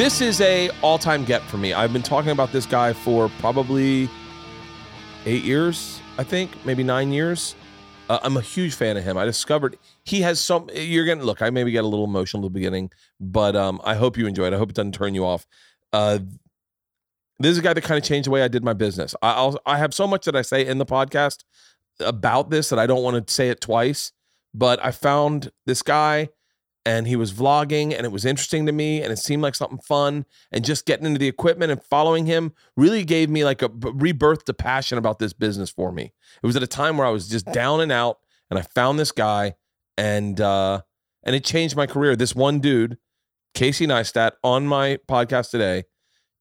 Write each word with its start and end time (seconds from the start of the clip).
This 0.00 0.22
is 0.22 0.40
a 0.40 0.70
all-time 0.80 1.26
get 1.26 1.42
for 1.42 1.58
me. 1.58 1.74
I've 1.74 1.92
been 1.92 2.02
talking 2.02 2.30
about 2.30 2.52
this 2.52 2.64
guy 2.64 2.94
for 2.94 3.28
probably 3.38 4.08
eight 5.26 5.44
years, 5.44 6.00
I 6.16 6.24
think, 6.24 6.52
maybe 6.64 6.82
nine 6.82 7.12
years. 7.12 7.54
Uh, 8.08 8.18
I'm 8.22 8.38
a 8.38 8.40
huge 8.40 8.72
fan 8.72 8.96
of 8.96 9.04
him. 9.04 9.18
I 9.18 9.26
discovered 9.26 9.76
he 10.04 10.22
has 10.22 10.40
some. 10.40 10.70
You're 10.74 11.04
gonna 11.04 11.24
look. 11.24 11.42
I 11.42 11.50
maybe 11.50 11.70
get 11.70 11.84
a 11.84 11.86
little 11.86 12.06
emotional 12.06 12.42
at 12.42 12.44
the 12.44 12.54
beginning, 12.54 12.90
but 13.20 13.54
um, 13.54 13.78
I 13.84 13.94
hope 13.94 14.16
you 14.16 14.26
enjoy 14.26 14.46
it. 14.46 14.54
I 14.54 14.56
hope 14.56 14.70
it 14.70 14.74
doesn't 14.74 14.94
turn 14.94 15.14
you 15.14 15.26
off. 15.26 15.46
Uh, 15.92 16.20
this 17.38 17.50
is 17.50 17.58
a 17.58 17.62
guy 17.62 17.74
that 17.74 17.84
kind 17.84 17.98
of 17.98 18.02
changed 18.02 18.26
the 18.26 18.30
way 18.30 18.42
I 18.42 18.48
did 18.48 18.64
my 18.64 18.72
business. 18.72 19.14
I, 19.20 19.32
I'll, 19.32 19.60
I 19.66 19.76
have 19.76 19.92
so 19.92 20.06
much 20.06 20.24
that 20.24 20.34
I 20.34 20.40
say 20.40 20.64
in 20.64 20.78
the 20.78 20.86
podcast 20.86 21.44
about 22.00 22.48
this 22.48 22.70
that 22.70 22.78
I 22.78 22.86
don't 22.86 23.02
want 23.02 23.26
to 23.26 23.34
say 23.34 23.50
it 23.50 23.60
twice. 23.60 24.12
But 24.54 24.82
I 24.82 24.92
found 24.92 25.52
this 25.66 25.82
guy 25.82 26.30
and 26.86 27.06
he 27.06 27.16
was 27.16 27.32
vlogging 27.32 27.94
and 27.94 28.06
it 28.06 28.12
was 28.12 28.24
interesting 28.24 28.66
to 28.66 28.72
me 28.72 29.02
and 29.02 29.12
it 29.12 29.18
seemed 29.18 29.42
like 29.42 29.54
something 29.54 29.78
fun 29.78 30.24
and 30.50 30.64
just 30.64 30.86
getting 30.86 31.06
into 31.06 31.18
the 31.18 31.28
equipment 31.28 31.70
and 31.70 31.82
following 31.82 32.26
him 32.26 32.52
really 32.76 33.04
gave 33.04 33.28
me 33.28 33.44
like 33.44 33.62
a 33.62 33.68
rebirth 33.68 34.44
to 34.46 34.54
passion 34.54 34.96
about 34.96 35.18
this 35.18 35.32
business 35.32 35.70
for 35.70 35.92
me. 35.92 36.12
It 36.42 36.46
was 36.46 36.56
at 36.56 36.62
a 36.62 36.66
time 36.66 36.96
where 36.96 37.06
i 37.06 37.10
was 37.10 37.28
just 37.28 37.46
down 37.46 37.80
and 37.80 37.92
out 37.92 38.18
and 38.48 38.58
i 38.58 38.62
found 38.62 38.98
this 38.98 39.12
guy 39.12 39.54
and 39.98 40.40
uh 40.40 40.80
and 41.22 41.36
it 41.36 41.44
changed 41.44 41.76
my 41.76 41.86
career. 41.86 42.16
This 42.16 42.34
one 42.34 42.60
dude 42.60 42.96
casey 43.52 43.86
neistat 43.86 44.32
on 44.42 44.66
my 44.66 44.98
podcast 45.08 45.50
today 45.50 45.84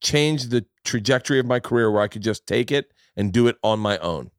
changed 0.01 0.51
the 0.51 0.65
trajectory 0.85 1.39
of 1.39 1.45
my 1.45 1.59
career 1.59 1.91
where 1.91 2.01
i 2.01 2.07
could 2.07 2.21
just 2.21 2.47
take 2.47 2.71
it 2.71 2.93
and 3.17 3.33
do 3.33 3.47
it 3.47 3.57
on 3.61 3.79
my 3.79 3.97
own. 3.97 4.31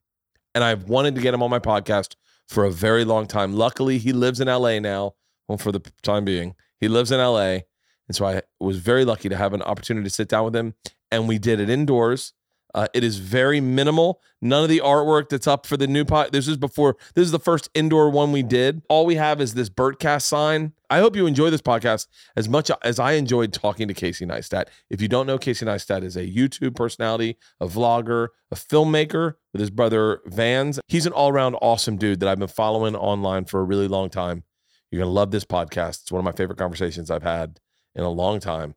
And 0.54 0.64
i've 0.64 0.84
wanted 0.84 1.14
to 1.16 1.20
get 1.20 1.34
him 1.34 1.42
on 1.42 1.50
my 1.50 1.58
podcast 1.58 2.14
for 2.48 2.64
a 2.64 2.70
very 2.70 3.04
long 3.04 3.26
time. 3.26 3.52
Luckily 3.52 3.98
he 3.98 4.14
lives 4.14 4.40
in 4.40 4.48
la 4.48 4.78
now 4.78 5.14
well, 5.50 5.58
for 5.58 5.72
the 5.72 5.80
time 6.02 6.24
being. 6.24 6.54
He 6.78 6.86
lives 6.86 7.10
in 7.10 7.18
LA. 7.18 7.58
And 8.06 8.14
so 8.14 8.24
I 8.24 8.42
was 8.60 8.78
very 8.78 9.04
lucky 9.04 9.28
to 9.28 9.36
have 9.36 9.52
an 9.52 9.62
opportunity 9.62 10.04
to 10.04 10.14
sit 10.14 10.28
down 10.28 10.44
with 10.44 10.54
him. 10.54 10.74
And 11.10 11.26
we 11.26 11.38
did 11.38 11.58
it 11.58 11.68
indoors. 11.68 12.34
Uh, 12.72 12.86
it 12.94 13.02
is 13.02 13.18
very 13.18 13.60
minimal. 13.60 14.20
None 14.40 14.62
of 14.62 14.68
the 14.68 14.78
artwork 14.78 15.28
that's 15.28 15.48
up 15.48 15.66
for 15.66 15.76
the 15.76 15.88
new 15.88 16.04
pot. 16.04 16.30
This 16.30 16.46
is 16.46 16.56
before. 16.56 16.96
This 17.16 17.24
is 17.24 17.32
the 17.32 17.40
first 17.40 17.68
indoor 17.74 18.10
one 18.10 18.30
we 18.30 18.44
did. 18.44 18.82
All 18.88 19.04
we 19.04 19.16
have 19.16 19.40
is 19.40 19.54
this 19.54 19.68
Bertcast 19.68 20.22
sign. 20.22 20.72
I 20.88 21.00
hope 21.00 21.16
you 21.16 21.26
enjoy 21.26 21.50
this 21.50 21.60
podcast 21.60 22.06
as 22.36 22.48
much 22.48 22.70
as 22.82 23.00
I 23.00 23.12
enjoyed 23.12 23.52
talking 23.52 23.88
to 23.88 23.94
Casey 23.94 24.24
Neistat. 24.24 24.66
If 24.88 25.02
you 25.02 25.08
don't 25.08 25.26
know, 25.26 25.36
Casey 25.36 25.66
Neistat 25.66 26.04
is 26.04 26.16
a 26.16 26.28
YouTube 26.28 26.76
personality, 26.76 27.38
a 27.60 27.66
vlogger, 27.66 28.28
a 28.52 28.54
filmmaker 28.54 29.34
with 29.52 29.60
his 29.60 29.70
brother 29.70 30.20
Vans. 30.26 30.78
He's 30.86 31.06
an 31.06 31.12
all-around 31.12 31.56
awesome 31.56 31.96
dude 31.96 32.20
that 32.20 32.28
I've 32.28 32.38
been 32.38 32.46
following 32.46 32.94
online 32.94 33.46
for 33.46 33.58
a 33.58 33.64
really 33.64 33.88
long 33.88 34.10
time. 34.10 34.44
You're 34.90 34.98
going 34.98 35.10
to 35.10 35.14
love 35.14 35.30
this 35.30 35.44
podcast. 35.44 36.02
It's 36.02 36.10
one 36.10 36.18
of 36.18 36.24
my 36.24 36.32
favorite 36.32 36.58
conversations 36.58 37.12
I've 37.12 37.22
had 37.22 37.60
in 37.94 38.02
a 38.02 38.10
long 38.10 38.40
time. 38.40 38.74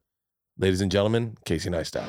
Ladies 0.59 0.81
and 0.81 0.92
gentlemen, 0.92 1.38
Casey 1.44 1.72
Neistat. 1.72 2.08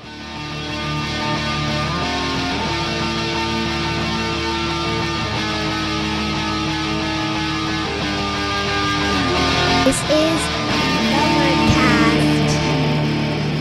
This 9.84 10.00
is 10.10 10.54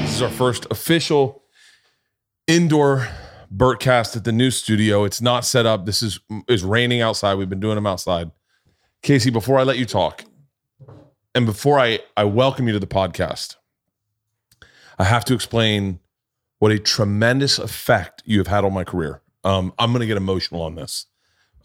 This 0.01 0.15
is 0.15 0.21
our 0.21 0.29
first 0.29 0.67
official 0.69 1.43
indoor 2.47 3.07
Bertcast 3.55 4.17
at 4.17 4.25
the 4.25 4.33
new 4.33 4.51
studio. 4.51 5.05
It's 5.05 5.21
not 5.21 5.45
set 5.45 5.65
up. 5.65 5.85
This 5.85 6.03
is 6.03 6.19
is 6.49 6.65
raining 6.65 7.01
outside. 7.01 7.35
We've 7.35 7.49
been 7.49 7.61
doing 7.61 7.75
them 7.75 7.87
outside. 7.87 8.31
Casey, 9.01 9.29
before 9.29 9.57
I 9.57 9.63
let 9.63 9.77
you 9.77 9.85
talk, 9.85 10.23
and 11.35 11.45
before 11.45 11.79
I, 11.79 11.99
I 12.15 12.25
welcome 12.25 12.67
you 12.67 12.73
to 12.73 12.79
the 12.79 12.87
podcast, 12.87 13.55
I 14.99 15.03
have 15.05 15.25
to 15.25 15.33
explain 15.33 15.99
what 16.59 16.71
a 16.71 16.79
tremendous 16.79 17.59
effect 17.59 18.21
you 18.25 18.37
have 18.37 18.47
had 18.47 18.63
on 18.63 18.73
my 18.73 18.83
career. 18.83 19.21
Um, 19.43 19.73
I'm 19.79 19.91
going 19.91 20.01
to 20.01 20.07
get 20.07 20.17
emotional 20.17 20.61
on 20.61 20.75
this. 20.75 21.07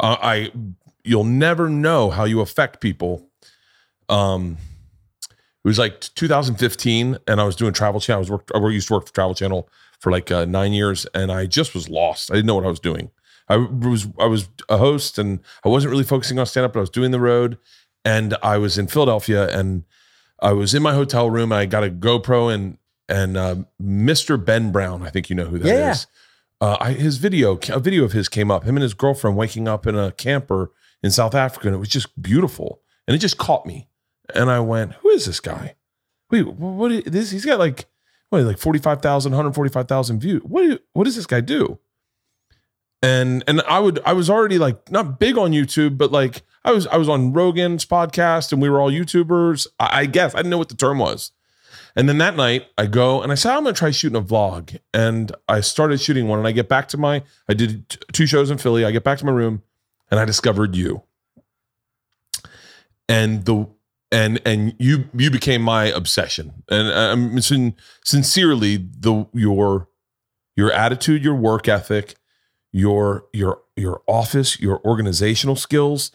Uh, 0.00 0.16
I 0.20 0.52
you'll 1.04 1.24
never 1.24 1.68
know 1.68 2.10
how 2.10 2.24
you 2.24 2.40
affect 2.40 2.80
people. 2.80 3.28
Um, 4.08 4.56
it 5.64 5.68
was 5.68 5.78
like 5.78 6.00
2015, 6.00 7.18
and 7.26 7.40
I 7.40 7.44
was 7.44 7.56
doing 7.56 7.72
Travel 7.72 8.00
Channel. 8.00 8.18
I 8.18 8.20
was 8.20 8.30
worked. 8.30 8.52
I 8.54 8.68
used 8.68 8.88
to 8.88 8.94
work 8.94 9.06
for 9.06 9.12
Travel 9.12 9.34
Channel 9.34 9.68
for 10.00 10.10
like 10.10 10.30
uh, 10.30 10.44
nine 10.44 10.72
years, 10.72 11.06
and 11.14 11.30
I 11.30 11.46
just 11.46 11.74
was 11.74 11.88
lost. 11.88 12.30
I 12.30 12.34
didn't 12.34 12.46
know 12.46 12.54
what 12.54 12.64
I 12.64 12.70
was 12.70 12.80
doing. 12.80 13.10
I 13.48 13.56
was 13.56 14.08
I 14.18 14.26
was 14.26 14.48
a 14.68 14.78
host, 14.78 15.18
and 15.18 15.40
I 15.64 15.68
wasn't 15.68 15.90
really 15.90 16.04
focusing 16.04 16.38
on 16.38 16.46
stand 16.46 16.64
up, 16.64 16.72
but 16.72 16.80
I 16.80 16.82
was 16.82 16.90
doing 16.90 17.10
the 17.10 17.20
road, 17.20 17.58
and 18.04 18.36
I 18.42 18.58
was 18.58 18.78
in 18.78 18.86
Philadelphia 18.86 19.48
and 19.56 19.84
I 20.40 20.52
was 20.52 20.74
in 20.74 20.82
my 20.82 20.94
hotel 20.94 21.28
room. 21.30 21.52
I 21.52 21.66
got 21.66 21.84
a 21.84 21.90
GoPro 21.90 22.52
and 22.52 22.78
and 23.08 23.36
uh, 23.36 23.56
Mr. 23.82 24.42
Ben 24.42 24.70
Brown, 24.70 25.02
I 25.02 25.10
think 25.10 25.30
you 25.30 25.36
know 25.36 25.46
who 25.46 25.58
that 25.58 25.68
Yeah. 25.68 25.90
is. 25.92 26.06
Uh, 26.60 26.76
I, 26.80 26.92
his 26.92 27.16
video, 27.18 27.58
a 27.70 27.78
video 27.80 28.04
of 28.04 28.12
his 28.12 28.28
came 28.28 28.50
up. 28.50 28.64
Him 28.64 28.76
and 28.76 28.82
his 28.82 28.92
girlfriend 28.94 29.36
waking 29.36 29.66
up 29.68 29.86
in 29.86 29.96
a 29.96 30.10
camper 30.12 30.72
in 31.02 31.10
South 31.10 31.34
Africa, 31.34 31.68
and 31.68 31.74
it 31.74 31.78
was 31.78 31.88
just 31.88 32.20
beautiful. 32.20 32.82
And 33.06 33.14
it 33.14 33.18
just 33.20 33.38
caught 33.38 33.64
me. 33.64 33.88
And 34.34 34.50
I 34.50 34.60
went, 34.60 34.92
"Who 34.94 35.08
is 35.10 35.24
this 35.24 35.40
guy? 35.40 35.76
Wait, 36.30 36.42
wh- 36.42 36.60
what? 36.60 36.92
Is, 36.92 37.04
this 37.04 37.30
he's 37.30 37.44
got 37.46 37.58
like 37.58 37.86
what? 38.30 38.42
Like 38.42 38.58
45,000, 38.58 39.32
145,000 39.32 40.20
views. 40.20 40.42
What? 40.42 40.82
What 40.92 41.04
does 41.04 41.16
this 41.16 41.26
guy 41.26 41.40
do?" 41.40 41.78
and 43.02 43.44
and 43.46 43.60
I 43.62 43.78
would 43.78 44.00
I 44.04 44.12
was 44.12 44.28
already 44.28 44.58
like 44.58 44.90
not 44.90 45.18
big 45.20 45.38
on 45.38 45.52
YouTube, 45.52 45.96
but 45.96 46.10
like 46.12 46.42
I 46.64 46.72
was 46.72 46.86
I 46.88 46.96
was 46.96 47.08
on 47.08 47.32
Rogan's 47.32 47.86
podcast 47.86 48.52
and 48.52 48.60
we 48.60 48.68
were 48.68 48.80
all 48.80 48.90
YouTubers. 48.90 49.66
I, 49.78 50.00
I 50.00 50.06
guess 50.06 50.34
I 50.34 50.38
didn't 50.38 50.50
know 50.50 50.58
what 50.58 50.68
the 50.68 50.76
term 50.76 50.98
was. 50.98 51.32
And 51.96 52.08
then 52.08 52.18
that 52.18 52.36
night 52.36 52.66
I 52.76 52.86
go 52.86 53.22
and 53.22 53.32
I 53.32 53.34
said 53.34 53.54
I'm 53.54 53.64
gonna 53.64 53.74
try 53.74 53.90
shooting 53.90 54.18
a 54.18 54.24
vlog, 54.24 54.78
and 54.92 55.34
I 55.48 55.60
started 55.60 56.00
shooting 56.00 56.28
one. 56.28 56.38
And 56.38 56.48
I 56.48 56.52
get 56.52 56.68
back 56.68 56.88
to 56.88 56.96
my 56.96 57.22
I 57.48 57.54
did 57.54 57.88
t- 57.88 57.98
two 58.12 58.26
shows 58.26 58.50
in 58.50 58.58
Philly. 58.58 58.84
I 58.84 58.90
get 58.90 59.04
back 59.04 59.18
to 59.18 59.26
my 59.26 59.32
room, 59.32 59.62
and 60.10 60.20
I 60.20 60.24
discovered 60.24 60.76
you. 60.76 61.02
And 63.08 63.44
the 63.44 63.68
and 64.12 64.40
and 64.44 64.74
you 64.78 65.08
you 65.14 65.30
became 65.30 65.62
my 65.62 65.86
obsession, 65.86 66.62
and 66.70 66.88
I'm 66.88 67.40
sin- 67.40 67.76
sincerely 68.04 68.76
the 68.76 69.26
your 69.32 69.88
your 70.56 70.72
attitude, 70.72 71.24
your 71.24 71.34
work 71.34 71.68
ethic 71.68 72.16
your 72.72 73.26
your 73.32 73.62
your 73.76 74.02
office, 74.06 74.60
your 74.60 74.84
organizational 74.84 75.56
skills, 75.56 76.10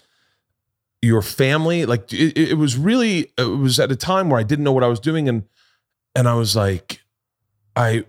your 1.03 1.21
family. 1.21 1.85
Like 1.85 2.11
it, 2.13 2.37
it 2.37 2.57
was 2.57 2.77
really 2.77 3.31
it 3.37 3.43
was 3.43 3.79
at 3.79 3.91
a 3.91 3.95
time 3.95 4.29
where 4.29 4.39
I 4.39 4.43
didn't 4.43 4.63
know 4.63 4.71
what 4.71 4.83
I 4.83 4.87
was 4.87 4.99
doing, 4.99 5.27
and 5.27 5.43
and 6.15 6.27
I 6.27 6.33
was 6.35 6.55
like, 6.55 7.01
I 7.75 8.05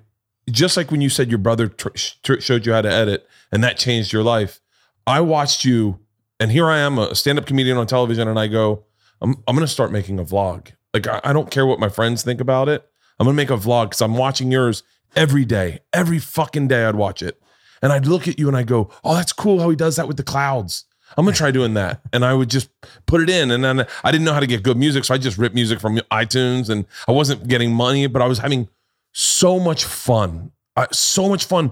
just 0.50 0.76
like 0.76 0.90
when 0.90 1.00
you 1.00 1.08
said 1.08 1.28
your 1.28 1.38
brother 1.38 1.68
tr- 1.68 1.88
tr- 2.22 2.40
showed 2.40 2.66
you 2.66 2.72
how 2.72 2.82
to 2.82 2.90
edit, 2.90 3.28
and 3.50 3.64
that 3.64 3.76
changed 3.78 4.12
your 4.12 4.22
life. 4.22 4.60
I 5.06 5.20
watched 5.20 5.64
you, 5.64 5.98
and 6.38 6.50
here 6.50 6.68
I 6.68 6.78
am, 6.78 6.98
a 6.98 7.14
stand-up 7.14 7.46
comedian 7.46 7.76
on 7.76 7.86
television, 7.86 8.28
and 8.28 8.38
I 8.38 8.46
go, 8.46 8.84
I'm 9.20 9.42
I'm 9.48 9.56
gonna 9.56 9.66
start 9.66 9.90
making 9.90 10.18
a 10.18 10.24
vlog. 10.24 10.68
Like 10.94 11.08
I, 11.08 11.20
I 11.24 11.32
don't 11.32 11.50
care 11.50 11.66
what 11.66 11.80
my 11.80 11.88
friends 11.88 12.22
think 12.22 12.40
about 12.40 12.68
it. 12.68 12.88
I'm 13.18 13.26
gonna 13.26 13.36
make 13.36 13.50
a 13.50 13.56
vlog 13.56 13.86
because 13.86 14.02
I'm 14.02 14.16
watching 14.16 14.52
yours 14.52 14.84
every 15.16 15.44
day, 15.44 15.80
every 15.92 16.20
fucking 16.20 16.68
day. 16.68 16.84
I'd 16.84 16.94
watch 16.94 17.22
it. 17.22 17.40
And 17.82 17.92
I'd 17.92 18.06
look 18.06 18.28
at 18.28 18.38
you 18.38 18.48
and 18.48 18.56
I 18.56 18.62
go, 18.62 18.90
"Oh, 19.02 19.14
that's 19.14 19.32
cool 19.32 19.60
how 19.60 19.68
he 19.68 19.76
does 19.76 19.96
that 19.96 20.08
with 20.08 20.16
the 20.16 20.22
clouds. 20.22 20.84
I'm 21.16 21.24
gonna 21.24 21.36
try 21.36 21.50
doing 21.50 21.74
that." 21.74 22.00
And 22.12 22.24
I 22.24 22.34
would 22.34 22.50
just 22.50 22.68
put 23.06 23.20
it 23.20 23.30
in, 23.30 23.50
and 23.50 23.64
then 23.64 23.86
I 24.02 24.12
didn't 24.12 24.24
know 24.24 24.32
how 24.32 24.40
to 24.40 24.46
get 24.46 24.62
good 24.62 24.76
music, 24.76 25.04
so 25.04 25.14
I 25.14 25.18
just 25.18 25.38
ripped 25.38 25.54
music 25.54 25.80
from 25.80 25.96
iTunes, 26.10 26.68
and 26.68 26.84
I 27.08 27.12
wasn't 27.12 27.48
getting 27.48 27.72
money, 27.72 28.06
but 28.06 28.22
I 28.22 28.26
was 28.26 28.38
having 28.38 28.68
so 29.12 29.58
much 29.60 29.84
fun, 29.84 30.52
uh, 30.76 30.86
so 30.92 31.28
much 31.28 31.44
fun 31.44 31.70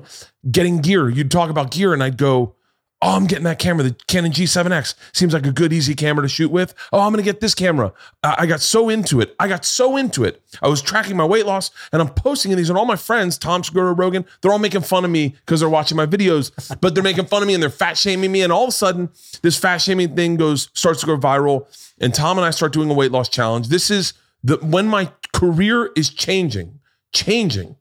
getting 0.50 0.80
gear. 0.80 1.08
You'd 1.08 1.30
talk 1.30 1.50
about 1.50 1.70
gear, 1.70 1.92
and 1.92 2.02
I'd 2.02 2.16
go, 2.16 2.54
"Oh, 3.02 3.16
I'm 3.16 3.26
getting 3.26 3.44
that 3.44 3.58
camera, 3.58 3.82
the 3.82 3.96
Canon 4.06 4.32
G7X. 4.32 4.94
Seems 5.12 5.34
like 5.34 5.44
a 5.44 5.52
good, 5.52 5.72
easy 5.72 5.94
camera 5.94 6.22
to 6.22 6.28
shoot 6.28 6.50
with. 6.50 6.74
Oh, 6.92 7.00
I'm 7.00 7.12
gonna 7.12 7.22
get 7.22 7.40
this 7.40 7.54
camera." 7.54 7.92
I 8.22 8.36
I 8.38 8.46
got 8.46 8.60
so 8.60 8.88
into 8.88 9.20
it. 9.20 9.34
I 9.38 9.48
got 9.48 9.64
so 9.64 9.96
into 9.96 10.24
it. 10.24 10.42
I 10.62 10.68
was 10.68 10.80
tracking 10.80 11.16
my 11.16 11.24
weight 11.24 11.44
loss, 11.44 11.70
and 11.92 12.00
I'm 12.00 12.08
posting 12.08 12.54
these, 12.56 12.70
and 12.70 12.78
all 12.78 12.86
my 12.86 12.96
friends, 12.96 13.36
Tom 13.36 13.62
Segura, 13.64 13.92
Rogan, 13.92 14.24
they're 14.40 14.52
all 14.52 14.58
making 14.58 14.82
fun 14.82 15.04
of 15.04 15.10
me 15.10 15.34
because 15.44 15.60
they're 15.60 15.68
watching 15.68 15.96
my 15.96 16.06
videos, 16.06 16.52
but 16.80 16.94
they're 16.94 17.02
making 17.02 17.26
fun 17.26 17.42
of 17.42 17.48
me 17.48 17.54
and 17.54 17.62
they're 17.62 17.70
fat 17.70 17.98
shaming 17.98 18.32
me. 18.32 18.42
And 18.42 18.52
all 18.52 18.64
of 18.64 18.68
a 18.68 18.72
sudden, 18.72 19.10
this 19.42 19.58
fat 19.58 19.78
shaming 19.78 20.14
thing 20.16 20.36
goes 20.36 20.70
starts 20.72 21.00
to 21.00 21.06
go 21.06 21.18
viral, 21.18 21.66
and 22.00 22.14
Tom 22.14 22.38
and 22.38 22.44
I 22.46 22.50
start 22.50 22.72
doing 22.72 22.90
a 22.90 22.94
weight 22.94 23.12
loss 23.12 23.28
challenge. 23.28 23.68
This 23.68 23.90
is 23.90 24.14
the 24.44 24.56
when 24.58 24.86
my 24.86 25.10
career 25.32 25.90
is 25.96 26.10
changing, 26.10 26.80
changing. 27.12 27.76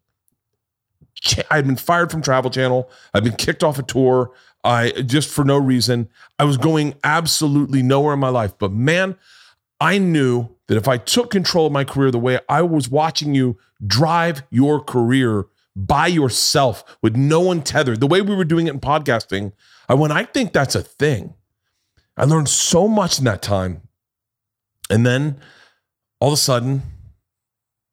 Ch- 1.15 1.39
I've 1.51 1.68
been 1.68 1.75
fired 1.75 2.12
from 2.12 2.21
Travel 2.21 2.50
Channel. 2.50 2.89
I've 3.13 3.23
been 3.23 3.35
kicked 3.35 3.63
off 3.63 3.77
a 3.77 3.83
tour. 3.83 4.31
I 4.63 4.91
just 4.91 5.29
for 5.29 5.43
no 5.43 5.57
reason. 5.57 6.09
I 6.37 6.43
was 6.43 6.57
going 6.57 6.95
absolutely 7.03 7.81
nowhere 7.81 8.13
in 8.13 8.19
my 8.19 8.29
life. 8.29 8.53
But 8.57 8.71
man, 8.71 9.17
I 9.79 9.97
knew 9.97 10.49
that 10.67 10.77
if 10.77 10.87
I 10.87 10.97
took 10.97 11.31
control 11.31 11.65
of 11.65 11.71
my 11.71 11.83
career 11.83 12.11
the 12.11 12.19
way 12.19 12.39
I 12.47 12.61
was 12.61 12.89
watching 12.89 13.33
you 13.33 13.57
drive 13.85 14.43
your 14.51 14.79
career 14.79 15.47
by 15.75 16.07
yourself 16.07 16.83
with 17.01 17.15
no 17.15 17.39
one 17.39 17.63
tethered, 17.63 17.99
the 17.99 18.07
way 18.07 18.21
we 18.21 18.35
were 18.35 18.45
doing 18.45 18.67
it 18.67 18.73
in 18.73 18.79
podcasting, 18.79 19.53
I 19.89 19.95
went, 19.95 20.13
I 20.13 20.25
think 20.25 20.53
that's 20.53 20.75
a 20.75 20.83
thing. 20.83 21.33
I 22.15 22.25
learned 22.25 22.49
so 22.49 22.87
much 22.87 23.17
in 23.17 23.25
that 23.25 23.41
time. 23.41 23.81
And 24.89 25.05
then 25.05 25.39
all 26.19 26.29
of 26.29 26.33
a 26.33 26.37
sudden, 26.37 26.83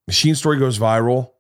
Machine 0.07 0.35
Story 0.35 0.59
goes 0.59 0.79
viral. 0.79 1.33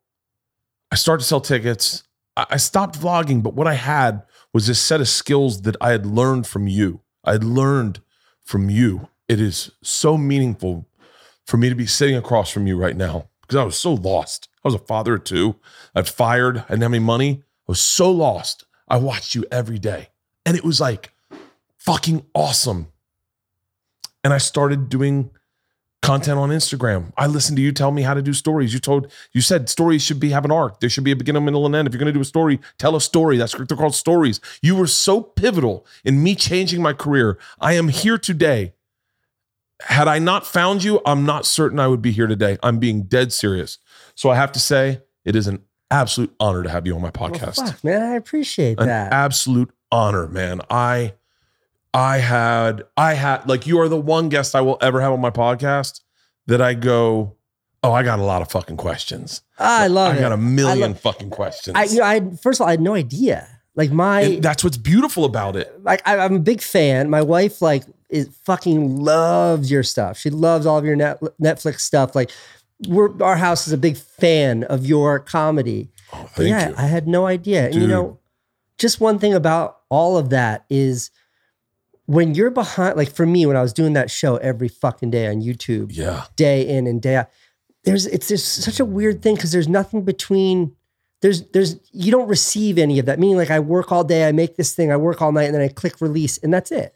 I 0.90 0.96
start 0.96 1.20
to 1.20 1.26
sell 1.26 1.40
tickets. 1.40 2.04
I, 2.36 2.56
stopped 2.56 2.98
vlogging, 2.98 3.42
but 3.42 3.54
what 3.54 3.66
I 3.66 3.74
had 3.74 4.22
was 4.58 4.66
this 4.66 4.80
set 4.80 5.00
of 5.00 5.06
skills 5.06 5.62
that 5.62 5.76
I 5.80 5.90
had 5.90 6.04
learned 6.04 6.44
from 6.44 6.66
you. 6.66 7.00
I 7.22 7.30
had 7.30 7.44
learned 7.44 8.00
from 8.42 8.68
you. 8.68 9.08
It 9.28 9.40
is 9.40 9.70
so 9.84 10.18
meaningful 10.18 10.88
for 11.46 11.58
me 11.58 11.68
to 11.68 11.76
be 11.76 11.86
sitting 11.86 12.16
across 12.16 12.50
from 12.50 12.66
you 12.66 12.76
right 12.76 12.96
now 12.96 13.28
because 13.42 13.54
I 13.54 13.62
was 13.62 13.78
so 13.78 13.94
lost. 13.94 14.48
I 14.64 14.66
was 14.66 14.74
a 14.74 14.80
father 14.80 15.14
of 15.14 15.22
two. 15.22 15.54
I'd 15.94 16.08
fired. 16.08 16.58
I 16.58 16.70
didn't 16.70 16.82
have 16.82 16.92
any 16.92 16.98
money. 16.98 17.44
I 17.44 17.64
was 17.68 17.80
so 17.80 18.10
lost. 18.10 18.64
I 18.88 18.96
watched 18.96 19.36
you 19.36 19.44
every 19.52 19.78
day. 19.78 20.08
And 20.44 20.56
it 20.56 20.64
was 20.64 20.80
like 20.80 21.12
fucking 21.76 22.26
awesome. 22.34 22.88
And 24.24 24.34
I 24.34 24.38
started 24.38 24.88
doing 24.88 25.30
content 26.02 26.38
on 26.38 26.50
Instagram. 26.50 27.12
I 27.16 27.26
listened 27.26 27.56
to 27.56 27.62
you 27.62 27.72
tell 27.72 27.90
me 27.90 28.02
how 28.02 28.14
to 28.14 28.22
do 28.22 28.32
stories. 28.32 28.72
You 28.72 28.78
told 28.80 29.10
you 29.32 29.40
said 29.40 29.68
stories 29.68 30.02
should 30.02 30.20
be 30.20 30.30
have 30.30 30.44
an 30.44 30.50
arc. 30.52 30.80
There 30.80 30.88
should 30.88 31.04
be 31.04 31.10
a 31.12 31.16
beginning, 31.16 31.44
middle, 31.44 31.66
and 31.66 31.74
end. 31.74 31.88
If 31.88 31.92
you're 31.94 31.98
going 31.98 32.06
to 32.06 32.12
do 32.12 32.20
a 32.20 32.24
story, 32.24 32.60
tell 32.78 32.94
a 32.96 33.00
story. 33.00 33.36
That's 33.36 33.58
what 33.58 33.68
they're 33.68 33.76
called 33.76 33.94
stories. 33.94 34.40
You 34.62 34.76
were 34.76 34.86
so 34.86 35.20
pivotal 35.20 35.84
in 36.04 36.22
me 36.22 36.34
changing 36.34 36.80
my 36.82 36.92
career. 36.92 37.38
I 37.60 37.72
am 37.74 37.88
here 37.88 38.16
today. 38.18 38.74
Had 39.82 40.08
I 40.08 40.18
not 40.18 40.44
found 40.46 40.82
you, 40.82 41.00
I'm 41.06 41.24
not 41.24 41.46
certain 41.46 41.78
I 41.78 41.86
would 41.86 42.02
be 42.02 42.10
here 42.10 42.26
today. 42.26 42.58
I'm 42.62 42.78
being 42.78 43.02
dead 43.04 43.32
serious. 43.32 43.78
So 44.16 44.28
I 44.30 44.34
have 44.36 44.50
to 44.52 44.58
say, 44.58 45.02
it 45.24 45.36
is 45.36 45.46
an 45.46 45.62
absolute 45.90 46.34
honor 46.40 46.62
to 46.64 46.68
have 46.68 46.86
you 46.86 46.94
on 46.96 47.00
my 47.02 47.12
Well, 47.18 47.30
podcast. 47.30 47.56
fuck, 47.64 47.84
man, 47.84 48.02
I 48.02 48.14
appreciate 48.16 48.80
an 48.80 48.88
that. 48.88 49.12
absolute 49.12 49.70
honor, 49.92 50.26
man. 50.26 50.60
I 50.68 51.14
I 51.94 52.18
had 52.18 52.82
I 52.96 53.14
had 53.14 53.48
like 53.48 53.66
you 53.66 53.80
are 53.80 53.88
the 53.88 53.96
one 53.96 54.28
guest 54.28 54.54
I 54.54 54.60
will 54.60 54.78
ever 54.80 55.00
have 55.00 55.12
on 55.12 55.20
my 55.20 55.30
podcast 55.30 56.00
that 56.46 56.60
I 56.60 56.74
go, 56.74 57.36
oh, 57.82 57.92
I 57.92 58.02
got 58.02 58.18
a 58.18 58.22
lot 58.24 58.42
of 58.42 58.50
fucking 58.50 58.76
questions. 58.76 59.42
Ah, 59.58 59.82
I 59.82 59.86
love 59.86 60.14
I 60.14 60.18
it. 60.18 60.20
got 60.20 60.32
a 60.32 60.36
million 60.36 60.92
love- 60.92 61.00
fucking 61.00 61.30
questions. 61.30 61.76
I, 61.76 61.84
you 61.84 61.98
know, 61.98 62.04
I 62.04 62.20
first 62.42 62.60
of 62.60 62.62
all, 62.64 62.68
I 62.68 62.72
had 62.72 62.80
no 62.80 62.94
idea. 62.94 63.48
Like 63.74 63.92
my, 63.92 64.22
and 64.22 64.42
that's 64.42 64.64
what's 64.64 64.76
beautiful 64.76 65.24
about 65.24 65.54
it. 65.54 65.84
like 65.84 66.02
I, 66.06 66.18
I'm 66.18 66.34
a 66.34 66.40
big 66.40 66.60
fan. 66.62 67.08
My 67.10 67.22
wife 67.22 67.62
like 67.62 67.84
is 68.10 68.28
fucking 68.44 68.96
loves 68.96 69.70
your 69.70 69.84
stuff. 69.84 70.18
She 70.18 70.30
loves 70.30 70.66
all 70.66 70.78
of 70.78 70.84
your 70.84 70.96
net, 70.96 71.20
Netflix 71.40 71.80
stuff. 71.80 72.16
Like 72.16 72.30
we're 72.88 73.10
our 73.22 73.36
house 73.36 73.66
is 73.68 73.72
a 73.72 73.78
big 73.78 73.96
fan 73.96 74.64
of 74.64 74.84
your 74.84 75.20
comedy. 75.20 75.90
Oh, 76.12 76.28
yeah, 76.38 76.70
you. 76.70 76.74
I 76.76 76.82
had 76.82 77.06
no 77.06 77.26
idea. 77.26 77.66
And 77.66 77.74
you 77.76 77.86
know, 77.86 78.18
just 78.78 79.00
one 79.00 79.18
thing 79.20 79.32
about 79.34 79.80
all 79.90 80.16
of 80.18 80.30
that 80.30 80.64
is 80.68 81.10
when 82.08 82.34
you're 82.34 82.48
behind, 82.48 82.96
like 82.96 83.12
for 83.12 83.26
me, 83.26 83.44
when 83.44 83.54
I 83.54 83.60
was 83.60 83.74
doing 83.74 83.92
that 83.92 84.10
show 84.10 84.38
every 84.38 84.68
fucking 84.68 85.10
day 85.10 85.26
on 85.26 85.42
YouTube, 85.42 85.90
yeah. 85.90 86.24
day 86.36 86.66
in 86.66 86.86
and 86.86 87.02
day 87.02 87.16
out, 87.16 87.28
there's 87.84 88.06
it's 88.06 88.28
just 88.28 88.62
such 88.62 88.80
a 88.80 88.84
weird 88.86 89.22
thing 89.22 89.34
because 89.34 89.52
there's 89.52 89.68
nothing 89.68 90.06
between. 90.06 90.74
There's 91.20 91.42
there's 91.50 91.76
you 91.92 92.10
don't 92.10 92.26
receive 92.26 92.78
any 92.78 92.98
of 92.98 93.04
that. 93.04 93.18
Meaning 93.18 93.36
like 93.36 93.50
I 93.50 93.60
work 93.60 93.92
all 93.92 94.04
day, 94.04 94.26
I 94.26 94.32
make 94.32 94.56
this 94.56 94.74
thing, 94.74 94.90
I 94.90 94.96
work 94.96 95.20
all 95.20 95.32
night, 95.32 95.44
and 95.44 95.54
then 95.54 95.60
I 95.60 95.68
click 95.68 96.00
release, 96.00 96.38
and 96.38 96.52
that's 96.52 96.72
it. 96.72 96.94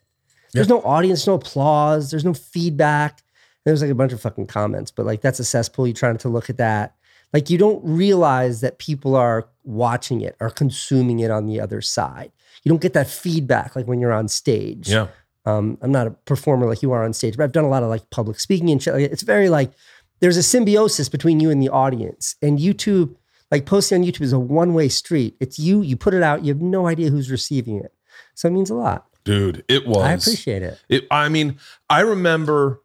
There's 0.55 0.69
no 0.69 0.81
audience, 0.81 1.26
no 1.26 1.35
applause, 1.35 2.11
there's 2.11 2.25
no 2.25 2.32
feedback. 2.32 3.23
There's 3.67 3.82
like 3.82 3.91
a 3.91 3.94
bunch 3.94 4.15
of 4.15 4.20
fucking 4.23 4.47
comments, 4.47 4.91
but 4.91 5.05
like 5.05 5.20
that's 5.20 5.41
a 5.41 5.44
cesspool. 5.44 5.87
You're 5.87 5.94
trying 5.94 6.17
to 6.19 6.31
look 6.31 6.49
at 6.49 6.56
that. 6.56 6.97
Like 7.35 7.50
you 7.50 7.58
don't 7.58 7.85
realize 7.85 8.62
that 8.62 8.79
people 8.79 9.15
are 9.15 9.47
watching 9.62 10.23
it 10.23 10.37
or 10.41 10.49
consuming 10.49 11.20
it 11.20 11.31
on 11.31 11.44
the 11.44 11.61
other 11.61 11.82
side. 11.82 12.32
You 12.62 12.70
don't 12.70 12.81
get 12.81 12.93
that 12.93 13.09
feedback 13.09 13.75
like 13.75 13.87
when 13.87 14.00
you're 14.00 14.12
on 14.12 14.29
stage. 14.29 14.88
Yeah. 14.88 15.09
Um, 15.44 15.79
I'm 15.82 15.91
not 15.91 16.06
a 16.06 16.11
performer 16.11 16.67
like 16.67 16.82
you 16.82 16.93
are 16.93 17.05
on 17.05 17.12
stage, 17.12 17.37
but 17.37 17.44
I've 17.44 17.53
done 17.53 17.64
a 17.64 17.69
lot 17.69 17.82
of 17.82 17.88
like 17.88 18.09
public 18.11 18.38
speaking 18.38 18.70
and 18.70 18.82
shit. 18.82 18.94
It's 18.94 19.23
very 19.23 19.49
like 19.49 19.73
there's 20.20 20.37
a 20.37 20.43
symbiosis 20.43 21.09
between 21.09 21.41
you 21.41 21.50
and 21.50 21.61
the 21.61 21.69
audience. 21.69 22.37
And 22.41 22.59
YouTube, 22.59 23.17
like 23.50 23.67
posting 23.67 24.00
on 24.00 24.06
YouTube 24.06 24.20
is 24.20 24.32
a 24.32 24.38
one 24.38 24.73
way 24.73 24.88
street. 24.88 25.37
It's 25.41 25.59
you, 25.59 25.82
you 25.82 25.97
put 25.97 26.14
it 26.14 26.23
out, 26.23 26.44
you 26.44 26.53
have 26.53 26.62
no 26.62 26.87
idea 26.87 27.11
who's 27.11 27.31
receiving 27.31 27.76
it. 27.79 27.93
So 28.35 28.49
it 28.49 28.53
means 28.53 28.70
a 28.70 28.75
lot. 28.75 29.06
Dude, 29.25 29.65
it 29.69 29.87
was 29.87 29.99
I 29.99 30.12
appreciate 30.12 30.62
it. 30.62 30.81
It, 30.88 31.06
I 31.11 31.29
mean, 31.29 31.58
I 31.91 32.00
remember, 32.00 32.81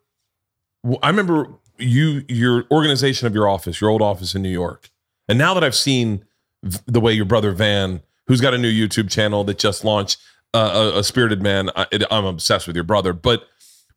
I 1.01 1.09
remember 1.09 1.47
you, 1.77 2.23
your 2.27 2.65
organization 2.71 3.27
of 3.27 3.33
your 3.33 3.47
office, 3.47 3.81
your 3.81 3.89
old 3.89 4.01
office 4.01 4.35
in 4.35 4.41
New 4.41 4.49
York, 4.49 4.89
and 5.27 5.37
now 5.37 5.53
that 5.53 5.63
I've 5.63 5.75
seen 5.75 6.25
the 6.61 6.99
way 6.99 7.13
your 7.13 7.25
brother 7.25 7.51
Van, 7.51 8.01
who's 8.27 8.41
got 8.41 8.53
a 8.53 8.57
new 8.57 8.71
YouTube 8.71 9.09
channel 9.09 9.43
that 9.45 9.57
just 9.57 9.83
launched, 9.83 10.19
uh, 10.53 10.91
a, 10.95 10.99
a 10.99 11.03
Spirited 11.03 11.41
Man, 11.41 11.69
I, 11.75 11.87
I'm 12.11 12.25
obsessed 12.25 12.67
with 12.67 12.75
your 12.75 12.83
brother. 12.83 13.13
But 13.13 13.43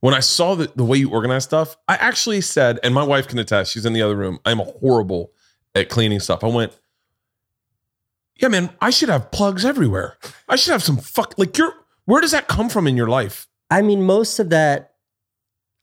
when 0.00 0.15
I 0.15 0.21
saw 0.21 0.55
the, 0.55 0.73
the 0.75 0.85
way 0.85 0.99
you 0.99 1.11
organize 1.11 1.44
stuff, 1.44 1.77
I 1.87 1.97
actually 1.97 2.41
said, 2.41 2.79
and 2.82 2.94
my 2.94 3.03
wife 3.03 3.29
can 3.29 3.38
attest, 3.38 3.73
she's 3.73 3.87
in 3.87 3.93
the 3.93 4.03
other 4.03 4.17
room. 4.17 4.38
I'm 4.44 4.59
horrible 4.59 5.32
at 5.75 5.88
cleaning 5.88 6.21
stuff. 6.21 6.43
I 6.43 6.49
went, 6.49 6.77
yeah, 8.37 8.49
man, 8.49 8.71
I 8.81 8.91
should 8.91 9.11
have 9.11 9.31
plugs 9.31 9.65
everywhere. 9.65 10.17
I 10.49 10.56
should 10.56 10.73
have 10.73 10.83
some 10.83 10.97
fuck 10.97 11.35
like 11.37 11.56
you're. 11.59 11.75
Where 12.06 12.23
does 12.23 12.31
that 12.31 12.49
come 12.49 12.71
from 12.71 12.87
in 12.87 12.97
your 12.97 13.09
life? 13.09 13.47
I 13.71 13.83
mean, 13.83 14.03
most 14.03 14.38
of 14.38 14.50
that, 14.50 14.94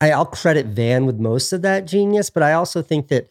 I, 0.02 0.12
I'll 0.12 0.26
credit 0.26 0.66
Van 0.68 1.06
with 1.06 1.20
most 1.20 1.54
of 1.54 1.62
that 1.62 1.86
genius, 1.86 2.30
but 2.30 2.44
I 2.44 2.54
also 2.54 2.82
think 2.82 3.08
that 3.10 3.30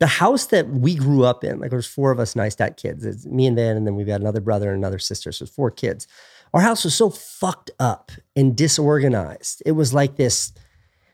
the 0.00 0.06
house 0.06 0.46
that 0.46 0.68
we 0.68 0.94
grew 0.94 1.24
up 1.24 1.44
in, 1.44 1.60
like 1.60 1.70
there's 1.70 1.86
four 1.86 2.10
of 2.10 2.18
us 2.18 2.34
Neistat 2.34 2.76
kids, 2.76 3.04
it's 3.04 3.26
me 3.26 3.46
and 3.46 3.54
Van, 3.54 3.76
and 3.76 3.86
then 3.86 3.94
we've 3.94 4.06
got 4.06 4.20
another 4.20 4.40
brother 4.40 4.70
and 4.70 4.78
another 4.78 4.98
sister, 4.98 5.30
so 5.30 5.46
four 5.46 5.70
kids. 5.70 6.08
Our 6.52 6.62
house 6.62 6.84
was 6.84 6.94
so 6.94 7.10
fucked 7.10 7.70
up 7.78 8.10
and 8.34 8.56
disorganized. 8.56 9.62
It 9.64 9.72
was 9.72 9.94
like 9.94 10.16
this, 10.16 10.52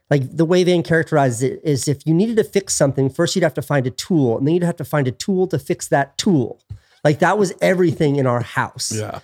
like 0.08 0.36
the 0.36 0.44
way 0.44 0.62
Van 0.62 0.84
characterized 0.84 1.42
it 1.42 1.60
is 1.64 1.88
if 1.88 2.06
you 2.06 2.14
needed 2.14 2.36
to 2.36 2.44
fix 2.44 2.74
something, 2.74 3.10
first 3.10 3.34
you'd 3.34 3.42
have 3.42 3.54
to 3.54 3.62
find 3.62 3.86
a 3.86 3.90
tool, 3.90 4.38
and 4.38 4.46
then 4.46 4.54
you'd 4.54 4.62
have 4.62 4.76
to 4.76 4.84
find 4.84 5.08
a 5.08 5.12
tool 5.12 5.48
to 5.48 5.58
fix 5.58 5.88
that 5.88 6.16
tool. 6.16 6.62
Like 7.02 7.18
that 7.18 7.38
was 7.38 7.52
everything 7.60 8.16
in 8.16 8.26
our 8.26 8.40
house. 8.40 8.92
Yeah. 8.92 9.18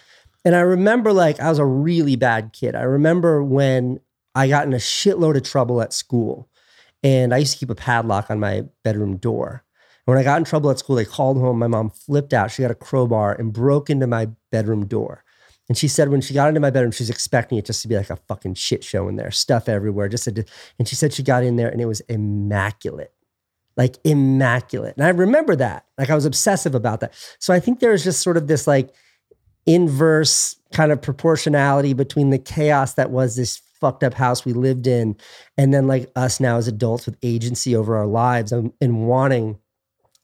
And 0.45 0.57
I 0.57 0.61
remember 0.61 1.13
like 1.13 1.39
I 1.39 1.49
was 1.49 1.61
a 1.61 1.65
really 1.65 2.17
bad 2.17 2.53
kid. 2.53 2.75
I 2.75 2.83
remember 2.83 3.45
when 3.45 4.01
I 4.35 4.49
got 4.49 4.67
in 4.67 4.73
a 4.73 4.79
shitload 4.79 5.37
of 5.37 5.45
trouble 5.45 5.81
at 5.81 5.93
school. 5.93 6.49
And 7.03 7.35
I 7.35 7.39
used 7.39 7.53
to 7.55 7.59
keep 7.59 7.71
a 7.71 7.75
padlock 7.75 8.31
on 8.31 8.39
my 8.39 8.65
bedroom 8.85 9.17
door. 9.17 9.65
And 10.07 10.15
when 10.15 10.19
I 10.19 10.25
got 10.25 10.39
in 10.39 10.45
trouble 10.45 10.71
at 10.71 10.79
school, 10.79 10.97
they 10.97 11.05
called 11.05 11.39
home. 11.39 11.59
My 11.59 11.67
mom 11.67 11.91
flipped 11.91 12.33
out. 12.33 12.51
She 12.51 12.63
got 12.63 12.71
a 12.71 12.77
crowbar 12.77 13.35
and 13.35 13.53
broke 13.53 13.91
into 13.91 14.07
my 14.07 14.29
bedroom 14.51 14.87
door. 14.87 15.25
And 15.69 15.79
she 15.79 15.89
said 15.89 16.09
when 16.09 16.21
she 16.21 16.35
got 16.35 16.49
into 16.49 16.61
my 16.61 16.71
bedroom, 16.71 16.91
she 16.91 17.03
was 17.03 17.11
expecting 17.11 17.57
it 17.57 17.65
just 17.65 17.83
to 17.83 17.89
be 17.89 17.97
like 17.97 18.11
a 18.11 18.17
fucking 18.17 18.55
shit 18.55 18.83
show 18.85 19.09
in 19.09 19.17
there, 19.17 19.31
stuff 19.31 19.69
everywhere. 19.69 20.09
Just 20.09 20.27
a, 20.27 20.45
and 20.79 20.89
she 20.89 20.97
said 20.97 21.13
she 21.13 21.23
got 21.23 21.45
in 21.45 21.57
there 21.57 21.69
and 21.69 21.81
it 21.81 21.87
was 21.87 22.01
immaculate, 22.03 23.13
like 23.77 23.97
immaculate. 24.05 24.97
And 24.97 25.07
I 25.07 25.11
remember 25.11 25.57
that. 25.57 25.87
Like 25.97 26.11
I 26.11 26.15
was 26.15 26.27
obsessive 26.27 26.75
about 26.75 27.01
that. 27.01 27.15
So 27.39 27.55
I 27.55 27.61
think 27.61 27.81
there 27.81 27.93
is 27.93 28.05
just 28.05 28.23
sort 28.23 28.37
of 28.37 28.49
this 28.49 28.67
like 28.67 28.93
inverse 29.65 30.57
kind 30.73 30.91
of 30.91 31.01
proportionality 31.01 31.93
between 31.93 32.31
the 32.31 32.39
chaos 32.39 32.95
that 32.95 33.11
was 33.11 33.37
this 33.37 33.63
fucked 33.83 34.03
up 34.03 34.15
house 34.15 34.45
we 34.47 34.53
lived 34.55 34.87
in 34.87 35.17
and 35.59 35.75
then 35.75 35.87
like 35.87 36.11
us 36.17 36.41
now 36.41 36.57
as 36.57 36.69
adults 36.69 37.05
with 37.05 37.19
agency 37.23 37.77
over 37.77 37.97
our 37.97 38.07
lives 38.07 38.53
and, 38.53 38.73
and 38.81 39.07
wanting 39.07 39.59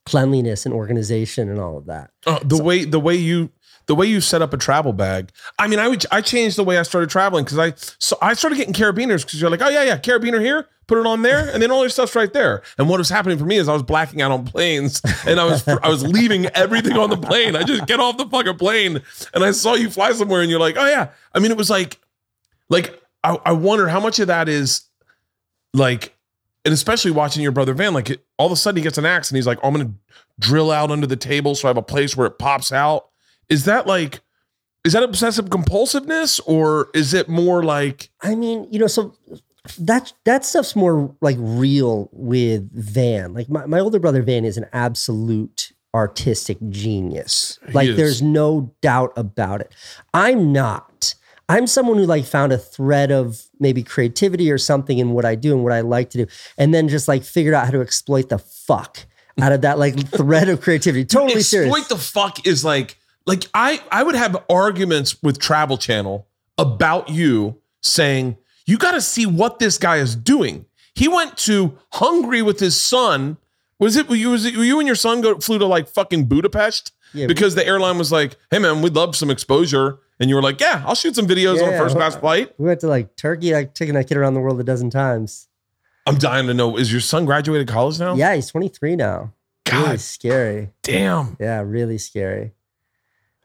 cleanliness 0.06 0.64
and 0.64 0.74
organization 0.74 1.50
and 1.50 1.60
all 1.60 1.76
of 1.76 1.86
that 1.86 2.10
Uh, 2.26 2.38
the 2.42 2.62
way 2.62 2.84
the 2.84 3.00
way 3.00 3.14
you 3.14 3.50
the 3.88 3.94
way 3.94 4.06
you 4.06 4.20
set 4.20 4.42
up 4.42 4.52
a 4.52 4.56
travel 4.56 4.92
bag. 4.92 5.30
I 5.58 5.66
mean, 5.66 5.78
I 5.78 5.88
would 5.88 6.04
I 6.12 6.20
changed 6.20 6.56
the 6.56 6.64
way 6.64 6.78
I 6.78 6.82
started 6.82 7.10
traveling 7.10 7.44
because 7.44 7.58
I 7.58 7.72
so 7.98 8.16
I 8.22 8.34
started 8.34 8.56
getting 8.56 8.74
carabiners 8.74 9.24
because 9.24 9.40
you're 9.40 9.50
like, 9.50 9.62
oh 9.62 9.68
yeah, 9.68 9.82
yeah, 9.82 9.98
carabiner 9.98 10.40
here, 10.40 10.68
put 10.86 10.98
it 10.98 11.06
on 11.06 11.22
there, 11.22 11.48
and 11.52 11.62
then 11.62 11.70
all 11.70 11.80
your 11.80 11.88
stuff's 11.88 12.14
right 12.14 12.32
there. 12.32 12.62
And 12.76 12.88
what 12.88 12.98
was 12.98 13.08
happening 13.08 13.38
for 13.38 13.46
me 13.46 13.56
is 13.56 13.66
I 13.66 13.72
was 13.72 13.82
blacking 13.82 14.20
out 14.20 14.30
on 14.30 14.44
planes, 14.44 15.00
and 15.26 15.40
I 15.40 15.44
was 15.46 15.66
I 15.66 15.88
was 15.88 16.06
leaving 16.06 16.46
everything 16.48 16.98
on 16.98 17.10
the 17.10 17.16
plane. 17.16 17.56
I 17.56 17.62
just 17.62 17.86
get 17.86 17.98
off 17.98 18.18
the 18.18 18.26
fucking 18.26 18.58
plane, 18.58 19.00
and 19.32 19.42
I 19.42 19.50
saw 19.52 19.74
you 19.74 19.90
fly 19.90 20.12
somewhere, 20.12 20.42
and 20.42 20.50
you're 20.50 20.60
like, 20.60 20.76
oh 20.76 20.86
yeah. 20.86 21.08
I 21.34 21.38
mean, 21.38 21.50
it 21.50 21.56
was 21.56 21.70
like, 21.70 21.98
like 22.68 22.97
I, 23.24 23.38
I 23.46 23.52
wonder 23.52 23.88
how 23.88 24.00
much 24.00 24.18
of 24.18 24.28
that 24.28 24.48
is 24.48 24.82
like 25.74 26.14
and 26.64 26.74
especially 26.74 27.10
watching 27.10 27.42
your 27.42 27.52
brother 27.52 27.72
Van, 27.72 27.94
like 27.94 28.10
it, 28.10 28.26
all 28.36 28.46
of 28.46 28.52
a 28.52 28.56
sudden 28.56 28.76
he 28.76 28.82
gets 28.82 28.98
an 28.98 29.06
axe 29.06 29.30
and 29.30 29.36
he's 29.36 29.46
like, 29.46 29.58
I'm 29.62 29.72
gonna 29.72 29.92
drill 30.38 30.70
out 30.70 30.90
under 30.90 31.06
the 31.06 31.16
table 31.16 31.54
so 31.54 31.68
I 31.68 31.70
have 31.70 31.76
a 31.76 31.82
place 31.82 32.16
where 32.16 32.26
it 32.26 32.38
pops 32.38 32.72
out. 32.72 33.08
Is 33.48 33.64
that 33.64 33.86
like, 33.86 34.20
is 34.84 34.92
that 34.92 35.02
obsessive 35.02 35.46
compulsiveness 35.46 36.40
or 36.46 36.90
is 36.94 37.14
it 37.14 37.28
more 37.28 37.62
like, 37.62 38.10
i 38.22 38.34
mean 38.34 38.66
you 38.70 38.78
know 38.78 38.86
so 38.86 39.14
that 39.78 40.12
that 40.24 40.44
stuff's 40.44 40.74
more 40.74 41.14
like 41.20 41.36
real 41.38 42.08
with 42.12 42.70
van. 42.72 43.34
Like 43.34 43.48
my, 43.48 43.66
my 43.66 43.80
older 43.80 43.98
brother 43.98 44.22
van 44.22 44.44
is 44.44 44.56
an 44.56 44.66
absolute 44.72 45.72
artistic 45.94 46.58
genius. 46.68 47.58
Like 47.72 47.96
there's 47.96 48.22
no 48.22 48.74
doubt 48.80 49.12
about 49.16 49.60
it. 49.60 49.74
I'm 50.14 50.52
not 50.52 51.14
i'm 51.48 51.66
someone 51.66 51.98
who 51.98 52.04
like 52.04 52.24
found 52.24 52.52
a 52.52 52.58
thread 52.58 53.10
of 53.10 53.42
maybe 53.60 53.82
creativity 53.82 54.50
or 54.50 54.58
something 54.58 54.98
in 54.98 55.12
what 55.12 55.24
i 55.24 55.34
do 55.34 55.54
and 55.54 55.62
what 55.64 55.72
i 55.72 55.80
like 55.80 56.10
to 56.10 56.18
do 56.18 56.26
and 56.56 56.74
then 56.74 56.88
just 56.88 57.08
like 57.08 57.22
figured 57.22 57.54
out 57.54 57.64
how 57.64 57.70
to 57.70 57.80
exploit 57.80 58.28
the 58.28 58.38
fuck 58.38 59.06
out 59.40 59.52
of 59.52 59.60
that 59.60 59.78
like 59.78 59.98
thread 60.08 60.48
of 60.48 60.60
creativity 60.60 61.04
totally 61.04 61.42
serious 61.42 61.70
exploit 61.70 61.88
the 61.88 62.02
fuck 62.02 62.46
is 62.46 62.64
like, 62.64 62.98
like 63.26 63.44
I, 63.54 63.80
I 63.92 64.02
would 64.02 64.14
have 64.14 64.42
arguments 64.48 65.22
with 65.22 65.38
Travel 65.38 65.76
Channel 65.76 66.26
about 66.56 67.08
you 67.10 67.60
saying, 67.82 68.36
you 68.66 68.78
got 68.78 68.92
to 68.92 69.00
see 69.00 69.26
what 69.26 69.58
this 69.58 69.78
guy 69.78 69.98
is 69.98 70.16
doing. 70.16 70.66
He 70.94 71.08
went 71.08 71.36
to 71.38 71.78
Hungary 71.92 72.42
with 72.42 72.58
his 72.58 72.80
son 72.80 73.36
Was 73.78 73.96
it? 73.96 74.10
You? 74.10 74.30
Was 74.30 74.44
it? 74.44 74.54
You 74.54 74.80
and 74.80 74.86
your 74.86 74.96
son 74.96 75.20
go 75.20 75.38
flew 75.38 75.58
to 75.58 75.66
like 75.66 75.88
fucking 75.88 76.24
Budapest 76.24 76.92
Yeah, 77.12 77.26
because 77.26 77.54
the 77.54 77.64
airline 77.64 77.98
was 77.98 78.10
like, 78.10 78.36
"Hey 78.50 78.58
man, 78.58 78.82
we'd 78.82 78.96
love 78.96 79.14
some 79.14 79.30
exposure," 79.30 80.00
and 80.20 80.28
you 80.30 80.36
were 80.36 80.42
like, 80.42 80.60
"Yeah, 80.60 80.82
I'll 80.86 80.94
shoot 80.94 81.14
some 81.14 81.26
videos 81.26 81.62
on 81.62 81.70
Yeah. 81.70 81.78
first 81.78 81.96
class 81.96 82.16
flight." 82.16 82.52
we 82.58 82.66
went 82.66 82.80
to 82.80 82.88
like 82.88 83.16
Turkey. 83.16 83.52
Like 83.52 83.74
taking 83.74 83.94
that 83.94 84.08
kid 84.08 84.16
around 84.16 84.34
the 84.34 84.40
world 84.40 84.60
a 84.60 84.64
dozen 84.64 84.90
times. 84.90 85.48
I'm 86.06 86.16
dying 86.16 86.46
to 86.46 86.54
know. 86.54 86.76
Is 86.76 86.90
your 86.90 87.00
son 87.02 87.24
graduated 87.26 87.68
college 87.68 87.98
now? 87.98 88.14
Yeah, 88.14 88.34
he's 88.34 88.48
23 88.48 88.96
now. 88.96 89.32
Really 89.70 89.84
God 89.84 90.00
scary. 90.00 90.70
damn. 90.82 91.36
Yeah, 91.38 91.60
really 91.60 91.98
scary. 91.98 92.52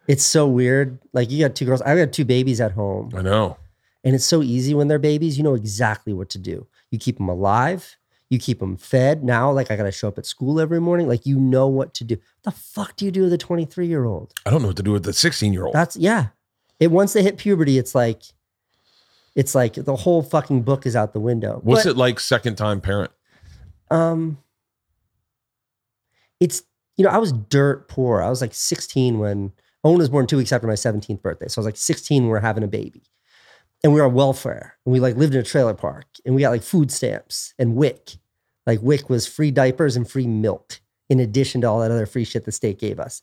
It's 0.07 0.23
so 0.23 0.47
weird. 0.47 0.99
Like 1.13 1.29
you 1.31 1.45
got 1.45 1.55
two 1.55 1.65
girls. 1.65 1.81
I 1.81 1.95
got 1.95 2.13
two 2.13 2.25
babies 2.25 2.61
at 2.61 2.71
home. 2.71 3.11
I 3.15 3.21
know. 3.21 3.57
And 4.03 4.15
it's 4.15 4.25
so 4.25 4.41
easy 4.41 4.73
when 4.73 4.87
they're 4.89 4.99
babies. 4.99 5.37
You 5.37 5.43
know 5.43 5.53
exactly 5.55 6.13
what 6.13 6.29
to 6.31 6.37
do. 6.37 6.67
You 6.91 6.99
keep 6.99 7.17
them 7.17 7.29
alive. 7.29 7.97
You 8.29 8.39
keep 8.39 8.59
them 8.59 8.77
fed. 8.77 9.23
Now, 9.23 9.51
like 9.51 9.69
I 9.71 9.75
got 9.75 9.83
to 9.83 9.91
show 9.91 10.07
up 10.07 10.17
at 10.17 10.25
school 10.25 10.59
every 10.59 10.79
morning. 10.81 11.07
Like 11.07 11.25
you 11.25 11.39
know 11.39 11.67
what 11.67 11.93
to 11.95 12.03
do. 12.03 12.15
What 12.15 12.43
the 12.55 12.59
fuck 12.59 12.95
do 12.95 13.05
you 13.05 13.11
do 13.11 13.23
with 13.23 13.33
a 13.33 13.37
23 13.37 13.87
year 13.87 14.05
old? 14.05 14.33
I 14.45 14.49
don't 14.49 14.61
know 14.61 14.69
what 14.69 14.77
to 14.77 14.83
do 14.83 14.91
with 14.91 15.03
the 15.03 15.13
16 15.13 15.53
year 15.53 15.65
old. 15.65 15.73
That's 15.75 15.95
yeah. 15.97 16.27
It 16.79 16.91
once 16.91 17.13
they 17.13 17.23
hit 17.23 17.37
puberty, 17.37 17.77
it's 17.77 17.95
like, 17.95 18.23
it's 19.35 19.55
like 19.55 19.73
the 19.75 19.95
whole 19.95 20.21
fucking 20.21 20.63
book 20.63 20.85
is 20.85 20.95
out 20.95 21.13
the 21.13 21.19
window. 21.19 21.59
What's 21.63 21.83
But, 21.83 21.91
it 21.91 21.97
like, 21.97 22.19
second 22.19 22.55
time 22.55 22.81
parent? 22.81 23.11
Um, 23.89 24.37
it's 26.39 26.63
you 26.97 27.05
know 27.05 27.11
I 27.11 27.17
was 27.17 27.31
dirt 27.31 27.87
poor. 27.87 28.21
I 28.21 28.29
was 28.29 28.41
like 28.41 28.53
16 28.53 29.19
when 29.19 29.51
Owen 29.83 29.97
was 29.97 30.09
born 30.09 30.27
two 30.27 30.37
weeks 30.37 30.51
after 30.51 30.67
my 30.67 30.73
17th 30.73 31.21
birthday. 31.21 31.47
So 31.47 31.59
I 31.59 31.61
was 31.61 31.65
like 31.65 31.77
16 31.77 32.23
when 32.23 32.27
we 32.27 32.31
were 32.31 32.39
having 32.39 32.63
a 32.63 32.67
baby, 32.67 33.03
and 33.83 33.93
we 33.93 33.99
were 33.99 34.07
on 34.07 34.13
welfare, 34.13 34.75
and 34.85 34.93
we 34.93 34.99
like 34.99 35.15
lived 35.15 35.35
in 35.35 35.41
a 35.41 35.43
trailer 35.43 35.73
park, 35.73 36.05
and 36.25 36.35
we 36.35 36.41
got 36.41 36.51
like 36.51 36.63
food 36.63 36.91
stamps 36.91 37.53
and 37.57 37.75
WIC. 37.75 38.17
Like 38.65 38.81
WIC 38.81 39.09
was 39.09 39.27
free 39.27 39.51
diapers 39.51 39.95
and 39.95 40.09
free 40.09 40.27
milk, 40.27 40.79
in 41.09 41.19
addition 41.19 41.61
to 41.61 41.67
all 41.67 41.79
that 41.79 41.91
other 41.91 42.05
free 42.05 42.23
shit 42.25 42.45
the 42.45 42.51
state 42.51 42.79
gave 42.79 42.99
us. 42.99 43.21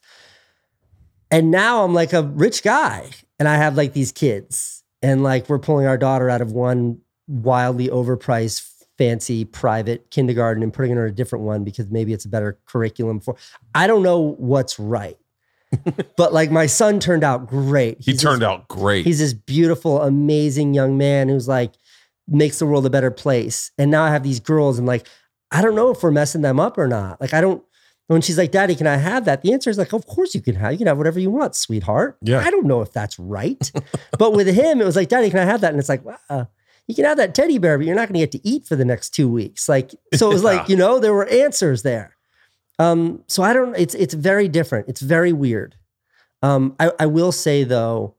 And 1.31 1.51
now 1.51 1.85
I'm 1.85 1.95
like 1.95 2.13
a 2.13 2.23
rich 2.23 2.63
guy, 2.63 3.11
and 3.39 3.49
I 3.49 3.57
have 3.57 3.77
like 3.77 3.93
these 3.93 4.13
kids, 4.13 4.83
and 5.03 5.23
like 5.23 5.49
we're 5.49 5.59
pulling 5.59 5.87
our 5.87 5.99
daughter 5.99 6.29
out 6.29 6.41
of 6.41 6.53
one 6.53 7.01
wildly 7.29 7.89
overpriced 7.89 8.67
fancy 8.99 9.47
private 9.47 10.11
kindergarten 10.11 10.63
and 10.63 10.75
putting 10.75 10.95
her 10.95 11.07
in 11.07 11.11
a 11.11 11.15
different 11.15 11.43
one 11.43 11.65
because 11.65 11.91
maybe 11.91 12.13
it's 12.13 12.27
a 12.27 12.29
better 12.29 12.59
curriculum 12.67 13.19
for 13.19 13.35
I 13.75 13.87
don't 13.87 14.03
know 14.03 14.35
what's 14.37 14.79
right. 14.79 15.17
but 16.17 16.35
like 16.35 16.51
my 16.51 16.67
son 16.67 17.01
turned 17.01 17.25
out 17.25 17.47
great. 17.47 17.97
He 18.01 18.13
turned 18.13 18.43
this, 18.43 18.49
out 18.49 18.69
great. 18.69 19.07
He's 19.07 19.21
this 19.21 19.33
beautiful, 19.33 20.03
amazing 20.03 20.75
young 20.75 20.99
man 20.99 21.31
who's 21.31 21.49
like 21.49 21.73
makes 22.29 22.59
the 22.59 22.67
world 22.67 22.85
a 22.85 22.91
better 22.91 23.11
place. 23.11 23.71
And 23.79 23.91
now 23.91 24.03
I 24.03 24.11
have 24.11 24.23
these 24.23 24.41
girls 24.41 24.77
and 24.79 24.87
like 24.87 25.07
I 25.51 25.63
don't 25.63 25.75
know 25.75 25.91
if 25.91 26.03
we're 26.03 26.11
messing 26.11 26.43
them 26.43 26.61
up 26.61 26.77
or 26.77 26.87
not. 26.87 27.23
Like 27.23 27.33
I 27.33 27.41
don't 27.41 27.65
when 28.11 28.23
she's 28.23 28.37
like, 28.37 28.51
Daddy, 28.51 28.75
can 28.75 28.89
I 28.89 28.97
have 28.97 29.25
that? 29.27 29.43
The 29.43 29.53
answer 29.53 29.71
is 29.71 29.79
like, 29.79 29.93
of 29.93 30.05
course 30.05 30.35
you 30.35 30.41
can 30.41 30.57
have. 30.57 30.73
You 30.73 30.79
can 30.79 30.89
have 30.89 30.99
whatever 30.99 31.21
you 31.21 31.31
want, 31.31 31.55
sweetheart. 31.55 32.19
Yeah. 32.23 32.41
I 32.41 32.51
don't 32.51 32.67
know 32.67 32.81
if 32.81 32.93
that's 32.93 33.17
right. 33.21 33.71
but 34.19 34.33
with 34.33 34.49
him, 34.49 34.81
it 34.81 34.85
was 34.85 34.97
like, 34.97 35.09
Daddy, 35.09 35.31
can 35.31 35.39
I 35.39 35.45
have 35.45 35.61
that? 35.61 35.71
And 35.71 35.79
it's 35.79 35.89
like, 35.89 36.05
wow, 36.05 36.49
you 36.89 36.95
can 36.97 37.05
have 37.05 37.19
that 37.19 37.37
teddy 37.37 37.59
bear, 37.59 37.79
but 37.79 37.87
you're 37.87 37.95
not 37.95 38.09
going 38.09 38.15
to 38.15 38.27
get 38.27 38.33
to 38.33 38.49
eat 38.49 38.67
for 38.67 38.75
the 38.75 38.85
next 38.85 39.11
two 39.11 39.29
weeks. 39.29 39.69
Like, 39.69 39.93
so 40.15 40.29
it 40.29 40.33
was 40.33 40.43
like, 40.43 40.69
you 40.69 40.75
know, 40.75 40.99
there 40.99 41.15
were 41.15 41.29
answers 41.29 41.83
there. 41.83 42.17
Um, 42.81 43.23
so 43.29 43.45
I 43.45 43.53
don't, 43.53 43.77
it's, 43.77 43.95
it's 43.95 44.15
very 44.15 44.49
different. 44.49 44.89
It's 44.89 45.03
very 45.03 45.33
weird. 45.33 45.77
Um, 46.43 46.75
I, 46.81 46.91
I 46.99 47.07
will 47.07 47.31
say 47.31 47.63
though, 47.63 48.17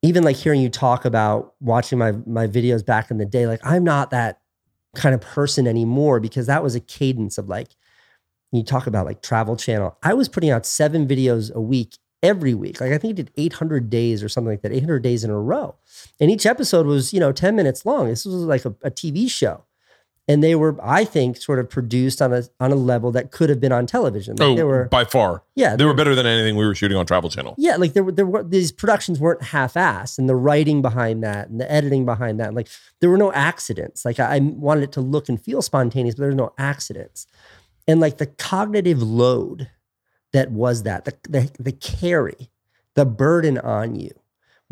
even 0.00 0.24
like 0.24 0.36
hearing 0.36 0.62
you 0.62 0.70
talk 0.70 1.04
about 1.04 1.52
watching 1.60 1.98
my, 1.98 2.12
my 2.26 2.46
videos 2.46 2.86
back 2.86 3.10
in 3.10 3.18
the 3.18 3.26
day, 3.26 3.46
like 3.46 3.60
I'm 3.64 3.84
not 3.84 4.12
that 4.12 4.40
kind 4.96 5.14
of 5.14 5.20
person 5.20 5.66
anymore 5.66 6.20
because 6.20 6.46
that 6.46 6.62
was 6.62 6.74
a 6.74 6.80
cadence 6.80 7.36
of 7.36 7.50
like, 7.50 7.68
you 8.52 8.62
talk 8.62 8.86
about 8.86 9.06
like 9.06 9.22
travel 9.22 9.56
channel. 9.56 9.96
I 10.02 10.14
was 10.14 10.28
putting 10.28 10.50
out 10.50 10.66
seven 10.66 11.06
videos 11.08 11.52
a 11.52 11.60
week 11.60 11.96
every 12.22 12.54
week. 12.54 12.80
Like 12.80 12.92
I 12.92 12.98
think 12.98 13.12
I 13.12 13.16
did 13.16 13.30
800 13.36 13.90
days 13.90 14.22
or 14.22 14.28
something 14.28 14.50
like 14.52 14.62
that, 14.62 14.72
800 14.72 15.02
days 15.02 15.24
in 15.24 15.30
a 15.30 15.38
row. 15.38 15.74
And 16.20 16.30
each 16.30 16.46
episode 16.46 16.86
was, 16.86 17.12
you 17.12 17.18
know, 17.20 17.32
10 17.32 17.56
minutes 17.56 17.84
long. 17.84 18.08
This 18.08 18.24
was 18.24 18.34
like 18.34 18.64
a, 18.64 18.74
a 18.82 18.90
TV 18.90 19.28
show. 19.30 19.64
And 20.28 20.40
they 20.42 20.54
were, 20.54 20.76
I 20.80 21.04
think, 21.04 21.36
sort 21.36 21.58
of 21.58 21.68
produced 21.68 22.22
on 22.22 22.32
a 22.32 22.44
on 22.60 22.70
a 22.70 22.76
level 22.76 23.10
that 23.10 23.32
could 23.32 23.50
have 23.50 23.58
been 23.58 23.72
on 23.72 23.86
television. 23.86 24.36
Like 24.36 24.50
oh, 24.50 24.54
they 24.54 24.62
were, 24.62 24.84
by 24.84 25.04
far. 25.04 25.42
yeah, 25.56 25.74
They 25.74 25.84
were 25.84 25.94
better 25.94 26.14
than 26.14 26.26
anything 26.26 26.54
we 26.54 26.64
were 26.64 26.76
shooting 26.76 26.96
on 26.96 27.06
Travel 27.06 27.28
Channel. 27.28 27.56
yeah, 27.58 27.74
like 27.74 27.94
there 27.94 28.04
were 28.04 28.12
there 28.12 28.24
were 28.24 28.44
these 28.44 28.70
productions 28.70 29.18
weren't 29.18 29.42
half-assed, 29.42 30.18
and 30.20 30.28
the 30.28 30.36
writing 30.36 30.80
behind 30.80 31.24
that, 31.24 31.48
and 31.48 31.60
the 31.60 31.70
editing 31.70 32.04
behind 32.06 32.38
that, 32.38 32.54
like 32.54 32.68
there 33.00 33.10
were 33.10 33.18
no 33.18 33.32
accidents. 33.32 34.04
Like 34.04 34.20
I, 34.20 34.36
I 34.36 34.38
wanted 34.38 34.84
it 34.84 34.92
to 34.92 35.00
look 35.00 35.28
and 35.28 35.42
feel 35.42 35.60
spontaneous, 35.60 36.14
but 36.14 36.20
there 36.20 36.30
were 36.30 36.36
no 36.36 36.52
accidents, 36.56 37.26
and 37.86 38.00
like 38.00 38.18
the 38.18 38.26
cognitive 38.26 39.02
load 39.02 39.68
that 40.32 40.50
was 40.50 40.82
that 40.84 41.04
the 41.04 41.14
the, 41.28 41.50
the 41.58 41.72
carry, 41.72 42.50
the 42.94 43.04
burden 43.04 43.58
on 43.58 43.94
you 43.94 44.10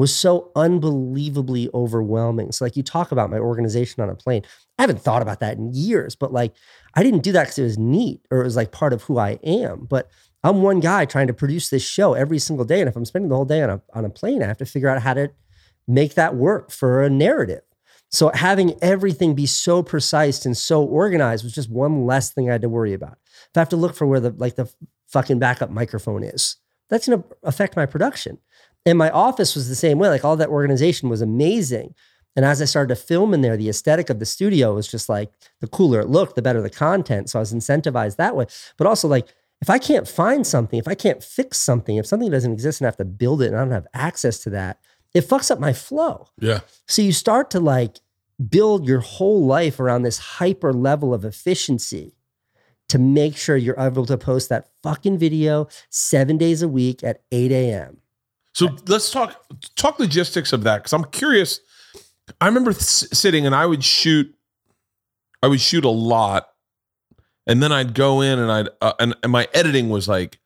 was 0.01 0.15
so 0.17 0.51
unbelievably 0.57 1.69
overwhelming. 1.75 2.51
So 2.53 2.65
like 2.65 2.75
you 2.75 2.83
talk 2.83 3.13
about 3.13 3.29
my 3.29 3.39
organization 3.39 4.03
on 4.03 4.09
a 4.09 4.15
plane, 4.15 4.43
I 4.79 4.83
haven't 4.83 5.03
thought 5.03 5.21
about 5.21 5.41
that 5.41 5.59
in 5.59 5.75
years, 5.75 6.15
but 6.15 6.33
like 6.33 6.55
I 6.95 7.03
didn't 7.03 7.23
do 7.23 7.33
that 7.33 7.43
because 7.43 7.59
it 7.59 7.65
was 7.65 7.77
neat 7.77 8.23
or 8.31 8.41
it 8.41 8.45
was 8.45 8.57
like 8.57 8.73
part 8.73 8.95
of 8.95 9.03
who 9.03 9.19
I 9.19 9.39
am, 9.45 9.87
but 9.91 10.11
I'm 10.43 10.63
one 10.63 10.81
guy 10.81 11.05
trying 11.05 11.27
to 11.27 11.35
produce 11.35 11.69
this 11.69 11.87
show 11.87 12.15
every 12.15 12.39
single 12.39 12.65
day. 12.65 12.81
And 12.81 12.89
if 12.89 12.97
I'm 12.97 13.05
spending 13.05 13.29
the 13.29 13.37
whole 13.37 13.45
day 13.45 13.63
on 13.63 13.69
a, 13.69 13.83
on 13.93 14.07
a 14.07 14.11
plane, 14.11 14.43
I 14.43 14.47
have 14.47 14.57
to 14.59 14.65
figure 14.65 14.89
out 14.89 15.03
how 15.03 15.13
to 15.13 15.31
make 15.87 16.15
that 16.15 16.35
work 16.35 16.71
for 16.71 17.03
a 17.03 17.11
narrative. 17.11 17.61
So 18.11 18.31
having 18.35 18.75
everything 18.83 19.35
be 19.35 19.47
so 19.47 19.83
precise 19.83 20.45
and 20.45 20.57
so 20.57 20.83
organized 20.83 21.45
was 21.45 21.55
just 21.55 21.71
one 21.71 22.07
less 22.07 22.31
thing 22.31 22.49
I 22.49 22.53
had 22.53 22.63
to 22.63 22.69
worry 22.69 22.93
about. 22.93 23.19
If 23.23 23.57
I 23.57 23.61
have 23.61 23.69
to 23.71 23.77
look 23.77 23.95
for 23.95 24.07
where 24.07 24.21
the 24.21 24.31
like 24.31 24.57
the 24.57 24.71
fucking 25.09 25.39
backup 25.39 25.71
microphone 25.71 26.25
is, 26.25 26.57
that's 26.89 27.09
gonna 27.09 27.25
affect 27.45 27.77
my 27.77 27.87
production. 27.87 28.39
And 28.85 28.99
my 28.99 29.11
office 29.11 29.55
was 29.55 29.69
the 29.69 29.75
same 29.75 29.99
way. 29.99 30.09
Like 30.09 30.25
all 30.25 30.37
that 30.37 30.49
organization 30.49 31.09
was 31.09 31.21
amazing. 31.21 31.95
And 32.37 32.45
as 32.45 32.63
I 32.63 32.65
started 32.65 32.95
to 32.95 33.01
film 33.01 33.35
in 33.35 33.43
there, 33.43 33.57
the 33.57 33.69
aesthetic 33.69 34.09
of 34.09 34.19
the 34.19 34.27
studio 34.27 34.75
was 34.75 34.89
just 34.89 35.09
like 35.09 35.33
the 35.61 35.67
cooler 35.69 36.01
it 36.01 36.09
looked, 36.09 36.37
the 36.37 36.43
better 36.43 36.63
the 36.63 36.71
content. 36.71 37.31
So 37.31 37.39
I 37.39 37.41
was 37.41 37.53
incentivized 37.53 38.17
that 38.17 38.37
way. 38.37 38.47
But 38.77 38.87
also 38.87 39.09
like 39.09 39.29
if 39.61 39.69
I 39.69 39.79
can't 39.79 40.09
find 40.09 40.47
something, 40.47 40.79
if 40.79 40.89
I 40.89 40.95
can't 40.95 41.23
fix 41.23 41.59
something, 41.59 41.97
if 41.97 42.07
something 42.07 42.31
doesn't 42.31 42.53
exist 42.53 42.81
and 42.81 42.87
I 42.87 42.89
have 42.89 42.97
to 42.97 43.05
build 43.05 43.43
it 43.43 43.49
and 43.49 43.57
I 43.57 43.61
don't 43.61 43.73
have 43.73 43.87
access 43.93 44.39
to 44.41 44.51
that, 44.51 44.79
it 45.15 45.23
fucks 45.29 45.51
up 45.51 45.59
my 45.59 45.73
flow. 45.73 46.29
Yeah. 46.39 46.61
So 46.89 47.03
you 47.03 47.13
start 47.13 47.51
to 47.51 47.61
like 47.61 47.99
build 48.49 48.87
your 48.87 49.01
whole 49.01 49.45
life 49.45 49.81
around 49.81 50.03
this 50.03 50.19
hyper 50.19 50.73
level 50.73 51.13
of 51.13 51.25
efficiency 51.25 52.15
to 52.89 52.99
make 52.99 53.37
sure 53.37 53.57
you're 53.57 53.79
able 53.79 54.07
to 54.07 54.17
post 54.19 54.49
that 54.49 54.69
fucking 54.83 55.19
video 55.19 55.69
seven 55.91 56.37
days 56.39 56.63
a 56.63 56.69
week 56.69 57.05
at 57.05 57.23
8 57.31 57.53
a.m. 57.53 57.99
So 58.55 58.69
let's 58.89 59.11
talk 59.11 59.45
talk 59.77 59.99
logistics 60.01 60.53
of 60.53 60.65
that 60.65 60.79
because 60.79 60.93
I'm 60.93 61.05
curious. 61.05 61.61
I 62.41 62.47
remember 62.47 62.71
s- 62.71 63.07
sitting 63.13 63.47
and 63.47 63.55
I 63.55 63.65
would 63.67 63.85
shoot, 63.85 64.35
I 65.43 65.47
would 65.47 65.61
shoot 65.61 65.85
a 65.85 65.91
lot, 65.91 66.49
and 67.47 67.63
then 67.63 67.71
I'd 67.71 67.95
go 67.95 68.21
in 68.23 68.39
and 68.41 68.51
I'd 68.51 68.69
uh, 68.81 68.93
and, 68.99 69.15
and 69.23 69.31
my 69.31 69.47
editing 69.55 69.89
was 69.89 70.09
like, 70.09 70.41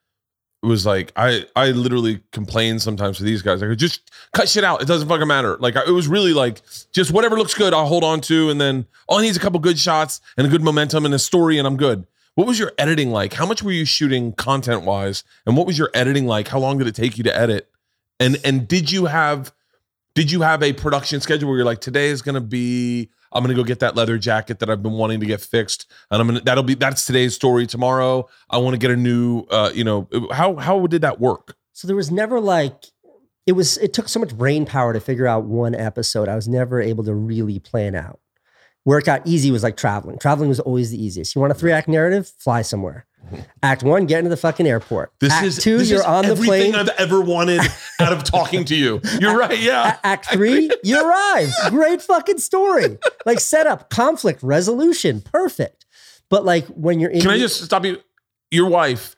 was 0.64 0.86
like 0.86 1.12
I 1.16 1.46
I 1.54 1.70
literally 1.70 2.20
complained 2.32 2.82
sometimes 2.82 3.18
to 3.18 3.24
these 3.24 3.42
guys. 3.42 3.62
I 3.62 3.66
could 3.66 3.78
just 3.78 4.10
cut 4.32 4.48
shit 4.48 4.64
out. 4.64 4.82
It 4.82 4.88
doesn't 4.88 5.08
fucking 5.08 5.28
matter. 5.28 5.56
Like 5.58 5.76
it 5.76 5.90
was 5.92 6.08
really 6.08 6.32
like 6.32 6.62
just 6.92 7.10
whatever 7.10 7.36
looks 7.36 7.54
good, 7.54 7.74
I'll 7.74 7.86
hold 7.86 8.04
on 8.04 8.20
to, 8.22 8.50
and 8.50 8.60
then 8.60 8.86
all 9.08 9.18
I 9.18 9.22
need 9.22 9.28
is 9.28 9.36
a 9.36 9.40
couple 9.40 9.60
good 9.60 9.78
shots 9.78 10.20
and 10.36 10.46
a 10.46 10.50
good 10.50 10.62
momentum 10.62 11.04
and 11.04 11.14
a 11.14 11.18
story, 11.18 11.58
and 11.58 11.66
I'm 11.66 11.76
good. 11.76 12.06
What 12.34 12.46
was 12.46 12.58
your 12.58 12.72
editing 12.78 13.10
like? 13.10 13.32
How 13.32 13.46
much 13.46 13.62
were 13.62 13.70
you 13.70 13.84
shooting 13.84 14.32
content 14.32 14.82
wise? 14.82 15.22
And 15.46 15.56
what 15.56 15.66
was 15.66 15.78
your 15.78 15.90
editing 15.94 16.26
like? 16.26 16.48
How 16.48 16.58
long 16.58 16.78
did 16.78 16.88
it 16.88 16.94
take 16.94 17.16
you 17.16 17.24
to 17.24 17.36
edit? 17.36 17.70
And 18.18 18.38
and 18.44 18.66
did 18.66 18.90
you 18.90 19.06
have 19.06 19.52
did 20.14 20.30
you 20.30 20.42
have 20.42 20.62
a 20.62 20.72
production 20.72 21.20
schedule 21.20 21.48
where 21.48 21.58
you're 21.58 21.66
like 21.66 21.80
today 21.80 22.08
is 22.08 22.22
going 22.22 22.36
to 22.36 22.40
be 22.40 23.10
I'm 23.34 23.42
to 23.44 23.54
go 23.54 23.64
get 23.64 23.80
that 23.80 23.96
leather 23.96 24.16
jacket 24.18 24.60
that 24.60 24.70
I've 24.70 24.82
been 24.82 24.92
wanting 24.92 25.20
to 25.20 25.26
get 25.26 25.40
fixed 25.40 25.90
and 26.10 26.20
I'm 26.20 26.34
to 26.36 26.40
that'll 26.40 26.62
be 26.62 26.74
that's 26.74 27.04
today's 27.04 27.34
story 27.34 27.66
tomorrow 27.66 28.28
I 28.48 28.58
want 28.58 28.74
to 28.74 28.78
get 28.78 28.90
a 28.90 28.96
new 28.96 29.44
uh 29.50 29.70
you 29.74 29.84
know 29.84 30.08
how 30.32 30.56
how 30.56 30.86
did 30.86 31.02
that 31.02 31.20
work? 31.20 31.56
So 31.72 31.88
there 31.88 31.96
was 31.96 32.10
never 32.10 32.40
like 32.40 32.84
it 33.46 33.52
was 33.52 33.76
it 33.78 33.92
took 33.92 34.08
so 34.08 34.20
much 34.20 34.36
brain 34.36 34.64
power 34.64 34.92
to 34.92 35.00
figure 35.00 35.26
out 35.26 35.44
one 35.44 35.74
episode. 35.74 36.28
I 36.28 36.34
was 36.34 36.48
never 36.48 36.80
able 36.80 37.04
to 37.04 37.14
really 37.14 37.58
plan 37.58 37.94
out. 37.94 38.20
Got 38.86 39.26
easy 39.26 39.50
was 39.50 39.62
like 39.62 39.76
traveling. 39.76 40.18
Traveling 40.18 40.48
was 40.48 40.60
always 40.60 40.90
the 40.90 41.02
easiest. 41.02 41.34
You 41.34 41.40
want 41.40 41.50
a 41.52 41.54
three 41.54 41.72
act 41.72 41.88
narrative? 41.88 42.30
Fly 42.38 42.62
somewhere. 42.62 43.06
Mm-hmm. 43.26 43.40
Act 43.62 43.82
one, 43.82 44.04
get 44.04 44.18
into 44.18 44.28
the 44.28 44.36
fucking 44.36 44.66
airport. 44.66 45.12
This 45.18 45.32
act 45.32 45.46
is 45.46 45.56
two, 45.56 45.78
this 45.78 45.88
you're 45.88 46.00
is 46.00 46.04
on 46.04 46.26
the 46.28 46.34
plane. 46.36 46.74
everything. 46.74 46.74
I've 46.74 46.88
ever 47.00 47.22
wanted 47.22 47.60
out 48.00 48.12
of 48.12 48.22
talking 48.24 48.66
to 48.66 48.74
you. 48.74 49.00
You're 49.18 49.36
right. 49.36 49.58
Yeah. 49.58 49.96
Act 50.04 50.26
three, 50.30 50.70
you 50.82 51.00
arrive. 51.00 51.50
Great 51.70 52.02
fucking 52.02 52.38
story. 52.38 52.98
Like 53.24 53.40
setup, 53.40 53.88
conflict, 53.88 54.42
resolution, 54.42 55.22
perfect. 55.22 55.86
But 56.28 56.44
like 56.44 56.66
when 56.66 57.00
you're 57.00 57.10
in, 57.10 57.22
Can 57.22 57.30
I 57.30 57.38
just 57.38 57.62
stop 57.64 57.84
you? 57.86 57.98
Your 58.50 58.68
wife 58.68 59.16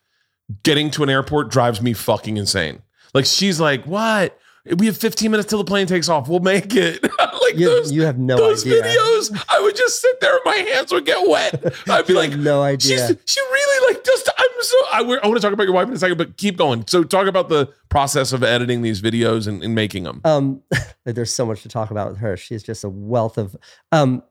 getting 0.62 0.90
to 0.92 1.02
an 1.02 1.10
airport 1.10 1.50
drives 1.50 1.82
me 1.82 1.92
fucking 1.92 2.36
insane. 2.36 2.82
Like 3.12 3.24
she's 3.26 3.58
like, 3.58 3.84
"What? 3.86 4.38
We 4.78 4.86
have 4.86 4.96
15 4.96 5.30
minutes 5.30 5.48
till 5.48 5.58
the 5.58 5.64
plane 5.64 5.86
takes 5.88 6.08
off. 6.08 6.28
We'll 6.28 6.40
make 6.40 6.74
it." 6.76 7.04
like 7.46 7.58
You, 7.58 7.66
those 7.68 7.92
you 7.92 8.02
have 8.02 8.18
no 8.18 8.36
those 8.36 8.66
idea. 8.66 8.82
videos, 8.82 9.44
I 9.48 9.60
would 9.60 9.76
just 9.76 10.00
sit 10.00 10.20
there 10.20 10.32
and 10.32 10.40
my 10.44 10.56
hands 10.56 10.92
would 10.92 11.06
get 11.06 11.26
wet. 11.28 11.74
I'd 11.88 12.06
be 12.06 12.14
like, 12.14 12.32
no 12.36 12.76
she's 12.78 13.00
idea. 13.02 13.18
she 13.24 13.40
really 13.40 13.94
like 13.94 14.04
just 14.04 14.28
I'm 14.38 14.62
so 14.62 14.76
I, 14.92 14.98
I 15.22 15.26
want 15.26 15.36
to 15.36 15.40
talk 15.40 15.52
about 15.52 15.64
your 15.64 15.74
wife 15.74 15.88
in 15.88 15.94
a 15.94 15.98
second, 15.98 16.18
but 16.18 16.36
keep 16.36 16.56
going. 16.56 16.84
So 16.86 17.04
talk 17.04 17.26
about 17.26 17.48
the 17.48 17.72
process 17.88 18.32
of 18.32 18.42
editing 18.42 18.82
these 18.82 19.00
videos 19.00 19.46
and, 19.46 19.62
and 19.62 19.74
making 19.74 20.04
them. 20.04 20.20
Um, 20.24 20.62
there's 21.04 21.32
so 21.32 21.46
much 21.46 21.62
to 21.62 21.68
talk 21.68 21.90
about 21.90 22.08
with 22.10 22.18
her. 22.18 22.36
She's 22.36 22.62
just 22.62 22.84
a 22.84 22.88
wealth 22.88 23.38
of 23.38 23.56
um 23.92 24.22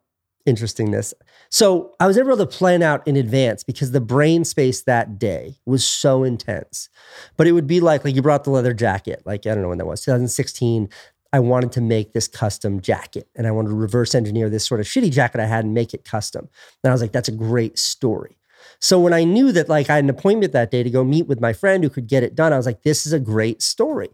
interestingness. 0.45 1.13
So 1.49 1.95
I 1.99 2.07
was 2.07 2.17
able 2.17 2.37
to 2.37 2.45
plan 2.45 2.83
out 2.83 3.07
in 3.07 3.15
advance 3.15 3.63
because 3.63 3.91
the 3.91 4.01
brain 4.01 4.43
space 4.45 4.83
that 4.83 5.17
day 5.17 5.55
was 5.65 5.83
so 5.83 6.23
intense. 6.23 6.89
But 7.37 7.47
it 7.47 7.53
would 7.53 7.67
be 7.67 7.79
like, 7.79 8.05
like 8.05 8.15
you 8.15 8.21
brought 8.21 8.43
the 8.43 8.51
leather 8.51 8.73
jacket, 8.73 9.23
like 9.25 9.45
I 9.47 9.53
don't 9.53 9.61
know 9.61 9.69
when 9.69 9.77
that 9.79 9.85
was, 9.87 10.01
2016. 10.01 10.89
I 11.35 11.39
wanted 11.39 11.73
to 11.73 11.81
make 11.81 12.13
this 12.13 12.29
custom 12.29 12.79
jacket 12.79 13.27
and 13.35 13.45
I 13.45 13.51
wanted 13.51 13.67
to 13.67 13.75
reverse 13.75 14.15
engineer 14.15 14.49
this 14.49 14.65
sort 14.65 14.79
of 14.79 14.85
shitty 14.85 15.11
jacket 15.11 15.41
I 15.41 15.45
had 15.45 15.65
and 15.65 15.73
make 15.73 15.93
it 15.93 16.05
custom. 16.05 16.47
And 16.81 16.89
I 16.89 16.93
was 16.93 17.01
like, 17.01 17.11
that's 17.11 17.27
a 17.27 17.33
great 17.33 17.77
story. 17.77 18.37
So 18.79 19.01
when 19.01 19.11
I 19.11 19.25
knew 19.25 19.51
that 19.51 19.67
like 19.67 19.89
I 19.89 19.95
had 19.95 20.05
an 20.05 20.09
appointment 20.09 20.53
that 20.53 20.71
day 20.71 20.81
to 20.81 20.89
go 20.89 21.03
meet 21.03 21.27
with 21.27 21.41
my 21.41 21.51
friend 21.51 21.83
who 21.83 21.89
could 21.89 22.07
get 22.07 22.23
it 22.23 22.35
done, 22.35 22.53
I 22.53 22.57
was 22.57 22.65
like, 22.65 22.83
this 22.83 23.05
is 23.05 23.11
a 23.11 23.19
great 23.19 23.61
story. 23.61 24.11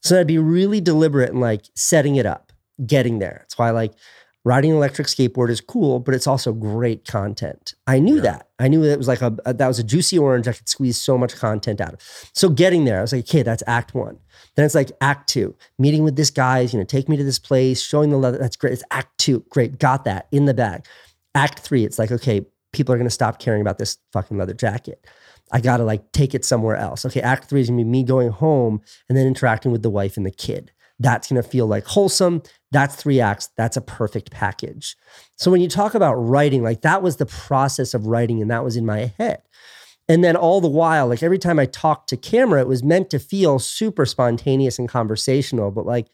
So 0.00 0.18
I'd 0.18 0.26
be 0.26 0.38
really 0.38 0.80
deliberate 0.80 1.28
in 1.28 1.40
like 1.40 1.66
setting 1.74 2.16
it 2.16 2.24
up, 2.24 2.54
getting 2.86 3.18
there. 3.18 3.40
That's 3.40 3.58
why 3.58 3.68
like 3.68 3.92
riding 4.44 4.72
an 4.72 4.76
electric 4.76 5.06
skateboard 5.06 5.50
is 5.50 5.60
cool, 5.60 6.00
but 6.00 6.14
it's 6.14 6.26
also 6.26 6.52
great 6.52 7.06
content. 7.06 7.74
I 7.86 8.00
knew 8.00 8.16
Yeah. 8.16 8.22
that. 8.22 8.48
I 8.58 8.68
knew 8.68 8.82
that 8.82 8.92
it 8.92 8.98
was 8.98 9.06
like 9.08 9.22
a, 9.22 9.36
a- 9.46 9.54
that 9.54 9.68
was 9.68 9.78
a 9.78 9.84
juicy 9.84 10.18
orange. 10.18 10.48
I 10.48 10.52
could 10.52 10.68
squeeze 10.68 10.96
so 11.00 11.16
much 11.16 11.36
content 11.36 11.80
out 11.80 11.94
of. 11.94 12.00
So 12.34 12.48
getting 12.48 12.84
there, 12.84 12.98
I 12.98 13.02
was 13.02 13.12
like, 13.12 13.24
okay, 13.28 13.42
that's 13.42 13.62
act 13.66 13.94
one. 13.94 14.18
Then 14.56 14.64
it's 14.66 14.74
like 14.74 14.90
act 15.00 15.28
two, 15.28 15.54
meeting 15.78 16.02
with 16.02 16.16
this 16.16 16.30
guy 16.30 16.64
going 16.66 16.84
to 16.84 16.84
take 16.84 17.08
me 17.08 17.16
to 17.16 17.24
this 17.24 17.38
place, 17.38 17.80
showing 17.80 18.10
the 18.10 18.16
leather. 18.16 18.38
That's 18.38 18.56
great. 18.56 18.72
It's 18.72 18.82
act 18.90 19.16
two. 19.18 19.44
Great. 19.50 19.78
Got 19.78 20.04
that 20.04 20.26
in 20.32 20.46
the 20.46 20.54
bag. 20.54 20.84
Act 21.34 21.60
three, 21.60 21.84
it's 21.84 21.98
like, 21.98 22.10
okay, 22.12 22.44
people 22.72 22.92
are 22.94 22.98
going 22.98 23.06
to 23.06 23.10
stop 23.10 23.38
caring 23.38 23.60
about 23.62 23.78
this 23.78 23.98
fucking 24.12 24.36
leather 24.36 24.54
jacket. 24.54 25.06
I 25.50 25.60
got 25.60 25.76
to 25.78 25.84
like 25.84 26.10
take 26.12 26.34
it 26.34 26.44
somewhere 26.44 26.76
else. 26.76 27.04
Okay. 27.06 27.20
Act 27.20 27.48
three 27.48 27.60
is 27.60 27.68
going 27.68 27.78
to 27.78 27.84
be 27.84 27.90
me 27.90 28.02
going 28.02 28.30
home 28.30 28.80
and 29.08 29.16
then 29.16 29.26
interacting 29.26 29.70
with 29.70 29.82
the 29.82 29.90
wife 29.90 30.16
and 30.16 30.26
the 30.26 30.30
kid. 30.30 30.72
That's 31.02 31.28
going 31.28 31.42
to 31.42 31.48
feel 31.48 31.66
like 31.66 31.84
wholesome. 31.84 32.42
That's 32.70 32.94
three 32.94 33.20
acts. 33.20 33.50
That's 33.56 33.76
a 33.76 33.80
perfect 33.80 34.30
package. 34.30 34.96
So 35.36 35.50
when 35.50 35.60
you 35.60 35.68
talk 35.68 35.94
about 35.94 36.14
writing, 36.14 36.62
like 36.62 36.82
that 36.82 37.02
was 37.02 37.16
the 37.16 37.26
process 37.26 37.92
of 37.92 38.06
writing 38.06 38.40
and 38.40 38.50
that 38.50 38.64
was 38.64 38.76
in 38.76 38.86
my 38.86 39.12
head. 39.18 39.42
And 40.08 40.22
then 40.22 40.36
all 40.36 40.60
the 40.60 40.68
while, 40.68 41.08
like 41.08 41.22
every 41.22 41.38
time 41.38 41.58
I 41.58 41.66
talked 41.66 42.08
to 42.10 42.16
camera, 42.16 42.60
it 42.60 42.68
was 42.68 42.82
meant 42.82 43.10
to 43.10 43.18
feel 43.18 43.58
super 43.58 44.06
spontaneous 44.06 44.78
and 44.78 44.88
conversational. 44.88 45.70
But 45.70 45.86
like, 45.86 46.08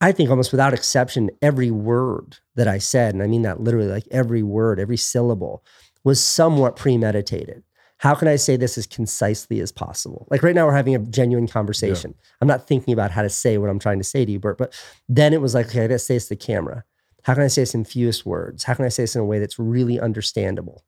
I 0.00 0.12
think 0.12 0.30
almost 0.30 0.52
without 0.52 0.74
exception, 0.74 1.30
every 1.42 1.70
word 1.70 2.38
that 2.54 2.68
I 2.68 2.78
said, 2.78 3.14
and 3.14 3.22
I 3.22 3.26
mean 3.26 3.42
that 3.42 3.60
literally, 3.60 3.88
like 3.88 4.06
every 4.10 4.42
word, 4.42 4.78
every 4.78 4.96
syllable 4.96 5.64
was 6.04 6.22
somewhat 6.22 6.76
premeditated. 6.76 7.64
How 7.98 8.14
can 8.14 8.28
I 8.28 8.36
say 8.36 8.56
this 8.56 8.78
as 8.78 8.86
concisely 8.86 9.60
as 9.60 9.72
possible? 9.72 10.26
Like 10.30 10.42
right 10.42 10.54
now, 10.54 10.66
we're 10.66 10.74
having 10.74 10.94
a 10.94 11.00
genuine 11.00 11.48
conversation. 11.48 12.14
I'm 12.40 12.48
not 12.48 12.66
thinking 12.66 12.94
about 12.94 13.10
how 13.10 13.22
to 13.22 13.28
say 13.28 13.58
what 13.58 13.70
I'm 13.70 13.80
trying 13.80 13.98
to 13.98 14.04
say 14.04 14.24
to 14.24 14.32
you, 14.32 14.38
Bert, 14.38 14.56
but 14.56 14.72
then 15.08 15.32
it 15.32 15.40
was 15.40 15.54
like, 15.54 15.66
okay, 15.66 15.84
I 15.84 15.88
gotta 15.88 15.98
say 15.98 16.14
this 16.14 16.24
to 16.28 16.30
the 16.30 16.36
camera. 16.36 16.84
How 17.24 17.34
can 17.34 17.42
I 17.42 17.48
say 17.48 17.62
this 17.62 17.74
in 17.74 17.84
fewest 17.84 18.24
words? 18.24 18.64
How 18.64 18.74
can 18.74 18.84
I 18.84 18.88
say 18.88 19.02
this 19.02 19.16
in 19.16 19.20
a 19.20 19.24
way 19.24 19.38
that's 19.40 19.58
really 19.58 19.98
understandable? 19.98 20.84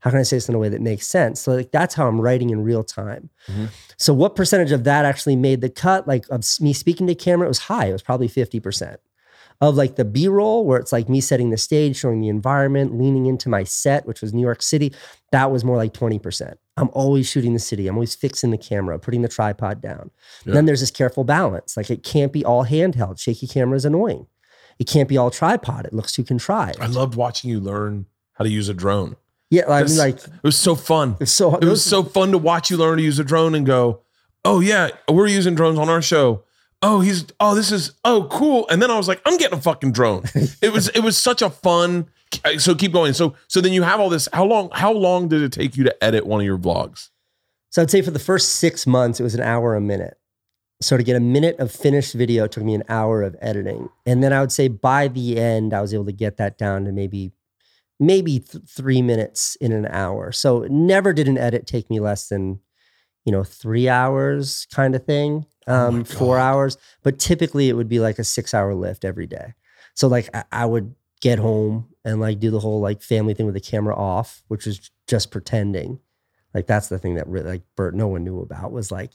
How 0.00 0.10
can 0.10 0.18
I 0.18 0.24
say 0.24 0.36
this 0.36 0.48
in 0.48 0.54
a 0.54 0.58
way 0.58 0.68
that 0.68 0.80
makes 0.80 1.06
sense? 1.06 1.40
So 1.40 1.52
like 1.52 1.70
that's 1.70 1.94
how 1.94 2.08
I'm 2.08 2.20
writing 2.20 2.50
in 2.50 2.62
real 2.64 2.82
time. 2.82 3.30
Mhm. 3.46 3.68
So 3.96 4.12
what 4.12 4.34
percentage 4.34 4.72
of 4.72 4.84
that 4.84 5.04
actually 5.04 5.36
made 5.36 5.60
the 5.60 5.70
cut? 5.70 6.08
Like 6.08 6.26
of 6.30 6.42
me 6.60 6.72
speaking 6.72 7.06
to 7.06 7.14
camera, 7.14 7.46
it 7.46 7.48
was 7.48 7.60
high. 7.60 7.86
It 7.86 7.92
was 7.92 8.02
probably 8.02 8.28
50%. 8.28 8.96
Of 9.62 9.76
like 9.76 9.96
the 9.96 10.06
B-roll, 10.06 10.64
where 10.64 10.78
it's 10.78 10.90
like 10.90 11.10
me 11.10 11.20
setting 11.20 11.50
the 11.50 11.58
stage, 11.58 11.96
showing 11.96 12.20
the 12.20 12.28
environment, 12.28 12.98
leaning 12.98 13.26
into 13.26 13.50
my 13.50 13.62
set, 13.62 14.06
which 14.06 14.22
was 14.22 14.32
New 14.32 14.40
York 14.40 14.62
City, 14.62 14.94
that 15.32 15.50
was 15.50 15.64
more 15.64 15.76
like 15.76 15.92
20%. 15.92 16.54
I'm 16.78 16.88
always 16.94 17.28
shooting 17.28 17.52
the 17.52 17.58
city. 17.58 17.86
I'm 17.86 17.94
always 17.96 18.14
fixing 18.14 18.52
the 18.52 18.56
camera, 18.58 18.98
putting 18.98 19.20
the 19.20 19.28
tripod 19.28 19.82
down. 19.82 20.10
Yeah. 20.46 20.54
Then 20.54 20.64
there's 20.64 20.80
this 20.80 20.90
careful 20.90 21.24
balance. 21.24 21.76
Like 21.76 21.90
it 21.90 22.02
can't 22.02 22.32
be 22.32 22.42
all 22.42 22.64
handheld. 22.64 23.20
Shaky 23.20 23.46
camera 23.46 23.76
is 23.76 23.84
annoying. 23.84 24.26
It 24.78 24.86
can't 24.86 25.10
be 25.10 25.18
all 25.18 25.30
tripod. 25.30 25.84
It 25.84 25.92
looks 25.92 26.12
too 26.12 26.24
contrived. 26.24 26.80
I 26.80 26.86
loved 26.86 27.14
watching 27.14 27.50
you 27.50 27.60
learn 27.60 28.06
how 28.32 28.44
to 28.44 28.50
use 28.50 28.70
a 28.70 28.74
drone. 28.74 29.16
yeah, 29.50 29.64
I 29.68 29.84
mean, 29.84 29.98
like 29.98 30.16
It 30.24 30.42
was 30.42 30.56
so 30.56 30.74
fun. 30.74 31.18
it's 31.20 31.32
so 31.32 31.56
It 31.56 31.66
was 31.66 31.84
so 31.94 32.02
fun 32.02 32.30
to 32.30 32.38
watch 32.38 32.70
you 32.70 32.78
learn 32.78 32.96
to 32.96 33.04
use 33.04 33.18
a 33.18 33.24
drone 33.24 33.54
and 33.54 33.66
go, 33.66 34.00
oh 34.42 34.60
yeah, 34.60 34.88
we're 35.06 35.26
using 35.26 35.54
drones 35.54 35.78
on 35.78 35.90
our 35.90 36.00
show. 36.00 36.44
Oh, 36.82 37.00
he's 37.00 37.26
oh, 37.40 37.54
this 37.54 37.70
is 37.70 37.92
oh 38.04 38.26
cool. 38.30 38.66
And 38.70 38.80
then 38.80 38.90
I 38.90 38.96
was 38.96 39.08
like, 39.08 39.20
I'm 39.26 39.36
getting 39.36 39.58
a 39.58 39.62
fucking 39.62 39.92
drone. 39.92 40.24
It 40.62 40.72
was 40.72 40.88
it 40.88 41.00
was 41.00 41.16
such 41.16 41.42
a 41.42 41.50
fun. 41.50 42.08
Uh, 42.44 42.58
so 42.58 42.74
keep 42.74 42.92
going. 42.92 43.12
So 43.12 43.34
so 43.48 43.60
then 43.60 43.72
you 43.72 43.82
have 43.82 44.00
all 44.00 44.08
this. 44.08 44.28
How 44.32 44.44
long 44.44 44.70
how 44.72 44.92
long 44.92 45.28
did 45.28 45.42
it 45.42 45.52
take 45.52 45.76
you 45.76 45.84
to 45.84 46.04
edit 46.04 46.26
one 46.26 46.40
of 46.40 46.46
your 46.46 46.58
vlogs? 46.58 47.10
So 47.70 47.82
I'd 47.82 47.90
say 47.90 48.02
for 48.02 48.10
the 48.10 48.18
first 48.18 48.56
six 48.56 48.86
months, 48.86 49.20
it 49.20 49.22
was 49.22 49.34
an 49.34 49.42
hour 49.42 49.76
a 49.76 49.80
minute. 49.80 50.16
So 50.82 50.96
to 50.96 51.02
get 51.02 51.16
a 51.16 51.20
minute 51.20 51.58
of 51.58 51.70
finished 51.70 52.14
video 52.14 52.46
took 52.46 52.64
me 52.64 52.74
an 52.74 52.84
hour 52.88 53.22
of 53.22 53.36
editing. 53.40 53.90
And 54.06 54.22
then 54.22 54.32
I 54.32 54.40
would 54.40 54.52
say 54.52 54.68
by 54.68 55.08
the 55.08 55.38
end, 55.38 55.74
I 55.74 55.82
was 55.82 55.92
able 55.92 56.06
to 56.06 56.12
get 56.12 56.38
that 56.38 56.56
down 56.56 56.86
to 56.86 56.92
maybe, 56.92 57.32
maybe 57.98 58.40
th- 58.40 58.64
three 58.66 59.02
minutes 59.02 59.56
in 59.56 59.72
an 59.72 59.86
hour. 59.86 60.32
So 60.32 60.66
never 60.70 61.12
did 61.12 61.28
an 61.28 61.36
edit 61.36 61.66
take 61.66 61.90
me 61.90 62.00
less 62.00 62.28
than, 62.28 62.60
you 63.24 63.32
know, 63.32 63.44
three 63.44 63.88
hours 63.88 64.66
kind 64.72 64.94
of 64.94 65.04
thing, 65.04 65.46
Oh 65.66 65.88
um, 65.88 66.04
four 66.04 66.38
hours. 66.38 66.76
But 67.02 67.18
typically 67.18 67.68
it 67.68 67.74
would 67.74 67.88
be 67.88 68.00
like 68.00 68.18
a 68.18 68.24
six 68.24 68.54
hour 68.54 68.74
lift 68.74 69.04
every 69.04 69.26
day. 69.26 69.54
So 69.94 70.08
like 70.08 70.28
I, 70.34 70.44
I 70.50 70.66
would 70.66 70.94
get 71.20 71.38
home 71.38 71.88
and 72.04 72.20
like 72.20 72.40
do 72.40 72.50
the 72.50 72.60
whole 72.60 72.80
like 72.80 73.02
family 73.02 73.34
thing 73.34 73.46
with 73.46 73.54
the 73.54 73.60
camera 73.60 73.94
off, 73.94 74.42
which 74.48 74.66
was 74.66 74.90
just 75.06 75.30
pretending. 75.30 76.00
Like 76.54 76.66
that's 76.66 76.88
the 76.88 76.98
thing 76.98 77.14
that 77.14 77.28
really 77.28 77.50
like 77.50 77.62
Bert 77.76 77.94
no 77.94 78.08
one 78.08 78.24
knew 78.24 78.40
about 78.40 78.72
was 78.72 78.90
like 78.90 79.12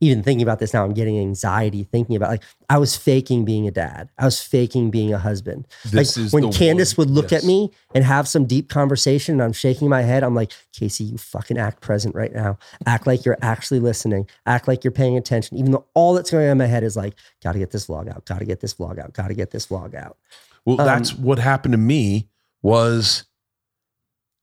even 0.00 0.22
thinking 0.22 0.42
about 0.42 0.58
this 0.58 0.74
now 0.74 0.84
I'm 0.84 0.92
getting 0.92 1.18
anxiety 1.18 1.84
thinking 1.84 2.16
about 2.16 2.30
like 2.30 2.42
I 2.68 2.78
was 2.78 2.96
faking 2.96 3.44
being 3.44 3.66
a 3.66 3.70
dad. 3.70 4.10
I 4.18 4.24
was 4.24 4.40
faking 4.40 4.90
being 4.90 5.12
a 5.12 5.18
husband. 5.18 5.66
This 5.84 6.16
like 6.16 6.26
is 6.26 6.32
when 6.32 6.52
Candace 6.52 6.96
one- 6.96 7.06
would 7.08 7.14
look 7.14 7.30
yes. 7.30 7.42
at 7.42 7.46
me 7.46 7.70
and 7.94 8.04
have 8.04 8.28
some 8.28 8.44
deep 8.44 8.68
conversation 8.68 9.34
and 9.36 9.42
I'm 9.42 9.52
shaking 9.52 9.88
my 9.88 10.02
head, 10.02 10.22
I'm 10.22 10.34
like, 10.34 10.52
Casey, 10.72 11.04
you 11.04 11.18
fucking 11.18 11.56
act 11.58 11.80
present 11.80 12.14
right 12.14 12.32
now. 12.32 12.58
Act 12.84 13.06
like 13.06 13.24
you're 13.24 13.38
actually 13.40 13.80
listening. 13.80 14.28
Act 14.44 14.68
like 14.68 14.84
you're 14.84 14.90
paying 14.90 15.16
attention. 15.16 15.56
Even 15.56 15.72
though 15.72 15.86
all 15.94 16.12
that's 16.14 16.30
going 16.30 16.44
on 16.44 16.52
in 16.52 16.58
my 16.58 16.66
head 16.66 16.84
is 16.84 16.96
like, 16.96 17.14
gotta 17.42 17.58
get 17.58 17.70
this 17.70 17.86
vlog 17.86 18.10
out, 18.10 18.26
gotta 18.26 18.44
get 18.44 18.60
this 18.60 18.74
vlog 18.74 18.98
out, 18.98 19.12
gotta 19.14 19.34
get 19.34 19.50
this 19.50 19.66
vlog 19.66 19.94
out. 19.94 20.18
Well, 20.64 20.80
Um, 20.80 20.86
that's 20.86 21.14
what 21.14 21.38
happened 21.38 21.72
to 21.72 21.78
me. 21.78 22.28
Was 22.62 23.24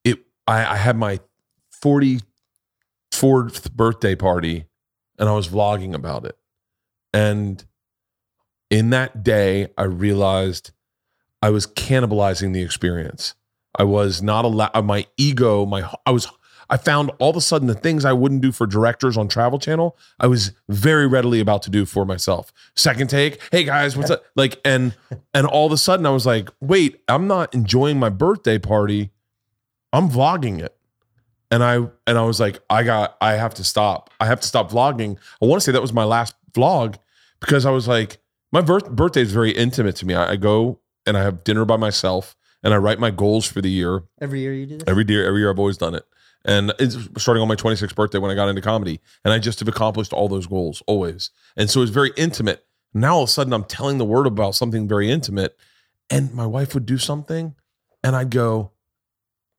it? 0.03 0.19
I, 0.47 0.65
I 0.65 0.77
had 0.77 0.95
my 0.97 1.19
forty 1.69 2.21
fourth 3.11 3.73
birthday 3.73 4.15
party, 4.15 4.65
and 5.23 5.29
I 5.29 5.35
was 5.35 5.47
vlogging 5.47 5.93
about 5.93 6.25
it. 6.25 6.37
And 7.13 7.63
in 8.69 8.89
that 8.89 9.23
day, 9.23 9.69
I 9.77 9.83
realized 9.83 10.71
I 11.41 11.49
was 11.49 11.65
cannibalizing 11.65 12.51
the 12.51 12.61
experience. 12.61 13.33
I 13.73 13.85
was 13.85 14.21
not 14.21 14.43
allowed. 14.43 14.71
Uh, 14.73 14.81
my 14.81 15.07
ego, 15.15 15.65
my 15.65 15.89
I 16.05 16.11
was. 16.11 16.27
I 16.69 16.75
found 16.75 17.11
all 17.19 17.29
of 17.29 17.37
a 17.37 17.41
sudden 17.41 17.69
the 17.69 17.73
things 17.73 18.03
I 18.03 18.11
wouldn't 18.11 18.41
do 18.41 18.51
for 18.51 18.67
directors 18.67 19.15
on 19.15 19.29
Travel 19.29 19.59
Channel, 19.59 19.97
I 20.19 20.27
was 20.27 20.51
very 20.67 21.07
readily 21.07 21.39
about 21.39 21.61
to 21.63 21.69
do 21.69 21.85
for 21.85 22.05
myself. 22.05 22.51
Second 22.75 23.09
take, 23.09 23.39
hey 23.49 23.63
guys, 23.63 23.95
what's 23.95 24.11
up? 24.11 24.25
Like, 24.35 24.59
and 24.65 24.93
and 25.33 25.47
all 25.47 25.67
of 25.67 25.71
a 25.71 25.77
sudden 25.77 26.05
I 26.05 26.09
was 26.09 26.25
like, 26.25 26.49
wait, 26.59 27.01
I'm 27.07 27.27
not 27.27 27.53
enjoying 27.53 27.97
my 27.97 28.09
birthday 28.09 28.59
party. 28.59 29.11
I'm 29.93 30.09
vlogging 30.09 30.59
it. 30.61 30.75
And 31.53 31.63
I 31.63 31.75
and 32.07 32.17
I 32.17 32.23
was 32.23 32.39
like, 32.39 32.59
I 32.67 32.81
got 32.81 33.15
I 33.21 33.33
have 33.33 33.53
to 33.55 33.63
stop. 33.63 34.09
I 34.19 34.25
have 34.25 34.39
to 34.39 34.47
stop 34.47 34.71
vlogging. 34.71 35.17
I 35.39 35.45
want 35.45 35.61
to 35.61 35.63
say 35.63 35.71
that 35.71 35.81
was 35.83 35.93
my 35.93 36.03
last 36.03 36.33
vlog 36.51 36.95
because 37.39 37.67
I 37.67 37.69
was 37.69 37.87
like, 37.87 38.17
my 38.51 38.61
birth, 38.61 38.89
birthday 38.89 39.21
is 39.21 39.31
very 39.31 39.51
intimate 39.51 39.95
to 39.97 40.07
me. 40.07 40.15
I, 40.15 40.31
I 40.31 40.35
go 40.35 40.79
and 41.05 41.15
I 41.15 41.21
have 41.21 41.43
dinner 41.43 41.63
by 41.63 41.77
myself 41.77 42.35
and 42.63 42.73
I 42.73 42.77
write 42.77 42.97
my 42.97 43.11
goals 43.11 43.45
for 43.45 43.61
the 43.61 43.69
year. 43.69 44.03
Every 44.19 44.39
year 44.39 44.53
you 44.55 44.65
do 44.65 44.77
this? 44.77 44.83
Every 44.87 45.05
year, 45.07 45.27
every 45.27 45.41
year 45.41 45.51
I've 45.51 45.59
always 45.59 45.77
done 45.77 45.93
it. 45.93 46.05
And 46.43 46.73
it's 46.79 46.97
starting 47.19 47.43
on 47.43 47.47
my 47.47 47.55
26th 47.55 47.93
birthday 47.93 48.17
when 48.17 48.31
I 48.31 48.33
got 48.33 48.49
into 48.49 48.61
comedy. 48.61 48.99
And 49.23 49.31
I 49.31 49.37
just 49.37 49.59
have 49.59 49.67
accomplished 49.67 50.11
all 50.11 50.27
those 50.27 50.47
goals 50.47 50.81
always. 50.87 51.29
And 51.55 51.69
so 51.69 51.83
it's 51.83 51.91
very 51.91 52.11
intimate. 52.17 52.65
Now 52.95 53.17
all 53.17 53.23
of 53.23 53.29
a 53.29 53.31
sudden 53.31 53.53
I'm 53.53 53.63
telling 53.63 53.99
the 53.99 54.05
word 54.05 54.25
about 54.25 54.55
something 54.55 54.87
very 54.87 55.11
intimate. 55.11 55.55
And 56.09 56.33
my 56.33 56.47
wife 56.47 56.73
would 56.73 56.87
do 56.87 56.97
something 56.97 57.53
and 58.03 58.15
I'd 58.15 58.31
go, 58.31 58.71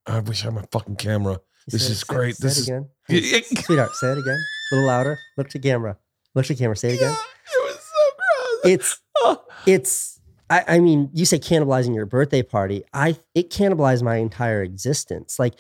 I 0.07 0.19
wish 0.19 0.43
I 0.43 0.47
had 0.47 0.55
my 0.55 0.65
fucking 0.73 0.97
camera. 0.97 1.41
This 1.67 1.89
is 1.89 2.05
great. 2.05 2.37
Say 2.37 2.49
This 2.49 2.59
is- 2.59 2.69
again. 2.69 2.89
Sweetheart, 3.65 3.95
say 3.97 4.13
it 4.13 4.19
again. 4.19 4.39
A 4.73 4.75
little 4.75 4.89
louder. 4.89 5.19
Look 5.37 5.49
to 5.51 5.59
camera. 5.59 5.97
Look 6.35 6.47
to 6.47 6.55
camera. 6.55 6.77
Say 6.77 6.91
it 6.93 6.97
again. 6.97 7.13
it 7.13 7.65
was 7.65 7.77
so 7.77 8.11
gross. 8.17 8.73
It's 8.73 9.01
it's 9.67 10.21
I, 10.51 10.65
I 10.69 10.79
mean, 10.79 11.11
you 11.13 11.25
say 11.25 11.39
cannibalizing 11.39 11.95
your 11.95 12.07
birthday 12.07 12.43
party. 12.43 12.83
I 12.93 13.17
it 13.35 13.51
cannibalized 13.51 14.03
my 14.03 14.17
entire 14.17 14.63
existence. 14.63 15.39
Like 15.39 15.55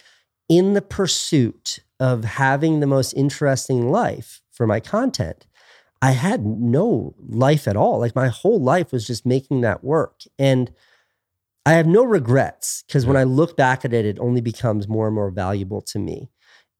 in 0.49 0.75
the 0.75 0.83
pursuit 0.83 1.79
of 2.01 2.25
having 2.25 2.81
the 2.81 2.87
most 2.87 3.12
interesting 3.14 3.90
life 3.90 4.43
for 4.53 4.67
my 4.67 4.81
content, 4.81 5.47
I 6.03 6.11
had 6.12 6.45
no 6.45 7.14
life 7.29 7.67
at 7.69 7.77
all. 7.77 7.99
Like 7.99 8.14
my 8.14 8.29
whole 8.29 8.61
life 8.61 8.93
was 8.93 9.07
just 9.07 9.25
making 9.25 9.62
that 9.62 9.83
work. 9.85 10.21
And 10.38 10.71
I 11.66 11.72
have 11.72 11.87
no 11.87 12.05
regrets 12.05 12.85
because 12.87 13.07
when 13.07 13.16
I 13.16 13.24
look 13.24 13.57
back 13.57 13.85
at 13.85 13.92
it, 13.94 14.05
it 14.05 14.18
only 14.18 14.40
becomes 14.40 14.87
more 14.87 15.07
and 15.07 15.14
more 15.14 15.31
valuable 15.31 15.81
to 15.83 15.98
me. 15.98 16.31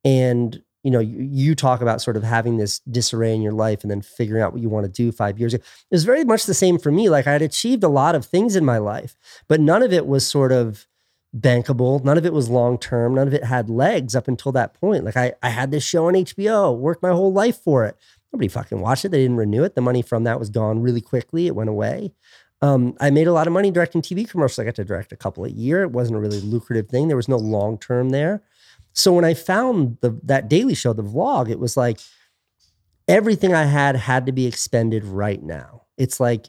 And 0.05 0.62
you 0.83 0.90
know, 0.90 1.01
you, 1.01 1.23
you 1.23 1.55
talk 1.55 1.81
about 1.81 2.03
sort 2.03 2.16
of 2.16 2.23
having 2.23 2.59
this 2.59 2.81
disarray 2.81 3.35
in 3.35 3.40
your 3.40 3.53
life 3.53 3.83
and 3.83 3.90
then 3.90 4.03
figuring 4.03 4.42
out 4.42 4.53
what 4.53 4.61
you 4.61 4.68
want 4.68 4.85
to 4.85 4.92
do 4.92 5.11
five 5.11 5.38
years 5.38 5.55
ago. 5.55 5.64
It 5.90 5.94
was 5.94 6.05
very 6.05 6.25
much 6.25 6.44
the 6.44 6.53
same 6.53 6.79
for 6.79 6.92
me. 6.92 7.09
Like 7.09 7.27
I 7.27 7.33
had 7.33 7.42
achieved 7.42 7.83
a 7.83 7.88
lot 7.88 8.14
of 8.14 8.27
things 8.27 8.55
in 8.55 8.66
my 8.66 8.77
life, 8.77 9.16
but 9.49 9.61
none 9.61 9.83
of 9.83 9.94
it 9.94 10.07
was 10.07 10.27
sort 10.27 10.53
of 10.53 10.87
bankable. 11.35 12.05
None 12.05 12.18
of 12.18 12.27
it 12.27 12.35
was 12.35 12.51
long 12.51 12.79
term. 12.79 13.14
None 13.14 13.27
of 13.27 13.35
it 13.35 13.44
had 13.44 13.70
legs 13.70 14.14
up 14.14 14.29
until 14.29 14.53
that 14.53 14.75
point. 14.75 15.05
Like 15.05 15.16
I, 15.16 15.33
I 15.42 15.49
had 15.49 15.70
this 15.70 15.85
show 15.85 16.07
on 16.07 16.14
HBO, 16.14 16.77
worked 16.77 17.03
my 17.03 17.11
whole 17.11 17.33
life 17.33 17.57
for 17.57 17.87
it. 17.87 17.97
Nobody 18.33 18.49
fucking 18.49 18.81
watched 18.81 19.05
it. 19.05 19.11
They 19.11 19.23
didn't 19.23 19.37
renew 19.37 19.64
it. 19.64 19.75
The 19.75 19.81
money 19.81 20.03
from 20.03 20.25
that 20.25 20.38
was 20.38 20.51
gone 20.51 20.83
really 20.83 21.01
quickly. 21.01 21.47
It 21.47 21.55
went 21.57 21.70
away. 21.70 22.12
Um, 22.64 22.96
I 22.98 23.11
made 23.11 23.27
a 23.27 23.33
lot 23.33 23.46
of 23.46 23.53
money 23.53 23.70
directing 23.70 24.00
TV 24.00 24.27
commercials. 24.27 24.59
I 24.59 24.64
got 24.64 24.74
to 24.77 24.87
direct 24.87 25.12
a 25.12 25.16
couple 25.16 25.44
a 25.44 25.50
year. 25.50 25.83
It 25.83 25.90
wasn't 25.90 26.16
a 26.16 26.20
really 26.20 26.40
lucrative 26.40 26.88
thing. 26.88 27.09
There 27.09 27.16
was 27.16 27.29
no 27.29 27.37
long 27.37 27.77
term 27.77 28.09
there. 28.09 28.42
So 28.94 29.12
when 29.12 29.24
I 29.24 29.35
found 29.35 29.98
the 30.00 30.18
that 30.22 30.48
daily 30.48 30.74
show, 30.74 30.94
the 30.94 31.03
vlog, 31.03 31.50
it 31.50 31.59
was 31.59 31.77
like 31.77 32.00
everything 33.07 33.53
I 33.53 33.64
had 33.64 33.96
had 33.96 34.24
to 34.24 34.33
be 34.33 34.46
expended 34.46 35.05
right 35.05 35.42
now. 35.42 35.83
It's 35.98 36.20
like 36.20 36.46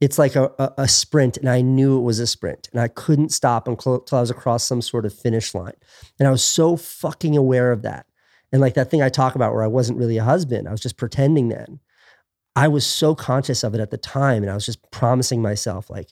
it's 0.00 0.18
like 0.18 0.34
a, 0.34 0.50
a, 0.58 0.72
a 0.78 0.88
sprint, 0.88 1.36
and 1.36 1.48
I 1.48 1.60
knew 1.60 1.98
it 1.98 2.02
was 2.02 2.18
a 2.18 2.26
sprint, 2.26 2.68
and 2.72 2.80
I 2.80 2.88
couldn't 2.88 3.28
stop 3.28 3.68
until 3.68 4.04
I 4.10 4.20
was 4.20 4.30
across 4.30 4.64
some 4.64 4.82
sort 4.82 5.06
of 5.06 5.14
finish 5.14 5.54
line. 5.54 5.76
And 6.18 6.26
I 6.26 6.32
was 6.32 6.42
so 6.42 6.76
fucking 6.76 7.36
aware 7.36 7.70
of 7.70 7.82
that. 7.82 8.06
And 8.50 8.60
like 8.60 8.74
that 8.74 8.90
thing 8.90 9.02
I 9.02 9.08
talk 9.08 9.36
about 9.36 9.52
where 9.54 9.62
I 9.62 9.68
wasn't 9.68 9.98
really 9.98 10.16
a 10.16 10.24
husband, 10.24 10.66
I 10.66 10.72
was 10.72 10.80
just 10.80 10.96
pretending 10.96 11.48
then. 11.48 11.78
I 12.56 12.68
was 12.68 12.86
so 12.86 13.14
conscious 13.14 13.64
of 13.64 13.74
it 13.74 13.80
at 13.80 13.90
the 13.90 13.98
time, 13.98 14.42
and 14.42 14.50
I 14.50 14.54
was 14.54 14.66
just 14.66 14.90
promising 14.90 15.42
myself, 15.42 15.90
like, 15.90 16.08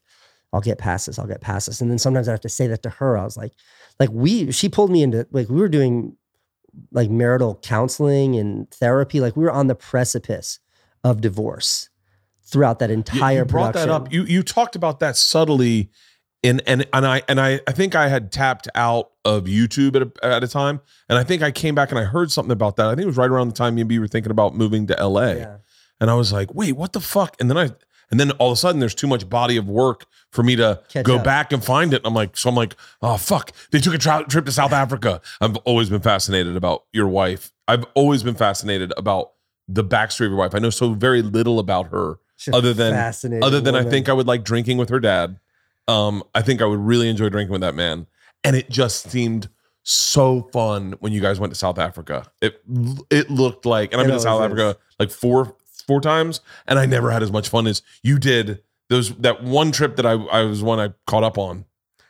I'll 0.52 0.60
get 0.60 0.78
past 0.78 1.06
this, 1.06 1.18
I'll 1.18 1.26
get 1.26 1.40
past 1.40 1.66
this. 1.66 1.80
And 1.80 1.90
then 1.90 1.98
sometimes 1.98 2.28
I 2.28 2.32
have 2.32 2.40
to 2.40 2.48
say 2.48 2.66
that 2.66 2.82
to 2.82 2.90
her. 2.90 3.16
I 3.16 3.24
was 3.24 3.36
like, 3.36 3.52
like 3.98 4.10
we 4.12 4.50
she 4.52 4.68
pulled 4.68 4.90
me 4.90 5.02
into 5.02 5.26
like 5.30 5.48
we 5.48 5.56
were 5.56 5.68
doing 5.68 6.16
like 6.90 7.10
marital 7.10 7.58
counseling 7.62 8.36
and 8.36 8.70
therapy 8.70 9.20
like 9.20 9.36
we 9.36 9.44
were 9.44 9.52
on 9.52 9.66
the 9.66 9.74
precipice 9.74 10.58
of 11.04 11.20
divorce 11.20 11.90
throughout 12.44 12.78
that 12.80 12.90
entire 12.90 13.38
you 13.38 13.44
brought 13.44 13.72
production. 13.72 13.88
that 13.88 13.94
up. 13.94 14.12
You 14.12 14.24
you 14.24 14.42
talked 14.42 14.76
about 14.76 15.00
that 15.00 15.16
subtly, 15.16 15.90
and 16.44 16.62
and 16.66 16.86
and 16.92 17.06
I 17.06 17.22
and 17.28 17.40
I 17.40 17.60
I 17.66 17.72
think 17.72 17.94
I 17.94 18.08
had 18.08 18.30
tapped 18.30 18.68
out 18.74 19.10
of 19.24 19.44
YouTube 19.44 19.96
at 19.96 20.02
a, 20.02 20.24
at 20.24 20.44
a 20.44 20.48
time, 20.48 20.80
and 21.08 21.18
I 21.18 21.24
think 21.24 21.42
I 21.42 21.50
came 21.50 21.74
back 21.74 21.90
and 21.90 21.98
I 21.98 22.04
heard 22.04 22.30
something 22.30 22.52
about 22.52 22.76
that. 22.76 22.86
I 22.86 22.90
think 22.90 23.02
it 23.02 23.06
was 23.06 23.16
right 23.16 23.30
around 23.30 23.48
the 23.48 23.54
time 23.54 23.78
you 23.78 23.82
and 23.82 23.88
B 23.88 23.98
were 23.98 24.08
thinking 24.08 24.30
about 24.30 24.54
moving 24.54 24.86
to 24.88 24.94
LA, 24.94 25.32
yeah. 25.32 25.56
And 26.02 26.10
I 26.10 26.14
was 26.14 26.32
like, 26.32 26.52
wait, 26.52 26.72
what 26.72 26.92
the 26.92 27.00
fuck? 27.00 27.36
And 27.40 27.48
then 27.48 27.56
I 27.56 27.70
and 28.10 28.20
then 28.20 28.32
all 28.32 28.48
of 28.50 28.54
a 28.54 28.56
sudden 28.56 28.80
there's 28.80 28.94
too 28.94 29.06
much 29.06 29.26
body 29.28 29.56
of 29.56 29.68
work 29.68 30.04
for 30.32 30.42
me 30.42 30.56
to 30.56 30.82
Catch 30.90 31.06
go 31.06 31.16
up. 31.16 31.24
back 31.24 31.52
and 31.52 31.64
find 31.64 31.94
it. 31.94 32.02
I'm 32.04 32.12
like, 32.12 32.36
so 32.36 32.50
I'm 32.50 32.54
like, 32.56 32.76
oh 33.00 33.16
fuck, 33.16 33.52
they 33.70 33.78
took 33.78 33.94
a 33.94 33.98
tri- 33.98 34.24
trip 34.24 34.44
to 34.44 34.52
South 34.52 34.72
Africa. 34.72 35.22
I've 35.40 35.56
always 35.58 35.88
been 35.88 36.02
fascinated 36.02 36.56
about 36.56 36.84
your 36.92 37.08
wife. 37.08 37.52
I've 37.68 37.84
always 37.94 38.22
been 38.22 38.34
fascinated 38.34 38.92
about 38.98 39.30
the 39.68 39.84
backstory 39.84 40.26
of 40.26 40.32
your 40.32 40.38
wife. 40.38 40.54
I 40.54 40.58
know 40.58 40.70
so 40.70 40.92
very 40.92 41.22
little 41.22 41.58
about 41.58 41.86
her 41.88 42.18
She's 42.36 42.52
other 42.52 42.74
than 42.74 42.92
other 43.42 43.60
than 43.60 43.74
I 43.76 43.84
think 43.84 44.08
I 44.08 44.12
would 44.12 44.26
like 44.26 44.44
drinking 44.44 44.76
with 44.76 44.90
her 44.90 45.00
dad. 45.00 45.38
Um, 45.88 46.22
I 46.34 46.42
think 46.42 46.60
I 46.60 46.64
would 46.64 46.80
really 46.80 47.08
enjoy 47.08 47.28
drinking 47.28 47.52
with 47.52 47.62
that 47.62 47.74
man. 47.74 48.06
And 48.44 48.56
it 48.56 48.68
just 48.68 49.08
seemed 49.10 49.48
so 49.84 50.48
fun 50.52 50.94
when 51.00 51.12
you 51.12 51.20
guys 51.20 51.40
went 51.40 51.52
to 51.52 51.58
South 51.58 51.78
Africa. 51.78 52.26
It 52.40 52.60
it 53.10 53.30
looked 53.30 53.64
like, 53.64 53.92
and 53.92 54.00
I've 54.00 54.06
been 54.06 54.16
to 54.16 54.20
South 54.20 54.42
Africa 54.42 54.76
like 54.98 55.10
four 55.10 55.56
four 55.92 56.00
times, 56.00 56.40
and 56.66 56.78
I 56.78 56.86
never 56.86 57.10
had 57.10 57.22
as 57.22 57.30
much 57.30 57.48
fun 57.48 57.66
as 57.66 57.82
you 58.02 58.18
did. 58.18 58.62
Those 58.88 59.14
that 59.16 59.42
one 59.42 59.72
trip 59.72 59.96
that 59.96 60.06
I 60.06 60.12
I 60.12 60.42
was 60.42 60.62
one 60.62 60.80
I 60.80 60.92
caught 61.06 61.24
up 61.24 61.38
on, 61.38 61.64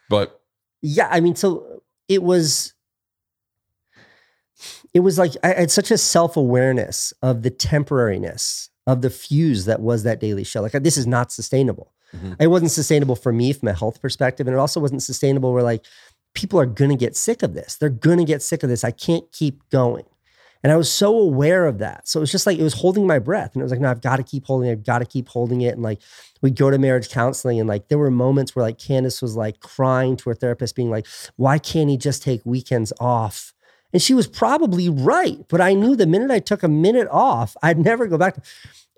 but 0.09 0.39
yeah 0.85 1.09
i 1.13 1.21
mean 1.21 1.37
so 1.37 1.81
it 2.09 2.25
was 2.25 2.75
it 4.93 4.99
was 5.01 5.17
like 5.17 5.33
i 5.45 5.49
had 5.53 5.71
such 5.71 5.93
a 5.93 5.97
self-awareness 5.97 7.13
of 7.23 7.43
the 7.43 7.51
temporariness 7.53 8.69
of 8.89 9.01
the 9.01 9.11
fuse 9.11 9.65
that 9.67 9.81
was 9.81 10.03
that 10.03 10.19
daily 10.19 10.43
show. 10.43 10.61
Like 10.61 10.73
this 10.73 10.97
is 10.97 11.07
not 11.07 11.31
sustainable. 11.31 11.93
Mhm. 12.17 12.37
it 12.41 12.49
wasn't 12.49 12.73
sustainable 12.73 13.15
for 13.17 13.33
me 13.33 13.53
from 13.53 13.69
a 13.69 13.73
health 13.75 14.03
perspective 14.03 14.47
and 14.49 14.55
it 14.55 14.59
also 14.59 14.81
wasn't 14.81 15.03
sustainable 15.03 15.53
where 15.53 15.63
like 15.63 15.85
people 16.35 16.59
are 16.59 16.67
gonna 16.67 16.97
get 16.97 17.15
sick 17.17 17.43
of 17.45 17.55
this. 17.55 17.77
They're 17.77 17.89
gonna 17.89 18.25
get 18.25 18.43
sick 18.43 18.63
of 18.65 18.69
this. 18.69 18.83
I 18.85 18.91
can't 18.91 19.31
keep 19.33 19.63
going 19.71 20.05
and 20.63 20.71
I 20.71 20.77
was 20.77 20.91
so 20.91 21.19
aware 21.19 21.67
of 21.67 21.79
that. 21.79 22.07
So 22.07 22.21
it 22.21 22.23
was 22.23 22.31
just 22.31 22.47
like 22.47 22.59
it 22.59 22.63
was 22.63 22.75
holding 22.75 23.07
my 23.07 23.19
breath. 23.19 23.55
And 23.55 23.61
it 23.61 23.65
was 23.65 23.73
like, 23.73 23.81
no, 23.81 23.91
I've 23.91 24.01
got 24.01 24.17
to 24.17 24.23
keep 24.23 24.47
holding 24.47 24.69
it. 24.69 24.73
I've 24.73 24.87
got 24.87 25.01
to 25.01 25.05
keep 25.05 25.29
holding 25.29 25.61
it. 25.63 25.75
And 25.75 25.83
like 25.83 26.01
we'd 26.41 26.57
go 26.57 26.71
to 26.71 26.79
marriage 26.79 27.11
counseling 27.11 27.59
and 27.59 27.69
like 27.69 27.89
there 27.89 27.99
were 27.99 28.11
moments 28.11 28.55
where 28.55 28.65
like 28.65 28.79
Candace 28.79 29.21
was 29.21 29.35
like 29.35 29.61
crying 29.61 30.17
to 30.17 30.31
her 30.31 30.35
therapist, 30.35 30.77
being 30.77 30.91
like, 30.91 31.07
why 31.37 31.59
can't 31.59 31.91
he 31.91 31.97
just 31.97 32.23
take 32.23 32.47
weekends 32.47 32.93
off? 33.01 33.53
And 33.93 34.01
she 34.01 34.15
was 34.15 34.27
probably 34.27 34.89
right. 34.89 35.39
But 35.49 35.61
I 35.61 35.75
knew 35.75 35.97
the 35.97 36.07
minute 36.07 36.31
I 36.31 36.39
took 36.39 36.63
a 36.63 36.69
minute 36.69 37.09
off, 37.11 37.57
I'd 37.63 37.79
never 37.79 38.07
go 38.07 38.17
back. 38.17 38.37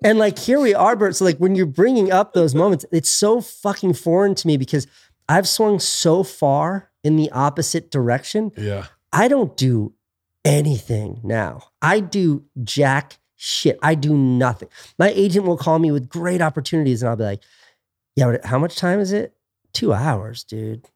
And 0.03 0.19
like 0.19 0.37
here 0.37 0.59
we 0.59 0.75
are, 0.75 0.95
Bert. 0.95 1.15
So 1.15 1.25
like 1.25 1.37
when 1.37 1.55
you're 1.55 1.65
bringing 1.65 2.11
up 2.11 2.33
those 2.33 2.53
moments, 2.53 2.85
it's 2.91 3.09
so 3.09 3.41
fucking 3.41 3.95
foreign 3.95 4.35
to 4.35 4.47
me 4.47 4.57
because 4.57 4.85
I've 5.27 5.47
swung 5.47 5.79
so 5.79 6.21
far 6.21 6.91
in 7.03 7.15
the 7.15 7.31
opposite 7.31 7.89
direction. 7.89 8.51
yeah, 8.55 8.85
I 9.11 9.27
don't 9.27 9.57
do 9.57 9.93
anything 10.45 11.19
now. 11.23 11.63
I 11.81 11.99
do 11.99 12.45
jack 12.63 13.17
shit. 13.35 13.77
I 13.81 13.95
do 13.95 14.15
nothing. 14.15 14.69
My 14.97 15.09
agent 15.09 15.45
will 15.45 15.57
call 15.57 15.79
me 15.79 15.91
with 15.91 16.07
great 16.07 16.41
opportunities 16.41 17.01
and 17.01 17.09
I'll 17.09 17.15
be 17.17 17.23
like, 17.23 17.41
yeah, 18.15 18.31
but 18.31 18.45
how 18.45 18.57
much 18.57 18.77
time 18.77 18.99
is 18.99 19.11
it? 19.11 19.33
Two 19.73 19.91
hours, 19.93 20.43
dude. 20.43 20.87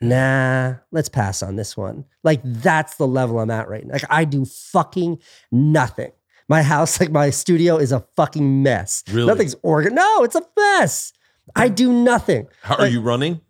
Nah, 0.00 0.74
let's 0.92 1.08
pass 1.08 1.42
on 1.42 1.56
this 1.56 1.76
one. 1.76 2.04
Like, 2.22 2.40
that's 2.44 2.96
the 2.96 3.06
level 3.06 3.40
I'm 3.40 3.50
at 3.50 3.68
right 3.68 3.84
now. 3.86 3.94
Like, 3.94 4.04
I 4.10 4.24
do 4.24 4.44
fucking 4.44 5.18
nothing. 5.50 6.12
My 6.48 6.62
house, 6.62 7.00
like 7.00 7.10
my 7.10 7.30
studio, 7.30 7.78
is 7.78 7.90
a 7.90 8.00
fucking 8.16 8.62
mess. 8.62 9.02
Really? 9.10 9.26
Nothing's 9.26 9.56
organ. 9.62 9.94
No, 9.94 10.22
it's 10.22 10.34
a 10.36 10.42
mess. 10.56 11.12
I 11.56 11.68
do 11.68 11.92
nothing. 11.92 12.48
how 12.62 12.76
are 12.76 12.82
Like- 12.82 12.92
you 12.92 13.00
running? 13.00 13.40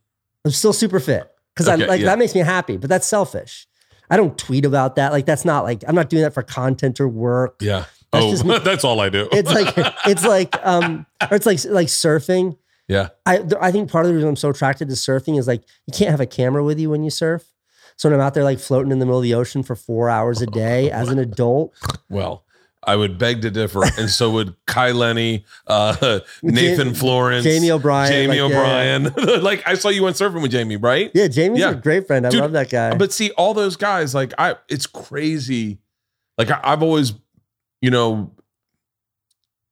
I'm 0.44 0.51
still 0.51 0.73
super 0.75 1.01
fit 1.01 1.31
because 1.55 1.68
I 1.68 1.77
like 1.77 2.01
yeah. 2.01 2.07
that 2.07 2.18
makes 2.18 2.35
me 2.35 2.42
happy, 2.42 2.77
but 2.77 2.90
that's 2.90 3.07
selfish. 3.07 3.66
I 4.11 4.17
don't 4.17 4.37
tweet 4.37 4.64
about 4.64 4.97
that. 4.97 5.12
Like 5.12 5.27
that's 5.27 5.45
not 5.45 5.64
like 5.64 5.83
I'm 5.87 5.95
not 5.95 6.11
doing 6.11 6.23
that 6.23 6.35
for 6.35 6.43
content 6.43 7.01
or 7.01 7.09
work. 7.09 7.57
Yeah. 7.61 7.85
That's 8.12 8.25
oh, 8.25 8.31
just 8.31 8.64
that's 8.64 8.85
all 8.85 9.01
I 9.01 9.09
do. 9.09 9.29
It's 9.33 9.53
like 9.53 9.75
it's 10.07 10.25
like 10.25 10.55
um 10.64 11.07
or 11.31 11.37
it's 11.37 11.47
like 11.47 11.64
like 11.64 11.88
surfing. 11.88 12.57
yeah, 12.88 13.09
I 13.27 13.43
I 13.61 13.73
think 13.73 13.90
part 13.90 14.05
of 14.05 14.11
the 14.11 14.14
reason 14.14 14.29
I'm 14.29 14.37
so 14.37 14.51
attracted 14.51 14.88
to 14.88 14.95
surfing 14.95 15.38
is 15.38 15.49
like 15.49 15.64
you 15.87 15.93
can't 15.93 16.11
have 16.11 16.21
a 16.21 16.27
camera 16.27 16.62
with 16.62 16.79
you 16.79 16.90
when 16.90 17.03
you 17.03 17.11
surf. 17.11 17.45
So 17.97 18.09
when 18.09 18.19
I'm 18.19 18.27
out 18.27 18.35
there 18.35 18.45
like 18.45 18.59
floating 18.59 18.93
in 18.93 18.99
the 18.99 19.07
middle 19.07 19.19
of 19.19 19.23
the 19.23 19.35
ocean 19.35 19.62
for 19.62 19.77
four 19.77 20.11
hours 20.11 20.43
a 20.43 20.47
day 20.47 20.90
as 20.90 21.09
an 21.09 21.19
adult, 21.19 21.75
Well, 22.09 22.43
I 22.87 22.97
would 22.97 23.18
beg 23.18 23.42
to 23.42 23.51
differ, 23.51 23.83
and 23.99 24.09
so 24.11 24.31
would 24.33 24.55
Kai 24.66 24.92
Lenny, 24.92 25.44
uh, 25.66 26.20
Nathan 26.42 26.94
Florence, 26.94 27.44
Jamie 27.44 27.70
O'Brien, 27.70 28.11
Jamie 28.12 28.40
like, 28.40 28.51
yeah. 28.51 29.03
O'Brien. 29.05 29.42
like 29.42 29.66
I 29.66 29.75
saw 29.75 29.88
you 29.88 30.03
went 30.03 30.16
surfing 30.16 30.42
with 30.42 30.51
Jamie, 30.51 30.77
right? 30.77 31.11
yeah, 31.14 31.29
Jamie's 31.29 31.61
Yeah. 31.61 31.70
a 31.70 31.75
great 31.75 32.07
friend. 32.07 32.27
I 32.27 32.31
Dude, 32.31 32.40
love 32.40 32.53
that 32.53 32.70
guy. 32.70 32.94
But 32.97 33.12
see, 33.12 33.31
all 33.33 33.55
those 33.55 33.77
guys, 33.77 34.14
like 34.14 34.33
I, 34.38 34.57
it's 34.68 34.87
crazy. 34.87 35.79
Like 36.38 36.51
I, 36.51 36.61
I've 36.64 36.83
always, 36.83 37.12
you 37.81 37.90
know, 37.90 38.33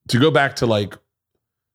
to 0.08 0.18
go 0.18 0.30
back 0.30 0.56
to 0.56 0.66
like 0.66 0.96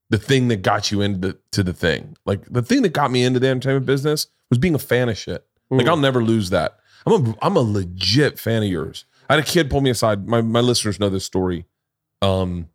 the 0.09 0.17
thing 0.17 0.47
that 0.49 0.61
got 0.61 0.91
you 0.91 1.01
into 1.01 1.29
the, 1.29 1.37
to 1.51 1.63
the 1.63 1.73
thing. 1.73 2.15
Like 2.25 2.45
the 2.51 2.61
thing 2.61 2.81
that 2.83 2.93
got 2.93 3.11
me 3.11 3.23
into 3.23 3.39
the 3.39 3.47
entertainment 3.47 3.85
business 3.85 4.27
was 4.49 4.57
being 4.57 4.75
a 4.75 4.79
fan 4.79 5.09
of 5.09 5.17
shit. 5.17 5.45
Like 5.69 5.85
Mm. 5.85 5.89
I'll 5.89 5.97
never 5.97 6.23
lose 6.23 6.49
that. 6.51 6.77
I'm 7.05 7.13
a 7.25 7.35
I'm 7.41 7.55
a 7.57 7.61
legit 7.61 8.39
fan 8.39 8.63
of 8.63 8.69
yours. 8.69 9.03
I 9.29 9.35
had 9.35 9.43
a 9.43 9.47
kid 9.47 9.69
pull 9.69 9.81
me 9.81 9.89
aside. 9.89 10.27
My 10.27 10.41
my 10.41 10.61
listeners 10.61 10.99
know 10.99 11.09
this 11.09 11.25
story. 11.25 11.65
Um, 12.21 12.69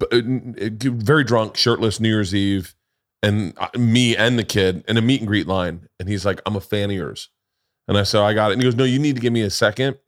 uh, 0.00 0.20
very 0.22 1.24
drunk, 1.24 1.56
shirtless, 1.56 2.00
New 2.00 2.08
Year's 2.08 2.34
Eve, 2.34 2.74
and 3.22 3.54
uh, 3.58 3.68
me 3.76 4.16
and 4.16 4.38
the 4.38 4.44
kid 4.44 4.84
in 4.88 4.96
a 4.96 5.02
meet 5.02 5.20
and 5.20 5.28
greet 5.28 5.46
line, 5.46 5.88
and 5.98 6.08
he's 6.08 6.24
like, 6.24 6.40
"I'm 6.46 6.56
a 6.56 6.60
fan 6.60 6.90
of 6.90 6.96
yours," 6.96 7.28
and 7.86 7.96
I 7.96 8.02
said, 8.02 8.20
"I 8.20 8.34
got 8.34 8.50
it." 8.50 8.54
And 8.54 8.62
he 8.62 8.66
goes, 8.66 8.76
"No, 8.76 8.84
you 8.84 8.98
need 8.98 9.16
to 9.16 9.22
give 9.22 9.32
me 9.32 9.42
a 9.42 9.50
second, 9.50 9.98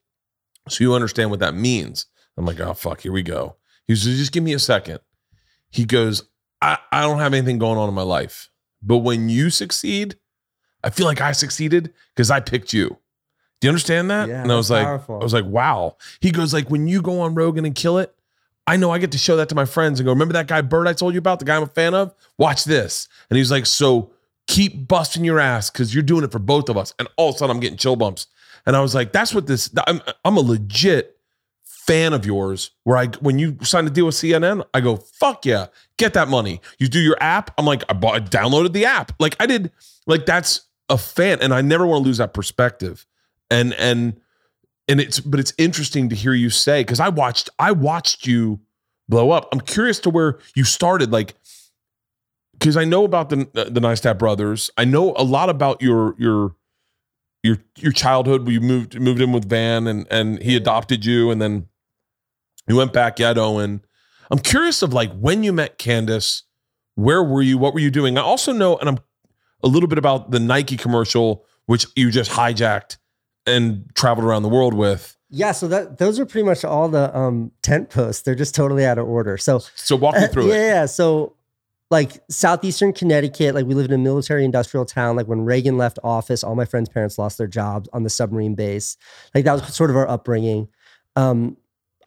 so 0.68 0.82
you 0.82 0.94
understand 0.94 1.30
what 1.30 1.40
that 1.40 1.54
means." 1.54 2.06
I'm 2.36 2.46
like, 2.46 2.60
"Oh 2.60 2.74
fuck, 2.74 3.00
here 3.00 3.12
we 3.12 3.22
go." 3.22 3.56
He 3.86 3.96
says, 3.96 4.18
"Just 4.18 4.32
give 4.32 4.44
me 4.44 4.52
a 4.52 4.58
second. 4.58 5.00
He 5.70 5.84
goes, 5.84 6.24
I, 6.60 6.78
"I 6.90 7.02
don't 7.02 7.18
have 7.18 7.34
anything 7.34 7.58
going 7.58 7.78
on 7.78 7.88
in 7.88 7.94
my 7.94 8.02
life, 8.02 8.50
but 8.82 8.98
when 8.98 9.28
you 9.28 9.50
succeed." 9.50 10.16
I 10.82 10.90
feel 10.90 11.06
like 11.06 11.20
I 11.20 11.32
succeeded 11.32 11.92
because 12.14 12.30
I 12.30 12.40
picked 12.40 12.72
you. 12.72 12.96
Do 13.60 13.66
you 13.66 13.70
understand 13.70 14.10
that? 14.10 14.28
Yeah, 14.28 14.42
and 14.42 14.50
I 14.50 14.56
was 14.56 14.70
like, 14.70 14.84
powerful. 14.84 15.20
I 15.20 15.22
was 15.22 15.34
like, 15.34 15.44
wow. 15.44 15.96
He 16.20 16.30
goes 16.30 16.54
like, 16.54 16.70
when 16.70 16.88
you 16.88 17.02
go 17.02 17.20
on 17.20 17.34
Rogan 17.34 17.64
and 17.64 17.74
kill 17.74 17.98
it, 17.98 18.14
I 18.66 18.76
know 18.76 18.90
I 18.90 18.98
get 18.98 19.12
to 19.12 19.18
show 19.18 19.36
that 19.36 19.48
to 19.50 19.54
my 19.54 19.64
friends 19.64 20.00
and 20.00 20.06
go, 20.06 20.12
remember 20.12 20.32
that 20.34 20.46
guy 20.46 20.60
Bert 20.60 20.86
I 20.86 20.92
told 20.92 21.14
you 21.14 21.18
about, 21.18 21.40
the 21.40 21.44
guy 21.44 21.56
I'm 21.56 21.64
a 21.64 21.66
fan 21.66 21.94
of? 21.94 22.14
Watch 22.38 22.64
this. 22.64 23.08
And 23.28 23.36
he's 23.36 23.50
like, 23.50 23.66
so 23.66 24.12
keep 24.46 24.88
busting 24.88 25.24
your 25.24 25.38
ass 25.38 25.70
because 25.70 25.92
you're 25.92 26.02
doing 26.02 26.24
it 26.24 26.32
for 26.32 26.38
both 26.38 26.68
of 26.68 26.76
us. 26.76 26.94
And 26.98 27.08
all 27.16 27.30
of 27.30 27.34
a 27.34 27.38
sudden 27.38 27.54
I'm 27.54 27.60
getting 27.60 27.76
chill 27.78 27.96
bumps. 27.96 28.28
And 28.66 28.76
I 28.76 28.80
was 28.80 28.94
like, 28.94 29.12
that's 29.12 29.34
what 29.34 29.46
this, 29.46 29.70
I'm, 29.86 30.00
I'm 30.24 30.36
a 30.36 30.40
legit 30.40 31.16
fan 31.90 32.12
of 32.12 32.24
yours 32.24 32.70
where 32.84 32.96
I 32.96 33.06
when 33.20 33.40
you 33.40 33.56
signed 33.62 33.88
a 33.88 33.90
deal 33.90 34.06
with 34.06 34.14
CNN, 34.14 34.64
I 34.72 34.80
go, 34.80 34.96
fuck 34.96 35.44
yeah, 35.44 35.66
get 35.96 36.14
that 36.14 36.28
money. 36.28 36.60
You 36.78 36.86
do 36.86 37.00
your 37.00 37.16
app. 37.20 37.52
I'm 37.58 37.66
like, 37.66 37.82
I 37.88 37.94
bought 37.94 38.14
I 38.14 38.20
downloaded 38.20 38.72
the 38.72 38.84
app. 38.84 39.12
Like 39.18 39.34
I 39.40 39.46
did, 39.46 39.72
like 40.06 40.24
that's 40.24 40.60
a 40.88 40.96
fan. 40.96 41.38
And 41.40 41.52
I 41.52 41.62
never 41.62 41.86
want 41.86 42.04
to 42.04 42.06
lose 42.06 42.18
that 42.18 42.32
perspective. 42.32 43.06
And 43.50 43.74
and 43.74 44.20
and 44.88 45.00
it's 45.00 45.20
but 45.20 45.40
it's 45.40 45.52
interesting 45.58 46.08
to 46.08 46.16
hear 46.16 46.32
you 46.32 46.50
say, 46.50 46.82
because 46.82 47.00
I 47.00 47.08
watched, 47.08 47.50
I 47.58 47.72
watched 47.72 48.26
you 48.26 48.60
blow 49.08 49.30
up. 49.30 49.48
I'm 49.52 49.60
curious 49.60 49.98
to 50.00 50.10
where 50.10 50.38
you 50.54 50.64
started, 50.64 51.12
like 51.12 51.34
because 52.60 52.76
I 52.76 52.84
know 52.84 53.04
about 53.04 53.30
the 53.30 53.48
the 53.52 53.80
Neistat 53.80 54.18
brothers. 54.18 54.70
I 54.76 54.84
know 54.84 55.14
a 55.16 55.24
lot 55.24 55.48
about 55.48 55.82
your 55.82 56.14
your 56.18 56.54
your 57.42 57.58
your 57.76 57.92
childhood. 57.92 58.46
We 58.46 58.58
moved 58.58 59.00
moved 59.00 59.20
in 59.20 59.32
with 59.32 59.48
Van, 59.48 59.86
and 59.86 60.06
and 60.10 60.40
he 60.42 60.56
adopted 60.56 61.04
you, 61.04 61.30
and 61.30 61.40
then 61.40 61.68
you 62.68 62.76
went 62.76 62.92
back. 62.92 63.18
Yet 63.18 63.38
Owen. 63.38 63.82
I'm 64.30 64.38
curious 64.38 64.82
of 64.82 64.92
like 64.92 65.12
when 65.12 65.42
you 65.42 65.52
met 65.52 65.78
Candace. 65.78 66.44
Where 66.94 67.22
were 67.22 67.42
you? 67.42 67.56
What 67.56 67.72
were 67.72 67.80
you 67.80 67.90
doing? 67.90 68.18
I 68.18 68.20
also 68.20 68.52
know, 68.52 68.76
and 68.76 68.88
I'm 68.88 68.98
a 69.62 69.68
little 69.68 69.88
bit 69.88 69.98
about 69.98 70.32
the 70.32 70.40
Nike 70.40 70.76
commercial, 70.76 71.46
which 71.66 71.86
you 71.96 72.10
just 72.10 72.32
hijacked 72.32 72.98
and 73.50 73.84
traveled 73.94 74.24
around 74.26 74.42
the 74.42 74.48
world 74.48 74.74
with. 74.74 75.16
Yeah, 75.28 75.52
so 75.52 75.68
that 75.68 75.98
those 75.98 76.18
are 76.18 76.26
pretty 76.26 76.44
much 76.46 76.64
all 76.64 76.88
the 76.88 77.16
um, 77.16 77.52
tent 77.62 77.90
posts. 77.90 78.22
They're 78.22 78.34
just 78.34 78.54
totally 78.54 78.84
out 78.84 78.98
of 78.98 79.06
order. 79.08 79.36
So 79.38 79.60
So 79.76 79.94
walk 79.96 80.16
me 80.16 80.26
through 80.26 80.48
yeah, 80.48 80.54
it. 80.54 80.66
yeah. 80.66 80.86
So 80.86 81.36
like 81.90 82.20
southeastern 82.28 82.92
Connecticut, 82.92 83.54
like 83.54 83.66
we 83.66 83.74
lived 83.74 83.90
in 83.92 84.00
a 84.00 84.02
military 84.02 84.44
industrial 84.44 84.84
town. 84.84 85.14
Like 85.16 85.26
when 85.28 85.42
Reagan 85.44 85.76
left 85.78 85.98
office, 86.02 86.42
all 86.42 86.54
my 86.56 86.64
friends' 86.64 86.88
parents 86.88 87.18
lost 87.18 87.38
their 87.38 87.46
jobs 87.46 87.88
on 87.92 88.02
the 88.02 88.10
submarine 88.10 88.54
base. 88.54 88.96
Like 89.34 89.44
that 89.44 89.52
was 89.54 89.74
sort 89.74 89.90
of 89.90 89.96
our 89.96 90.08
upbringing. 90.08 90.68
Um, 91.16 91.56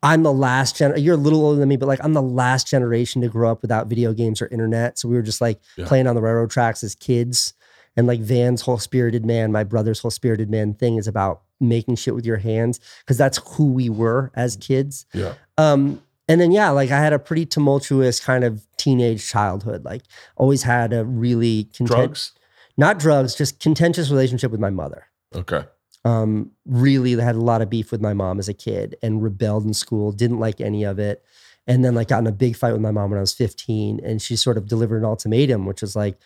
I'm 0.01 0.23
the 0.23 0.33
last 0.33 0.75
gen. 0.75 0.93
You're 0.97 1.15
a 1.15 1.17
little 1.17 1.45
older 1.45 1.59
than 1.59 1.69
me, 1.69 1.77
but 1.77 1.87
like 1.87 1.99
I'm 2.03 2.13
the 2.13 2.21
last 2.21 2.67
generation 2.67 3.21
to 3.21 3.29
grow 3.29 3.49
up 3.51 3.61
without 3.61 3.87
video 3.87 4.11
games 4.13 4.41
or 4.41 4.47
internet. 4.47 4.99
So 4.99 5.07
we 5.07 5.15
were 5.15 5.21
just 5.21 5.39
like 5.39 5.61
Yeah. 5.77 5.85
playing 5.87 6.07
on 6.07 6.15
the 6.15 6.21
railroad 6.21 6.49
tracks 6.51 6.83
as 6.83 6.93
kids. 6.93 7.53
And 7.95 8.07
like 8.07 8.19
Van's 8.19 8.61
whole 8.61 8.79
spirited 8.79 9.25
man, 9.25 9.51
my 9.51 9.63
brother's 9.63 9.99
whole 9.99 10.11
spirited 10.11 10.49
man 10.49 10.73
thing 10.73 10.97
is 10.97 11.07
about 11.07 11.41
making 11.59 11.95
shit 11.95 12.15
with 12.15 12.25
your 12.25 12.37
hands 12.37 12.79
because 12.99 13.17
that's 13.17 13.39
who 13.55 13.71
we 13.71 13.89
were 13.89 14.31
as 14.35 14.55
kids. 14.55 15.05
Yeah. 15.13 15.35
Um, 15.57 16.01
and 16.27 16.41
then 16.41 16.51
yeah, 16.51 16.69
like 16.71 16.89
I 16.91 16.99
had 16.99 17.13
a 17.13 17.19
pretty 17.19 17.45
tumultuous 17.45 18.19
kind 18.19 18.43
of 18.43 18.65
teenage 18.77 19.29
childhood. 19.29 19.85
Like 19.85 20.03
always 20.35 20.63
had 20.63 20.93
a 20.93 21.05
really 21.05 21.65
content- 21.65 21.87
Drugs. 21.89 22.31
not 22.77 22.97
drugs, 22.97 23.35
just 23.35 23.59
contentious 23.59 24.09
relationship 24.09 24.49
with 24.49 24.59
my 24.59 24.69
mother. 24.71 25.05
Okay. 25.35 25.65
Um, 26.05 26.51
really 26.65 27.11
had 27.13 27.35
a 27.35 27.39
lot 27.41 27.61
of 27.61 27.69
beef 27.69 27.91
with 27.91 28.01
my 28.01 28.13
mom 28.13 28.39
as 28.39 28.49
a 28.49 28.53
kid 28.53 28.95
and 29.01 29.23
rebelled 29.23 29.65
in 29.65 29.73
school, 29.73 30.11
didn't 30.11 30.39
like 30.39 30.59
any 30.59 30.83
of 30.83 30.99
it. 30.99 31.23
And 31.65 31.85
then 31.85 31.95
like 31.95 32.09
got 32.09 32.19
in 32.19 32.27
a 32.27 32.31
big 32.33 32.57
fight 32.57 32.73
with 32.73 32.81
my 32.81 32.91
mom 32.91 33.11
when 33.11 33.17
I 33.17 33.21
was 33.21 33.33
15. 33.33 34.01
And 34.03 34.21
she 34.21 34.35
sort 34.35 34.57
of 34.57 34.67
delivered 34.67 34.97
an 34.97 35.05
ultimatum, 35.05 35.65
which 35.65 35.81
was 35.81 35.95
like, 35.95 36.17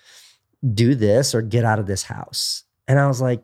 do 0.73 0.95
this 0.95 1.35
or 1.35 1.41
get 1.41 1.65
out 1.65 1.79
of 1.79 1.87
this 1.87 2.03
house. 2.03 2.63
And 2.87 2.99
I 2.99 3.07
was 3.07 3.21
like, 3.21 3.43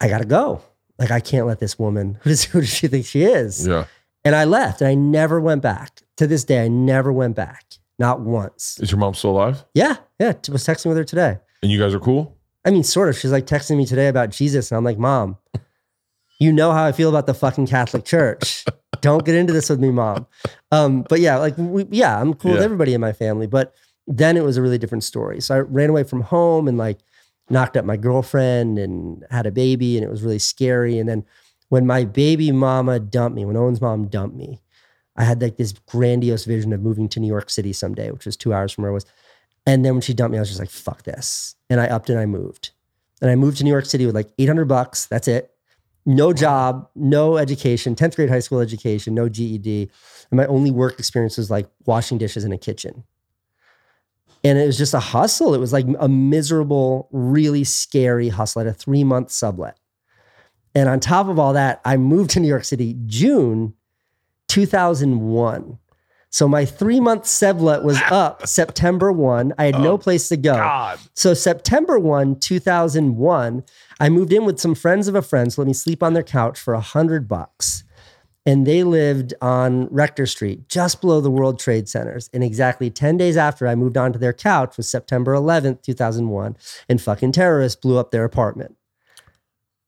I 0.00 0.08
gotta 0.08 0.24
go. 0.24 0.62
Like 0.98 1.10
I 1.10 1.20
can't 1.20 1.46
let 1.46 1.60
this 1.60 1.78
woman, 1.78 2.18
who 2.22 2.30
does, 2.30 2.44
who 2.44 2.60
does 2.60 2.72
she 2.72 2.88
think 2.88 3.06
she 3.06 3.22
is? 3.22 3.66
Yeah. 3.66 3.86
And 4.24 4.34
I 4.34 4.44
left 4.44 4.80
and 4.80 4.88
I 4.88 4.94
never 4.94 5.40
went 5.40 5.62
back. 5.62 6.00
To 6.16 6.26
this 6.26 6.44
day, 6.44 6.64
I 6.64 6.68
never 6.68 7.12
went 7.12 7.36
back. 7.36 7.74
Not 7.98 8.20
once. 8.20 8.78
Is 8.80 8.90
your 8.90 8.98
mom 8.98 9.14
still 9.14 9.30
alive? 9.30 9.64
Yeah. 9.74 9.96
Yeah. 10.18 10.32
t- 10.32 10.50
Was 10.50 10.64
texting 10.66 10.86
with 10.86 10.96
her 10.96 11.04
today. 11.04 11.38
And 11.62 11.70
you 11.70 11.78
guys 11.78 11.94
are 11.94 12.00
cool? 12.00 12.36
I 12.64 12.70
mean, 12.70 12.82
sort 12.84 13.08
of. 13.08 13.18
She's 13.18 13.30
like 13.32 13.46
texting 13.46 13.76
me 13.76 13.84
today 13.86 14.08
about 14.08 14.30
Jesus. 14.30 14.70
And 14.70 14.78
I'm 14.78 14.84
like, 14.84 14.98
Mom, 14.98 15.36
you 16.40 16.52
know 16.52 16.72
how 16.72 16.84
I 16.84 16.92
feel 16.92 17.08
about 17.08 17.26
the 17.26 17.34
fucking 17.34 17.66
Catholic 17.66 18.04
Church. 18.04 18.64
Don't 19.02 19.24
get 19.24 19.34
into 19.34 19.52
this 19.52 19.68
with 19.70 19.78
me, 19.78 19.90
Mom. 19.90 20.26
Um, 20.72 21.04
but 21.08 21.20
yeah, 21.20 21.36
like, 21.36 21.56
we, 21.58 21.86
yeah, 21.90 22.18
I'm 22.20 22.34
cool 22.34 22.52
with 22.52 22.62
everybody 22.62 22.94
in 22.94 23.00
my 23.00 23.12
family. 23.12 23.46
But 23.46 23.74
then 24.06 24.36
it 24.36 24.44
was 24.44 24.56
a 24.56 24.62
really 24.62 24.78
different 24.78 25.04
story. 25.04 25.40
So 25.40 25.54
I 25.54 25.58
ran 25.60 25.90
away 25.90 26.04
from 26.04 26.22
home 26.22 26.68
and 26.68 26.78
like 26.78 26.98
knocked 27.50 27.76
up 27.76 27.84
my 27.84 27.96
girlfriend 27.96 28.78
and 28.78 29.24
had 29.30 29.46
a 29.46 29.50
baby. 29.50 29.96
And 29.96 30.04
it 30.04 30.10
was 30.10 30.22
really 30.22 30.38
scary. 30.38 30.98
And 30.98 31.08
then 31.08 31.24
when 31.68 31.86
my 31.86 32.04
baby 32.04 32.52
mama 32.52 33.00
dumped 33.00 33.36
me, 33.36 33.44
when 33.44 33.56
Owen's 33.56 33.80
mom 33.80 34.08
dumped 34.08 34.36
me, 34.36 34.62
I 35.16 35.24
had 35.24 35.40
like 35.40 35.56
this 35.56 35.72
grandiose 35.72 36.44
vision 36.44 36.72
of 36.72 36.82
moving 36.82 37.08
to 37.08 37.20
New 37.20 37.26
York 37.26 37.50
City 37.50 37.72
someday, 37.72 38.10
which 38.10 38.26
was 38.26 38.36
two 38.36 38.52
hours 38.52 38.72
from 38.72 38.82
where 38.82 38.90
I 38.90 38.94
was. 38.94 39.06
And 39.64 39.84
then 39.84 39.94
when 39.94 40.02
she 40.02 40.14
dumped 40.14 40.32
me, 40.32 40.38
I 40.38 40.40
was 40.40 40.48
just 40.48 40.60
like, 40.60 40.70
fuck 40.70 41.02
this. 41.02 41.56
And 41.68 41.80
I 41.80 41.86
upped 41.86 42.10
and 42.10 42.18
I 42.18 42.26
moved. 42.26 42.70
And 43.20 43.30
I 43.30 43.34
moved 43.34 43.58
to 43.58 43.64
New 43.64 43.70
York 43.70 43.86
City 43.86 44.06
with 44.06 44.14
like 44.14 44.30
800 44.38 44.66
bucks. 44.66 45.06
That's 45.06 45.26
it. 45.26 45.50
No 46.04 46.32
job, 46.32 46.88
no 46.94 47.36
education, 47.36 47.96
10th 47.96 48.14
grade 48.14 48.28
high 48.28 48.38
school 48.38 48.60
education, 48.60 49.14
no 49.14 49.28
GED. 49.28 49.90
And 50.30 50.36
my 50.36 50.46
only 50.46 50.70
work 50.70 51.00
experience 51.00 51.36
was 51.36 51.50
like 51.50 51.66
washing 51.84 52.18
dishes 52.18 52.44
in 52.44 52.52
a 52.52 52.58
kitchen. 52.58 53.02
And 54.46 54.60
it 54.60 54.66
was 54.66 54.78
just 54.78 54.94
a 54.94 55.00
hustle. 55.00 55.54
It 55.54 55.58
was 55.58 55.72
like 55.72 55.86
a 55.98 56.08
miserable, 56.08 57.08
really 57.10 57.64
scary 57.64 58.28
hustle. 58.28 58.60
Had 58.60 58.68
a 58.68 58.72
three 58.72 59.02
month 59.02 59.32
sublet. 59.32 59.76
And 60.72 60.88
on 60.88 61.00
top 61.00 61.26
of 61.26 61.36
all 61.36 61.54
that, 61.54 61.80
I 61.84 61.96
moved 61.96 62.30
to 62.30 62.40
New 62.40 62.46
York 62.46 62.64
City 62.64 62.96
June 63.06 63.74
2001. 64.46 65.78
So 66.30 66.46
my 66.46 66.64
three 66.64 67.00
month 67.00 67.26
sublet 67.26 67.82
was 67.82 68.00
up 68.10 68.46
September 68.46 69.10
1. 69.10 69.54
I 69.58 69.64
had 69.64 69.80
no 69.80 69.92
oh, 69.92 69.98
place 69.98 70.28
to 70.28 70.36
go. 70.36 70.54
God. 70.54 71.00
So 71.14 71.34
September 71.34 71.98
1, 71.98 72.38
2001, 72.38 73.64
I 73.98 74.08
moved 74.08 74.32
in 74.32 74.44
with 74.44 74.60
some 74.60 74.76
friends 74.76 75.08
of 75.08 75.16
a 75.16 75.22
friend. 75.22 75.52
So 75.52 75.62
let 75.62 75.66
me 75.66 75.72
sleep 75.72 76.04
on 76.04 76.12
their 76.12 76.22
couch 76.22 76.60
for 76.60 76.74
a 76.74 76.80
hundred 76.80 77.26
bucks. 77.26 77.82
And 78.46 78.64
they 78.64 78.84
lived 78.84 79.34
on 79.42 79.88
Rector 79.88 80.24
Street, 80.26 80.68
just 80.68 81.00
below 81.00 81.20
the 81.20 81.30
World 81.30 81.58
Trade 81.58 81.88
Centers. 81.88 82.30
And 82.32 82.44
exactly 82.44 82.90
10 82.90 83.16
days 83.16 83.36
after 83.36 83.66
I 83.66 83.74
moved 83.74 83.96
onto 83.96 84.20
their 84.20 84.32
couch 84.32 84.76
was 84.76 84.88
September 84.88 85.34
11th, 85.34 85.82
2001. 85.82 86.56
And 86.88 87.02
fucking 87.02 87.32
terrorists 87.32 87.80
blew 87.80 87.98
up 87.98 88.12
their 88.12 88.24
apartment. 88.24 88.76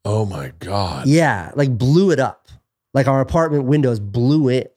Oh 0.04 0.26
my 0.26 0.52
God. 0.58 1.06
Yeah, 1.06 1.52
like 1.54 1.78
blew 1.78 2.10
it 2.10 2.18
up. 2.18 2.48
Like 2.94 3.06
our 3.06 3.20
apartment 3.20 3.64
windows 3.64 4.00
blew 4.00 4.48
it. 4.48 4.74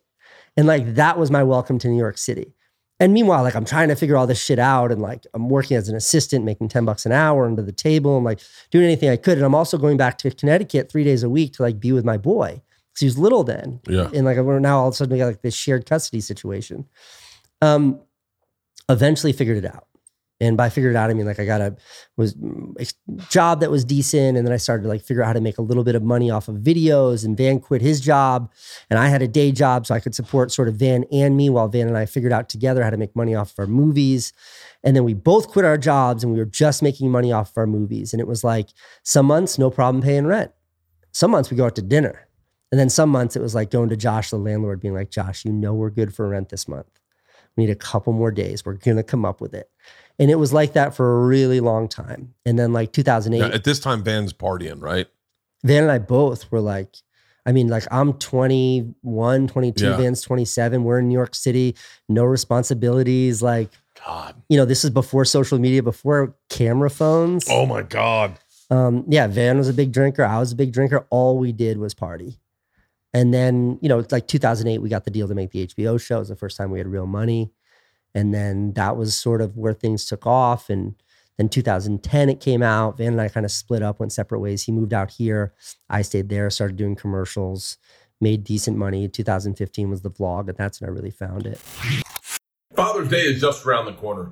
And 0.55 0.67
like 0.67 0.95
that 0.95 1.17
was 1.17 1.31
my 1.31 1.43
welcome 1.43 1.79
to 1.79 1.87
New 1.87 1.97
York 1.97 2.17
City. 2.17 2.53
And 2.99 3.13
meanwhile, 3.13 3.41
like 3.41 3.55
I'm 3.55 3.65
trying 3.65 3.87
to 3.87 3.95
figure 3.95 4.15
all 4.15 4.27
this 4.27 4.43
shit 4.43 4.59
out 4.59 4.91
and 4.91 5.01
like 5.01 5.25
I'm 5.33 5.49
working 5.49 5.75
as 5.75 5.89
an 5.89 5.95
assistant, 5.95 6.45
making 6.45 6.67
10 6.67 6.85
bucks 6.85 7.03
an 7.07 7.11
hour 7.11 7.47
under 7.47 7.63
the 7.63 7.71
table 7.71 8.15
and 8.15 8.23
like 8.23 8.41
doing 8.69 8.85
anything 8.85 9.09
I 9.09 9.17
could. 9.17 9.39
And 9.39 9.45
I'm 9.45 9.55
also 9.55 9.79
going 9.79 9.97
back 9.97 10.19
to 10.19 10.29
Connecticut 10.29 10.91
three 10.91 11.03
days 11.03 11.23
a 11.23 11.29
week 11.29 11.53
to 11.53 11.63
like 11.63 11.79
be 11.79 11.91
with 11.93 12.05
my 12.05 12.17
boy. 12.17 12.61
Cause 12.93 12.99
he 12.99 13.05
was 13.05 13.17
little 13.17 13.43
then. 13.43 13.79
Yeah. 13.87 14.09
And 14.13 14.25
like 14.25 14.37
we're 14.37 14.59
now 14.59 14.79
all 14.79 14.87
of 14.89 14.93
a 14.93 14.97
sudden 14.97 15.13
we 15.13 15.19
got 15.19 15.27
like 15.27 15.41
this 15.41 15.55
shared 15.55 15.85
custody 15.85 16.21
situation. 16.21 16.87
Um, 17.61 18.01
eventually 18.89 19.33
figured 19.33 19.63
it 19.63 19.65
out. 19.65 19.87
And 20.41 20.57
by 20.57 20.69
figured 20.69 20.95
it 20.95 20.97
out, 20.97 21.11
I 21.11 21.13
mean 21.13 21.27
like 21.27 21.39
I 21.39 21.45
got 21.45 21.61
a 21.61 21.75
was 22.17 22.35
ex- 22.79 22.95
job 23.29 23.59
that 23.59 23.69
was 23.69 23.85
decent, 23.85 24.37
and 24.37 24.45
then 24.45 24.51
I 24.51 24.57
started 24.57 24.83
to 24.83 24.89
like 24.89 25.03
figure 25.03 25.21
out 25.21 25.27
how 25.27 25.33
to 25.33 25.39
make 25.39 25.59
a 25.59 25.61
little 25.61 25.83
bit 25.83 25.93
of 25.93 26.01
money 26.01 26.31
off 26.31 26.47
of 26.47 26.55
videos. 26.55 27.23
And 27.23 27.37
Van 27.37 27.59
quit 27.59 27.83
his 27.83 28.01
job, 28.01 28.51
and 28.89 28.97
I 28.97 29.07
had 29.07 29.21
a 29.21 29.27
day 29.27 29.51
job, 29.51 29.85
so 29.85 29.93
I 29.93 29.99
could 29.99 30.15
support 30.15 30.51
sort 30.51 30.67
of 30.67 30.77
Van 30.77 31.05
and 31.11 31.37
me 31.37 31.51
while 31.51 31.67
Van 31.67 31.87
and 31.87 31.95
I 31.95 32.07
figured 32.07 32.33
out 32.33 32.49
together 32.49 32.83
how 32.83 32.89
to 32.89 32.97
make 32.97 33.15
money 33.15 33.35
off 33.35 33.51
of 33.51 33.59
our 33.59 33.67
movies. 33.67 34.33
And 34.83 34.95
then 34.95 35.03
we 35.03 35.13
both 35.13 35.47
quit 35.47 35.63
our 35.63 35.77
jobs, 35.77 36.23
and 36.23 36.33
we 36.33 36.39
were 36.39 36.45
just 36.45 36.81
making 36.81 37.11
money 37.11 37.31
off 37.31 37.51
of 37.51 37.57
our 37.57 37.67
movies. 37.67 38.11
And 38.11 38.19
it 38.19 38.25
was 38.25 38.43
like 38.43 38.69
some 39.03 39.27
months 39.27 39.59
no 39.59 39.69
problem 39.69 40.01
paying 40.01 40.25
rent, 40.25 40.51
some 41.11 41.29
months 41.29 41.51
we 41.51 41.57
go 41.57 41.65
out 41.65 41.75
to 41.75 41.83
dinner, 41.83 42.27
and 42.71 42.79
then 42.79 42.89
some 42.89 43.09
months 43.09 43.35
it 43.35 43.41
was 43.41 43.53
like 43.55 43.69
going 43.71 43.89
to 43.89 43.97
Josh, 43.97 44.29
the 44.29 44.37
landlord, 44.37 44.79
being 44.79 44.93
like, 44.93 45.11
"Josh, 45.11 45.45
you 45.45 45.51
know 45.51 45.73
we're 45.73 45.89
good 45.89 46.13
for 46.13 46.27
rent 46.27 46.49
this 46.49 46.67
month. 46.67 46.87
We 47.57 47.65
need 47.65 47.71
a 47.71 47.75
couple 47.75 48.13
more 48.13 48.31
days. 48.31 48.65
We're 48.65 48.73
gonna 48.73 49.03
come 49.03 49.25
up 49.25 49.41
with 49.41 49.53
it." 49.53 49.69
And 50.19 50.29
it 50.29 50.35
was 50.35 50.53
like 50.53 50.73
that 50.73 50.93
for 50.93 51.21
a 51.23 51.25
really 51.25 51.59
long 51.59 51.87
time. 51.87 52.33
And 52.45 52.57
then 52.59 52.73
like 52.73 52.91
2008, 52.93 53.39
Now, 53.39 53.53
at 53.53 53.63
this 53.63 53.79
time, 53.79 54.03
Van's 54.03 54.33
partying, 54.33 54.81
right? 54.81 55.07
Van 55.63 55.83
and 55.83 55.91
I 55.91 55.97
both 55.99 56.51
were 56.51 56.61
like, 56.61 56.95
I 57.45 57.51
mean, 57.51 57.67
like 57.69 57.83
I'm 57.91 58.13
21, 58.13 59.47
22, 59.47 59.83
Yeah. 59.83 59.97
Van's 59.97 60.21
27. 60.21 60.83
We're 60.83 60.99
in 60.99 61.07
New 61.07 61.13
York 61.13 61.33
City, 61.35 61.75
no 62.07 62.23
responsibilities. 62.23 63.41
Like, 63.41 63.71
God. 64.05 64.35
you 64.49 64.57
know, 64.57 64.65
this 64.65 64.83
is 64.83 64.89
before 64.91 65.25
social 65.25 65.59
media, 65.59 65.81
before 65.81 66.35
camera 66.49 66.89
phones. 66.89 67.47
Oh 67.49 67.65
my 67.65 67.81
God. 67.81 68.37
Um, 68.69 69.03
yeah, 69.07 69.27
Van 69.27 69.57
was 69.57 69.67
a 69.67 69.73
big 69.73 69.91
drinker. 69.91 70.23
I 70.23 70.39
was 70.39 70.51
a 70.51 70.55
big 70.55 70.71
drinker. 70.71 71.05
All 71.09 71.37
we 71.37 71.51
did 71.51 71.77
was 71.77 71.93
party. 71.93 72.39
And 73.13 73.33
then, 73.33 73.77
you 73.81 73.89
know, 73.89 73.99
it's 73.99 74.11
like 74.11 74.27
2008, 74.27 74.79
we 74.79 74.89
got 74.89 75.03
the 75.03 75.11
deal 75.11 75.27
to 75.27 75.35
make 75.35 75.51
the 75.51 75.67
HBO 75.67 75.99
show. 75.99 76.17
It 76.17 76.19
was 76.19 76.29
the 76.29 76.35
first 76.35 76.57
time 76.57 76.71
we 76.71 76.79
had 76.79 76.87
real 76.87 77.07
money. 77.07 77.51
And 78.13 78.33
then 78.33 78.73
that 78.73 78.97
was 78.97 79.15
sort 79.15 79.41
of 79.41 79.57
where 79.57 79.73
things 79.73 80.05
took 80.05 80.25
off. 80.25 80.69
And 80.69 80.95
then 81.37 81.49
2010, 81.49 82.29
it 82.29 82.39
came 82.39 82.63
out. 82.63 82.97
Van 82.97 83.13
and 83.13 83.21
I 83.21 83.27
kind 83.27 83.45
of 83.45 83.51
split 83.51 83.81
up, 83.81 83.99
went 83.99 84.11
separate 84.11 84.39
ways. 84.39 84.63
He 84.63 84.71
moved 84.71 84.93
out 84.93 85.11
here. 85.11 85.53
I 85.89 86.01
stayed 86.01 86.29
there, 86.29 86.49
started 86.49 86.77
doing 86.77 86.95
commercials, 86.95 87.77
made 88.19 88.43
decent 88.43 88.77
money. 88.77 89.07
2015 89.07 89.89
was 89.89 90.01
the 90.01 90.11
vlog, 90.11 90.47
and 90.47 90.57
that's 90.57 90.79
when 90.79 90.89
I 90.89 90.93
really 90.93 91.11
found 91.11 91.45
it. 91.45 91.57
Father's 92.75 93.09
Day 93.09 93.21
is 93.21 93.41
just 93.41 93.65
around 93.65 93.85
the 93.85 93.93
corner, 93.93 94.31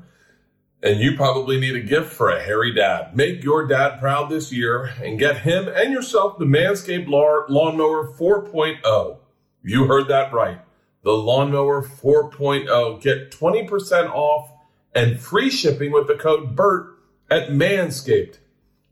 and 0.81 0.99
you 0.99 1.15
probably 1.15 1.59
need 1.59 1.75
a 1.75 1.81
gift 1.81 2.13
for 2.13 2.29
a 2.29 2.41
hairy 2.41 2.73
dad. 2.73 3.15
Make 3.15 3.43
your 3.43 3.67
dad 3.67 3.99
proud 3.99 4.29
this 4.29 4.51
year 4.51 4.85
and 5.01 5.19
get 5.19 5.39
him 5.39 5.67
and 5.67 5.91
yourself 5.91 6.37
the 6.37 6.45
Manscaped 6.45 7.07
Lawnmower 7.07 8.13
4.0. 8.13 9.17
You 9.63 9.85
heard 9.85 10.07
that 10.07 10.31
right. 10.31 10.61
The 11.03 11.11
Lawnmower 11.11 11.83
4.0. 11.83 13.01
Get 13.01 13.31
20% 13.31 14.09
off 14.11 14.51
and 14.95 15.19
free 15.19 15.49
shipping 15.49 15.91
with 15.91 16.07
the 16.07 16.15
code 16.15 16.55
BERT 16.55 16.95
at 17.29 17.49
Manscaped. 17.49 18.37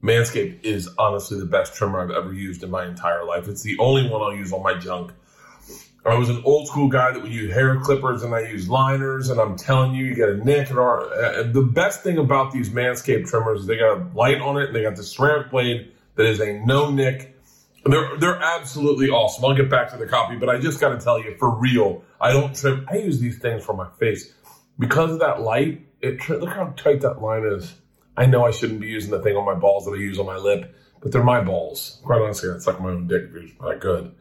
Manscaped 0.03 0.63
is 0.63 0.89
honestly 0.97 1.39
the 1.39 1.45
best 1.45 1.73
trimmer 1.73 2.01
I've 2.01 2.11
ever 2.11 2.33
used 2.33 2.63
in 2.63 2.69
my 2.69 2.85
entire 2.85 3.25
life. 3.25 3.47
It's 3.47 3.63
the 3.63 3.77
only 3.79 4.07
one 4.09 4.21
I'll 4.21 4.35
use 4.35 4.53
on 4.53 4.61
my 4.61 4.77
junk. 4.77 5.11
I 6.07 6.17
was 6.17 6.29
an 6.29 6.41
old 6.45 6.67
school 6.67 6.87
guy 6.87 7.11
that 7.11 7.21
would 7.21 7.31
use 7.31 7.53
hair 7.53 7.77
clippers 7.79 8.23
and 8.23 8.33
I 8.33 8.41
use 8.41 8.69
liners, 8.69 9.29
and 9.29 9.39
I'm 9.39 9.57
telling 9.57 9.93
you, 9.93 10.05
you 10.05 10.15
get 10.15 10.29
a 10.29 10.37
nick. 10.37 10.69
And 10.69 10.79
uh, 10.79 11.43
the 11.51 11.61
best 11.61 12.01
thing 12.01 12.17
about 12.17 12.51
these 12.51 12.69
Manscaped 12.69 13.27
trimmers 13.27 13.61
is 13.61 13.67
they 13.67 13.77
got 13.77 13.97
a 13.97 14.07
light 14.15 14.39
on 14.39 14.57
it 14.57 14.67
and 14.67 14.75
they 14.75 14.83
got 14.83 14.95
the 14.95 15.03
ceramic 15.03 15.51
blade 15.51 15.91
that 16.15 16.25
is 16.25 16.39
a 16.39 16.53
no 16.65 16.89
nick. 16.91 17.35
They're 17.85 18.17
they're 18.17 18.41
absolutely 18.41 19.09
awesome. 19.09 19.45
I'll 19.45 19.55
get 19.55 19.69
back 19.69 19.91
to 19.91 19.97
the 19.97 20.07
copy, 20.07 20.35
but 20.37 20.49
I 20.49 20.59
just 20.59 20.79
got 20.79 20.89
to 20.89 20.99
tell 20.99 21.19
you, 21.19 21.35
for 21.37 21.49
real, 21.49 22.03
I 22.19 22.31
don't 22.31 22.55
trim. 22.55 22.85
I 22.89 22.97
use 22.97 23.19
these 23.19 23.37
things 23.39 23.63
for 23.63 23.73
my 23.73 23.89
face 23.99 24.33
because 24.79 25.11
of 25.11 25.19
that 25.19 25.41
light. 25.41 25.87
It 26.01 26.27
look 26.29 26.49
how 26.49 26.73
tight 26.77 27.01
that 27.01 27.21
line 27.21 27.45
is. 27.45 27.73
I 28.15 28.25
know 28.25 28.45
I 28.45 28.51
shouldn't 28.51 28.81
be 28.81 28.87
using 28.87 29.11
the 29.11 29.21
thing 29.21 29.35
on 29.35 29.45
my 29.45 29.53
balls 29.53 29.85
that 29.85 29.91
I 29.91 29.97
use 29.97 30.19
on 30.19 30.25
my 30.25 30.37
lip, 30.37 30.75
but 31.01 31.11
they're 31.11 31.23
my 31.23 31.41
balls. 31.41 31.99
Quite 32.03 32.21
honestly, 32.21 32.49
it's 32.49 32.65
like 32.65 32.79
my 32.81 32.89
own 32.89 33.07
dick 33.07 33.23
if 33.33 33.59
that 33.59 33.79
good. 33.79 34.13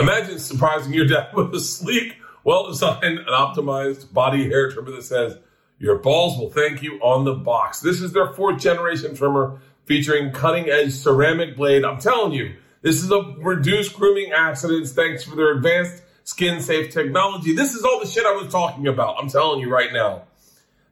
Imagine 0.00 0.38
surprising 0.38 0.94
your 0.94 1.06
dad 1.06 1.28
with 1.34 1.54
a 1.54 1.60
sleek, 1.60 2.16
well 2.42 2.66
designed, 2.68 3.18
and 3.18 3.28
optimized 3.28 4.12
body 4.12 4.48
hair 4.48 4.70
trimmer 4.70 4.92
that 4.92 5.02
says, 5.02 5.36
Your 5.78 5.98
balls 5.98 6.38
will 6.38 6.50
thank 6.50 6.82
you 6.82 6.98
on 7.02 7.24
the 7.24 7.34
box. 7.34 7.80
This 7.80 8.00
is 8.00 8.12
their 8.12 8.32
fourth 8.32 8.60
generation 8.60 9.14
trimmer 9.14 9.60
featuring 9.84 10.32
cutting 10.32 10.70
edge 10.70 10.92
ceramic 10.92 11.54
blade. 11.54 11.84
I'm 11.84 12.00
telling 12.00 12.32
you, 12.32 12.54
this 12.80 13.02
is 13.02 13.10
a 13.10 13.20
reduced 13.38 13.94
grooming 13.94 14.32
accidents 14.32 14.92
thanks 14.92 15.22
for 15.22 15.36
their 15.36 15.52
advanced 15.52 16.02
skin 16.24 16.62
safe 16.62 16.92
technology. 16.92 17.52
This 17.52 17.74
is 17.74 17.84
all 17.84 18.00
the 18.00 18.06
shit 18.06 18.24
I 18.24 18.32
was 18.32 18.50
talking 18.50 18.86
about. 18.86 19.16
I'm 19.18 19.28
telling 19.28 19.60
you 19.60 19.70
right 19.70 19.92
now. 19.92 20.22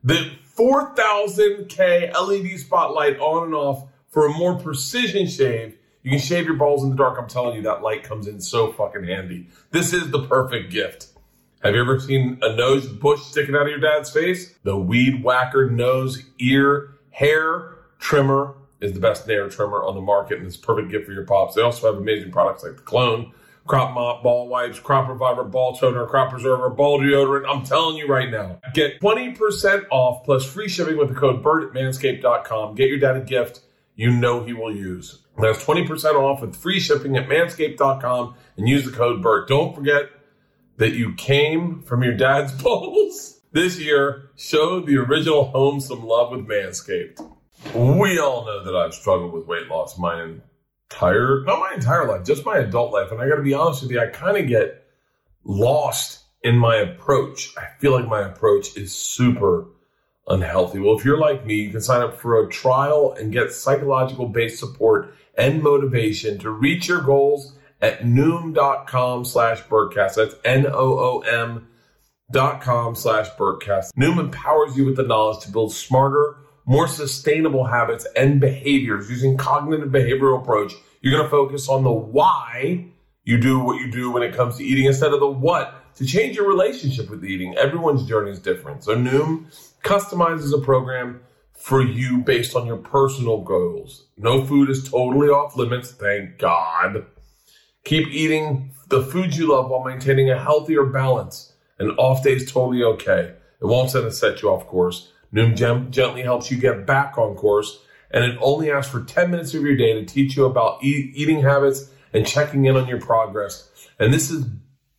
The 0.04 0.32
4000K 0.54 2.12
LED 2.12 2.58
spotlight 2.60 3.18
on 3.18 3.46
and 3.46 3.54
off 3.54 3.88
for 4.10 4.26
a 4.26 4.32
more 4.32 4.58
precision 4.58 5.26
shave. 5.26 5.77
You 6.08 6.12
can 6.12 6.24
shave 6.26 6.46
your 6.46 6.54
balls 6.54 6.82
in 6.82 6.88
the 6.88 6.96
dark. 6.96 7.18
I'm 7.18 7.28
telling 7.28 7.56
you, 7.56 7.62
that 7.64 7.82
light 7.82 8.02
comes 8.02 8.28
in 8.28 8.40
so 8.40 8.72
fucking 8.72 9.04
handy. 9.04 9.48
This 9.72 9.92
is 9.92 10.10
the 10.10 10.22
perfect 10.22 10.72
gift. 10.72 11.08
Have 11.62 11.74
you 11.74 11.82
ever 11.82 12.00
seen 12.00 12.38
a 12.40 12.56
nose 12.56 12.86
bush 12.86 13.20
sticking 13.20 13.54
out 13.54 13.64
of 13.64 13.68
your 13.68 13.78
dad's 13.78 14.08
face? 14.08 14.54
The 14.62 14.74
Weed 14.74 15.22
Whacker 15.22 15.70
Nose 15.70 16.24
Ear 16.38 16.94
Hair 17.10 17.74
Trimmer 17.98 18.54
is 18.80 18.94
the 18.94 19.00
best 19.00 19.26
hair 19.26 19.50
trimmer 19.50 19.84
on 19.84 19.96
the 19.96 20.00
market 20.00 20.38
and 20.38 20.46
it's 20.46 20.56
a 20.56 20.60
perfect 20.60 20.90
gift 20.90 21.04
for 21.04 21.12
your 21.12 21.26
pops. 21.26 21.56
They 21.56 21.60
also 21.60 21.92
have 21.92 22.00
amazing 22.00 22.32
products 22.32 22.62
like 22.62 22.76
the 22.76 22.82
clone, 22.82 23.34
crop 23.66 23.92
mop, 23.92 24.22
ball 24.22 24.48
wipes, 24.48 24.80
crop 24.80 25.10
reviver, 25.10 25.44
ball 25.44 25.76
toner, 25.76 26.06
crop 26.06 26.30
preserver, 26.30 26.70
ball 26.70 27.00
deodorant. 27.00 27.44
I'm 27.46 27.66
telling 27.66 27.98
you 27.98 28.06
right 28.06 28.30
now, 28.30 28.60
get 28.72 28.98
20% 28.98 29.84
off 29.90 30.24
plus 30.24 30.50
free 30.50 30.70
shipping 30.70 30.96
with 30.96 31.10
the 31.10 31.14
code 31.14 31.42
BERT 31.42 31.64
at 31.64 31.74
manscaped.com. 31.74 32.76
Get 32.76 32.88
your 32.88 32.98
dad 32.98 33.18
a 33.18 33.20
gift 33.20 33.60
you 33.98 34.12
know 34.12 34.44
he 34.44 34.52
will 34.52 34.74
use. 34.74 35.18
That's 35.38 35.64
20% 35.64 36.14
off 36.14 36.40
with 36.40 36.56
free 36.56 36.80
shipping 36.80 37.16
at 37.16 37.28
manscaped.com 37.28 38.34
and 38.56 38.68
use 38.68 38.84
the 38.84 38.90
code 38.90 39.22
BERT. 39.22 39.48
Don't 39.48 39.74
forget 39.74 40.10
that 40.78 40.94
you 40.94 41.14
came 41.14 41.82
from 41.82 42.02
your 42.02 42.14
dad's 42.14 42.52
balls. 42.62 43.40
This 43.52 43.78
year, 43.78 44.30
show 44.36 44.80
the 44.80 44.96
original 44.96 45.44
home 45.44 45.80
some 45.80 46.04
love 46.04 46.32
with 46.32 46.46
Manscaped. 46.46 47.18
We 47.74 48.18
all 48.18 48.44
know 48.44 48.64
that 48.64 48.76
I've 48.76 48.94
struggled 48.94 49.32
with 49.32 49.46
weight 49.46 49.68
loss 49.68 49.98
my 49.98 50.22
entire, 50.22 51.42
not 51.44 51.58
my 51.58 51.72
entire 51.74 52.06
life, 52.06 52.26
just 52.26 52.44
my 52.44 52.58
adult 52.58 52.92
life. 52.92 53.10
And 53.10 53.20
I 53.20 53.28
got 53.28 53.36
to 53.36 53.42
be 53.42 53.54
honest 53.54 53.82
with 53.82 53.90
you, 53.90 54.00
I 54.00 54.08
kind 54.08 54.36
of 54.36 54.48
get 54.48 54.84
lost 55.44 56.24
in 56.42 56.56
my 56.56 56.76
approach. 56.76 57.52
I 57.56 57.66
feel 57.78 57.92
like 57.92 58.06
my 58.06 58.20
approach 58.20 58.76
is 58.76 58.92
super 58.92 59.66
unhealthy. 60.28 60.78
Well, 60.78 60.98
if 60.98 61.04
you're 61.04 61.18
like 61.18 61.46
me, 61.46 61.54
you 61.62 61.70
can 61.70 61.80
sign 61.80 62.02
up 62.02 62.20
for 62.20 62.44
a 62.44 62.50
trial 62.50 63.14
and 63.18 63.32
get 63.32 63.52
psychological 63.52 64.28
based 64.28 64.58
support 64.58 65.14
and 65.38 65.62
motivation 65.62 66.38
to 66.40 66.50
reach 66.50 66.88
your 66.88 67.00
goals 67.00 67.56
at 67.80 68.00
noom.com 68.00 69.24
slash 69.24 69.62
Bertcast. 69.62 70.16
That's 70.16 70.34
N-O-O-M 70.44 71.68
dot 72.30 72.60
com 72.60 72.94
slash 72.94 73.30
Bertcast. 73.38 73.92
Noom 73.96 74.18
empowers 74.18 74.76
you 74.76 74.84
with 74.84 74.96
the 74.96 75.04
knowledge 75.04 75.44
to 75.44 75.50
build 75.50 75.72
smarter, 75.72 76.36
more 76.66 76.88
sustainable 76.88 77.64
habits 77.64 78.06
and 78.16 78.40
behaviors 78.40 79.08
using 79.08 79.36
cognitive 79.36 79.88
behavioral 79.88 80.42
approach. 80.42 80.74
You're 81.00 81.12
going 81.12 81.24
to 81.24 81.30
focus 81.30 81.68
on 81.68 81.84
the 81.84 81.92
why 81.92 82.86
you 83.24 83.38
do 83.38 83.60
what 83.60 83.80
you 83.80 83.90
do 83.90 84.10
when 84.10 84.22
it 84.22 84.34
comes 84.34 84.56
to 84.56 84.64
eating 84.64 84.86
instead 84.86 85.12
of 85.12 85.20
the 85.20 85.28
what 85.28 85.74
to 85.96 86.04
change 86.04 86.36
your 86.36 86.48
relationship 86.48 87.08
with 87.08 87.24
eating. 87.24 87.56
Everyone's 87.56 88.04
journey 88.04 88.30
is 88.30 88.38
different. 88.38 88.84
So 88.84 88.96
Noom 88.96 89.46
customizes 89.84 90.52
a 90.52 90.62
program 90.64 91.20
for 91.58 91.82
you 91.82 92.18
based 92.18 92.56
on 92.56 92.66
your 92.66 92.76
personal 92.76 93.42
goals. 93.42 94.06
No 94.16 94.44
food 94.44 94.70
is 94.70 94.88
totally 94.88 95.28
off 95.28 95.56
limits, 95.56 95.90
thank 95.90 96.38
God. 96.38 97.04
Keep 97.84 98.08
eating 98.08 98.70
the 98.88 99.02
food 99.02 99.36
you 99.36 99.52
love 99.52 99.68
while 99.68 99.84
maintaining 99.84 100.30
a 100.30 100.38
healthier 100.38 100.84
balance. 100.84 101.52
An 101.78 101.90
off 101.92 102.22
day 102.22 102.34
is 102.34 102.50
totally 102.50 102.82
okay. 102.82 103.34
It 103.60 103.66
won't 103.66 103.90
set 103.90 104.42
you 104.42 104.50
off 104.50 104.66
course. 104.66 105.12
Noom 105.32 105.56
Gem 105.56 105.90
gently 105.90 106.22
helps 106.22 106.50
you 106.50 106.58
get 106.58 106.86
back 106.86 107.18
on 107.18 107.34
course, 107.34 107.80
and 108.10 108.24
it 108.24 108.38
only 108.40 108.70
asks 108.70 108.90
for 108.90 109.02
10 109.02 109.30
minutes 109.30 109.52
of 109.52 109.62
your 109.62 109.76
day 109.76 109.92
to 109.94 110.04
teach 110.04 110.36
you 110.36 110.46
about 110.46 110.82
e- 110.82 111.12
eating 111.14 111.42
habits 111.42 111.90
and 112.14 112.26
checking 112.26 112.64
in 112.64 112.76
on 112.76 112.88
your 112.88 113.00
progress. 113.00 113.68
And 113.98 114.14
this 114.14 114.30
is 114.30 114.46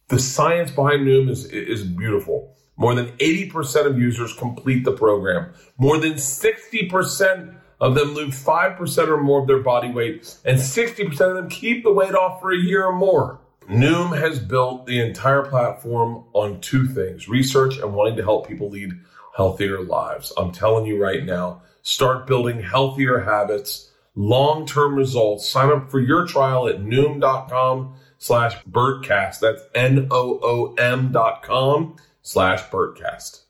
the 0.09 0.19
science 0.19 0.71
behind 0.71 1.07
Noom 1.07 1.29
is, 1.29 1.45
is 1.45 1.83
beautiful. 1.83 2.55
More 2.79 2.95
than 2.95 3.07
80% 3.17 3.87
of 3.87 3.99
users 3.99 4.33
complete 4.33 4.85
the 4.85 4.93
program. 4.93 5.51
More 5.77 5.97
than 5.97 6.13
60% 6.13 7.55
of 7.81 7.93
them 7.93 8.13
lose 8.13 8.41
5% 8.41 9.07
or 9.09 9.21
more 9.21 9.41
of 9.41 9.47
their 9.47 9.59
body 9.59 9.91
weight, 9.91 10.37
and 10.45 10.57
60% 10.57 11.11
of 11.11 11.35
them 11.35 11.49
keep 11.49 11.83
the 11.83 11.91
weight 11.91 12.15
off 12.15 12.39
for 12.39 12.53
a 12.53 12.57
year 12.57 12.85
or 12.85 12.95
more. 12.95 13.41
Noom 13.69 14.17
has 14.17 14.39
built 14.39 14.85
the 14.85 15.01
entire 15.01 15.43
platform 15.43 16.23
on 16.31 16.61
two 16.61 16.87
things 16.87 17.27
research 17.27 17.77
and 17.79 17.93
wanting 17.93 18.15
to 18.15 18.23
help 18.23 18.47
people 18.47 18.69
lead 18.69 18.93
healthier 19.35 19.83
lives. 19.83 20.31
I'm 20.37 20.53
telling 20.53 20.85
you 20.85 21.01
right 21.03 21.25
now, 21.25 21.61
start 21.81 22.27
building 22.27 22.63
healthier 22.63 23.19
habits, 23.19 23.91
long 24.15 24.65
term 24.65 24.95
results. 24.95 25.47
Sign 25.47 25.69
up 25.69 25.91
for 25.91 25.99
your 25.99 26.25
trial 26.25 26.69
at 26.69 26.79
noom.com 26.79 27.95
slash 28.17 28.55
Bertcast. 28.63 29.41
That's 29.41 29.63
N 29.75 30.07
O 30.11 30.39
O 30.41 30.73
M 30.75 31.11
dot 31.11 31.43
com 31.43 31.97
slash 32.29 32.61
Bertcast. 32.69 33.41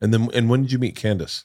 And 0.00 0.12
then, 0.12 0.28
and 0.34 0.50
when 0.50 0.62
did 0.62 0.72
you 0.72 0.78
meet 0.78 0.96
Candace? 0.96 1.44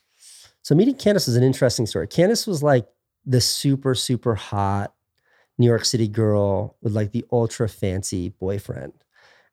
So 0.64 0.74
meeting 0.74 0.96
Candace 0.96 1.28
is 1.28 1.36
an 1.36 1.44
interesting 1.44 1.86
story. 1.86 2.08
Candace 2.08 2.48
was 2.48 2.64
like 2.64 2.88
the 3.26 3.40
super, 3.40 3.94
super 3.94 4.34
hot 4.36 4.94
New 5.60 5.68
York 5.68 5.86
City 5.86 6.08
girl 6.08 6.76
with 6.82 6.94
like 6.94 7.12
the 7.12 7.24
ultra 7.32 7.70
fancy 7.70 8.30
boyfriend. 8.30 8.94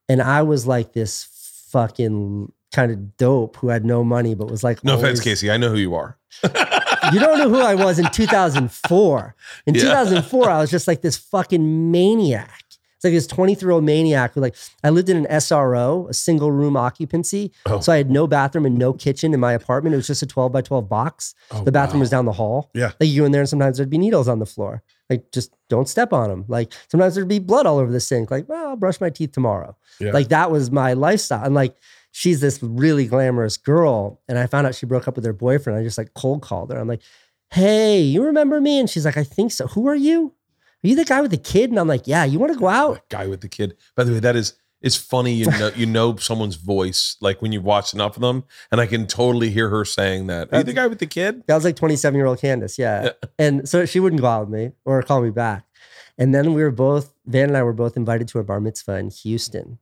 And 0.09 0.22
I 0.22 0.42
was 0.42 0.66
like 0.66 0.92
this 0.94 1.29
fucking 1.70 2.50
kind 2.72 2.90
of 2.90 3.16
dope 3.16 3.57
who 3.57 3.68
had 3.68 3.85
no 3.85 4.03
money, 4.03 4.35
but 4.35 4.50
was 4.50 4.64
like, 4.64 4.83
No 4.83 4.92
always, 4.92 5.05
offense, 5.05 5.20
Casey. 5.20 5.50
I 5.50 5.57
know 5.59 5.68
who 5.70 5.79
you 5.79 5.94
are. 5.94 6.18
you 6.42 7.20
don't 7.20 7.38
know 7.38 7.48
who 7.48 7.61
I 7.61 7.74
was 7.74 7.98
in 7.98 8.07
2004. 8.11 9.37
In 9.66 9.74
Yeah. 9.74 9.81
2004, 9.83 10.50
I 10.50 10.59
was 10.61 10.70
just 10.70 10.88
like 10.88 11.03
this 11.03 11.16
fucking 11.16 11.90
maniac. 11.90 12.63
It's 13.04 13.12
like 13.12 13.12
this 13.12 13.26
23 13.26 13.66
year 13.66 13.72
old 13.72 13.84
maniac 13.84 14.32
who, 14.32 14.40
like, 14.40 14.54
I 14.82 14.88
lived 14.88 15.10
in 15.10 15.18
an 15.18 15.26
SRO, 15.26 16.08
a 16.08 16.14
single 16.14 16.50
room 16.50 16.74
occupancy. 16.74 17.52
Oh. 17.66 17.80
So 17.80 17.92
I 17.92 17.98
had 17.98 18.10
no 18.10 18.26
bathroom 18.26 18.64
and 18.64 18.78
no 18.78 18.94
kitchen 18.94 19.34
in 19.34 19.40
my 19.40 19.52
apartment. 19.52 19.92
It 19.92 19.96
was 19.96 20.06
just 20.06 20.22
a 20.22 20.26
12 20.26 20.50
by 20.50 20.62
12 20.62 20.88
box. 20.88 21.34
Oh, 21.50 21.62
the 21.64 21.72
bathroom 21.72 22.00
wow. 22.00 22.04
was 22.04 22.10
down 22.10 22.24
the 22.24 22.32
hall. 22.32 22.70
Yeah. 22.72 22.92
Like, 22.98 23.10
you 23.10 23.20
go 23.20 23.26
in 23.26 23.32
there 23.32 23.42
and 23.42 23.48
sometimes 23.48 23.76
there'd 23.76 23.90
be 23.90 23.98
needles 23.98 24.26
on 24.26 24.38
the 24.38 24.46
floor. 24.46 24.82
Like, 25.10 25.30
just 25.32 25.54
don't 25.68 25.88
step 25.88 26.14
on 26.14 26.30
them. 26.30 26.44
Like, 26.48 26.72
sometimes 26.88 27.14
there'd 27.14 27.28
be 27.28 27.40
blood 27.40 27.66
all 27.66 27.78
over 27.78 27.92
the 27.92 28.00
sink. 28.00 28.31
Like, 28.31 28.48
well, 28.48 28.68
I'll 28.68 28.76
brush 28.76 29.00
my 29.02 29.10
teeth 29.10 29.33
tomorrow. 29.33 29.76
Yeah. 30.00 30.12
Like, 30.12 30.29
that 30.29 30.50
was 30.50 30.70
my 30.70 30.94
lifestyle. 30.94 31.44
And 31.44 31.54
like, 31.54 31.76
she's 32.12 32.40
this 32.40 32.62
really 32.62 33.06
glamorous 33.06 33.58
girl. 33.58 34.22
And 34.29 34.38
I 34.38 34.46
found 34.46 34.66
out 34.66 34.74
she 34.74 34.87
broke 34.87 35.06
up 35.06 35.16
with 35.16 35.26
her 35.26 35.33
boyfriend. 35.35 35.79
I 35.79 35.83
just 35.83 35.98
like 35.98 36.14
cold 36.14 36.40
called 36.40 36.72
her. 36.72 36.79
I'm 36.79 36.88
like, 36.88 37.02
hey, 37.50 38.00
you 38.00 38.24
remember 38.24 38.60
me? 38.60 38.81
And 38.81 38.88
she's 38.88 39.04
like, 39.04 39.16
I 39.16 39.24
think 39.24 39.52
so. 39.52 39.66
Who 39.68 39.88
are 39.88 39.94
you? 39.94 40.33
Are 40.85 40.88
you 40.88 40.96
the 40.96 41.04
guy 41.04 41.20
with 41.20 41.30
the 41.30 41.38
kid? 41.38 41.70
And 41.70 41.80
I'm 41.80 41.88
like, 41.88 42.06
yeah, 42.06 42.24
you 42.24 42.38
want 42.38 42.52
to 42.52 42.58
go 42.58 42.68
out? 42.68 43.08
Guy 43.08 43.26
with 43.26 43.40
the 43.40 43.48
kid. 43.48 43.76
By 43.96 44.04
the 44.04 44.12
way, 44.12 44.20
that 44.20 44.37
is 44.37 44.54
it's 44.82 44.96
funny 44.96 45.32
you 45.32 45.46
know 45.46 45.70
you 45.74 45.87
know 45.87 46.14
someone's 46.16 46.56
voice 46.56 47.16
like 47.22 47.40
when 47.40 47.52
you've 47.52 47.64
watched 47.64 47.94
enough 47.94 48.16
of 48.16 48.20
them, 48.20 48.44
and 48.70 48.82
I 48.82 48.87
can 48.87 49.06
totally 49.06 49.48
hear 49.48 49.70
her 49.70 49.85
saying 49.87 50.26
that. 50.26 50.52
Are 50.52 50.58
you 50.58 50.64
the 50.64 50.74
guy 50.74 50.87
with 50.87 50.98
the 50.98 51.06
kid? 51.06 51.42
That 51.46 51.54
was 51.54 51.64
like 51.64 51.76
27 51.76 52.16
year 52.16 52.26
old 52.26 52.38
Candace. 52.38 52.78
Yeah. 52.78 53.12
And 53.38 53.66
so 53.66 53.87
she 53.87 53.98
wouldn't 53.98 54.20
go 54.20 54.28
out 54.28 54.48
with 54.48 54.50
me 54.50 54.72
or 54.85 55.02
call 55.02 55.22
me 55.22 55.30
back. 55.30 55.64
And 56.18 56.35
then 56.35 56.54
we 56.54 56.62
were 56.62 56.70
both, 56.70 57.14
Van 57.26 57.48
and 57.48 57.56
I 57.56 57.62
were 57.62 57.72
both 57.72 57.96
invited 57.96 58.28
to 58.28 58.38
a 58.38 58.44
bar 58.44 58.60
mitzvah 58.60 58.96
in 58.96 59.10
Houston. 59.10 59.78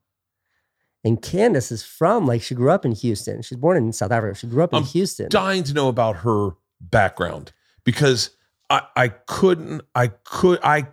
And 1.04 1.20
Candace 1.20 1.72
is 1.72 1.82
from, 1.82 2.26
like, 2.26 2.42
she 2.42 2.54
grew 2.54 2.70
up 2.70 2.84
in 2.84 2.92
Houston. 2.92 3.42
She's 3.42 3.58
born 3.58 3.76
in 3.76 3.92
South 3.92 4.12
Africa. 4.12 4.38
She 4.38 4.46
grew 4.46 4.62
up 4.62 4.72
in 4.72 4.78
I'm 4.78 4.84
Houston. 4.84 5.28
Dying 5.28 5.64
to 5.64 5.74
know 5.74 5.88
about 5.88 6.18
her 6.18 6.50
background 6.80 7.52
because 7.84 8.30
I 8.72 8.82
I 8.96 9.08
couldn't 9.08 9.82
I 9.94 10.08
could 10.08 10.58
I 10.64 10.88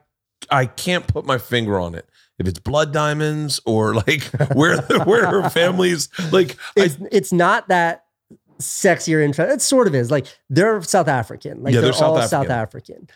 I 0.49 0.65
can't 0.65 1.07
put 1.07 1.25
my 1.25 1.37
finger 1.37 1.79
on 1.79 1.95
it. 1.95 2.07
if 2.37 2.47
it's 2.47 2.59
blood 2.59 2.91
diamonds 2.91 3.61
or 3.65 3.93
like 4.07 4.23
where 4.53 4.81
where 4.81 5.25
her 5.27 5.49
family's 5.49 6.09
like. 6.31 6.57
I, 6.77 6.83
It's 6.83 6.97
it's 7.11 7.33
not 7.33 7.69
that 7.69 8.03
sexier 8.59 9.23
interest. 9.23 9.51
It 9.51 9.61
sort 9.61 9.87
of 9.87 9.95
is. 9.95 10.11
Like 10.11 10.27
they're 10.49 10.81
South 10.81 11.07
African. 11.07 11.63
Like 11.63 11.73
Yeah, 11.73 11.81
they're, 11.81 11.91
they're 11.91 11.93
South 11.93 12.17
all 12.17 12.21
South 12.27 12.49
African. 12.49 12.95
African. 12.95 13.09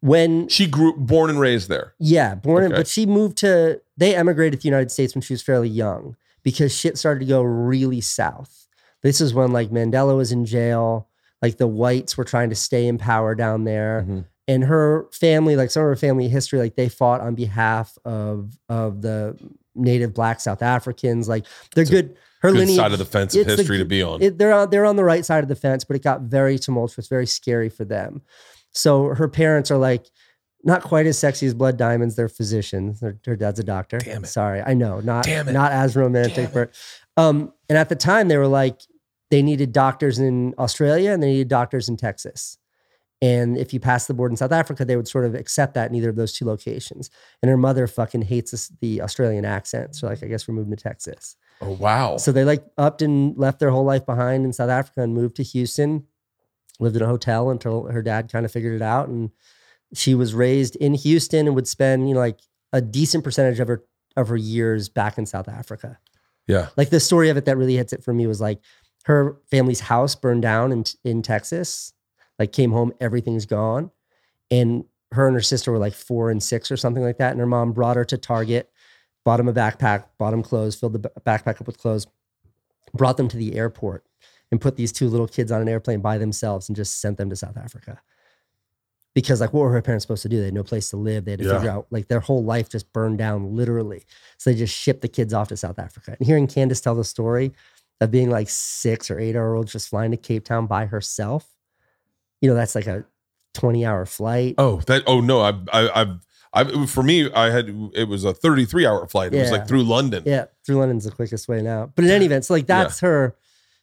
When 0.00 0.48
she 0.48 0.66
grew 0.66 0.94
born 0.94 1.30
and 1.30 1.40
raised 1.40 1.68
there. 1.68 1.94
yeah, 1.98 2.34
born 2.34 2.64
in, 2.64 2.70
but 2.70 2.86
she 2.86 3.06
moved 3.06 3.38
to 3.38 3.80
they 3.96 4.14
emigrated 4.14 4.60
to 4.60 4.62
the 4.62 4.68
United 4.68 4.90
States 4.90 5.14
when 5.14 5.22
she 5.22 5.32
was 5.32 5.42
fairly 5.42 5.68
young 5.68 6.16
because 6.42 6.74
shit 6.74 6.96
started 6.96 7.20
to 7.20 7.26
go 7.26 7.42
really 7.42 8.00
south. 8.00 8.68
This 9.02 9.20
is 9.20 9.34
when 9.34 9.52
like 9.52 9.70
Mandela 9.70 10.16
was 10.16 10.32
in 10.32 10.44
jail. 10.44 11.08
Like 11.46 11.56
the 11.58 11.66
whites 11.68 12.16
were 12.16 12.24
trying 12.24 12.50
to 12.50 12.56
stay 12.56 12.86
in 12.86 12.98
power 12.98 13.34
down 13.34 13.64
there. 13.64 14.04
Mhm. 14.08 14.24
and 14.48 14.62
her 14.64 15.06
family, 15.12 15.56
like 15.56 15.70
some 15.72 15.82
of 15.82 15.88
her 15.88 15.96
family 15.96 16.28
history, 16.28 16.58
like 16.60 16.76
they 16.76 16.88
fought 16.88 17.20
on 17.20 17.34
behalf 17.34 17.96
of 18.04 18.56
of 18.68 19.02
the 19.02 19.36
native 19.74 20.14
black 20.14 20.38
South 20.40 20.62
Africans. 20.62 21.28
Like 21.28 21.44
they're 21.74 21.82
It's 21.82 21.90
good. 21.90 22.16
Her 22.42 22.50
Good 22.52 22.58
lineage, 22.60 22.76
side 22.76 22.92
of 22.92 22.98
the 22.98 23.04
fence 23.04 23.34
of 23.34 23.40
it's 23.40 23.50
the- 23.50 23.56
history 23.56 23.78
to 23.78 23.84
be 23.84 24.02
on. 24.02 24.22
it, 24.22 24.38
they're 24.38 24.52
on 24.52 24.70
they're 24.70 24.84
on 24.84 24.96
the 24.96 25.04
right 25.04 25.24
side 25.24 25.42
of 25.42 25.48
the 25.48 25.56
fence, 25.56 25.82
but 25.84 25.96
it 25.96 26.02
got 26.02 26.20
very 26.22 26.58
tumultuous, 26.58 27.08
very 27.08 27.26
scary 27.26 27.68
for 27.68 27.84
them. 27.84 28.22
So 28.72 29.14
her 29.14 29.26
parents 29.28 29.70
are 29.70 29.78
like 29.78 30.06
not 30.62 30.82
quite 30.82 31.06
as 31.06 31.18
sexy 31.18 31.46
as 31.46 31.54
Blood 31.54 31.76
Diamonds. 31.76 32.14
They're 32.14 32.28
physicians. 32.28 33.00
Their, 33.00 33.16
her 33.26 33.36
dad's 33.36 33.58
a 33.58 33.64
doctor. 33.64 33.98
Damn 33.98 34.24
it. 34.24 34.28
Sorry, 34.28 34.60
I 34.62 34.74
know, 34.74 35.00
not 35.00 35.24
Damn 35.24 35.48
it. 35.48 35.52
not 35.52 35.72
as 35.72 35.96
romantic, 35.96 36.52
but 36.52 36.70
um. 37.16 37.52
And 37.68 37.76
at 37.76 37.88
the 37.88 37.96
time, 37.96 38.28
they 38.28 38.36
were 38.36 38.46
like 38.62 38.80
they 39.30 39.42
needed 39.42 39.72
doctors 39.72 40.18
in 40.18 40.54
Australia 40.58 41.12
and 41.12 41.22
they 41.22 41.32
needed 41.32 41.48
doctors 41.48 41.88
in 41.88 41.96
Texas. 41.96 42.58
And 43.22 43.56
if 43.56 43.72
you 43.72 43.80
passed 43.80 44.08
the 44.08 44.14
board 44.14 44.30
in 44.30 44.36
South 44.36 44.52
Africa, 44.52 44.84
they 44.84 44.96
would 44.96 45.08
sort 45.08 45.24
of 45.24 45.34
accept 45.34 45.74
that 45.74 45.88
in 45.90 45.96
either 45.96 46.10
of 46.10 46.16
those 46.16 46.34
two 46.34 46.44
locations. 46.44 47.10
And 47.42 47.48
her 47.48 47.56
mother 47.56 47.86
fucking 47.86 48.22
hates 48.22 48.50
this, 48.50 48.70
the 48.80 49.00
Australian 49.00 49.44
accent. 49.46 49.96
So 49.96 50.06
like, 50.06 50.22
I 50.22 50.26
guess 50.26 50.46
we're 50.46 50.54
moving 50.54 50.76
to 50.76 50.82
Texas. 50.82 51.36
oh 51.62 51.72
wow. 51.72 52.18
So 52.18 52.30
they 52.30 52.44
like 52.44 52.62
upped 52.76 53.00
and 53.00 53.36
left 53.38 53.58
their 53.58 53.70
whole 53.70 53.84
life 53.84 54.04
behind 54.04 54.44
in 54.44 54.52
South 54.52 54.68
Africa 54.68 55.00
and 55.02 55.14
moved 55.14 55.36
to 55.36 55.42
Houston, 55.42 56.04
lived 56.78 56.96
in 56.96 57.02
a 57.02 57.06
hotel 57.06 57.48
until 57.50 57.84
her 57.86 58.02
dad 58.02 58.30
kind 58.30 58.44
of 58.44 58.52
figured 58.52 58.74
it 58.74 58.82
out. 58.82 59.08
And 59.08 59.30
she 59.94 60.14
was 60.14 60.34
raised 60.34 60.76
in 60.76 60.92
Houston 60.94 61.46
and 61.46 61.54
would 61.54 61.68
spend, 61.68 62.08
you 62.08 62.14
know, 62.14 62.20
like 62.20 62.40
a 62.72 62.82
decent 62.82 63.24
percentage 63.24 63.60
of 63.60 63.68
her 63.68 63.82
of 64.16 64.28
her 64.28 64.36
years 64.36 64.88
back 64.88 65.16
in 65.18 65.24
South 65.26 65.48
Africa. 65.48 65.98
yeah. 66.46 66.68
Like 66.76 66.90
the 66.90 67.00
story 67.00 67.28
of 67.30 67.36
it 67.36 67.44
that 67.46 67.56
really 67.56 67.76
hits 67.76 67.92
it 67.92 68.02
for 68.04 68.12
me 68.12 68.26
was 68.26 68.40
like 68.40 68.60
her 69.06 69.36
family's 69.50 69.80
house 69.80 70.14
burned 70.14 70.42
down 70.42 70.72
in 70.72 70.84
in 71.04 71.22
Texas. 71.22 71.92
Like 72.38 72.52
came 72.52 72.72
home, 72.72 72.92
everything's 73.00 73.46
gone. 73.46 73.90
And 74.50 74.84
her 75.12 75.26
and 75.26 75.34
her 75.34 75.40
sister 75.42 75.72
were 75.72 75.78
like 75.78 75.94
four 75.94 76.30
and 76.30 76.42
six 76.42 76.70
or 76.70 76.76
something 76.76 77.02
like 77.02 77.16
that. 77.18 77.30
And 77.30 77.40
her 77.40 77.46
mom 77.46 77.72
brought 77.72 77.96
her 77.96 78.04
to 78.04 78.18
Target, 78.18 78.70
bought 79.24 79.40
him 79.40 79.48
a 79.48 79.52
backpack, 79.54 80.04
bought 80.18 80.34
him 80.34 80.42
clothes, 80.42 80.74
filled 80.76 80.92
the 80.94 81.10
backpack 81.24 81.60
up 81.60 81.66
with 81.66 81.78
clothes, 81.78 82.06
brought 82.92 83.16
them 83.16 83.28
to 83.28 83.36
the 83.36 83.54
airport, 83.56 84.04
and 84.50 84.60
put 84.60 84.76
these 84.76 84.92
two 84.92 85.08
little 85.08 85.26
kids 85.28 85.50
on 85.50 85.62
an 85.62 85.68
airplane 85.68 86.00
by 86.00 86.18
themselves 86.18 86.68
and 86.68 86.76
just 86.76 87.00
sent 87.00 87.16
them 87.16 87.30
to 87.30 87.36
South 87.36 87.56
Africa. 87.56 88.00
Because 89.14 89.40
like 89.40 89.54
what 89.54 89.60
were 89.62 89.72
her 89.72 89.80
parents 89.80 90.02
supposed 90.04 90.22
to 90.22 90.28
do? 90.28 90.38
They 90.40 90.46
had 90.46 90.54
no 90.54 90.62
place 90.62 90.90
to 90.90 90.96
live. 90.98 91.24
They 91.24 91.30
had 91.32 91.40
to 91.40 91.46
Yeah. 91.46 91.54
figure 91.54 91.70
out 91.70 91.86
like 91.90 92.08
their 92.08 92.20
whole 92.20 92.44
life 92.44 92.68
just 92.68 92.92
burned 92.92 93.16
down 93.18 93.56
literally. 93.56 94.04
So 94.36 94.50
they 94.50 94.56
just 94.56 94.74
shipped 94.74 95.00
the 95.00 95.08
kids 95.08 95.32
off 95.32 95.48
to 95.48 95.56
South 95.56 95.78
Africa. 95.78 96.16
And 96.18 96.26
hearing 96.26 96.46
Candace 96.46 96.82
tell 96.82 96.94
the 96.94 97.04
story 97.04 97.52
of 98.00 98.10
being 98.10 98.30
like 98.30 98.48
six 98.48 99.10
or 99.10 99.18
eight 99.18 99.34
year 99.34 99.54
old 99.54 99.68
just 99.68 99.88
flying 99.88 100.10
to 100.10 100.16
Cape 100.16 100.44
Town 100.44 100.66
by 100.66 100.86
herself, 100.86 101.48
you 102.40 102.48
know, 102.48 102.54
that's 102.54 102.74
like 102.74 102.86
a 102.86 103.04
20 103.54 103.84
hour 103.86 104.06
flight. 104.06 104.54
Oh, 104.58 104.80
that. 104.86 105.02
Oh 105.06 105.20
no. 105.20 105.40
I. 105.40 105.54
I. 105.72 106.00
I've. 106.00 106.26
I. 106.52 106.86
For 106.86 107.02
me, 107.02 107.30
I 107.32 107.50
had. 107.50 107.68
It 107.94 108.08
was 108.08 108.24
a 108.24 108.34
33 108.34 108.86
hour 108.86 109.06
flight. 109.06 109.32
It 109.34 109.40
was 109.40 109.50
like 109.50 109.66
through 109.66 109.84
London. 109.84 110.22
Yeah, 110.26 110.46
through 110.64 110.76
London's 110.76 111.04
the 111.04 111.10
quickest 111.10 111.48
way 111.48 111.62
now. 111.62 111.90
But 111.94 112.04
in 112.04 112.10
any 112.10 112.26
event, 112.26 112.44
so 112.44 112.54
like 112.54 112.66
that's 112.66 113.00
her, 113.00 113.36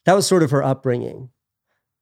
that 0.04 0.14
was 0.14 0.26
sort 0.26 0.42
of 0.42 0.50
her 0.50 0.62
upbringing. 0.62 1.30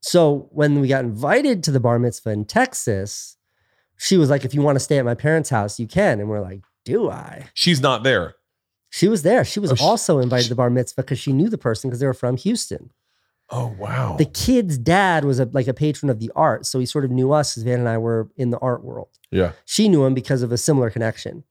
So 0.01 0.49
when 0.51 0.81
we 0.81 0.89
got 0.89 1.05
invited 1.05 1.63
to 1.65 1.71
the 1.71 1.81
bar 1.81 1.99
mitzvah 1.99 2.31
in 2.31 2.45
Texas, 2.45 3.37
she 3.97 4.17
was 4.17 4.31
like, 4.31 4.45
if 4.45 4.53
you 4.53 4.61
want 4.61 4.77
to 4.77 4.81
stay 4.81 4.99
at 4.99 5.05
my 5.05 5.15
parents' 5.15 5.51
house, 5.51 5.79
you 5.79 5.87
can. 5.87 6.19
And 6.19 6.29
we're 6.29 6.41
like, 6.41 6.63
do 6.85 7.09
I? 7.09 7.49
She's 7.55 7.81
not 7.81 8.03
there. 8.03 8.35
She 8.95 9.09
was 9.09 9.23
there. 9.23 9.43
She 9.45 9.59
was 9.59 9.73
Oh, 9.73 9.75
she- 9.75 9.85
also 9.85 10.19
invited 10.19 10.43
she- 10.45 10.49
to 10.49 10.55
the 10.55 10.57
bar 10.57 10.71
mitzvah 10.71 11.03
because 11.03 11.19
she 11.19 11.33
knew 11.33 11.49
the 11.49 11.57
person 11.59 11.89
because 11.91 11.99
they 12.01 12.07
were 12.07 12.13
from 12.15 12.37
Houston. 12.37 12.91
Oh 13.51 13.75
wow. 13.79 14.17
The 14.19 14.25
kid's 14.27 14.77
dad 14.79 15.25
was 15.25 15.41
a, 15.41 15.47
like 15.53 15.67
a 15.67 15.75
patron 15.75 16.11
of 16.11 16.21
the 16.21 16.31
art. 16.37 16.65
So 16.67 16.79
he 16.79 16.87
sort 16.87 17.05
of 17.05 17.11
knew 17.11 17.33
us 17.33 17.57
as 17.57 17.65
Van 17.65 17.81
and 17.81 17.89
I 17.89 17.99
were 17.99 18.29
in 18.37 18.51
the 18.51 18.59
art 18.59 18.85
world. 18.85 19.09
yeah. 19.31 19.53
She 19.65 19.89
knew 19.89 20.05
him 20.05 20.15
because 20.15 20.43
of 20.43 20.53
a 20.53 20.59
similar 20.59 20.91
connection. 20.91 21.45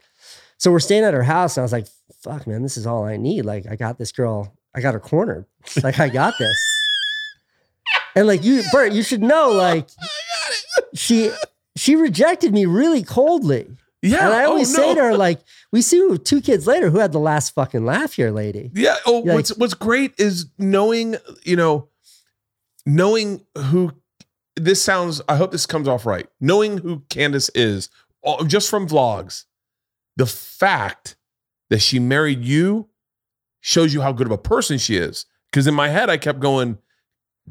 So 0.57 0.71
we're 0.71 0.79
staying 0.79 1.03
at 1.03 1.13
her 1.15 1.23
house, 1.23 1.57
and 1.57 1.61
I 1.63 1.65
was 1.65 1.71
like, 1.71 1.87
fuck, 2.21 2.45
man, 2.45 2.61
this 2.61 2.77
is 2.77 2.85
all 2.85 3.03
I 3.03 3.17
need. 3.17 3.45
Like, 3.45 3.65
I 3.67 3.75
got 3.75 3.97
this 3.97 4.11
girl, 4.11 4.53
I 4.75 4.81
got 4.81 4.93
her 4.93 4.99
cornered. 4.99 5.45
Like, 5.83 5.99
I 5.99 6.07
got 6.09 6.35
this. 6.39 6.57
And 8.15 8.27
like 8.27 8.43
you, 8.43 8.61
Bert, 8.73 8.91
you 8.91 9.03
should 9.03 9.21
know, 9.23 9.51
like, 9.51 9.87
she 10.93 11.31
she 11.77 11.95
rejected 11.95 12.51
me 12.53 12.65
really 12.65 13.03
coldly. 13.03 13.69
Yeah. 14.01 14.25
And 14.25 14.33
I 14.33 14.45
oh, 14.45 14.51
always 14.51 14.75
no. 14.75 14.79
say 14.79 14.95
to 14.95 15.01
her, 15.01 15.13
like, 15.17 15.39
we 15.71 15.81
see 15.81 16.17
two 16.23 16.41
kids 16.41 16.67
later 16.67 16.89
who 16.89 16.99
had 16.99 17.11
the 17.11 17.19
last 17.19 17.53
fucking 17.53 17.85
laugh 17.85 18.13
here, 18.13 18.31
lady. 18.31 18.71
Yeah. 18.73 18.97
Oh, 19.05 19.23
You're 19.23 19.35
what's 19.35 19.55
what's 19.57 19.73
great 19.73 20.13
is 20.17 20.47
knowing, 20.57 21.15
you 21.43 21.55
know, 21.55 21.89
knowing 22.85 23.45
who 23.57 23.91
this 24.55 24.81
sounds. 24.81 25.21
I 25.29 25.35
hope 25.35 25.51
this 25.51 25.65
comes 25.65 25.87
off 25.87 26.05
right. 26.05 26.27
Knowing 26.39 26.79
who 26.79 27.03
Candace 27.09 27.49
is, 27.55 27.89
just 28.47 28.69
from 28.69 28.87
vlogs, 28.87 29.45
the 30.17 30.25
fact 30.25 31.15
that 31.69 31.79
she 31.79 31.99
married 31.99 32.43
you 32.43 32.89
shows 33.61 33.93
you 33.93 34.01
how 34.01 34.11
good 34.11 34.27
of 34.27 34.33
a 34.33 34.37
person 34.37 34.77
she 34.77 34.97
is. 34.97 35.25
Because 35.51 35.67
in 35.67 35.73
my 35.73 35.89
head, 35.89 36.09
I 36.09 36.17
kept 36.17 36.39
going, 36.39 36.77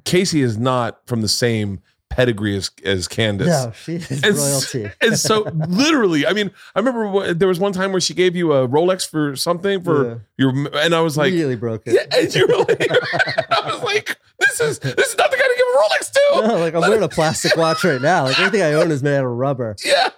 Casey 0.04 0.42
is 0.42 0.58
not 0.58 1.06
from 1.06 1.22
the 1.22 1.28
same 1.28 1.80
pedigree 2.10 2.56
as 2.56 2.70
as 2.84 3.08
Candace. 3.08 3.46
No, 3.48 3.72
she 3.72 3.94
is 3.94 4.22
And 4.22 4.36
royalty. 4.36 4.90
And 5.00 5.18
so, 5.18 5.42
literally, 5.68 6.26
I 6.26 6.32
mean, 6.34 6.50
I 6.74 6.80
remember 6.80 7.32
there 7.32 7.48
was 7.48 7.58
one 7.58 7.72
time 7.72 7.92
where 7.92 8.00
she 8.00 8.12
gave 8.12 8.36
you 8.36 8.52
a 8.52 8.68
Rolex 8.68 9.08
for 9.08 9.34
something 9.36 9.82
for 9.82 10.22
your, 10.36 10.50
and 10.76 10.94
I 10.94 11.00
was 11.00 11.16
like, 11.16 11.32
really 11.32 11.56
broke 11.56 11.86
it. 11.86 11.94
yeah, 11.94 12.18
and 12.18 12.34
you 12.34 12.46
were 12.46 12.58
like, 12.64 12.88
I 13.50 13.70
was 13.72 13.82
like, 13.82 14.18
this 14.38 14.60
is 14.60 14.78
this 14.80 15.08
is 15.08 15.16
not 15.16 15.30
the 15.30 15.36
guy 15.36 15.42
to 15.42 15.54
give 15.56 15.66
a 15.66 15.78
Rolex 15.78 16.10
to. 16.12 16.48
No, 16.48 16.58
like 16.58 16.74
I'm 16.74 16.80
wearing 16.82 17.02
a 17.02 17.08
plastic 17.08 17.56
watch 17.56 17.84
right 17.84 18.02
now. 18.02 18.24
Like 18.24 18.38
everything 18.38 18.62
I 18.62 18.74
own 18.74 18.90
is 18.90 19.02
made 19.02 19.16
out 19.16 19.24
of 19.24 19.30
rubber. 19.32 19.76
Yeah, 19.84 20.10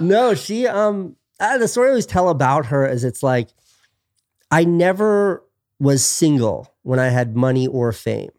no, 0.00 0.34
she 0.34 0.66
um 0.66 1.16
the 1.40 1.66
story 1.66 1.88
I 1.88 1.90
always 1.90 2.06
tell 2.06 2.28
about 2.28 2.66
her 2.66 2.86
is 2.86 3.04
it's 3.04 3.22
like 3.22 3.48
I 4.50 4.64
never 4.64 5.42
was 5.80 6.04
single 6.04 6.72
when 6.82 6.98
I 6.98 7.08
had 7.08 7.36
money 7.36 7.66
or 7.66 7.92
fame. 7.92 8.30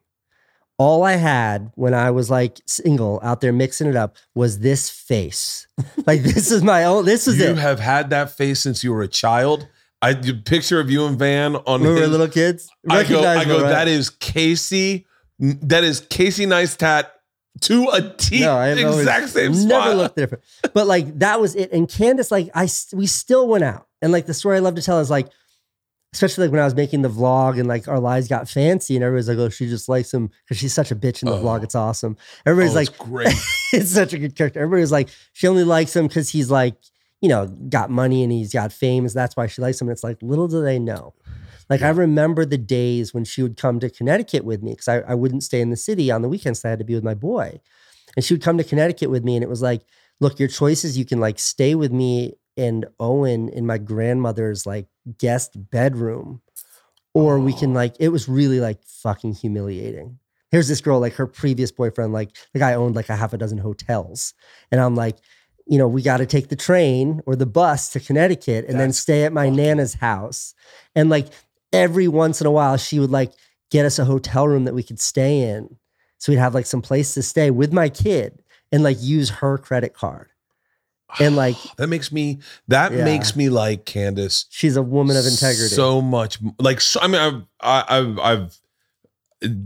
All 0.80 1.04
I 1.04 1.14
had 1.14 1.72
when 1.76 1.94
I 1.94 2.12
was 2.12 2.30
like 2.30 2.62
single 2.66 3.20
out 3.24 3.42
there 3.42 3.52
mixing 3.52 3.88
it 3.88 3.96
up 3.96 4.16
was 4.36 4.60
this 4.60 4.90
face. 4.90 5.68
like 6.06 6.22
this 6.22 6.52
is 6.52 6.64
my 6.64 6.84
own 6.84 7.06
this 7.06 7.28
is 7.28 7.40
you 7.40 7.46
it. 7.46 7.50
You 7.50 7.56
have 7.56 7.80
had 7.80 8.10
that 8.12 8.32
face 8.32 8.60
since 8.60 8.84
you 8.84 8.94
were 8.94 9.02
a 9.02 9.08
child. 9.08 9.68
I 10.02 10.14
the 10.14 10.34
picture 10.34 10.80
of 10.80 10.92
you 10.92 11.06
and 11.08 11.18
Van 11.18 11.56
on 11.56 11.82
When 11.82 11.96
we 11.96 12.02
were 12.02 12.08
little 12.08 12.28
kids. 12.28 12.70
I 12.90 13.04
go, 13.04 13.24
I 13.24 13.46
go. 13.46 13.64
Right? 13.64 13.70
That 13.70 13.88
is 13.88 14.10
Casey. 14.12 15.08
That 15.40 15.84
is 15.84 16.02
Casey 16.02 16.46
Neistat 16.46 17.08
to 17.62 17.90
a 17.92 18.02
T. 18.02 18.42
No, 18.42 18.56
I 18.56 18.70
exact 18.70 19.30
same 19.30 19.52
Never 19.52 19.68
spot. 19.68 19.98
looked 19.98 20.16
different. 20.16 20.44
But 20.74 20.88
like 20.88 21.20
that 21.20 21.40
was 21.42 21.56
it. 21.56 21.72
And 21.72 21.90
Candace, 21.90 22.32
like 22.32 22.50
I, 22.54 22.68
we 22.94 23.08
still 23.08 23.48
went 23.48 23.64
out. 23.64 23.88
And 24.02 24.12
like 24.12 24.26
the 24.26 24.34
story 24.34 24.58
I 24.58 24.60
love 24.60 24.76
to 24.76 24.82
tell 24.82 25.00
is 25.00 25.10
like, 25.10 25.30
especially 26.14 26.46
like 26.46 26.52
when 26.52 26.62
I 26.62 26.66
was 26.66 26.76
making 26.76 27.02
the 27.02 27.10
vlog 27.10 27.60
and 27.60 27.68
like 27.68 27.88
our 27.88 28.00
lives 28.00 28.28
got 28.28 28.48
fancy 28.50 28.96
and 28.96 29.04
everybody's 29.04 29.28
like, 29.30 29.38
oh, 29.38 29.50
she 29.50 29.68
just 29.68 29.90
likes 29.90 30.14
him 30.14 30.30
because 30.46 30.58
she's 30.58 30.74
such 30.74 30.90
a 30.92 30.96
bitch 30.96 31.22
in 31.22 31.28
the 31.30 31.36
Oh. 31.36 31.44
vlog. 31.44 31.64
It's 31.64 31.76
awesome. 31.76 32.18
Everybody's 32.46 32.72
Oh, 32.74 32.80
like, 32.80 32.88
it's 32.90 32.98
great. 32.98 33.36
it's 33.74 33.92
such 33.92 34.14
a 34.14 34.18
good 34.18 34.36
character. 34.36 34.60
Everybody's 34.62 34.92
like, 34.92 35.10
she 35.34 35.48
only 35.48 35.64
likes 35.64 35.96
him 35.96 36.08
because 36.08 36.30
he's 36.30 36.50
like, 36.50 36.76
you 37.22 37.30
know, 37.30 37.48
got 37.48 37.90
money 37.90 38.24
and 38.24 38.32
he's 38.32 38.54
got 38.54 38.72
fame. 38.72 39.08
So 39.10 39.20
that's 39.20 39.36
why 39.36 39.48
she 39.48 39.62
likes 39.62 39.82
him. 39.82 39.88
And 39.90 39.94
it's 39.94 40.04
like, 40.04 40.18
little 40.22 40.48
do 40.48 40.62
they 40.62 40.80
know. 40.80 41.14
Like, 41.70 41.82
I 41.82 41.90
remember 41.90 42.46
the 42.46 42.58
days 42.58 43.14
when 43.14 43.26
she 43.26 43.44
would 43.44 43.58
come 43.58 43.80
to 43.82 43.90
Connecticut 43.90 44.46
with 44.46 44.64
me 44.64 44.72
because 44.72 44.88
I, 44.88 45.00
I 45.00 45.16
wouldn't 45.16 45.44
stay 45.44 45.60
in 45.60 45.70
the 45.72 45.76
city 45.76 46.10
on 46.12 46.22
the 46.22 46.30
weekends. 46.30 46.62
So 46.62 46.70
I 46.70 46.72
had 46.72 46.80
to 46.80 46.86
be 46.86 46.96
with 46.96 47.04
my 47.04 47.16
boy. 47.16 47.60
And 48.16 48.24
she 48.24 48.34
would 48.34 48.42
come 48.44 48.58
to 48.58 48.64
Connecticut 48.64 49.10
with 49.10 49.24
me. 49.26 49.36
And 49.36 49.44
it 49.44 49.50
was 49.50 49.62
like, 49.62 49.82
look, 50.22 50.40
your 50.40 50.48
choice 50.48 50.86
is 50.86 50.98
you 50.98 51.04
can 51.06 51.20
like 51.20 51.38
stay 51.40 51.76
with 51.76 51.92
me 51.92 52.36
and 52.58 52.86
Owen 53.00 53.50
in 53.50 53.66
my 53.66 53.78
grandmother's 53.78 54.66
like 54.66 54.88
guest 55.18 55.52
bedroom, 55.70 56.42
or 57.14 57.40
we 57.40 57.54
can 57.54 57.74
like, 57.74 57.96
it 58.00 58.10
was 58.10 58.28
really 58.28 58.60
like 58.60 58.84
fucking 58.84 59.34
humiliating 59.34 60.20
here's 60.52 60.68
this 60.68 60.82
girl, 60.82 61.00
like 61.00 61.14
her 61.14 61.28
previous 61.28 61.72
boyfriend, 61.72 62.14
like 62.14 62.36
the 62.54 62.60
guy 62.60 62.74
owned 62.74 62.96
like 62.96 63.10
a 63.10 63.16
half 63.16 63.34
a 63.34 63.38
dozen 63.38 63.58
hotels. 63.58 64.34
And 64.72 64.80
I'm 64.80 64.96
like, 64.96 65.18
you 65.66 65.78
know, 65.78 65.88
we 65.88 66.02
got 66.02 66.18
to 66.18 66.26
take 66.26 66.48
the 66.48 66.56
train 66.56 67.22
or 67.26 67.36
the 67.36 67.46
bus 67.46 67.90
to 67.90 68.00
Connecticut 68.00 68.66
and 68.68 68.80
then 68.80 68.94
stay 68.94 69.26
at 69.26 69.34
my 69.34 69.50
nana's 69.50 69.96
house. 69.96 70.54
And 70.96 71.10
like 71.10 71.28
every 71.74 72.08
once 72.08 72.40
in 72.40 72.48
a 72.48 72.52
while, 72.52 72.78
she 72.78 73.00
would 73.00 73.12
like 73.12 73.34
get 73.70 73.86
us 73.86 74.00
a 74.00 74.06
hotel 74.06 74.48
room 74.48 74.64
that 74.64 74.74
we 74.74 74.84
could 74.84 75.00
stay 75.00 75.42
in. 75.42 75.78
So 76.20 76.32
we'd 76.32 76.40
have 76.40 76.56
like 76.56 76.66
some 76.66 76.82
place 76.82 77.14
to 77.16 77.22
stay 77.22 77.52
with 77.52 77.74
my 77.74 77.90
kid 77.90 78.42
and 78.72 78.82
like 78.82 78.98
use 79.02 79.30
her 79.30 79.58
credit 79.58 79.94
card. 79.94 80.30
And 81.20 81.36
like 81.44 81.56
that 81.78 81.88
makes 81.88 82.12
me 82.12 82.40
that 82.68 82.92
Yeah. 82.92 83.04
makes 83.04 83.36
me 83.36 83.50
like 83.50 83.86
Candace 83.86 84.46
she's 84.50 84.76
a 84.76 84.82
woman 84.82 85.16
of 85.18 85.26
integrity. 85.26 85.76
so 85.76 86.02
much 86.02 86.40
like 86.60 86.82
so, 86.82 87.00
i 87.02 87.08
mean 87.08 87.22
i've 87.22 87.44
i've 87.90 88.20
i've 88.20 88.58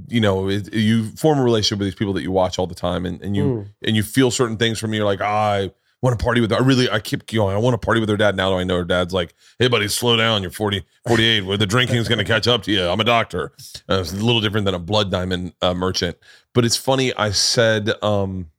you 0.10 0.20
know 0.20 0.50
it, 0.50 0.74
you 0.74 1.10
form 1.12 1.40
a 1.40 1.44
relationship 1.44 1.80
with 1.80 1.88
these 1.88 1.96
people 1.96 2.14
that 2.14 2.22
you 2.24 2.32
watch 2.32 2.60
all 2.60 2.68
the 2.68 2.76
time 2.76 3.06
and, 3.06 3.22
and 3.22 3.36
you 3.36 3.44
Mm. 3.44 3.68
and 3.88 3.96
you 3.96 4.04
feel 4.04 4.30
certain 4.30 4.58
things 4.58 4.78
from 4.80 4.92
me 4.92 4.98
you're 4.98 5.06
like 5.06 5.22
ah, 5.22 5.52
i 5.54 5.72
want 6.02 6.18
to 6.18 6.24
party 6.24 6.42
with 6.42 6.52
her. 6.52 6.58
i 6.58 6.60
really 6.60 6.90
i 6.90 7.00
keep 7.00 7.26
going 7.28 7.56
i 7.56 7.60
want 7.60 7.74
to 7.74 7.78
party 7.84 8.00
with 8.02 8.10
her 8.10 8.18
dad 8.18 8.36
now 8.36 8.50
that 8.50 8.58
i 8.58 8.64
know 8.66 8.76
her 8.78 8.84
dad's 8.84 9.14
like 9.14 9.34
hey 9.60 9.68
buddy 9.70 9.88
slow 9.88 10.16
down 10.18 10.42
you're 10.42 10.52
40 10.52 10.84
48 11.08 11.46
where 11.46 11.58
the 11.58 11.66
drinking 11.66 11.98
is 11.98 12.08
going 12.10 12.20
to 12.20 12.26
catch 12.26 12.48
up 12.48 12.64
to 12.64 12.72
you 12.72 12.84
i'm 12.86 13.00
a 13.00 13.04
doctor 13.06 13.54
uh, 13.90 14.00
it's 14.02 14.12
a 14.12 14.16
little 14.18 14.42
different 14.42 14.66
than 14.66 14.74
a 14.76 14.80
blood 14.80 15.10
diamond 15.10 15.54
uh, 15.62 15.74
merchant 15.74 16.18
but 16.54 16.66
it's 16.66 16.76
funny 16.78 17.14
i 17.16 17.32
said 17.32 17.92
um 18.04 18.50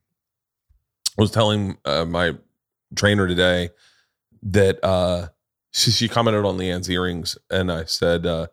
i 1.18 1.20
was 1.22 1.30
telling 1.30 1.76
uh, 1.85 2.05
my 2.07 2.35
trainer 2.95 3.26
today 3.26 3.70
that 4.43 4.82
uh 4.84 5.28
she, 5.72 5.90
she 5.90 6.09
commented 6.09 6.45
on 6.45 6.59
Leanne's 6.59 6.90
earrings 6.90 7.38
and 7.51 7.72
I 7.72 7.84
said, 7.84 8.26
uh, 8.26 8.49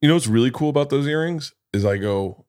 you 0.00 0.08
know 0.08 0.14
what's 0.14 0.26
really 0.26 0.50
cool 0.50 0.70
about 0.70 0.90
those 0.90 1.06
earrings 1.06 1.52
is 1.72 1.84
I 1.84 1.98
go, 1.98 2.46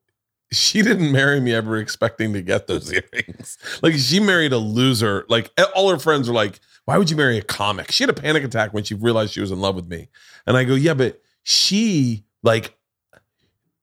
she 0.50 0.82
didn't 0.82 1.12
marry 1.12 1.40
me 1.40 1.52
ever 1.52 1.76
expecting 1.76 2.32
to 2.32 2.42
get 2.42 2.66
those 2.66 2.92
earrings. 3.14 3.58
like 3.82 3.94
she 3.94 4.18
married 4.18 4.52
a 4.52 4.58
loser. 4.58 5.26
Like 5.28 5.50
all 5.74 5.90
her 5.90 5.98
friends 5.98 6.28
were 6.28 6.34
like, 6.34 6.60
why 6.86 6.96
would 6.96 7.10
you 7.10 7.16
marry 7.16 7.38
a 7.38 7.42
comic? 7.42 7.90
She 7.92 8.02
had 8.02 8.10
a 8.10 8.20
panic 8.20 8.44
attack 8.44 8.72
when 8.72 8.84
she 8.84 8.94
realized 8.94 9.32
she 9.32 9.40
was 9.40 9.50
in 9.50 9.60
love 9.60 9.74
with 9.74 9.88
me. 9.88 10.08
And 10.46 10.56
I 10.56 10.64
go, 10.64 10.74
yeah, 10.74 10.94
but 10.94 11.20
she 11.44 12.24
like 12.42 12.76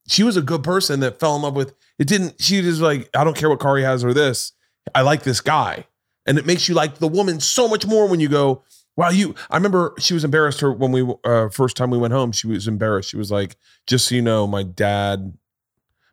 she 0.08 0.24
was 0.24 0.36
a 0.36 0.42
good 0.42 0.64
person 0.64 1.00
that 1.00 1.20
fell 1.20 1.36
in 1.36 1.42
love 1.42 1.56
with 1.56 1.74
it 2.00 2.08
didn't 2.08 2.42
she 2.42 2.62
just 2.62 2.82
like 2.82 3.10
i 3.16 3.24
don't 3.24 3.38
care 3.38 3.50
what 3.50 3.60
car 3.60 3.78
he 3.78 3.84
has 3.84 4.04
or 4.04 4.14
this 4.14 4.52
i 4.96 5.02
like 5.02 5.24
this 5.24 5.40
guy 5.40 5.86
and 6.26 6.38
it 6.38 6.46
makes 6.46 6.68
you 6.68 6.76
like 6.76 6.98
the 6.98 7.08
woman 7.08 7.40
so 7.40 7.68
much 7.68 7.86
more 7.86 8.08
when 8.08 8.20
you 8.20 8.30
go 8.30 8.64
wow 8.96 9.10
you 9.10 9.34
i 9.50 9.56
remember 9.56 9.94
she 10.00 10.14
was 10.14 10.24
embarrassed 10.24 10.60
her 10.62 10.72
when 10.72 10.92
we 10.92 11.08
uh 11.24 11.50
first 11.50 11.78
time 11.78 11.90
we 11.90 11.98
went 11.98 12.14
home 12.14 12.32
she 12.32 12.48
was 12.48 12.68
embarrassed. 12.68 13.10
She 13.10 13.18
was 13.18 13.32
like 13.32 13.56
just 13.88 14.08
so 14.08 14.16
you 14.16 14.22
know 14.22 14.48
my 14.48 14.64
dad 14.64 15.38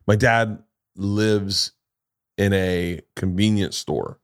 my 0.07 0.15
dad 0.15 0.59
lives 0.95 1.71
in 2.37 2.53
a 2.53 3.01
convenience 3.15 3.77
store. 3.77 4.19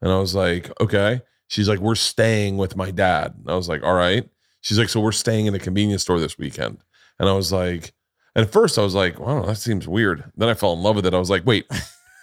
And 0.00 0.12
i 0.12 0.18
was 0.18 0.34
like 0.34 0.70
okay. 0.80 1.22
She's 1.48 1.68
like 1.68 1.80
we're 1.80 1.94
staying 1.94 2.56
with 2.56 2.76
my 2.76 2.90
dad. 2.90 3.34
And 3.38 3.50
i 3.50 3.56
was 3.56 3.68
like 3.68 3.82
all 3.82 3.94
right. 3.94 4.28
She's 4.60 4.78
like 4.78 4.88
so 4.88 5.00
we're 5.00 5.12
staying 5.12 5.46
in 5.46 5.54
a 5.54 5.58
convenience 5.58 6.02
store 6.02 6.20
this 6.20 6.38
weekend. 6.38 6.78
And 7.18 7.28
i 7.28 7.32
was 7.32 7.52
like 7.52 7.92
and 8.36 8.44
at 8.44 8.52
first 8.52 8.78
I 8.78 8.82
was 8.82 8.94
like, 8.94 9.18
wow, 9.18 9.46
that 9.46 9.56
seems 9.56 9.88
weird. 9.88 10.30
Then 10.36 10.50
I 10.50 10.54
fell 10.54 10.74
in 10.74 10.82
love 10.82 10.94
with 10.94 11.06
it. 11.06 11.14
I 11.14 11.18
was 11.18 11.30
like, 11.30 11.46
wait, 11.46 11.64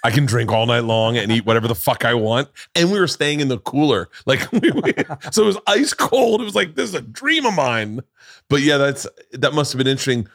I 0.03 0.11
can 0.11 0.25
drink 0.25 0.51
all 0.51 0.65
night 0.65 0.83
long 0.83 1.15
and 1.17 1.31
eat 1.31 1.45
whatever 1.45 1.67
the 1.67 1.75
fuck 1.75 2.03
I 2.03 2.13
want. 2.13 2.49
And 2.75 2.91
we 2.91 2.99
were 2.99 3.07
staying 3.07 3.39
in 3.39 3.47
the 3.47 3.59
cooler. 3.59 4.09
Like 4.25 4.51
we- 4.51 4.71
we- 4.71 4.93
so 5.31 5.43
it 5.43 5.45
was 5.47 5.57
ice 5.67 5.93
cold. 5.93 6.41
It 6.41 6.45
was 6.45 6.55
like, 6.55 6.75
this 6.75 6.89
is 6.89 6.95
a 6.95 7.01
dream 7.01 7.45
of 7.45 7.53
mine. 7.53 8.01
But 8.49 8.61
yeah, 8.61 8.77
that's 8.77 9.07
that 9.31 9.53
must 9.53 9.71
have 9.73 9.77
been 9.77 9.87
interesting. 9.87 10.27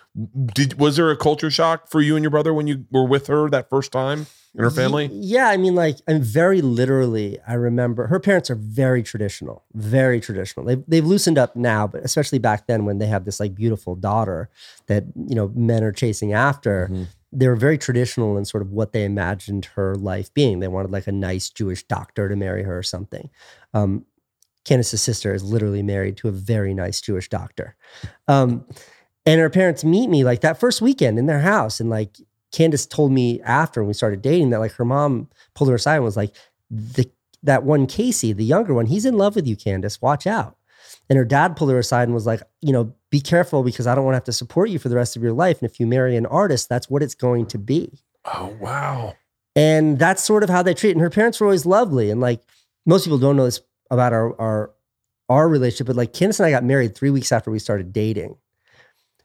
Did 0.55 0.79
was 0.79 0.97
there 0.97 1.11
a 1.11 1.17
culture 1.17 1.51
shock 1.51 1.89
for 1.91 2.01
you 2.01 2.17
and 2.17 2.23
your 2.23 2.31
brother 2.31 2.53
when 2.55 2.67
you 2.67 2.87
were 2.91 3.05
with 3.07 3.27
her 3.29 3.49
that 3.51 3.69
first 3.71 3.93
time 3.93 4.27
in 4.55 4.65
her 4.65 4.71
family? 4.71 5.09
Yeah, 5.13 5.49
I 5.49 5.57
mean, 5.59 5.75
like, 5.75 5.97
and 6.07 6.23
very 6.25 6.61
literally, 6.63 7.39
I 7.47 7.55
remember 7.55 8.07
her 8.09 8.19
parents 8.19 8.51
are 8.51 8.55
very 8.57 9.03
traditional, 9.03 9.65
very 9.75 10.21
traditional. 10.21 10.65
They've 10.67 10.83
they've 10.89 11.05
loosened 11.07 11.39
up 11.39 11.55
now, 11.55 11.87
but 11.87 12.03
especially 12.05 12.39
back 12.39 12.67
then 12.67 12.85
when 12.87 12.99
they 12.99 13.07
have 13.07 13.25
this 13.25 13.39
like 13.41 13.55
beautiful 13.55 13.95
daughter 13.95 14.49
that 14.87 15.05
you 15.15 15.35
know 15.35 15.53
men 15.55 15.85
are 15.85 15.93
chasing 15.93 16.33
after. 16.33 16.89
Mhm. 16.91 17.07
They 17.31 17.49
were 17.49 17.57
very 17.57 17.79
traditional 17.79 18.39
in 18.39 18.45
sort 18.45 18.63
of 18.63 18.73
what 18.73 18.93
they 18.93 19.05
imagined 19.05 19.67
her 19.77 19.95
life 19.95 20.33
being. 20.33 20.61
They 20.61 20.69
wanted 20.69 20.91
like 20.91 21.07
a 21.07 21.13
nice 21.13 21.51
Jewish 21.51 21.83
doctor 21.85 22.29
to 22.29 22.37
marry 22.37 22.63
her 22.63 22.79
or 22.79 22.83
something. 22.83 23.29
Um, 23.75 24.07
Candace's 24.65 25.03
sister 25.03 25.35
is 25.35 25.43
literally 25.43 25.83
married 25.83 26.17
to 26.19 26.29
a 26.29 26.33
very 26.33 26.75
nice 26.75 27.01
Jewish 27.01 27.29
doctor. 27.29 27.77
Um, 28.29 28.67
and 29.25 29.41
her 29.41 29.51
parents 29.51 29.85
meet 29.85 30.09
me 30.09 30.25
like 30.25 30.41
that 30.41 30.59
first 30.59 30.81
weekend 30.81 31.19
in 31.19 31.27
their 31.27 31.41
house. 31.41 31.81
And 31.81 31.91
like 31.91 32.17
Candace 32.53 32.87
told 32.87 33.13
me 33.13 33.41
after 33.43 33.85
we 33.85 33.93
started 33.93 34.23
dating 34.23 34.51
that 34.51 34.61
like 34.61 34.73
her 34.73 34.85
mom 34.85 35.29
pulled 35.55 35.71
her 35.71 35.77
aside 35.77 35.97
and 35.97 36.05
was 36.05 36.17
like, 36.17 36.35
the 36.71 37.11
that 37.43 37.63
one 37.63 37.87
Casey, 37.87 38.33
the 38.33 38.45
younger 38.45 38.75
one, 38.75 38.87
he's 38.87 39.05
in 39.05 39.17
love 39.17 39.37
with 39.37 39.47
you, 39.47 39.57
Candace. 39.57 40.03
Watch 40.03 40.27
out. 40.27 40.57
And 41.09 41.17
her 41.17 41.25
dad 41.25 41.57
pulled 41.57 41.71
her 41.71 41.79
aside 41.79 42.05
and 42.05 42.15
was 42.15 42.27
like, 42.27 42.43
you 42.61 42.73
know, 42.73 42.95
be 43.11 43.21
careful 43.21 43.63
because 43.63 43.87
I 43.87 43.95
don't 43.95 44.05
want 44.05 44.15
to 44.15 44.19
have 44.19 44.25
to 44.25 44.33
support 44.33 44.69
you 44.69 44.79
for 44.79 44.89
the 44.89 44.97
rest 44.97 45.17
of 45.17 45.23
your 45.23 45.33
life. 45.33 45.61
And 45.61 45.71
if 45.71 45.81
you 45.81 45.87
marry 45.87 46.17
an 46.17 46.27
artist, 46.27 46.69
that's 46.69 46.91
what 46.91 47.03
it's 47.03 47.15
going 47.15 47.47
to 47.47 47.59
be. 47.59 48.01
Oh 48.25 48.55
wow. 48.61 49.15
And 49.57 49.99
that's 49.99 50.23
sort 50.23 50.43
of 50.43 50.51
how 50.51 50.63
they 50.63 50.75
treat. 50.75 50.93
And 50.93 51.01
her 51.01 51.11
parents 51.11 51.41
were 51.41 51.47
always 51.47 51.67
lovely. 51.67 52.11
And 52.11 52.21
like 52.21 52.43
most 52.85 53.05
people 53.05 53.19
don't 53.19 53.37
know 53.37 53.47
this 53.47 53.61
about 53.91 54.13
our 54.13 54.39
our 54.41 54.71
our 55.29 55.49
relationship, 55.49 55.87
but 55.87 55.97
like 55.97 56.13
Candace 56.13 56.41
and 56.41 56.47
I 56.47 56.51
got 56.51 56.65
married 56.65 56.95
three 56.95 57.11
weeks 57.11 57.33
after 57.33 57.51
we 57.51 57.59
started 57.59 57.93
dating. 57.93 58.37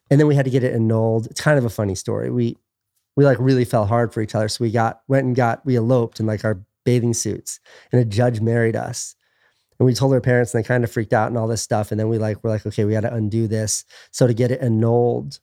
And 0.09 0.19
then 0.19 0.27
we 0.27 0.36
had 0.36 0.45
to 0.45 0.51
get 0.51 0.63
it 0.63 0.73
annulled. 0.73 1.27
It's 1.27 1.41
kind 1.41 1.57
of 1.57 1.65
a 1.65 1.69
funny 1.69 1.95
story. 1.95 2.29
We 2.29 2.57
we 3.15 3.25
like 3.25 3.38
really 3.39 3.65
fell 3.65 3.86
hard 3.86 4.13
for 4.13 4.21
each 4.21 4.36
other. 4.36 4.47
So 4.47 4.63
we 4.63 4.71
got 4.71 5.01
went 5.07 5.25
and 5.25 5.36
got 5.36 5.65
we 5.65 5.75
eloped 5.75 6.19
in 6.19 6.25
like 6.25 6.45
our 6.45 6.63
bathing 6.86 7.13
suits. 7.13 7.59
And 7.91 8.01
a 8.01 8.05
judge 8.05 8.41
married 8.41 8.75
us. 8.75 9.15
And 9.80 9.86
we 9.86 9.93
told 9.93 10.13
our 10.13 10.21
parents 10.21 10.53
and 10.53 10.63
they 10.63 10.67
kind 10.67 10.84
of 10.84 10.91
freaked 10.91 11.13
out 11.13 11.28
and 11.28 11.38
all 11.38 11.47
this 11.47 11.61
stuff. 11.61 11.91
And 11.91 11.99
then 11.99 12.09
we 12.09 12.17
like 12.17 12.43
we're 12.43 12.49
like, 12.51 12.65
okay, 12.65 12.86
we 12.86 12.93
got 12.93 13.01
to 13.01 13.13
undo 13.13 13.47
this. 13.47 13.86
So 14.11 14.28
to 14.28 14.34
get 14.34 14.51
it 14.51 14.61
annulled, 14.61 15.39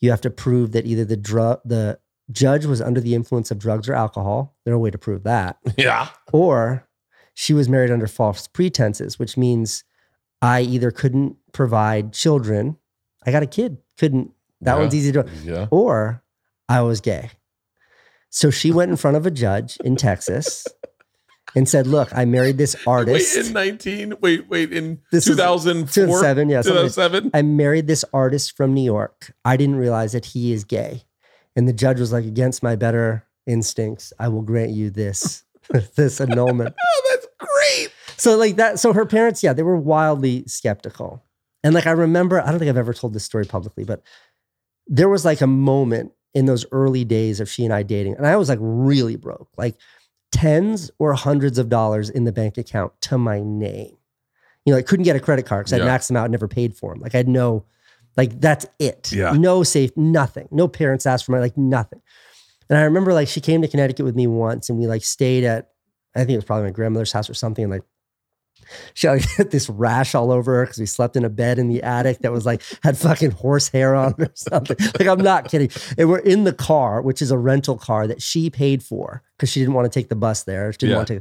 you 0.00 0.10
have 0.10 0.20
to 0.22 0.30
prove 0.30 0.72
that 0.72 0.86
either 0.86 1.04
the 1.04 1.16
drug 1.16 1.60
the 1.64 1.98
judge 2.30 2.64
was 2.64 2.80
under 2.80 3.00
the 3.00 3.14
influence 3.14 3.50
of 3.50 3.58
drugs 3.58 3.88
or 3.88 3.94
alcohol. 3.94 4.56
There's 4.64 4.72
no 4.74 4.78
way 4.78 4.90
to 4.90 4.98
prove 4.98 5.24
that. 5.24 5.58
Yeah. 5.76 6.08
Or 6.32 6.88
she 7.34 7.52
was 7.52 7.68
married 7.68 7.90
under 7.90 8.06
false 8.06 8.46
pretenses, 8.46 9.18
which 9.18 9.36
means 9.36 9.84
I 10.40 10.62
either 10.62 10.90
couldn't 10.90 11.36
provide 11.52 12.12
children, 12.12 12.76
I 13.26 13.30
got 13.32 13.42
a 13.42 13.46
kid, 13.46 13.78
couldn't, 13.98 14.32
that 14.60 14.74
Yeah. 14.74 14.80
one's 14.80 14.94
easy 14.94 15.12
to 15.12 15.22
do, 15.24 15.30
Yeah. 15.44 15.66
or 15.70 16.22
I 16.68 16.80
was 16.82 17.00
gay. 17.00 17.30
So 18.30 18.50
she 18.50 18.70
went 18.70 18.90
in 18.90 18.96
front 18.96 19.16
of 19.16 19.26
a 19.26 19.30
judge 19.30 19.76
in 19.84 19.94
Texas 19.96 20.66
and 21.54 21.68
said, 21.68 21.86
Look, 21.86 22.14
I 22.14 22.24
married 22.24 22.58
this 22.58 22.76
artist. 22.86 23.36
Wait, 23.36 23.46
in 23.46 23.52
19, 23.52 24.14
wait, 24.20 24.48
wait, 24.48 24.72
in 24.72 25.00
is 25.12 25.24
2004? 25.24 26.06
2007, 26.06 26.48
yeah, 26.48 26.62
2007? 26.62 27.30
I 27.34 27.42
married 27.42 27.86
this 27.86 28.04
artist 28.12 28.56
from 28.56 28.74
New 28.74 28.84
York. 28.84 29.32
I 29.44 29.56
didn't 29.56 29.76
realize 29.76 30.12
that 30.12 30.26
he 30.26 30.52
is 30.52 30.64
gay. 30.64 31.02
And 31.54 31.68
the 31.68 31.72
judge 31.72 32.00
was 32.00 32.12
like, 32.12 32.24
Against 32.24 32.62
my 32.62 32.76
better 32.76 33.26
instincts, 33.46 34.12
I 34.18 34.28
will 34.28 34.42
grant 34.42 34.70
you 34.70 34.90
this, 34.90 35.44
this 35.96 36.20
annulment. 36.20 36.74
Oh, 36.84 37.02
that's 37.10 37.26
great. 37.38 37.92
So 38.16 38.36
like 38.36 38.56
that, 38.56 38.78
so 38.78 38.92
her 38.92 39.06
parents, 39.06 39.42
yeah, 39.42 39.52
they 39.52 39.62
were 39.62 39.76
wildly 39.76 40.44
skeptical. 40.46 41.22
And 41.64 41.74
like 41.74 41.86
I 41.86 41.92
remember, 41.92 42.40
I 42.40 42.50
don't 42.50 42.58
think 42.58 42.68
I've 42.68 42.76
ever 42.76 42.94
told 42.94 43.14
this 43.14 43.24
story 43.24 43.44
publicly, 43.44 43.84
but 43.84 44.02
there 44.86 45.08
was 45.08 45.24
like 45.24 45.40
a 45.40 45.46
moment 45.46 46.12
in 46.34 46.46
those 46.46 46.64
early 46.72 47.04
days 47.04 47.40
of 47.40 47.48
she 47.48 47.64
and 47.64 47.74
I 47.74 47.82
dating, 47.82 48.16
and 48.16 48.26
I 48.26 48.36
was 48.36 48.48
like 48.48 48.58
really 48.60 49.16
broke, 49.16 49.48
like 49.56 49.76
tens 50.32 50.90
or 50.98 51.12
hundreds 51.12 51.58
of 51.58 51.68
dollars 51.68 52.10
in 52.10 52.24
the 52.24 52.32
bank 52.32 52.58
account 52.58 52.92
to 53.02 53.18
my 53.18 53.40
name. 53.40 53.96
You 54.64 54.72
know, 54.72 54.78
I 54.78 54.82
couldn't 54.82 55.04
get 55.04 55.14
a 55.14 55.20
credit 55.20 55.46
card 55.46 55.66
because 55.66 55.80
I'd 55.80 55.86
maxed 55.86 56.08
them 56.08 56.16
out, 56.16 56.24
and 56.24 56.32
never 56.32 56.48
paid 56.48 56.74
for 56.74 56.92
them. 56.92 57.00
Like 57.00 57.14
I 57.14 57.18
had 57.18 57.28
no, 57.28 57.64
like 58.16 58.40
that's 58.40 58.66
it. 58.78 59.12
Yeah. 59.12 59.32
No 59.32 59.62
safe, 59.62 59.96
nothing. 59.96 60.48
No 60.50 60.66
parents 60.66 61.06
asked 61.06 61.26
for 61.26 61.32
my 61.32 61.38
like 61.38 61.56
nothing. 61.56 62.00
And 62.68 62.78
I 62.78 62.82
remember 62.82 63.12
like 63.12 63.28
she 63.28 63.40
came 63.40 63.62
to 63.62 63.68
Connecticut 63.68 64.04
with 64.04 64.16
me 64.16 64.26
once, 64.26 64.68
and 64.68 64.78
we 64.78 64.86
like 64.86 65.04
stayed 65.04 65.44
at, 65.44 65.70
I 66.14 66.20
think 66.20 66.30
it 66.30 66.36
was 66.36 66.44
probably 66.44 66.64
my 66.64 66.70
grandmother's 66.70 67.12
house 67.12 67.28
or 67.28 67.34
something, 67.34 67.64
and 67.64 67.72
like 67.72 67.82
she 68.94 69.06
had 69.08 69.24
like, 69.38 69.50
this 69.50 69.68
rash 69.68 70.14
all 70.14 70.30
over 70.32 70.56
her 70.56 70.64
because 70.64 70.78
we 70.78 70.86
slept 70.86 71.16
in 71.16 71.24
a 71.24 71.28
bed 71.30 71.58
in 71.58 71.68
the 71.68 71.82
attic 71.82 72.18
that 72.20 72.32
was 72.32 72.46
like 72.46 72.62
had 72.82 72.96
fucking 72.96 73.30
horse 73.32 73.68
hair 73.68 73.94
on 73.94 74.14
it 74.18 74.28
or 74.28 74.32
something. 74.34 74.76
Like 74.98 75.08
I'm 75.08 75.22
not 75.22 75.48
kidding. 75.50 75.70
And 75.98 76.08
we're 76.08 76.18
in 76.18 76.44
the 76.44 76.52
car, 76.52 77.02
which 77.02 77.22
is 77.22 77.30
a 77.30 77.38
rental 77.38 77.76
car 77.76 78.06
that 78.06 78.22
she 78.22 78.50
paid 78.50 78.82
for 78.82 79.22
because 79.36 79.48
she 79.50 79.60
didn't 79.60 79.74
want 79.74 79.90
to 79.92 79.98
take 80.00 80.08
the 80.08 80.16
bus 80.16 80.44
there. 80.44 80.72
She 80.72 80.78
didn't 80.78 80.90
Yeah. 80.90 80.96
want 80.96 81.08
to. 81.08 81.20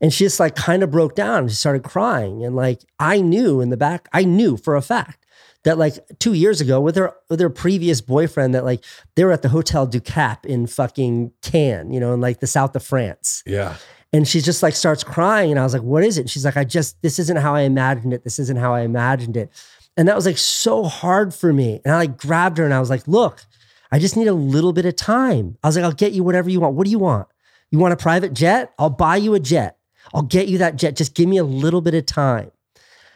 And 0.00 0.12
she 0.12 0.24
just 0.24 0.40
like 0.40 0.56
kind 0.56 0.82
of 0.82 0.90
broke 0.90 1.14
down. 1.14 1.48
She 1.48 1.54
started 1.54 1.82
crying, 1.84 2.44
and 2.44 2.56
like 2.56 2.80
I 2.98 3.20
knew 3.20 3.60
in 3.60 3.70
the 3.70 3.76
back, 3.76 4.08
I 4.12 4.24
knew 4.24 4.56
for 4.56 4.76
a 4.76 4.82
fact 4.82 5.24
that 5.62 5.78
like 5.78 5.94
two 6.18 6.32
years 6.34 6.60
ago 6.60 6.80
with 6.80 6.96
her 6.96 7.14
with 7.30 7.38
her 7.40 7.48
previous 7.50 8.00
boyfriend 8.00 8.54
that 8.54 8.64
like 8.64 8.82
they 9.14 9.24
were 9.24 9.32
at 9.32 9.42
the 9.42 9.48
Hotel 9.50 9.86
du 9.86 10.00
Cap 10.00 10.44
in 10.46 10.66
fucking 10.66 11.32
Cannes, 11.42 11.92
you 11.92 12.00
know, 12.00 12.12
in 12.12 12.20
like 12.20 12.40
the 12.40 12.46
south 12.46 12.74
of 12.76 12.82
France. 12.82 13.42
Yeah. 13.46 13.76
And 14.14 14.28
she 14.28 14.40
just 14.40 14.62
like 14.62 14.76
starts 14.76 15.02
crying. 15.02 15.50
And 15.50 15.58
I 15.58 15.64
was 15.64 15.72
like, 15.72 15.82
what 15.82 16.04
is 16.04 16.18
it? 16.18 16.22
And 16.22 16.30
she's 16.30 16.44
like, 16.44 16.56
I 16.56 16.62
just, 16.62 17.02
this 17.02 17.18
isn't 17.18 17.38
how 17.38 17.56
I 17.56 17.62
imagined 17.62 18.12
it. 18.12 18.22
This 18.22 18.38
isn't 18.38 18.58
how 18.58 18.72
I 18.72 18.82
imagined 18.82 19.36
it. 19.36 19.50
And 19.96 20.06
that 20.06 20.14
was 20.14 20.24
like 20.24 20.38
so 20.38 20.84
hard 20.84 21.34
for 21.34 21.52
me. 21.52 21.80
And 21.84 21.92
I 21.92 21.98
like 21.98 22.16
grabbed 22.16 22.58
her 22.58 22.64
and 22.64 22.72
I 22.72 22.78
was 22.78 22.90
like, 22.90 23.08
look, 23.08 23.44
I 23.90 23.98
just 23.98 24.16
need 24.16 24.28
a 24.28 24.32
little 24.32 24.72
bit 24.72 24.86
of 24.86 24.94
time. 24.94 25.58
I 25.64 25.66
was 25.66 25.74
like, 25.74 25.84
I'll 25.84 25.90
get 25.90 26.12
you 26.12 26.22
whatever 26.22 26.48
you 26.48 26.60
want. 26.60 26.76
What 26.76 26.84
do 26.84 26.92
you 26.92 26.98
want? 27.00 27.26
You 27.72 27.80
want 27.80 27.92
a 27.92 27.96
private 27.96 28.34
jet? 28.34 28.72
I'll 28.78 28.88
buy 28.88 29.16
you 29.16 29.34
a 29.34 29.40
jet. 29.40 29.78
I'll 30.14 30.22
get 30.22 30.46
you 30.46 30.58
that 30.58 30.76
jet. 30.76 30.94
Just 30.94 31.14
give 31.14 31.28
me 31.28 31.38
a 31.38 31.44
little 31.44 31.80
bit 31.80 31.94
of 31.94 32.06
time. 32.06 32.52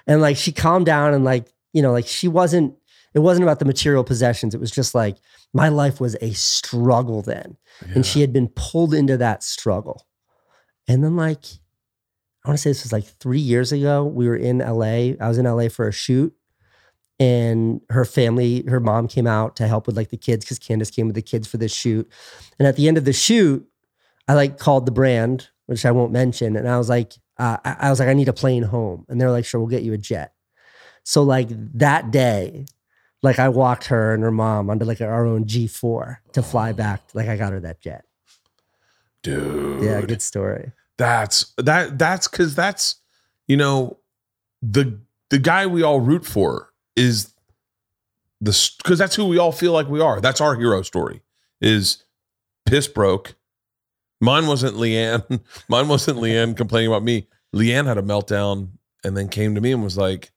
And 0.08 0.20
like 0.20 0.36
she 0.36 0.50
calmed 0.50 0.86
down 0.86 1.14
and 1.14 1.24
like, 1.24 1.46
you 1.72 1.80
know, 1.80 1.92
like 1.92 2.08
she 2.08 2.26
wasn't, 2.26 2.74
it 3.14 3.20
wasn't 3.20 3.44
about 3.44 3.60
the 3.60 3.64
material 3.64 4.02
possessions. 4.02 4.52
It 4.52 4.60
was 4.60 4.72
just 4.72 4.96
like 4.96 5.16
my 5.54 5.68
life 5.68 6.00
was 6.00 6.16
a 6.20 6.32
struggle 6.32 7.22
then. 7.22 7.56
And 7.94 8.04
she 8.04 8.20
had 8.20 8.32
been 8.32 8.48
pulled 8.48 8.94
into 8.94 9.16
that 9.16 9.44
struggle. 9.44 10.07
And 10.88 11.04
then 11.04 11.16
like 11.16 11.44
I 12.44 12.48
want 12.48 12.58
to 12.58 12.62
say 12.62 12.70
this 12.70 12.82
was 12.82 12.92
like 12.92 13.04
three 13.04 13.40
years 13.40 13.72
ago. 13.72 14.04
We 14.04 14.26
were 14.26 14.36
in 14.36 14.58
LA. 14.58 15.14
I 15.20 15.28
was 15.28 15.38
in 15.38 15.44
LA 15.44 15.68
for 15.68 15.86
a 15.86 15.92
shoot, 15.92 16.34
and 17.20 17.82
her 17.90 18.04
family, 18.04 18.64
her 18.66 18.80
mom 18.80 19.06
came 19.06 19.26
out 19.26 19.54
to 19.56 19.66
help 19.68 19.86
with 19.86 19.96
like 19.96 20.08
the 20.08 20.16
kids 20.16 20.44
because 20.44 20.58
Candace 20.58 20.90
came 20.90 21.06
with 21.06 21.14
the 21.14 21.22
kids 21.22 21.46
for 21.46 21.58
this 21.58 21.74
shoot. 21.74 22.10
And 22.58 22.66
at 22.66 22.76
the 22.76 22.88
end 22.88 22.96
of 22.96 23.04
the 23.04 23.12
shoot, 23.12 23.68
I 24.26 24.34
like 24.34 24.58
called 24.58 24.86
the 24.86 24.92
brand, 24.92 25.48
which 25.66 25.84
I 25.84 25.90
won't 25.90 26.12
mention, 26.12 26.56
and 26.56 26.68
I 26.68 26.78
was 26.78 26.88
like, 26.88 27.12
uh, 27.38 27.58
I 27.64 27.76
I 27.80 27.90
was 27.90 28.00
like, 28.00 28.08
I 28.08 28.14
need 28.14 28.28
a 28.28 28.32
plane 28.32 28.62
home, 28.62 29.04
and 29.08 29.20
they're 29.20 29.30
like, 29.30 29.44
sure, 29.44 29.60
we'll 29.60 29.68
get 29.68 29.82
you 29.82 29.92
a 29.92 29.98
jet. 29.98 30.32
So 31.04 31.22
like 31.22 31.48
that 31.78 32.10
day, 32.10 32.66
like 33.22 33.38
I 33.38 33.48
walked 33.48 33.86
her 33.86 34.14
and 34.14 34.22
her 34.22 34.30
mom 34.30 34.70
onto 34.70 34.84
like 34.84 35.00
our 35.00 35.26
own 35.26 35.44
G4 35.44 36.18
to 36.32 36.42
fly 36.42 36.72
back. 36.72 37.02
Like 37.14 37.28
I 37.28 37.36
got 37.36 37.52
her 37.52 37.60
that 37.60 37.80
jet. 37.80 38.04
Dude. 39.28 39.82
Yeah, 39.82 40.00
good 40.02 40.22
story. 40.22 40.72
That's 40.96 41.52
that. 41.56 41.98
That's 41.98 42.28
because 42.28 42.54
that's 42.54 42.96
you 43.46 43.56
know 43.56 43.98
the 44.62 44.98
the 45.30 45.38
guy 45.38 45.66
we 45.66 45.82
all 45.82 46.00
root 46.00 46.24
for 46.24 46.72
is 46.96 47.32
the 48.40 48.70
because 48.78 48.98
that's 48.98 49.14
who 49.14 49.26
we 49.26 49.38
all 49.38 49.52
feel 49.52 49.72
like 49.72 49.88
we 49.88 50.00
are. 50.00 50.20
That's 50.20 50.40
our 50.40 50.54
hero 50.54 50.82
story. 50.82 51.22
Is 51.60 52.04
piss 52.66 52.88
broke. 52.88 53.34
Mine 54.20 54.46
wasn't 54.46 54.76
Leanne. 54.76 55.40
Mine 55.68 55.88
wasn't 55.88 56.18
Leanne 56.18 56.56
complaining 56.56 56.88
about 56.88 57.04
me. 57.04 57.28
Leanne 57.54 57.86
had 57.86 57.98
a 57.98 58.02
meltdown 58.02 58.70
and 59.04 59.16
then 59.16 59.28
came 59.28 59.54
to 59.54 59.60
me 59.60 59.72
and 59.72 59.82
was 59.82 59.96
like, 59.96 60.32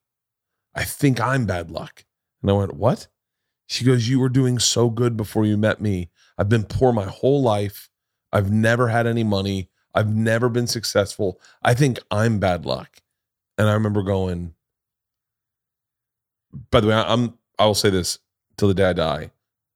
"I 0.76 0.84
think 0.84 1.20
I'm 1.20 1.46
bad 1.46 1.72
luck." 1.72 2.06
And 2.42 2.52
I 2.52 2.54
went, 2.54 2.76
"What?" 2.76 3.08
She 3.68 3.86
goes, 3.86 4.08
"You 4.08 4.20
were 4.20 4.30
doing 4.30 4.60
so 4.60 4.90
good 4.90 5.18
before 5.18 5.46
you 5.46 5.58
met 5.58 5.82
me. 5.82 6.10
I've 6.38 6.50
been 6.50 6.64
poor 6.66 6.92
my 6.92 7.06
whole 7.06 7.42
life. 7.42 7.90
I've 8.32 8.52
never 8.52 8.88
had 8.88 9.08
any 9.08 9.24
money. 9.24 9.70
I've 9.94 10.14
never 10.14 10.50
been 10.50 10.68
successful. 10.68 11.40
I 11.64 11.74
think 11.74 12.00
I'm 12.10 12.40
bad 12.40 12.66
luck." 12.66 13.02
And 13.58 13.70
I 13.70 13.74
remember 13.74 14.02
going, 14.02 14.54
by 16.72 16.80
the 16.80 16.88
way, 16.88 16.96
I'm 16.96 17.38
I 17.60 17.66
will 17.66 17.76
say 17.76 17.90
this 17.90 18.20
till 18.58 18.68
the 18.68 18.74
day 18.74 18.86
I 18.86 18.94
die. 18.94 19.32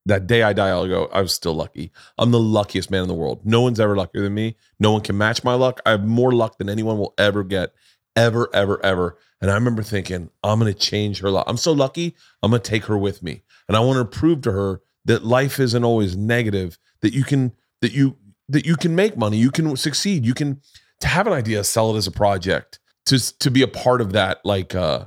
That 0.08 0.28
day 0.28 0.44
I 0.44 0.54
die, 0.54 0.70
I'll 0.70 0.88
go, 0.88 1.10
I 1.12 1.22
was 1.22 1.34
still 1.34 1.56
lucky. 1.56 1.92
I'm 2.18 2.30
the 2.30 2.40
luckiest 2.40 2.92
man 2.92 3.02
in 3.02 3.08
the 3.08 3.16
world. 3.16 3.42
No 3.44 3.62
one's 3.62 3.80
ever 3.80 3.96
luckier 3.96 4.22
than 4.22 4.36
me. 4.36 4.56
No 4.80 4.92
one 4.92 5.02
can 5.02 5.18
match 5.18 5.44
my 5.44 5.56
luck. 5.56 5.82
I 5.86 5.92
have 5.92 6.06
more 6.06 6.32
luck 6.32 6.60
than 6.60 6.70
anyone 6.70 7.00
will 7.00 7.16
ever 7.18 7.44
get, 7.44 7.74
ever, 8.16 8.48
ever, 8.54 8.84
ever. 8.86 9.18
And 9.42 9.50
I 9.50 9.56
remember 9.56 9.82
thinking, 9.82 10.30
I'm 10.44 10.60
going 10.60 10.72
to 10.72 10.80
change 10.80 11.22
her 11.22 11.32
life. 11.32 11.46
I'm 11.48 11.58
so 11.58 11.72
lucky. 11.72 12.16
I'm 12.44 12.52
going 12.52 12.62
to 12.62 12.70
take 12.70 12.86
her 12.86 12.98
with 12.98 13.24
me. 13.24 13.42
And 13.68 13.76
I 13.76 13.80
want 13.80 13.98
to 13.98 14.20
prove 14.20 14.42
to 14.42 14.52
her 14.52 14.82
that 15.06 15.26
life 15.26 15.60
isn't 15.60 15.84
always 15.84 16.16
negative, 16.16 16.78
that 17.02 17.14
you 17.14 17.24
can, 17.24 17.54
that 17.82 17.92
you, 17.92 18.16
that 18.50 18.66
you 18.66 18.76
can 18.76 18.96
make 18.96 19.18
money, 19.18 19.38
you 19.38 19.52
can 19.52 19.76
succeed, 19.76 20.26
you 20.26 20.34
can 20.34 20.62
to 21.02 21.08
have 21.08 21.28
an 21.28 21.34
idea, 21.34 21.64
sell 21.64 21.94
it 21.94 21.98
as 21.98 22.08
a 22.08 22.12
project, 22.12 22.80
to 23.08 23.20
to 23.40 23.50
be 23.52 23.62
a 23.62 23.68
part 23.68 24.02
of 24.02 24.14
that, 24.14 24.40
like 24.46 24.76
uh 24.76 25.06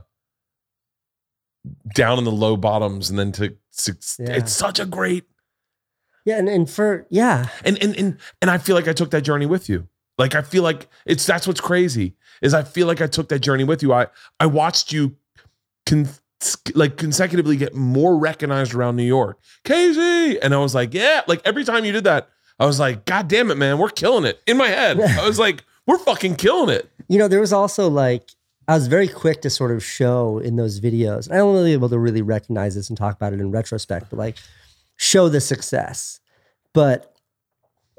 down 1.95 2.18
in 2.18 2.24
the 2.24 2.32
low 2.32 2.57
bottoms, 2.57 3.11
and 3.11 3.18
then 3.18 3.32
to, 3.32 3.57
suc 3.70 3.97
Yeah. 4.18 4.32
it's 4.34 4.53
such 4.53 4.78
a 4.78 4.86
great 4.86 5.24
Yeah, 6.24 6.39
and, 6.39 6.49
and 6.49 6.68
for 6.68 7.07
yeah, 7.11 7.49
and 7.64 7.82
and 7.82 7.97
and 7.97 8.18
and 8.43 8.51
I 8.51 8.59
feel 8.59 8.74
like 8.76 8.89
I 8.89 8.93
took 8.93 9.11
that 9.11 9.22
journey 9.22 9.47
with 9.47 9.68
you. 9.68 9.89
Like 10.18 10.34
I 10.34 10.43
feel 10.43 10.62
like 10.62 10.89
it's 11.07 11.24
that's 11.26 11.47
what's 11.47 11.61
crazy 11.61 12.16
is 12.43 12.55
I 12.55 12.62
feel 12.62 12.86
like 12.86 13.01
I 13.01 13.07
took 13.07 13.28
that 13.28 13.41
journey 13.41 13.64
with 13.64 13.82
you. 13.82 13.93
I 13.93 14.09
I 14.41 14.47
watched 14.47 14.93
you 14.93 15.16
con, 15.86 16.09
like 16.74 16.97
consecutively 16.97 17.57
get 17.57 17.74
more 17.74 18.16
recognized 18.18 18.74
around 18.74 18.97
New 18.97 19.05
York. 19.05 19.39
Casey, 19.64 20.41
and 20.41 20.55
I 20.55 20.59
was 20.59 20.74
like, 20.74 20.93
yeah, 20.95 21.22
like 21.26 21.41
every 21.45 21.64
time 21.64 21.84
you 21.84 21.93
did 21.93 22.05
that, 22.05 22.28
I 22.59 22.66
was 22.66 22.80
like, 22.80 23.04
God 23.04 23.28
damn 23.28 23.50
it, 23.50 23.56
man, 23.56 23.78
we're 23.78 23.88
killing 23.88 24.24
it. 24.24 24.40
In 24.46 24.56
my 24.56 24.68
head, 24.68 25.00
I 25.00 25.26
was 25.26 25.38
like, 25.38 25.64
we're 25.86 25.98
fucking 25.98 26.36
killing 26.36 26.74
it. 26.74 26.90
you 27.09 27.18
know, 27.18 27.28
there 27.28 27.40
was 27.40 27.52
also 27.52 27.88
like 27.88 28.30
I 28.68 28.74
was 28.74 28.86
very 28.86 29.09
quick 29.09 29.40
to 29.42 29.50
sort 29.50 29.70
of 29.70 29.82
show 29.82 30.38
in 30.38 30.56
those 30.56 30.78
videos. 30.78 31.26
And 31.26 31.34
I 31.34 31.38
don't 31.38 31.54
really 31.54 31.72
able 31.72 31.88
to 31.88 31.98
really 31.98 32.20
recognize 32.20 32.74
this 32.74 32.90
and 32.90 32.98
talk 32.98 33.16
about 33.16 33.32
it 33.32 33.40
in 33.40 33.50
retrospect, 33.50 34.11
but 34.11 34.18
like 34.18 34.36
show 34.96 35.30
the 35.30 35.40
success. 35.40 36.20
But 36.74 37.14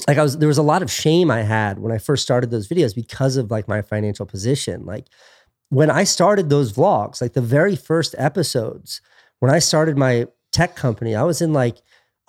like 0.08 0.20
I 0.20 0.24
was 0.24 0.38
there 0.38 0.48
was 0.48 0.60
a 0.60 0.64
lot 0.64 0.84
of 0.84 0.92
shame 0.92 1.32
I 1.32 1.42
had 1.42 1.80
when 1.80 1.92
I 1.92 1.98
first 1.98 2.22
started 2.22 2.52
those 2.52 2.68
videos 2.68 2.94
because 2.94 3.36
of 3.36 3.50
like 3.50 3.68
my 3.68 3.82
financial 3.82 4.28
position. 4.28 4.86
Like 4.86 5.08
when 5.70 5.90
I 5.90 6.04
started 6.04 6.50
those 6.50 6.74
vlogs, 6.74 7.22
like 7.22 7.34
the 7.34 7.42
very 7.42 7.76
first 7.76 8.14
episodes, 8.18 9.02
when 9.40 9.52
I 9.52 9.60
started 9.60 9.98
my 9.98 10.28
tech 10.52 10.76
company, 10.76 11.16
I 11.16 11.24
was 11.24 11.42
in 11.42 11.52
like 11.52 11.78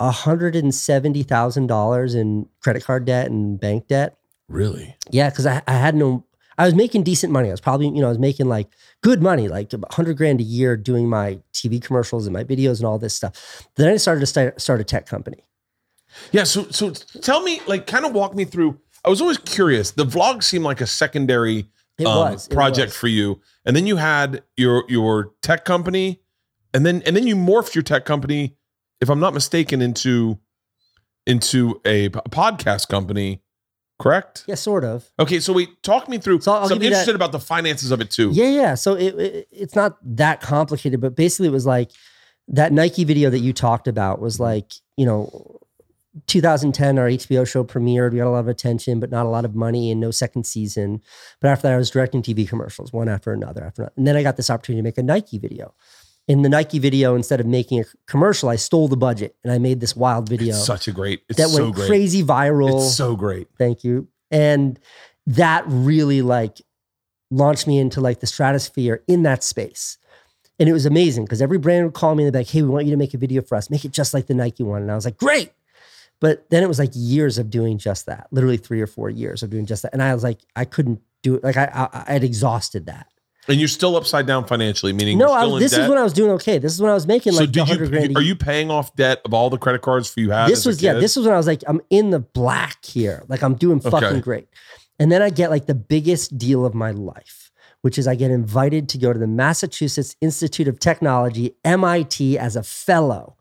$170,000 0.01 2.15
in 2.15 2.49
credit 2.61 2.85
card 2.85 3.05
debt 3.05 3.31
and 3.31 3.61
bank 3.61 3.89
debt. 3.89 4.17
Really? 4.49 4.97
Yeah, 5.11 5.29
because 5.31 5.47
I, 5.47 5.63
I 5.69 5.75
had 5.75 5.95
no, 5.95 6.25
I 6.59 6.65
was 6.65 6.75
making 6.75 7.05
decent 7.05 7.33
money. 7.33 7.49
I 7.49 7.53
was 7.53 7.61
probably, 7.61 7.87
you 7.87 8.01
know, 8.01 8.07
I 8.07 8.11
was 8.11 8.19
making 8.19 8.49
like 8.49 8.69
good 9.03 9.23
money, 9.23 9.49
like 9.49 9.73
a 9.73 9.81
hundred 9.93 10.17
grand 10.17 10.41
a 10.41 10.43
year 10.43 10.77
doing 10.77 11.09
my 11.09 11.39
TV 11.53 11.81
commercials 11.83 12.27
and 12.27 12.35
my 12.35 12.45
videos 12.45 12.79
and 12.79 12.87
all 12.87 12.99
this 12.99 13.15
stuff. 13.15 13.69
Then 13.77 13.89
I 13.89 13.97
started 13.97 14.21
to 14.21 14.27
start, 14.27 14.61
start 14.61 14.81
a 14.81 14.85
tech 14.85 15.07
company. 15.07 15.45
Yeah. 16.33 16.45
So 16.45 16.65
so 16.71 16.91
tell 16.91 17.43
me, 17.43 17.61
like, 17.67 17.87
kind 17.87 18.05
of 18.05 18.13
walk 18.13 18.35
me 18.35 18.45
through. 18.45 18.79
I 19.05 19.09
was 19.09 19.21
always 19.21 19.39
curious. 19.39 19.93
The 19.93 20.05
vlog 20.05 20.43
seemed 20.43 20.65
like 20.65 20.81
a 20.81 20.87
secondary 20.87 21.69
It 21.99 22.07
um, 22.07 22.33
was 22.33 22.49
project 22.49 22.89
was. 22.89 22.97
for 22.97 23.09
you, 23.09 23.41
and 23.65 23.77
then 23.77 23.87
you 23.87 23.97
had 23.97 24.43
your 24.57 24.85
your 24.89 25.33
tech 25.43 25.65
company, 25.65 26.21
and 26.75 26.85
then 26.85 27.03
and 27.07 27.17
then 27.17 27.27
you 27.27 27.37
morphed 27.37 27.75
your 27.75 27.83
tech 27.83 28.05
company, 28.05 28.57
if 29.01 29.09
I'm 29.09 29.21
not 29.21 29.35
mistaken, 29.35 29.83
into 29.83 30.39
into 31.27 31.81
a 31.85 32.09
p- 32.09 32.21
podcast 32.31 32.89
company. 32.89 33.43
Correct. 33.99 34.45
Yeah, 34.47 34.55
sort 34.55 34.85
of. 34.85 35.11
Okay. 35.19 35.41
So 35.41 35.53
wait, 35.53 35.83
talk 35.83 36.09
me 36.09 36.19
through. 36.19 36.41
So 36.41 36.53
I'll 36.53 36.69
so 36.69 36.75
I'm 36.75 36.83
you 36.83 36.89
that- 36.89 36.95
interested 36.95 37.15
about 37.15 37.33
the 37.33 37.41
finances 37.41 37.91
of 37.91 38.01
it 38.01 38.11
too. 38.11 38.31
Yeah, 38.33 38.49
yeah. 38.49 38.75
So 38.75 38.95
it, 38.95 39.15
it 39.19 39.49
it's 39.51 39.77
not 39.77 39.99
that 40.17 40.41
complicated, 40.41 41.01
but 41.01 41.15
basically 41.15 41.49
it 41.49 41.53
was 41.53 41.67
like 41.67 41.91
that 42.49 42.73
Nike 42.73 43.05
video 43.05 43.31
that 43.31 43.39
you 43.39 43.53
talked 43.53 43.89
about 43.89 44.21
was 44.21 44.35
mm-hmm. 44.35 44.45
like, 44.45 44.73
you 44.97 45.07
know, 45.07 45.61
2010 46.27 46.99
our 46.99 47.09
HBO 47.09 47.47
show 47.47 47.63
premiered. 47.63 48.13
We 48.13 48.19
got 48.19 48.27
a 48.27 48.31
lot 48.31 48.41
of 48.41 48.49
attention, 48.49 48.99
but 48.99 49.11
not 49.11 49.27
a 49.27 49.29
lot 49.29 49.45
of 49.45 49.55
money 49.55 49.91
and 49.91 50.01
no 50.01 50.11
second 50.11 50.45
season. 50.45 51.01
But 51.41 51.49
after 51.49 51.69
that, 51.69 51.75
I 51.75 51.77
was 51.77 51.91
directing 51.91 52.23
TV 52.23 52.49
commercials, 52.49 52.93
one 52.93 53.09
after 53.09 53.33
another, 53.33 53.65
after 53.65 53.83
another. 53.83 53.95
And 53.97 54.07
then 54.07 54.17
I 54.17 54.23
got 54.23 54.37
this 54.37 54.51
opportunity 54.51 54.81
to 54.81 54.85
make 54.85 54.99
a 54.99 55.03
Nike 55.03 55.39
video. 55.39 55.75
In 56.31 56.43
the 56.43 56.49
Nike 56.49 56.78
video, 56.78 57.16
instead 57.16 57.41
of 57.41 57.47
making 57.47 57.81
a 57.81 57.85
commercial, 58.07 58.49
I 58.49 58.55
stole 58.55 58.87
the 58.87 58.97
budget 58.97 59.35
and 59.43 59.53
I 59.53 59.59
made 59.59 59.81
this 59.81 59.97
wild 59.97 60.28
video 60.28 60.55
It's 60.55 60.64
such 60.64 60.87
a 60.87 60.93
great. 60.93 61.22
It's 61.28 61.39
that 61.39 61.49
so 61.49 61.64
went 61.64 61.74
great. 61.74 61.89
crazy 61.89 62.22
viral. 62.22 62.76
It's 62.76 62.95
so 62.95 63.16
great. 63.16 63.49
Thank 63.59 63.83
you. 63.83 64.07
And 64.31 64.78
that 65.26 65.64
really 65.66 66.22
like 66.22 66.62
launched 67.33 67.66
me 67.66 67.81
into 67.81 68.01
like 68.01 68.20
the 68.20 68.28
stratosphere 68.28 69.03
in 69.09 69.24
that 69.24 69.43
space. 69.43 69.99
And 70.61 70.68
it 70.68 70.72
was 70.72 70.87
amazing 70.87 71.24
because 71.24 71.43
every 71.43 71.59
brand 71.59 71.87
would 71.87 71.95
call 71.95 72.14
me 72.14 72.22
and 72.22 72.33
they'd 72.33 72.39
be 72.39 72.45
like, 72.45 72.53
hey, 72.53 72.62
we 72.62 72.68
want 72.68 72.85
you 72.85 72.93
to 72.93 72.97
make 72.97 73.12
a 73.12 73.18
video 73.18 73.43
for 73.43 73.57
us. 73.57 73.68
Make 73.68 73.85
it 73.85 73.91
just 73.91 74.14
like 74.14 74.28
the 74.28 74.35
Nike 74.35 74.62
one. 74.62 74.83
And 74.83 74.93
I 74.93 74.95
was 74.95 75.05
like, 75.05 75.16
great. 75.16 75.51
But 76.20 76.49
then 76.51 76.62
it 76.62 76.68
was 76.68 76.78
like 76.78 76.91
years 76.95 77.39
of 77.39 77.51
doing 77.51 77.76
just 77.76 78.07
that, 78.07 78.28
literally 78.31 78.57
three 78.57 78.81
or 78.81 78.87
four 78.87 79.11
years 79.11 79.43
of 79.43 79.51
doing 79.51 79.66
just 79.66 79.83
that. 79.83 79.93
And 79.93 80.01
I 80.01 80.14
was 80.14 80.22
like, 80.22 80.39
I 80.55 80.64
couldn't 80.64 81.01
do 81.24 81.35
it. 81.35 81.43
Like 81.43 81.57
I, 81.57 81.89
I, 81.93 82.05
I 82.07 82.12
had 82.12 82.22
exhausted 82.22 82.87
that. 82.87 83.09
And 83.49 83.59
you're 83.59 83.68
still 83.68 83.97
upside 83.97 84.26
down 84.26 84.47
financially, 84.47 84.93
meaning 84.93 85.18
No, 85.18 85.28
you're 85.28 85.36
I 85.36 85.41
still 85.41 85.53
was, 85.53 85.61
in 85.61 85.64
this 85.64 85.72
debt. 85.72 85.80
is 85.82 85.88
when 85.88 85.99
I 85.99 86.03
was 86.03 86.12
doing 86.12 86.30
okay. 86.32 86.59
This 86.59 86.72
is 86.74 86.80
when 86.82 86.91
I 86.91 86.95
was 86.95 87.07
making 87.07 87.32
so 87.32 87.41
like 87.41 87.51
did 87.53 87.61
100 87.61 87.91
grand. 87.91 88.16
Are 88.16 88.22
you 88.22 88.36
paying 88.36 88.70
off 88.70 88.95
debt 88.97 89.20
of 89.24 89.32
all 89.34 89.49
the 89.51 89.59
credit 89.59 89.80
cards 89.82 90.09
for 90.11 90.20
you 90.20 90.30
had? 90.30 90.49
this 90.49 90.64
was 90.66 90.82
yeah 90.82 90.93
this 90.95 91.16
was 91.16 91.24
when 91.26 91.34
i 91.34 91.38
was 91.38 91.47
like 91.47 91.62
i'm 91.66 91.80
in 91.91 92.11
the 92.11 92.20
black 92.20 92.84
here 92.84 93.24
like 93.28 93.43
i'm 93.43 93.55
doing 93.55 93.80
fucking 93.80 94.05
Okay. 94.09 94.20
great 94.20 94.49
and 94.99 95.11
then 95.11 95.22
i 95.22 95.30
get 95.30 95.51
like 95.51 95.66
the 95.66 95.74
biggest 95.74 96.36
deal 96.38 96.64
of 96.64 96.74
my 96.74 96.91
life 96.91 97.51
which 97.82 97.99
is 97.99 98.07
i 98.07 98.14
get 98.14 98.30
invited 98.30 98.88
to 98.91 98.99
go 98.99 99.12
to 99.12 99.18
the 99.18 99.26
massachusetts 99.26 100.16
institute 100.20 100.68
of 100.68 100.78
technology 100.78 101.55
mit 101.64 102.20
as 102.38 102.57
a 102.57 102.62
fellow 102.62 103.36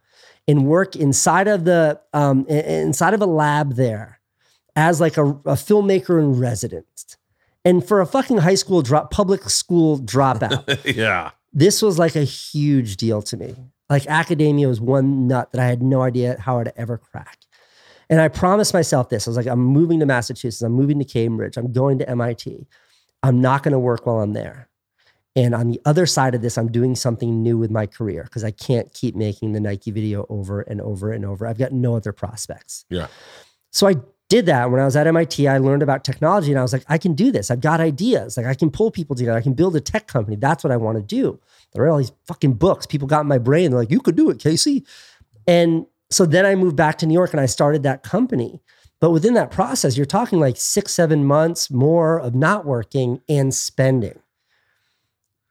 and 0.47 0.65
work 0.65 0.95
inside 0.95 1.47
of 1.47 1.65
the 1.65 1.99
um, 2.13 2.45
inside 2.47 3.13
of 3.13 3.21
a 3.21 3.25
lab 3.27 3.75
there 3.75 4.19
as 4.75 4.99
like 5.01 5.17
a, 5.17 5.25
a 5.25 5.55
filmmaker 5.55 6.17
in 6.19 6.39
residence 6.39 7.17
and 7.65 7.85
for 7.85 8.01
a 8.01 8.05
fucking 8.05 8.37
high 8.37 8.55
school 8.55 8.81
drop 8.81 9.11
public 9.11 9.49
school 9.49 9.99
dropout 9.99 10.79
yeah. 10.95 11.31
this 11.53 11.81
was 11.81 11.99
like 11.99 12.15
a 12.15 12.23
huge 12.23 12.97
deal 12.97 13.21
to 13.21 13.37
me. 13.37 13.55
Like 13.89 14.05
academia 14.07 14.67
was 14.67 14.79
one 14.79 15.27
nut 15.27 15.51
that 15.51 15.61
I 15.61 15.65
had 15.65 15.81
no 15.81 16.01
idea 16.01 16.39
how 16.39 16.59
I'd 16.59 16.71
ever 16.77 16.97
crack. 16.97 17.39
And 18.09 18.21
I 18.21 18.27
promised 18.27 18.73
myself 18.73 19.09
this. 19.09 19.27
I 19.27 19.31
was 19.31 19.37
like, 19.37 19.47
I'm 19.47 19.59
moving 19.59 19.99
to 19.99 20.05
Massachusetts. 20.05 20.61
I'm 20.61 20.73
moving 20.73 20.99
to 20.99 21.05
Cambridge. 21.05 21.57
I'm 21.57 21.71
going 21.71 21.99
to 21.99 22.09
MIT. 22.09 22.67
I'm 23.21 23.41
not 23.41 23.63
going 23.63 23.71
to 23.71 23.79
work 23.79 24.05
while 24.05 24.19
I'm 24.19 24.33
there. 24.33 24.69
And 25.35 25.53
on 25.53 25.69
the 25.69 25.79
other 25.85 26.05
side 26.05 26.33
of 26.33 26.41
this, 26.41 26.57
I'm 26.57 26.71
doing 26.71 26.95
something 26.95 27.41
new 27.43 27.57
with 27.57 27.69
my 27.69 27.85
career 27.85 28.23
because 28.23 28.43
I 28.43 28.51
can't 28.51 28.91
keep 28.93 29.15
making 29.15 29.53
the 29.53 29.59
Nike 29.59 29.91
video 29.91 30.25
over 30.27 30.61
and 30.61 30.81
over 30.81 31.11
and 31.11 31.23
over. 31.23 31.45
I've 31.45 31.59
got 31.59 31.71
no 31.71 31.95
other 31.95 32.11
prospects. 32.11 32.85
Yeah. 32.89 33.07
So 33.71 33.87
I 33.87 33.95
did 34.29 34.45
that 34.45 34.69
when 34.69 34.79
I 34.79 34.85
was 34.85 34.95
at 34.95 35.07
MIT. 35.07 35.47
I 35.47 35.57
learned 35.57 35.81
about 35.81 36.03
technology 36.03 36.51
and 36.51 36.59
I 36.59 36.61
was 36.61 36.71
like, 36.71 36.85
I 36.87 36.99
can 36.99 37.13
do 37.13 37.31
this. 37.31 37.49
I've 37.49 37.61
got 37.61 37.81
ideas. 37.81 38.37
Like 38.37 38.45
I 38.45 38.53
can 38.53 38.69
pull 38.69 38.91
people 38.91 39.15
together. 39.15 39.37
I 39.37 39.41
can 39.41 39.53
build 39.53 39.75
a 39.75 39.81
tech 39.81 40.07
company. 40.07 40.37
That's 40.37 40.63
what 40.63 40.71
I 40.71 40.77
want 40.77 40.97
to 40.97 41.03
do. 41.03 41.39
There 41.73 41.83
are 41.83 41.89
all 41.89 41.97
these 41.97 42.11
fucking 42.27 42.53
books. 42.53 42.85
People 42.85 43.07
got 43.07 43.21
in 43.21 43.27
my 43.27 43.39
brain. 43.39 43.71
They're 43.71 43.79
like, 43.79 43.91
you 43.91 43.99
could 43.99 44.15
do 44.15 44.29
it, 44.29 44.39
Casey. 44.39 44.85
And 45.47 45.87
so 46.11 46.25
then 46.27 46.45
I 46.45 46.55
moved 46.55 46.75
back 46.75 46.99
to 46.99 47.07
New 47.07 47.13
York 47.13 47.33
and 47.33 47.41
I 47.41 47.47
started 47.47 47.83
that 47.83 48.03
company. 48.03 48.61
But 48.99 49.11
within 49.11 49.33
that 49.33 49.49
process, 49.49 49.97
you're 49.97 50.05
talking 50.05 50.39
like 50.39 50.57
six, 50.57 50.93
seven 50.93 51.25
months 51.25 51.71
more 51.71 52.19
of 52.19 52.35
not 52.35 52.65
working 52.65 53.21
and 53.27 53.53
spending. 53.53 54.19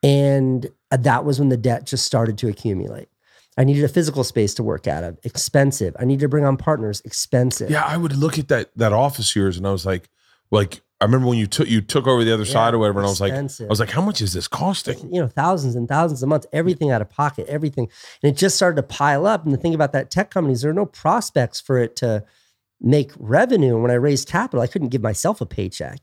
And 0.02 0.68
that 0.90 1.24
was 1.24 1.40
when 1.40 1.48
the 1.48 1.56
debt 1.56 1.84
just 1.84 2.04
started 2.04 2.38
to 2.38 2.48
accumulate. 2.48 3.08
I 3.58 3.64
needed 3.64 3.84
a 3.84 3.88
physical 3.88 4.22
space 4.22 4.54
to 4.54 4.62
work 4.62 4.86
out 4.86 5.02
of, 5.02 5.18
expensive. 5.24 5.96
I 5.98 6.04
needed 6.04 6.20
to 6.20 6.28
bring 6.28 6.44
on 6.44 6.56
partners, 6.56 7.02
expensive. 7.04 7.68
Yeah, 7.70 7.84
I 7.84 7.96
would 7.96 8.16
look 8.16 8.38
at 8.38 8.48
that 8.48 8.70
that 8.76 8.92
office 8.92 9.34
yours 9.34 9.58
and 9.58 9.66
I 9.66 9.72
was 9.72 9.84
like, 9.84 10.08
like 10.50 10.80
I 11.00 11.04
remember 11.04 11.26
when 11.26 11.38
you 11.38 11.46
took 11.46 11.68
you 11.68 11.80
took 11.80 12.06
over 12.06 12.24
the 12.24 12.32
other 12.32 12.44
Yeah, 12.44 12.52
side 12.52 12.74
or 12.74 12.78
whatever, 12.78 13.00
and 13.00 13.06
I 13.06 13.10
was 13.10 13.20
like, 13.20 13.32
I 13.32 13.42
was 13.68 13.80
like, 13.80 13.90
how 13.90 14.00
much 14.00 14.20
is 14.22 14.32
this 14.32 14.48
costing? 14.48 15.12
you 15.12 15.20
know, 15.20 15.28
thousands 15.28 15.74
and 15.74 15.88
thousands 15.88 16.22
a 16.22 16.26
month, 16.26 16.46
everything 16.52 16.90
out 16.92 17.02
of 17.02 17.10
pocket, 17.10 17.46
everything. 17.48 17.88
And 18.22 18.32
it 18.32 18.36
just 18.38 18.56
started 18.56 18.76
to 18.76 18.82
pile 18.84 19.26
up. 19.26 19.44
And 19.44 19.52
the 19.52 19.58
thing 19.58 19.74
about 19.74 19.92
that 19.92 20.10
tech 20.10 20.30
companies, 20.30 20.62
there 20.62 20.70
are 20.70 20.74
no 20.74 20.86
prospects 20.86 21.60
for 21.60 21.78
it 21.78 21.96
to 21.96 22.24
make 22.80 23.10
revenue. 23.18 23.74
And 23.74 23.82
when 23.82 23.90
I 23.90 23.94
raised 23.94 24.28
capital, 24.28 24.60
I 24.60 24.68
couldn't 24.68 24.88
give 24.88 25.02
myself 25.02 25.40
a 25.40 25.46
paycheck. 25.46 26.00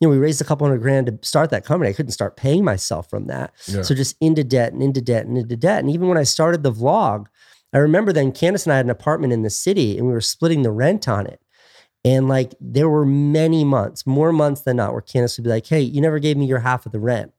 You 0.00 0.08
know, 0.08 0.12
we 0.12 0.18
raised 0.18 0.40
a 0.40 0.44
couple 0.44 0.66
hundred 0.66 0.80
grand 0.80 1.06
to 1.06 1.18
start 1.22 1.50
that 1.50 1.64
company. 1.64 1.90
I 1.90 1.92
couldn't 1.92 2.12
start 2.12 2.36
paying 2.36 2.64
myself 2.64 3.08
from 3.08 3.26
that. 3.26 3.52
Yeah. 3.66 3.82
So 3.82 3.94
just 3.94 4.16
into 4.20 4.42
debt 4.42 4.72
and 4.72 4.82
into 4.82 5.00
debt 5.00 5.26
and 5.26 5.36
into 5.36 5.56
debt. 5.56 5.80
And 5.80 5.90
even 5.90 6.08
when 6.08 6.18
I 6.18 6.22
started 6.22 6.62
the 6.62 6.72
vlog, 6.72 7.26
I 7.72 7.78
remember 7.78 8.12
then 8.12 8.32
Candace 8.32 8.64
and 8.64 8.72
I 8.72 8.76
had 8.76 8.86
an 8.86 8.90
apartment 8.90 9.32
in 9.32 9.42
the 9.42 9.50
city 9.50 9.98
and 9.98 10.06
we 10.06 10.12
were 10.12 10.20
splitting 10.20 10.62
the 10.62 10.72
rent 10.72 11.06
on 11.06 11.26
it. 11.26 11.40
And 12.04 12.28
like 12.28 12.54
there 12.60 12.88
were 12.88 13.04
many 13.04 13.62
months, 13.62 14.06
more 14.06 14.32
months 14.32 14.62
than 14.62 14.76
not, 14.76 14.92
where 14.92 15.02
Candace 15.02 15.36
would 15.36 15.44
be 15.44 15.50
like, 15.50 15.66
Hey, 15.66 15.82
you 15.82 16.00
never 16.00 16.18
gave 16.18 16.36
me 16.36 16.46
your 16.46 16.60
half 16.60 16.86
of 16.86 16.92
the 16.92 16.98
rent. 16.98 17.32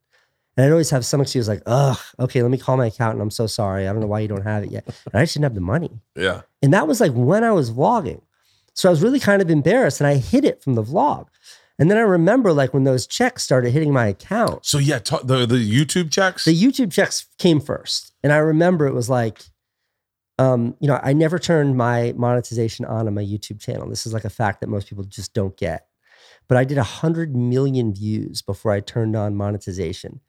And 0.56 0.66
I'd 0.66 0.72
always 0.72 0.90
have 0.90 1.06
some 1.06 1.22
excuse 1.22 1.48
like, 1.48 1.64
ugh, 1.66 1.98
okay, 2.20 2.42
let 2.42 2.52
me 2.52 2.58
call 2.58 2.78
my 2.78 2.88
accountant. 2.88 3.22
I'm 3.22 3.32
so 3.32 3.48
sorry. 3.48 3.88
I 3.88 3.92
don't 3.92 4.02
know 4.02 4.08
why 4.08 4.20
you 4.20 4.28
don't 4.28 4.44
have 4.44 4.64
it 4.64 4.72
yet. 4.72 4.86
And 4.86 5.16
I 5.20 5.24
just 5.24 5.34
didn't 5.34 5.46
have 5.46 5.56
the 5.56 5.62
money. 5.62 6.02
Yeah. 6.16 6.42
And 6.62 6.74
that 6.74 6.88
was 6.88 7.00
like 7.00 7.14
when 7.14 7.44
I 7.44 7.52
was 7.52 7.72
vlogging. 7.72 8.22
So 8.74 8.90
I 8.90 8.92
was 8.92 9.02
really 9.02 9.20
kind 9.20 9.42
of 9.42 9.50
embarrassed 9.50 10.02
and 10.02 10.08
I 10.08 10.16
hid 10.16 10.46
it 10.46 10.62
from 10.62 10.76
the 10.76 10.84
vlog. 10.84 11.28
And 11.82 11.90
then 11.90 11.98
I 11.98 12.02
remember 12.02 12.54
like 12.54 12.76
when 12.76 12.84
those 12.84 13.08
checks 13.08 13.42
started 13.42 13.72
hitting 13.72 13.92
my 13.92 14.06
account, 14.06 14.64
So 14.68 14.78
yeah, 14.78 15.00
ta- 15.00 15.24
the 15.24 15.48
the 15.48 15.58
YouTube 15.58 16.12
checks. 16.12 16.46
the 16.46 16.56
YouTube 16.56 16.92
checks 16.92 17.26
came 17.40 17.60
first. 17.60 18.14
And 18.24 18.32
I 18.32 18.38
remember 18.38 18.86
it 18.86 18.94
was 18.94 19.10
like, 19.10 19.42
um, 20.38 20.76
you 20.80 20.88
know, 20.88 21.00
I 21.02 21.14
never 21.14 21.40
turned 21.40 21.76
my 21.76 22.14
monetization 22.16 22.86
on 22.86 23.08
on 23.08 23.16
my 23.16 23.24
YouTube 23.24 23.60
channel. 23.60 23.90
This 23.90 24.06
is 24.06 24.14
like 24.14 24.26
a 24.26 24.30
fact 24.30 24.62
that 24.62 24.70
most 24.70 24.90
people 24.90 25.04
just 25.06 25.34
don't 25.34 25.58
get. 25.58 25.88
But 26.48 26.60
I 26.60 26.66
did 26.66 26.78
100 26.78 27.36
million 27.36 27.96
views 27.96 28.44
before 28.44 28.72
I 28.72 28.80
turned 28.80 29.16
on 29.16 29.36
monetization. 29.36 30.22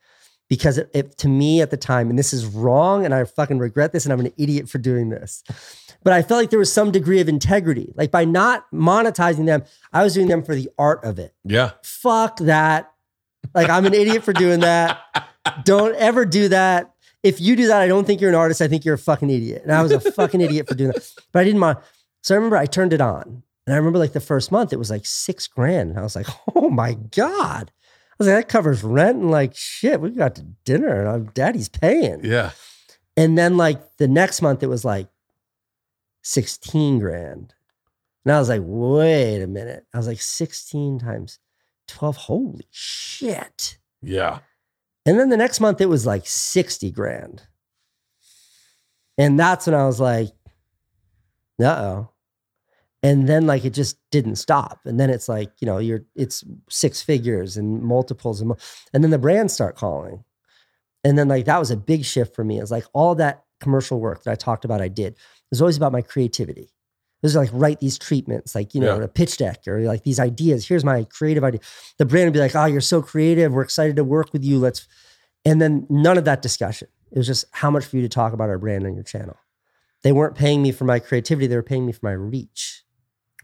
Because 0.52 0.76
it, 0.76 0.90
it, 0.92 1.16
to 1.16 1.28
me 1.28 1.62
at 1.62 1.70
the 1.70 1.78
time, 1.78 2.10
and 2.10 2.18
this 2.18 2.34
is 2.34 2.44
wrong, 2.44 3.06
and 3.06 3.14
I 3.14 3.24
fucking 3.24 3.58
regret 3.58 3.92
this, 3.92 4.04
and 4.04 4.12
I'm 4.12 4.20
an 4.20 4.34
idiot 4.36 4.68
for 4.68 4.76
doing 4.76 5.08
this. 5.08 5.42
But 6.04 6.12
I 6.12 6.20
felt 6.20 6.42
like 6.42 6.50
there 6.50 6.58
was 6.58 6.70
some 6.70 6.90
degree 6.90 7.22
of 7.22 7.28
integrity. 7.30 7.94
Like 7.96 8.10
by 8.10 8.26
not 8.26 8.70
monetizing 8.70 9.46
them, 9.46 9.64
I 9.94 10.04
was 10.04 10.12
doing 10.12 10.28
them 10.28 10.42
for 10.42 10.54
the 10.54 10.68
art 10.78 11.04
of 11.04 11.18
it 11.18 11.34
yeah. 11.42 11.70
fuck 11.82 12.36
that. 12.40 12.92
Like 13.54 13.70
I'm 13.70 13.86
an 13.86 13.94
idiot 13.94 14.24
for 14.24 14.34
doing 14.34 14.60
that. 14.60 15.00
Don't 15.64 15.96
ever 15.96 16.26
do 16.26 16.48
that. 16.48 16.92
If 17.22 17.40
you 17.40 17.56
do 17.56 17.68
that, 17.68 17.80
I 17.80 17.88
don't 17.88 18.06
think 18.06 18.20
you're 18.20 18.28
an 18.28 18.36
artist. 18.36 18.60
I 18.60 18.68
think 18.68 18.84
you're 18.84 18.96
a 18.96 18.98
fucking 18.98 19.30
idiot. 19.30 19.62
And 19.62 19.72
I 19.72 19.80
was 19.82 19.92
a 19.92 20.00
fucking 20.00 20.42
idiot 20.42 20.68
for 20.68 20.74
doing 20.74 20.90
that. 20.90 21.10
But 21.32 21.40
I 21.40 21.44
didn't 21.44 21.60
mind. 21.60 21.78
So 22.20 22.34
I 22.34 22.36
remember 22.36 22.58
I 22.58 22.66
turned 22.66 22.92
it 22.92 23.00
on. 23.00 23.42
And 23.66 23.74
I 23.74 23.78
remember 23.78 23.98
like 23.98 24.12
the 24.12 24.20
first 24.20 24.52
month, 24.52 24.74
it 24.74 24.78
was 24.78 24.90
like 24.90 25.06
six 25.06 25.46
grand. 25.46 25.88
And 25.88 25.98
I 25.98 26.02
was 26.02 26.14
like, 26.14 26.26
oh 26.54 26.68
my 26.68 26.92
God. 26.92 27.72
Was 28.22 28.28
like, 28.28 28.46
that 28.46 28.52
covers 28.52 28.82
rent 28.82 29.18
and 29.18 29.30
like 29.30 29.54
shit. 29.54 30.00
We 30.00 30.10
got 30.10 30.34
to 30.36 30.42
dinner 30.64 31.00
and 31.00 31.08
I'm, 31.08 31.24
daddy's 31.34 31.68
paying. 31.68 32.24
Yeah. 32.24 32.50
And 33.16 33.36
then 33.36 33.56
like 33.56 33.96
the 33.96 34.08
next 34.08 34.42
month, 34.42 34.62
it 34.62 34.68
was 34.68 34.84
like 34.84 35.08
16 36.22 36.98
grand. 36.98 37.54
And 38.24 38.32
I 38.32 38.38
was 38.38 38.48
like, 38.48 38.62
wait 38.64 39.42
a 39.42 39.46
minute. 39.46 39.86
I 39.92 39.98
was 39.98 40.06
like, 40.06 40.20
16 40.20 41.00
times 41.00 41.38
12. 41.88 42.16
Holy 42.16 42.66
shit. 42.70 43.78
Yeah. 44.00 44.38
And 45.04 45.18
then 45.18 45.28
the 45.28 45.36
next 45.36 45.60
month, 45.60 45.80
it 45.80 45.88
was 45.88 46.06
like 46.06 46.26
60 46.26 46.90
grand. 46.92 47.42
And 49.18 49.38
that's 49.38 49.66
when 49.66 49.74
I 49.74 49.86
was 49.86 50.00
like, 50.00 50.30
uh 51.60 51.64
oh. 51.64 52.08
And 53.04 53.28
then 53.28 53.46
like 53.46 53.64
it 53.64 53.74
just 53.74 53.98
didn't 54.10 54.36
stop. 54.36 54.80
And 54.84 54.98
then 55.00 55.10
it's 55.10 55.28
like, 55.28 55.52
you 55.60 55.66
know, 55.66 55.78
you're 55.78 56.04
it's 56.14 56.44
six 56.68 57.02
figures 57.02 57.56
and 57.56 57.82
multiples 57.82 58.40
and 58.40 58.52
and 58.92 59.02
then 59.02 59.10
the 59.10 59.18
brands 59.18 59.52
start 59.52 59.76
calling. 59.76 60.24
And 61.04 61.18
then 61.18 61.26
like 61.28 61.46
that 61.46 61.58
was 61.58 61.70
a 61.70 61.76
big 61.76 62.04
shift 62.04 62.34
for 62.34 62.44
me. 62.44 62.60
It's 62.60 62.70
like 62.70 62.84
all 62.92 63.14
that 63.16 63.44
commercial 63.60 63.98
work 63.98 64.22
that 64.22 64.30
I 64.30 64.34
talked 64.36 64.64
about 64.64 64.80
I 64.80 64.88
did. 64.88 65.14
It 65.14 65.18
was 65.50 65.60
always 65.60 65.76
about 65.76 65.92
my 65.92 66.02
creativity. 66.02 66.62
It 66.62 67.26
was 67.26 67.36
like 67.36 67.50
write 67.52 67.78
these 67.80 67.98
treatments, 67.98 68.54
like, 68.54 68.74
you 68.74 68.80
know, 68.80 68.98
Yeah. 68.98 69.04
a 69.04 69.08
pitch 69.08 69.36
deck 69.36 69.66
or 69.68 69.80
like 69.82 70.02
these 70.02 70.18
ideas. 70.20 70.66
Here's 70.66 70.84
my 70.84 71.04
creative 71.04 71.44
idea. 71.44 71.60
The 71.98 72.04
brand 72.04 72.26
would 72.26 72.32
be 72.34 72.40
like, 72.40 72.54
oh, 72.56 72.64
you're 72.66 72.80
so 72.80 73.00
creative. 73.02 73.52
We're 73.52 73.62
excited 73.62 73.96
to 73.96 74.04
work 74.04 74.32
with 74.32 74.44
you. 74.44 74.58
Let's 74.58 74.86
and 75.44 75.60
then 75.60 75.86
none 75.90 76.18
of 76.18 76.24
that 76.26 76.42
discussion. 76.42 76.88
It 77.10 77.18
was 77.18 77.26
just 77.26 77.44
how 77.50 77.70
much 77.70 77.84
for 77.84 77.96
you 77.96 78.02
to 78.02 78.08
talk 78.08 78.32
about 78.32 78.48
our 78.48 78.58
brand 78.58 78.86
on 78.86 78.94
your 78.94 79.02
channel. 79.04 79.36
They 80.02 80.12
weren't 80.12 80.34
paying 80.36 80.62
me 80.62 80.72
for 80.72 80.84
my 80.84 80.98
creativity, 80.98 81.46
they 81.48 81.56
were 81.56 81.62
paying 81.62 81.84
me 81.86 81.92
for 81.92 82.06
my 82.06 82.12
reach. 82.12 82.81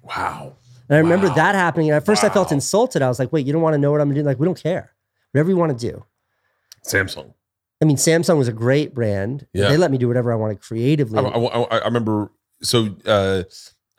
Wow. 0.03 0.57
And 0.89 0.97
I 0.97 1.01
remember 1.01 1.29
Wow. 1.29 1.35
that 1.35 1.55
happening. 1.55 1.89
And 1.91 1.97
at 1.97 2.07
first 2.07 2.25
I 2.25 2.29
felt 2.31 2.51
insulted. 2.53 3.03
I 3.03 3.09
was 3.09 3.19
like, 3.19 3.33
wait, 3.33 3.47
you 3.47 3.53
don't 3.53 3.63
want 3.63 3.75
to 3.75 3.79
know 3.79 3.91
what 3.93 4.01
I'm 4.01 4.13
doing? 4.13 4.25
Like, 4.27 4.39
we 4.39 4.47
don't 4.47 4.61
care. 4.61 4.93
Whatever 5.33 5.51
you 5.51 5.57
want 5.57 5.79
to 5.79 5.91
do. 5.91 6.05
Samsung. 6.87 7.35
I 7.83 7.85
mean, 7.85 7.97
Samsung 7.97 8.39
was 8.39 8.49
a 8.49 8.53
great 8.53 8.95
brand. 8.95 9.47
Yeah. 9.53 9.69
They 9.69 9.77
let 9.77 9.91
me 9.91 9.99
do 9.99 10.09
whatever 10.09 10.33
I 10.33 10.37
wanted 10.37 10.61
creatively. 10.61 11.19
I, 11.19 11.23
I, 11.23 11.63
I- 11.63 11.79
I 11.79 11.85
remember. 11.85 12.31
So 12.63 12.97
uh, 13.07 13.45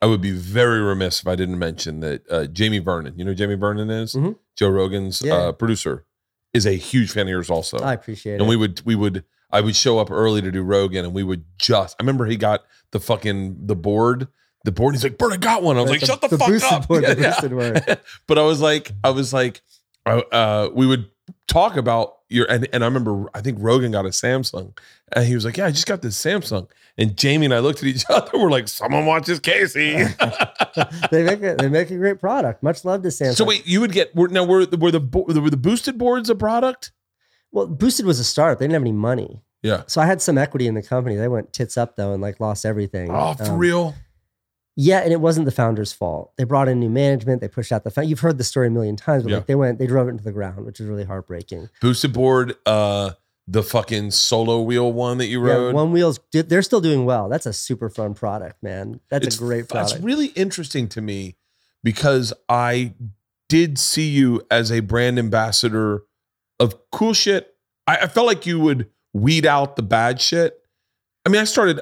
I 0.01 0.05
would 0.05 0.19
be 0.21 0.31
very 0.31 0.81
remiss 0.81 1.21
if 1.21 1.27
I 1.27 1.35
didn't 1.35 1.59
mention 1.59 2.01
that 2.01 2.29
uh, 2.29 2.45
Jamie 2.47 2.79
Vernon. 2.79 3.13
You 3.17 3.23
know 3.23 3.31
who 3.31 3.35
Jamie 3.35 3.55
Vernon 3.55 3.89
is 3.89 4.15
Mhm. 4.15 4.35
Joe 4.57 4.69
Rogan's 4.69 5.21
Yeah. 5.21 5.35
uh, 5.35 5.51
producer. 5.53 6.05
Is 6.53 6.65
a 6.65 6.71
huge 6.73 7.11
fan 7.11 7.27
of 7.27 7.29
yours 7.29 7.49
also. 7.51 7.77
I 7.77 7.93
appreciate 7.93 8.33
it. 8.35 8.39
and 8.41 8.49
we 8.49 8.55
would 8.55 8.81
we 8.83 8.95
would 8.95 9.23
I 9.51 9.61
would 9.61 9.75
show 9.75 9.99
up 9.99 10.09
early 10.11 10.41
to 10.41 10.51
do 10.51 10.63
Rogan, 10.63 11.05
and 11.05 11.13
we 11.13 11.21
would 11.23 11.45
just. 11.59 11.95
I 11.99 12.03
remember 12.03 12.25
he 12.25 12.35
got 12.37 12.63
the 12.91 12.99
fucking 12.99 13.67
the 13.67 13.75
board. 13.75 14.27
The 14.65 14.71
board. 14.71 14.93
He's 14.95 15.03
like, 15.03 15.17
"Bert, 15.17 15.31
I 15.33 15.37
got 15.37 15.63
one." 15.63 15.77
I 15.77 15.81
was 15.81 15.91
Right, 15.91 16.01
like, 16.01 16.07
"Shut 16.09 16.21
the, 16.21 16.37
fuck 16.37 16.47
boosted 16.49 16.71
up!" 16.73 16.87
Board, 16.87 17.03
the 17.03 17.09
Yeah, 17.09 17.15
yeah. 17.17 17.29
boosted 17.29 17.53
word. 17.53 17.99
but 18.27 18.37
I 18.37 18.41
was 18.41 18.59
like, 18.61 18.91
I 19.03 19.09
was 19.11 19.31
like, 19.33 19.61
uh, 20.05 20.69
we 20.73 20.85
would 20.85 21.09
talk 21.47 21.77
about 21.77 22.15
your, 22.29 22.45
and, 22.49 22.67
and 22.73 22.83
I 22.83 22.87
remember, 22.87 23.25
I 23.33 23.41
think 23.41 23.57
Rogan 23.61 23.91
got 23.91 24.05
a 24.05 24.09
Samsung, 24.09 24.77
and 25.13 25.25
he 25.25 25.33
was 25.35 25.45
like, 25.45 25.57
yeah, 25.57 25.65
I 25.67 25.71
just 25.71 25.85
got 25.87 26.01
this 26.01 26.21
Samsung, 26.21 26.67
and 26.97 27.15
Jamie 27.17 27.45
and 27.45 27.53
I 27.53 27.59
looked 27.59 27.79
at 27.79 27.85
each 27.85 28.03
other, 28.09 28.31
we're 28.33 28.51
like, 28.51 28.67
someone 28.67 29.05
watches 29.05 29.39
Casey. 29.39 29.93
they 31.11 31.23
make 31.23 31.41
a, 31.41 31.55
they 31.57 31.69
make 31.69 31.89
a 31.91 31.97
great 31.97 32.19
product. 32.19 32.61
Much 32.63 32.83
love 32.85 33.01
to 33.03 33.09
Samsung. 33.09 33.35
so 33.35 33.45
wait, 33.45 33.65
you 33.65 33.79
would 33.81 33.91
get 33.91 34.15
were, 34.15 34.27
now 34.27 34.43
were 34.43 34.65
were 34.77 34.91
the 34.91 34.99
were 34.99 35.49
the 35.49 35.57
boosted 35.57 35.97
boards 35.97 36.29
a 36.29 36.35
product? 36.35 36.91
well, 37.51 37.65
Boosted 37.67 38.05
was 38.05 38.19
a 38.19 38.23
startup. 38.23 38.59
They 38.59 38.65
didn't 38.65 38.73
have 38.73 38.83
any 38.83 38.91
money. 38.91 39.41
Yeah. 39.63 39.83
So 39.87 39.99
I 40.01 40.05
had 40.05 40.21
some 40.21 40.37
equity 40.37 40.67
in 40.67 40.75
the 40.75 40.83
company. 40.83 41.15
They 41.15 41.27
went 41.27 41.51
tits 41.51 41.77
up 41.77 41.95
though 41.95 42.13
and 42.13 42.21
like 42.21 42.39
lost 42.39 42.65
everything. 42.65 43.09
Oh, 43.11 43.33
for 43.33 43.43
Um, 43.45 43.57
real? 43.57 43.95
Yeah, 44.81 44.99
and 44.99 45.11
it 45.11 45.19
wasn't 45.19 45.43
the 45.43 45.51
founder's 45.51 45.91
fault. 45.91 46.31
They 46.37 46.45
brought 46.45 46.69
in 46.69 46.79
new 46.79 46.89
management. 46.89 47.41
They 47.41 47.49
pushed 47.49 47.73
out 47.73 47.83
the. 47.83 48.05
You've 48.05 48.21
heard 48.21 48.37
the 48.37 48.45
story 48.45 48.67
a 48.67 48.69
million 48.69 48.95
times, 48.95 49.23
but 49.23 49.29
Yeah. 49.29 49.35
like 49.37 49.45
they 49.47 49.55
went, 49.55 49.77
they 49.77 49.87
drove 49.87 50.07
it 50.07 50.11
into 50.11 50.23
the 50.23 50.31
ground, 50.31 50.65
which 50.65 50.79
is 50.79 50.87
really 50.87 51.03
heartbreaking. 51.03 51.69
Boosted 51.81 52.13
board, 52.13 52.55
uh, 52.65 53.11
the 53.45 53.61
fucking 53.61 54.11
solo 54.11 54.61
wheel 54.61 54.93
one 54.93 55.17
that 55.17 55.25
you 55.25 55.45
Yeah, 55.45 55.53
rode. 55.53 55.75
One 55.75 55.91
Wheels, 55.91 56.21
they're 56.31 56.61
still 56.61 56.79
doing 56.79 57.03
well. 57.03 57.27
That's 57.27 57.45
a 57.45 57.51
super 57.51 57.89
fun 57.89 58.13
product, 58.13 58.63
man. 58.63 59.01
That's 59.09 59.27
It's 59.27 59.35
a 59.35 59.39
great 59.39 59.67
product. 59.67 59.95
It's 59.95 60.01
really 60.03 60.27
interesting 60.27 60.87
to 60.89 61.01
me 61.01 61.35
because 61.83 62.31
I 62.47 62.93
did 63.49 63.77
see 63.77 64.07
you 64.07 64.45
as 64.49 64.71
a 64.71 64.79
brand 64.79 65.19
ambassador 65.19 66.03
of 66.57 66.77
cool 66.91 67.13
shit. 67.13 67.53
I, 67.85 67.97
I 67.97 68.07
felt 68.07 68.27
like 68.27 68.45
you 68.45 68.61
would 68.61 68.89
weed 69.13 69.45
out 69.45 69.75
the 69.75 69.83
bad 69.83 70.21
shit. 70.21 70.57
I 71.25 71.29
mean, 71.29 71.41
I 71.41 71.43
started 71.43 71.81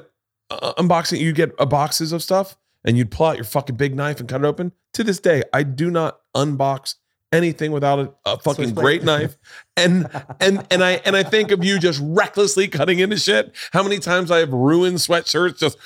uh, 0.49 0.73
unboxing. 0.79 1.19
You 1.19 1.31
get 1.33 1.53
uh, 1.59 1.65
boxes 1.67 2.11
of 2.11 2.23
stuff, 2.23 2.57
and 2.87 2.97
you'd 2.97 3.11
pull 3.11 3.27
out 3.27 3.35
your 3.35 3.45
fucking 3.45 3.75
big 3.75 3.95
knife 3.95 4.19
and 4.19 4.27
cut 4.27 4.41
it 4.41 4.45
open. 4.45 4.71
To 4.93 5.03
this 5.03 5.19
day, 5.19 5.43
I 5.53 5.61
do 5.61 5.91
not 5.91 6.21
unbox 6.35 6.95
anything 7.33 7.73
without 7.73 7.99
a, 7.99 8.13
a 8.25 8.39
fucking 8.39 8.73
great 8.73 9.03
knife. 9.03 9.37
And 9.75 10.09
and 10.39 10.65
and 10.71 10.83
I 10.83 10.93
and 11.05 11.15
I 11.15 11.23
think 11.23 11.51
of 11.51 11.63
you 11.63 11.77
just 11.77 11.99
recklessly 12.01 12.67
cutting 12.67 12.99
into 12.99 13.17
shit. 13.17 13.53
How 13.73 13.83
many 13.83 13.99
times 13.99 14.31
I 14.31 14.39
have 14.39 14.53
ruined 14.53 14.97
sweatshirts 14.97 15.59
just 15.59 15.77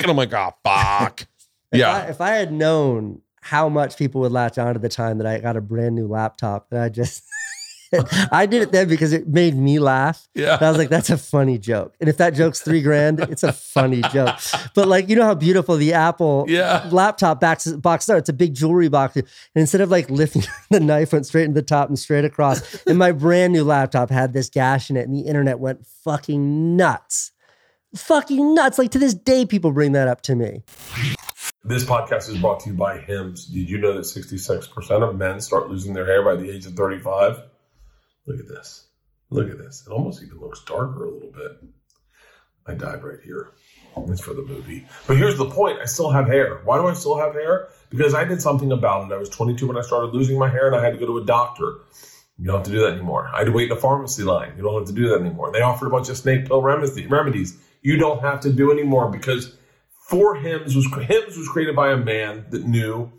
and 0.00 0.10
I'm 0.10 0.16
like, 0.16 0.34
oh 0.34 0.52
fuck. 0.64 1.26
If 1.72 1.80
yeah. 1.80 1.92
I, 1.92 2.00
if 2.06 2.20
I 2.20 2.30
had 2.30 2.52
known 2.52 3.22
how 3.40 3.68
much 3.68 3.96
people 3.96 4.22
would 4.22 4.32
latch 4.32 4.58
on 4.58 4.72
to 4.72 4.80
the 4.80 4.88
time 4.88 5.18
that 5.18 5.26
I 5.26 5.38
got 5.38 5.56
a 5.56 5.60
brand 5.60 5.94
new 5.94 6.06
laptop, 6.06 6.68
and 6.70 6.80
I 6.80 6.88
just, 6.88 7.24
I 8.32 8.46
did 8.46 8.62
it 8.62 8.72
then 8.72 8.88
because 8.88 9.12
it 9.12 9.28
made 9.28 9.54
me 9.54 9.78
laugh. 9.78 10.28
Yeah. 10.34 10.54
And 10.54 10.62
I 10.62 10.68
was 10.70 10.78
like, 10.78 10.88
that's 10.88 11.10
a 11.10 11.18
funny 11.18 11.58
joke. 11.58 11.94
And 12.00 12.08
if 12.08 12.16
that 12.18 12.34
joke's 12.34 12.60
three 12.60 12.82
grand, 12.82 13.20
it's 13.20 13.42
a 13.42 13.52
funny 13.52 14.02
joke. 14.12 14.36
But 14.74 14.88
like, 14.88 15.08
you 15.08 15.16
know 15.16 15.24
how 15.24 15.34
beautiful 15.34 15.76
the 15.76 15.92
Apple 15.92 16.46
Yeah. 16.48 16.88
laptop 16.92 17.40
box, 17.40 17.66
box 17.66 18.08
are? 18.08 18.16
It's 18.16 18.28
a 18.28 18.32
big 18.34 18.54
jewelry 18.54 18.88
box. 18.88 19.16
And 19.16 19.26
instead 19.54 19.80
of 19.80 19.90
like 19.90 20.10
lifting 20.10 20.42
the 20.70 20.80
knife, 20.80 21.12
went 21.12 21.26
straight 21.26 21.44
into 21.44 21.54
the 21.54 21.62
top 21.62 21.88
and 21.88 21.98
straight 21.98 22.24
across. 22.24 22.84
And 22.84 22.98
my 22.98 23.12
brand 23.12 23.52
new 23.52 23.64
laptop 23.64 24.10
had 24.10 24.32
this 24.32 24.48
gash 24.50 24.90
in 24.90 24.96
it, 24.96 25.06
and 25.08 25.14
the 25.14 25.22
internet 25.28 25.58
went 25.58 25.86
fucking 25.86 26.76
nuts. 26.76 27.32
Fucking 27.96 28.54
nuts. 28.54 28.78
Like 28.78 28.90
to 28.90 28.98
this 28.98 29.14
day, 29.14 29.46
people 29.46 29.70
bring 29.72 29.92
that 29.92 30.08
up 30.08 30.20
to 30.22 30.34
me. 30.34 30.62
This 31.66 31.84
podcast 31.84 32.28
is 32.28 32.36
brought 32.38 32.60
to 32.60 32.70
you 32.70 32.76
by 32.76 32.98
Hims. 32.98 33.46
Did 33.46 33.70
you 33.70 33.78
know 33.78 33.94
that 33.94 34.00
66% 34.02 34.90
of 35.08 35.16
men 35.16 35.40
start 35.40 35.70
losing 35.70 35.94
their 35.94 36.04
hair 36.04 36.22
by 36.22 36.36
the 36.36 36.50
age 36.50 36.66
of 36.66 36.74
35? 36.74 37.40
Look 38.26 38.40
at 38.40 38.48
this. 38.48 38.88
Look 39.30 39.50
at 39.50 39.58
this. 39.58 39.84
It 39.86 39.90
almost 39.90 40.22
even 40.22 40.38
looks 40.40 40.64
darker 40.64 41.04
a 41.04 41.10
little 41.10 41.32
bit. 41.32 41.52
I 42.66 42.74
died 42.74 43.02
right 43.02 43.18
here. 43.22 43.50
It's 44.08 44.20
for 44.20 44.34
the 44.34 44.42
movie. 44.42 44.86
But 45.06 45.18
here's 45.18 45.36
the 45.36 45.48
point 45.48 45.78
I 45.80 45.84
still 45.84 46.10
have 46.10 46.26
hair. 46.26 46.60
Why 46.64 46.78
do 46.78 46.86
I 46.86 46.94
still 46.94 47.18
have 47.18 47.34
hair? 47.34 47.68
Because 47.90 48.14
I 48.14 48.24
did 48.24 48.40
something 48.40 48.72
about 48.72 49.10
it. 49.10 49.14
I 49.14 49.18
was 49.18 49.28
22 49.28 49.68
when 49.68 49.76
I 49.76 49.82
started 49.82 50.14
losing 50.14 50.38
my 50.38 50.48
hair 50.48 50.66
and 50.66 50.76
I 50.76 50.82
had 50.82 50.94
to 50.94 50.98
go 50.98 51.06
to 51.06 51.18
a 51.18 51.24
doctor. 51.24 51.80
You 52.38 52.46
don't 52.46 52.56
have 52.56 52.66
to 52.66 52.72
do 52.72 52.80
that 52.80 52.94
anymore. 52.94 53.30
I 53.32 53.38
had 53.38 53.44
to 53.44 53.52
wait 53.52 53.70
in 53.70 53.76
a 53.76 53.80
pharmacy 53.80 54.24
line. 54.24 54.54
You 54.56 54.62
don't 54.62 54.74
have 54.80 54.88
to 54.88 54.92
do 54.92 55.08
that 55.08 55.20
anymore. 55.20 55.52
They 55.52 55.60
offered 55.60 55.86
a 55.86 55.90
bunch 55.90 56.08
of 56.08 56.16
snake 56.16 56.46
pill 56.46 56.62
remedies. 56.62 57.56
You 57.82 57.96
don't 57.96 58.20
have 58.22 58.40
to 58.40 58.52
do 58.52 58.72
anymore 58.72 59.10
because 59.10 59.56
for 60.08 60.34
Hims 60.34 60.74
was 60.74 60.86
Hims 60.86 61.36
was 61.36 61.48
created 61.48 61.76
by 61.76 61.92
a 61.92 61.96
man 61.96 62.46
that 62.50 62.64
knew 62.64 63.12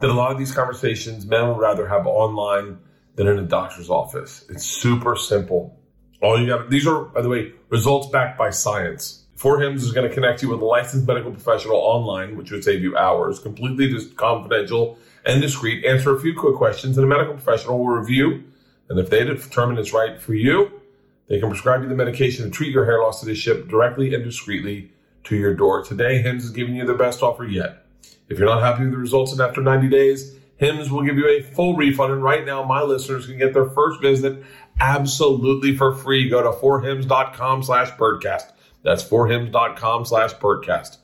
that 0.00 0.10
a 0.10 0.12
lot 0.12 0.32
of 0.32 0.38
these 0.38 0.52
conversations 0.52 1.24
men 1.24 1.48
would 1.48 1.58
rather 1.58 1.88
have 1.88 2.06
online 2.06 2.78
than 3.20 3.28
in 3.28 3.38
a 3.38 3.46
doctor's 3.46 3.90
office. 3.90 4.46
It's 4.48 4.64
super 4.64 5.14
simple. 5.14 5.78
All 6.22 6.40
you 6.40 6.46
got 6.46 6.70
these 6.70 6.86
are, 6.86 7.04
by 7.04 7.20
the 7.20 7.28
way, 7.28 7.52
results 7.68 8.08
backed 8.08 8.38
by 8.38 8.48
science. 8.48 9.26
For 9.36 9.60
Hims 9.60 9.84
is 9.84 9.92
going 9.92 10.08
to 10.08 10.14
connect 10.14 10.42
you 10.42 10.48
with 10.48 10.62
a 10.62 10.64
licensed 10.64 11.06
medical 11.06 11.30
professional 11.30 11.76
online, 11.76 12.34
which 12.34 12.50
would 12.50 12.64
save 12.64 12.80
you 12.82 12.96
hours, 12.96 13.38
completely 13.38 13.90
just 13.90 14.16
confidential 14.16 14.98
and 15.26 15.42
discreet. 15.42 15.84
Answer 15.84 16.16
a 16.16 16.20
few 16.20 16.34
quick 16.34 16.56
questions, 16.56 16.96
and 16.96 17.04
a 17.04 17.08
medical 17.08 17.34
professional 17.34 17.80
will 17.80 17.88
review. 17.88 18.42
And 18.88 18.98
if 18.98 19.10
they 19.10 19.22
determine 19.22 19.76
it's 19.76 19.92
right 19.92 20.18
for 20.18 20.32
you, 20.32 20.80
they 21.28 21.38
can 21.38 21.50
prescribe 21.50 21.82
you 21.82 21.90
the 21.90 21.94
medication 21.94 22.46
to 22.46 22.50
treat 22.50 22.72
your 22.72 22.86
hair 22.86 23.00
loss 23.00 23.20
that 23.20 23.30
is 23.30 23.36
shipped 23.36 23.68
directly 23.68 24.14
and 24.14 24.24
discreetly 24.24 24.92
to 25.24 25.36
your 25.36 25.54
door. 25.54 25.84
Today, 25.84 26.22
Hims 26.22 26.44
is 26.44 26.50
giving 26.52 26.74
you 26.74 26.86
the 26.86 26.94
best 26.94 27.22
offer 27.22 27.44
yet. 27.44 27.84
If 28.30 28.38
you're 28.38 28.48
not 28.48 28.62
happy 28.62 28.84
with 28.84 28.92
the 28.92 28.98
results 28.98 29.32
and 29.32 29.42
after 29.42 29.60
90 29.60 29.90
days, 29.90 30.39
Hims 30.60 30.90
will 30.90 31.02
give 31.02 31.16
you 31.16 31.26
a 31.26 31.42
full 31.42 31.74
refund. 31.74 32.12
And 32.12 32.22
right 32.22 32.44
now, 32.44 32.62
my 32.62 32.82
listeners 32.82 33.26
can 33.26 33.38
get 33.38 33.54
their 33.54 33.70
first 33.70 34.02
visit 34.02 34.44
absolutely 34.78 35.74
for 35.74 35.94
free. 35.94 36.28
Go 36.28 36.42
to 36.42 36.50
forhims.com 36.50 37.62
slash 37.62 37.90
Bertcast. 37.92 38.52
That's 38.82 39.02
forhims.com 39.02 40.04
slash 40.04 40.34
Bertcast. 40.34 40.98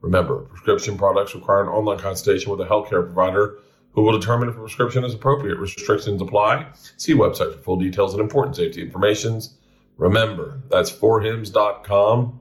Remember, 0.00 0.38
prescription 0.40 0.96
products 0.96 1.34
require 1.34 1.62
an 1.62 1.68
online 1.68 1.98
consultation 1.98 2.50
with 2.50 2.62
a 2.62 2.64
healthcare 2.64 3.04
provider 3.04 3.58
who 3.92 4.02
will 4.02 4.18
determine 4.18 4.48
if 4.48 4.56
a 4.56 4.60
prescription 4.60 5.04
is 5.04 5.12
appropriate. 5.12 5.58
Restrictions 5.58 6.22
apply. 6.22 6.68
See 6.96 7.12
website 7.12 7.54
for 7.54 7.62
full 7.62 7.76
details 7.78 8.14
and 8.14 8.22
important 8.22 8.56
safety 8.56 8.80
information. 8.80 9.42
Remember, 9.98 10.62
that's 10.70 10.90
forhims.com 10.90 12.40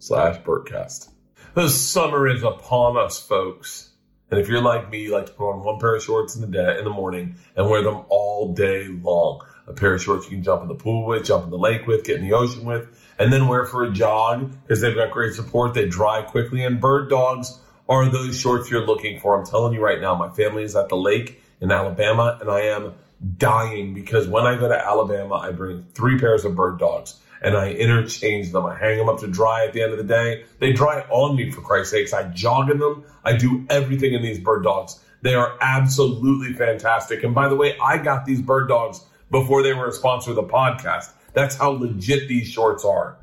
slash 0.00 0.40
Bertcast. 0.40 1.10
The 1.54 1.68
summer 1.68 2.26
is 2.26 2.42
upon 2.42 2.96
us, 2.96 3.24
folks. 3.24 3.91
And 4.32 4.40
if 4.40 4.48
you're 4.48 4.62
like 4.62 4.88
me, 4.88 5.02
you 5.02 5.12
like 5.12 5.26
to 5.26 5.32
put 5.32 5.50
on 5.52 5.62
one 5.62 5.78
pair 5.78 5.94
of 5.94 6.02
shorts 6.02 6.36
in 6.36 6.40
the 6.40 6.46
day 6.46 6.78
in 6.78 6.84
the 6.84 6.90
morning 6.90 7.36
and 7.54 7.68
wear 7.68 7.82
them 7.82 8.00
all 8.08 8.54
day 8.54 8.88
long. 8.88 9.42
A 9.66 9.74
pair 9.74 9.92
of 9.92 10.02
shorts 10.02 10.24
you 10.24 10.30
can 10.30 10.42
jump 10.42 10.62
in 10.62 10.68
the 10.68 10.74
pool 10.74 11.04
with, 11.04 11.26
jump 11.26 11.44
in 11.44 11.50
the 11.50 11.58
lake 11.58 11.86
with, 11.86 12.02
get 12.02 12.16
in 12.16 12.26
the 12.26 12.32
ocean 12.32 12.64
with, 12.64 12.88
and 13.18 13.30
then 13.30 13.46
wear 13.46 13.66
for 13.66 13.84
a 13.84 13.90
jog 13.90 14.50
because 14.62 14.80
they've 14.80 14.94
got 14.94 15.10
great 15.10 15.34
support. 15.34 15.74
They 15.74 15.86
dry 15.86 16.22
quickly, 16.22 16.64
and 16.64 16.80
bird 16.80 17.10
dogs 17.10 17.58
are 17.90 18.08
those 18.08 18.40
shorts 18.40 18.70
you're 18.70 18.86
looking 18.86 19.20
for. 19.20 19.38
I'm 19.38 19.44
telling 19.44 19.74
you 19.74 19.84
right 19.84 20.00
now, 20.00 20.14
my 20.14 20.30
family 20.30 20.62
is 20.62 20.74
at 20.76 20.88
the 20.88 20.96
lake 20.96 21.42
in 21.60 21.70
Alabama, 21.70 22.38
and 22.40 22.50
I 22.50 22.60
am 22.60 22.94
dying 23.36 23.92
because 23.92 24.26
when 24.28 24.46
I 24.46 24.58
go 24.58 24.66
to 24.66 24.74
Alabama, 24.74 25.34
I 25.34 25.52
bring 25.52 25.84
three 25.92 26.18
pairs 26.18 26.46
of 26.46 26.56
bird 26.56 26.78
dogs 26.78 27.20
and 27.42 27.56
I 27.56 27.70
interchange 27.70 28.52
them. 28.52 28.64
I 28.64 28.76
hang 28.76 28.98
them 28.98 29.08
up 29.08 29.18
to 29.20 29.26
dry 29.26 29.64
at 29.66 29.72
the 29.72 29.82
end 29.82 29.92
of 29.92 29.98
the 29.98 30.04
day. 30.04 30.44
They 30.60 30.72
dry 30.72 31.00
on 31.10 31.36
me 31.36 31.50
for 31.50 31.60
Christ's 31.60 31.92
sakes. 31.92 32.12
I 32.12 32.28
jog 32.28 32.70
in 32.70 32.78
them. 32.78 33.04
I 33.24 33.36
do 33.36 33.66
everything 33.68 34.14
in 34.14 34.22
these 34.22 34.38
bird 34.38 34.62
dogs. 34.62 35.00
They 35.22 35.34
are 35.34 35.56
absolutely 35.60 36.52
fantastic. 36.54 37.22
And 37.22 37.34
by 37.34 37.48
the 37.48 37.56
way, 37.56 37.76
I 37.78 37.98
got 37.98 38.24
these 38.24 38.40
bird 38.40 38.68
dogs 38.68 39.04
before 39.30 39.62
they 39.62 39.72
were 39.72 39.88
a 39.88 39.92
sponsor 39.92 40.30
of 40.30 40.36
the 40.36 40.42
podcast. 40.44 41.10
That's 41.32 41.56
how 41.56 41.70
legit 41.70 42.28
these 42.28 42.48
shorts 42.48 42.84
are. 42.84 43.18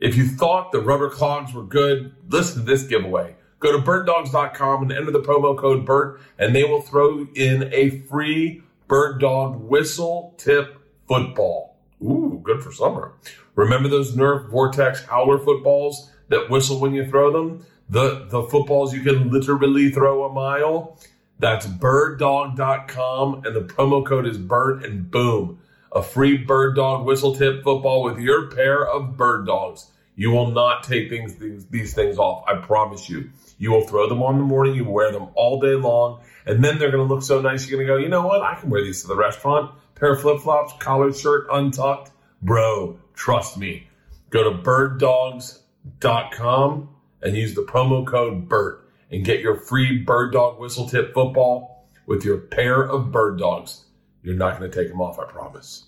If 0.00 0.16
you 0.16 0.26
thought 0.26 0.70
the 0.70 0.80
rubber 0.80 1.10
clogs 1.10 1.52
were 1.52 1.64
good, 1.64 2.14
listen 2.28 2.64
to 2.64 2.70
this 2.70 2.84
giveaway. 2.84 3.34
Go 3.58 3.72
to 3.72 3.78
birddogs.com 3.78 4.82
and 4.82 4.92
enter 4.92 5.10
the 5.10 5.20
promo 5.20 5.58
code 5.58 5.84
BERT, 5.84 6.20
and 6.38 6.54
they 6.54 6.62
will 6.62 6.82
throw 6.82 7.26
in 7.34 7.68
a 7.72 7.90
free 8.02 8.62
bird 8.86 9.20
dog 9.20 9.60
whistle 9.60 10.34
tip 10.38 10.78
football. 11.08 11.77
Ooh, 12.02 12.40
good 12.42 12.62
for 12.62 12.72
summer. 12.72 13.12
Remember 13.54 13.88
those 13.88 14.14
Nerf 14.14 14.48
Vortex 14.50 15.04
Howler 15.04 15.38
footballs 15.38 16.10
that 16.28 16.50
whistle 16.50 16.80
when 16.80 16.94
you 16.94 17.08
throw 17.08 17.32
them? 17.32 17.66
The, 17.88 18.26
the 18.28 18.42
footballs 18.44 18.94
you 18.94 19.02
can 19.02 19.30
literally 19.30 19.90
throw 19.90 20.24
a 20.24 20.32
mile? 20.32 20.98
That's 21.38 21.66
birddog.com 21.66 23.44
and 23.44 23.56
the 23.56 23.62
promo 23.62 24.04
code 24.04 24.26
is 24.26 24.38
BERT 24.38 24.84
and 24.84 25.10
boom 25.10 25.60
a 25.92 26.02
free 26.02 26.36
bird 26.36 26.76
dog 26.76 27.06
whistle 27.06 27.34
tip 27.34 27.62
football 27.62 28.02
with 28.02 28.18
your 28.18 28.50
pair 28.50 28.86
of 28.86 29.16
bird 29.16 29.46
dogs. 29.46 29.90
You 30.16 30.30
will 30.30 30.50
not 30.50 30.82
take 30.82 31.08
things, 31.08 31.36
these, 31.36 31.66
these 31.66 31.94
things 31.94 32.18
off. 32.18 32.44
I 32.48 32.56
promise 32.56 33.08
you. 33.08 33.30
You 33.58 33.70
will 33.70 33.86
throw 33.86 34.08
them 34.08 34.22
on 34.22 34.34
in 34.34 34.40
the 34.40 34.46
morning. 34.46 34.74
You 34.74 34.84
wear 34.84 35.12
them 35.12 35.28
all 35.34 35.60
day 35.60 35.74
long. 35.74 36.20
And 36.44 36.62
then 36.64 36.78
they're 36.78 36.90
going 36.90 37.06
to 37.06 37.14
look 37.14 37.22
so 37.22 37.40
nice. 37.40 37.68
You're 37.68 37.78
going 37.78 37.86
to 37.86 37.94
go, 37.94 37.98
you 37.98 38.08
know 38.08 38.26
what? 38.26 38.42
I 38.42 38.56
can 38.56 38.68
wear 38.68 38.82
these 38.82 39.02
to 39.02 39.08
the 39.08 39.16
restaurant. 39.16 39.72
Pair 40.00 40.12
of 40.12 40.20
flip 40.20 40.40
flops, 40.40 40.72
collared 40.78 41.16
shirt, 41.16 41.46
untucked. 41.50 42.12
Bro, 42.42 42.98
trust 43.14 43.56
me. 43.58 43.88
Go 44.30 44.44
to 44.44 44.50
birddogs.com 44.58 46.88
and 47.22 47.36
use 47.36 47.54
the 47.54 47.62
promo 47.62 48.06
code 48.06 48.48
BERT 48.48 48.88
and 49.10 49.24
get 49.24 49.40
your 49.40 49.56
free 49.56 49.98
bird 49.98 50.32
dog 50.32 50.60
whistle 50.60 50.88
tip 50.88 51.12
football 51.14 51.88
with 52.06 52.24
your 52.24 52.38
pair 52.38 52.82
of 52.82 53.10
bird 53.10 53.38
dogs. 53.38 53.86
You're 54.22 54.36
not 54.36 54.58
going 54.58 54.70
to 54.70 54.82
take 54.82 54.88
them 54.88 55.00
off, 55.00 55.18
I 55.18 55.24
promise. 55.24 55.86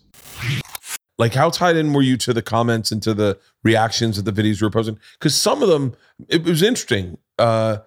Like, 1.18 1.34
how 1.34 1.50
tied 1.50 1.76
in 1.76 1.92
were 1.92 2.02
you 2.02 2.16
to 2.16 2.32
the 2.32 2.42
comments 2.42 2.90
and 2.90 3.00
to 3.02 3.14
the 3.14 3.38
reactions 3.62 4.18
of 4.18 4.24
the 4.24 4.32
videos 4.32 4.60
you 4.60 4.66
were 4.66 4.70
posting? 4.70 4.98
Because 5.18 5.36
some 5.36 5.62
of 5.62 5.68
them, 5.68 5.94
it 6.28 6.42
was 6.44 6.62
interesting. 6.62 7.18
Uh, 7.38 7.78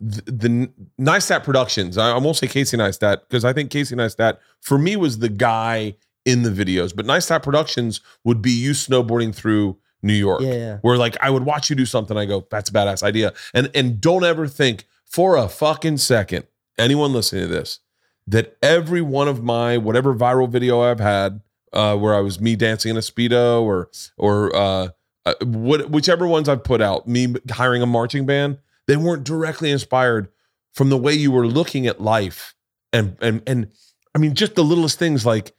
the, 0.00 0.22
the 0.30 0.70
Neistat 1.00 1.42
Productions, 1.44 1.98
I, 1.98 2.12
I 2.12 2.18
won't 2.18 2.36
say 2.36 2.46
Casey 2.46 2.76
Neistat 2.76 3.20
because 3.28 3.44
I 3.44 3.52
think 3.52 3.70
Casey 3.70 3.96
Neistat 3.96 4.38
for 4.60 4.78
me 4.78 4.96
was 4.96 5.18
the 5.18 5.28
guy 5.28 5.96
in 6.24 6.42
the 6.42 6.50
videos, 6.50 6.94
but 6.94 7.04
Neistat 7.06 7.42
Productions 7.42 8.00
would 8.24 8.40
be 8.40 8.50
you 8.50 8.70
snowboarding 8.72 9.34
through 9.34 9.76
New 10.02 10.12
York, 10.14 10.42
Yeah, 10.42 10.52
yeah. 10.54 10.78
where 10.82 10.96
like 10.96 11.16
I 11.20 11.30
would 11.30 11.44
watch 11.44 11.68
you 11.70 11.76
do 11.76 11.84
something, 11.86 12.16
I 12.16 12.24
go, 12.24 12.46
that's 12.50 12.70
a 12.70 12.72
badass 12.72 13.02
idea, 13.02 13.32
and 13.52 13.70
and 13.74 14.00
don't 14.00 14.24
ever 14.24 14.46
think 14.46 14.86
for 15.04 15.36
a 15.36 15.48
fucking 15.48 15.96
second, 15.96 16.46
anyone 16.78 17.12
listening 17.12 17.42
to 17.42 17.48
this, 17.48 17.80
that 18.26 18.56
every 18.62 19.02
one 19.02 19.26
of 19.26 19.42
my 19.42 19.76
whatever 19.78 20.14
viral 20.14 20.48
video 20.48 20.80
I've 20.82 21.00
had, 21.00 21.40
uh, 21.72 21.96
where 21.96 22.14
I 22.14 22.20
was 22.20 22.40
me 22.40 22.54
dancing 22.54 22.90
in 22.90 22.96
a 22.96 23.00
speedo 23.00 23.62
or 23.62 23.90
or 24.16 24.54
uh, 24.54 24.88
uh, 25.26 25.34
what 25.42 25.90
whichever 25.90 26.28
ones 26.28 26.48
I've 26.48 26.62
put 26.62 26.80
out, 26.80 27.08
me 27.08 27.34
hiring 27.50 27.82
a 27.82 27.86
marching 27.86 28.24
band, 28.24 28.58
they 28.88 28.96
weren't 28.96 29.22
directly 29.22 29.70
inspired 29.70 30.28
from 30.74 30.88
the 30.90 30.96
way 30.98 31.12
you 31.12 31.30
were 31.30 31.46
looking 31.46 31.86
at 31.86 32.00
life, 32.00 32.54
and 32.92 33.16
and 33.20 33.42
and 33.46 33.70
I 34.14 34.18
mean 34.18 34.34
just 34.34 34.56
the 34.56 34.64
littlest 34.64 34.98
things 34.98 35.24
like. 35.24 35.54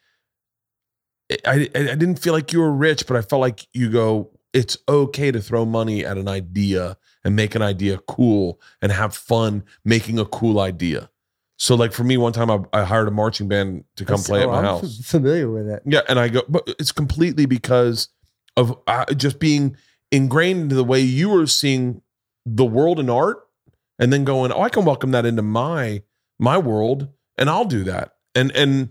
I, 1.45 1.69
I 1.75 1.95
didn't 1.95 2.15
feel 2.17 2.33
like 2.33 2.51
you 2.51 2.59
were 2.59 2.71
rich, 2.71 3.05
but 3.05 3.15
I 3.15 3.21
felt 3.21 3.39
like 3.39 3.67
you 3.71 3.89
go. 3.91 4.31
It's 4.51 4.77
okay 4.89 5.31
to 5.31 5.39
throw 5.39 5.63
money 5.63 6.03
at 6.03 6.17
an 6.17 6.27
idea 6.27 6.97
and 7.23 7.35
make 7.35 7.53
an 7.53 7.61
idea 7.61 7.99
cool 8.07 8.59
and 8.81 8.91
have 8.91 9.15
fun 9.15 9.63
making 9.85 10.17
a 10.17 10.25
cool 10.25 10.59
idea. 10.59 11.11
So, 11.57 11.75
like 11.75 11.91
for 11.93 12.03
me, 12.03 12.17
one 12.17 12.33
time 12.33 12.49
I, 12.49 12.61
I 12.73 12.83
hired 12.83 13.07
a 13.07 13.11
marching 13.11 13.47
band 13.47 13.83
to 13.97 14.05
come 14.05 14.23
play 14.23 14.41
at 14.41 14.47
Oh, 14.47 14.51
my 14.53 14.57
I'm 14.57 14.63
house. 14.65 15.01
familiar 15.05 15.51
with 15.51 15.69
it. 15.69 15.83
Yeah, 15.85 16.01
and 16.09 16.17
I 16.17 16.29
go, 16.29 16.41
but 16.49 16.63
it's 16.79 16.91
completely 16.91 17.45
because 17.45 18.07
of 18.57 18.75
uh, 18.87 19.05
just 19.13 19.37
being 19.37 19.77
ingrained 20.11 20.61
into 20.63 20.75
the 20.75 20.83
way 20.83 20.99
you 20.99 21.29
were 21.29 21.45
seeing 21.45 22.01
the 22.55 22.65
world 22.65 22.99
and 22.99 23.09
art, 23.09 23.47
and 23.97 24.11
then 24.11 24.23
going, 24.23 24.51
oh, 24.51 24.61
I 24.61 24.69
can 24.69 24.85
welcome 24.85 25.11
that 25.11 25.25
into 25.25 25.41
my 25.41 26.03
my 26.39 26.57
world, 26.57 27.09
and 27.37 27.49
I'll 27.49 27.65
do 27.65 27.83
that. 27.83 28.13
And 28.35 28.51
and 28.51 28.89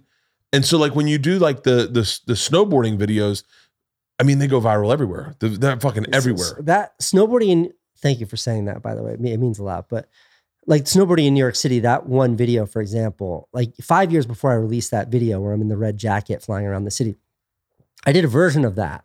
and 0.52 0.64
so 0.64 0.78
like 0.78 0.94
when 0.94 1.06
you 1.06 1.18
do 1.18 1.38
like 1.38 1.62
the 1.62 1.88
the 1.90 2.20
the 2.26 2.34
snowboarding 2.34 2.98
videos, 2.98 3.42
I 4.18 4.22
mean 4.22 4.38
they 4.38 4.46
go 4.46 4.60
viral 4.60 4.92
everywhere. 4.92 5.34
They're, 5.40 5.78
fucking 5.78 6.06
everywhere. 6.12 6.58
That 6.60 6.98
snowboarding. 7.00 7.72
Thank 8.00 8.20
you 8.20 8.26
for 8.26 8.36
saying 8.36 8.66
that. 8.66 8.80
By 8.82 8.94
the 8.94 9.02
way, 9.02 9.12
it 9.12 9.40
means 9.40 9.58
a 9.58 9.64
lot. 9.64 9.88
But 9.88 10.08
like 10.66 10.84
snowboarding 10.84 11.26
in 11.26 11.34
New 11.34 11.40
York 11.40 11.56
City, 11.56 11.80
that 11.80 12.06
one 12.06 12.36
video, 12.36 12.66
for 12.66 12.80
example, 12.80 13.48
like 13.52 13.74
five 13.76 14.12
years 14.12 14.26
before 14.26 14.52
I 14.52 14.54
released 14.54 14.90
that 14.92 15.08
video 15.08 15.40
where 15.40 15.52
I'm 15.52 15.62
in 15.62 15.68
the 15.68 15.76
red 15.76 15.96
jacket 15.96 16.42
flying 16.42 16.66
around 16.66 16.84
the 16.84 16.90
city, 16.90 17.16
I 18.06 18.12
did 18.12 18.24
a 18.24 18.28
version 18.28 18.64
of 18.64 18.76
that 18.76 19.04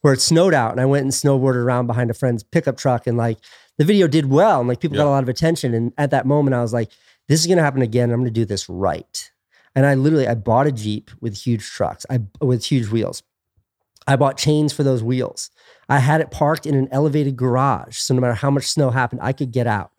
where 0.00 0.12
it 0.12 0.20
snowed 0.20 0.52
out 0.52 0.72
and 0.72 0.80
I 0.80 0.86
went 0.86 1.04
and 1.04 1.12
snowboarded 1.12 1.56
around 1.56 1.86
behind 1.86 2.10
a 2.10 2.14
friend's 2.14 2.42
pickup 2.42 2.76
truck 2.76 3.06
and 3.06 3.16
like 3.16 3.38
the 3.78 3.84
video 3.84 4.06
did 4.06 4.26
well 4.26 4.60
and 4.60 4.68
like 4.68 4.80
people 4.80 4.96
got 4.96 5.06
a 5.06 5.10
lot 5.10 5.22
of 5.22 5.28
attention. 5.28 5.74
And 5.74 5.92
at 5.98 6.10
that 6.10 6.26
moment, 6.26 6.54
I 6.54 6.62
was 6.62 6.72
like, 6.72 6.90
this 7.28 7.40
is 7.40 7.46
going 7.46 7.58
to 7.58 7.64
happen 7.64 7.82
again. 7.82 8.10
I'm 8.10 8.20
going 8.20 8.26
to 8.26 8.30
do 8.30 8.44
this 8.44 8.68
right. 8.68 9.30
And 9.74 9.86
I 9.86 9.94
literally 9.94 10.28
I 10.28 10.34
bought 10.34 10.66
a 10.66 10.72
Jeep 10.72 11.10
with 11.20 11.36
huge 11.36 11.66
trucks, 11.66 12.06
I 12.08 12.20
with 12.40 12.64
huge 12.64 12.88
wheels. 12.88 13.22
I 14.06 14.16
bought 14.16 14.36
chains 14.36 14.72
for 14.72 14.82
those 14.82 15.02
wheels. 15.02 15.50
I 15.88 15.98
had 15.98 16.20
it 16.20 16.30
parked 16.30 16.66
in 16.66 16.74
an 16.74 16.88
elevated 16.92 17.36
garage. 17.36 17.98
So 17.98 18.14
no 18.14 18.20
matter 18.20 18.34
how 18.34 18.50
much 18.50 18.66
snow 18.66 18.90
happened, 18.90 19.20
I 19.22 19.32
could 19.32 19.50
get 19.50 19.66
out. 19.66 19.92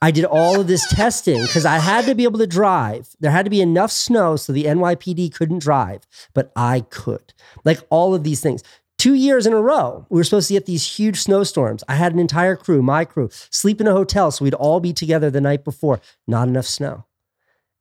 I 0.00 0.10
did 0.10 0.24
all 0.24 0.60
of 0.60 0.68
this 0.68 0.86
testing 0.88 1.42
because 1.42 1.66
I 1.66 1.78
had 1.78 2.04
to 2.06 2.14
be 2.14 2.24
able 2.24 2.38
to 2.38 2.46
drive. 2.46 3.08
There 3.18 3.30
had 3.30 3.44
to 3.46 3.50
be 3.50 3.60
enough 3.60 3.90
snow 3.90 4.36
so 4.36 4.52
the 4.52 4.64
NYPD 4.64 5.34
couldn't 5.34 5.58
drive, 5.58 6.06
but 6.34 6.52
I 6.54 6.80
could. 6.80 7.32
Like 7.64 7.80
all 7.90 8.14
of 8.14 8.22
these 8.22 8.40
things. 8.40 8.62
Two 8.98 9.14
years 9.14 9.46
in 9.46 9.52
a 9.52 9.60
row, 9.62 10.06
we 10.10 10.18
were 10.18 10.24
supposed 10.24 10.48
to 10.48 10.54
get 10.54 10.66
these 10.66 10.84
huge 10.84 11.20
snowstorms. 11.20 11.84
I 11.88 11.94
had 11.94 12.12
an 12.12 12.18
entire 12.18 12.56
crew, 12.56 12.82
my 12.82 13.04
crew, 13.04 13.28
sleep 13.32 13.80
in 13.80 13.86
a 13.86 13.92
hotel 13.92 14.32
so 14.32 14.44
we'd 14.44 14.54
all 14.54 14.80
be 14.80 14.92
together 14.92 15.30
the 15.30 15.40
night 15.40 15.64
before. 15.64 16.00
Not 16.26 16.48
enough 16.48 16.66
snow. 16.66 17.04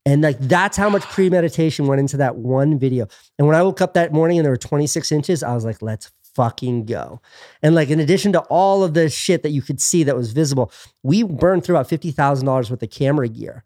And 0.05 0.21
like 0.21 0.39
that's 0.39 0.77
how 0.77 0.89
much 0.89 1.01
premeditation 1.01 1.87
went 1.87 1.99
into 1.99 2.17
that 2.17 2.35
one 2.35 2.77
video. 2.77 3.07
And 3.37 3.47
when 3.47 3.57
I 3.57 3.63
woke 3.63 3.81
up 3.81 3.95
that 3.95 4.13
morning 4.13 4.37
and 4.37 4.45
there 4.45 4.53
were 4.53 4.57
26 4.57 5.11
inches, 5.11 5.41
I 5.41 5.55
was 5.55 5.65
like, 5.65 5.81
let's 5.81 6.11
fucking 6.35 6.85
go. 6.85 7.19
And 7.63 7.73
like 7.73 7.89
in 7.89 7.99
addition 7.99 8.31
to 8.33 8.41
all 8.41 8.83
of 8.83 8.93
the 8.93 9.09
shit 9.09 9.41
that 9.41 9.49
you 9.49 9.63
could 9.63 9.81
see 9.81 10.03
that 10.03 10.15
was 10.15 10.31
visible, 10.31 10.71
we 11.01 11.23
burned 11.23 11.63
through 11.63 11.77
about 11.77 11.89
$50,000 11.89 12.69
worth 12.69 12.83
of 12.83 12.89
camera 12.91 13.27
gear 13.27 13.63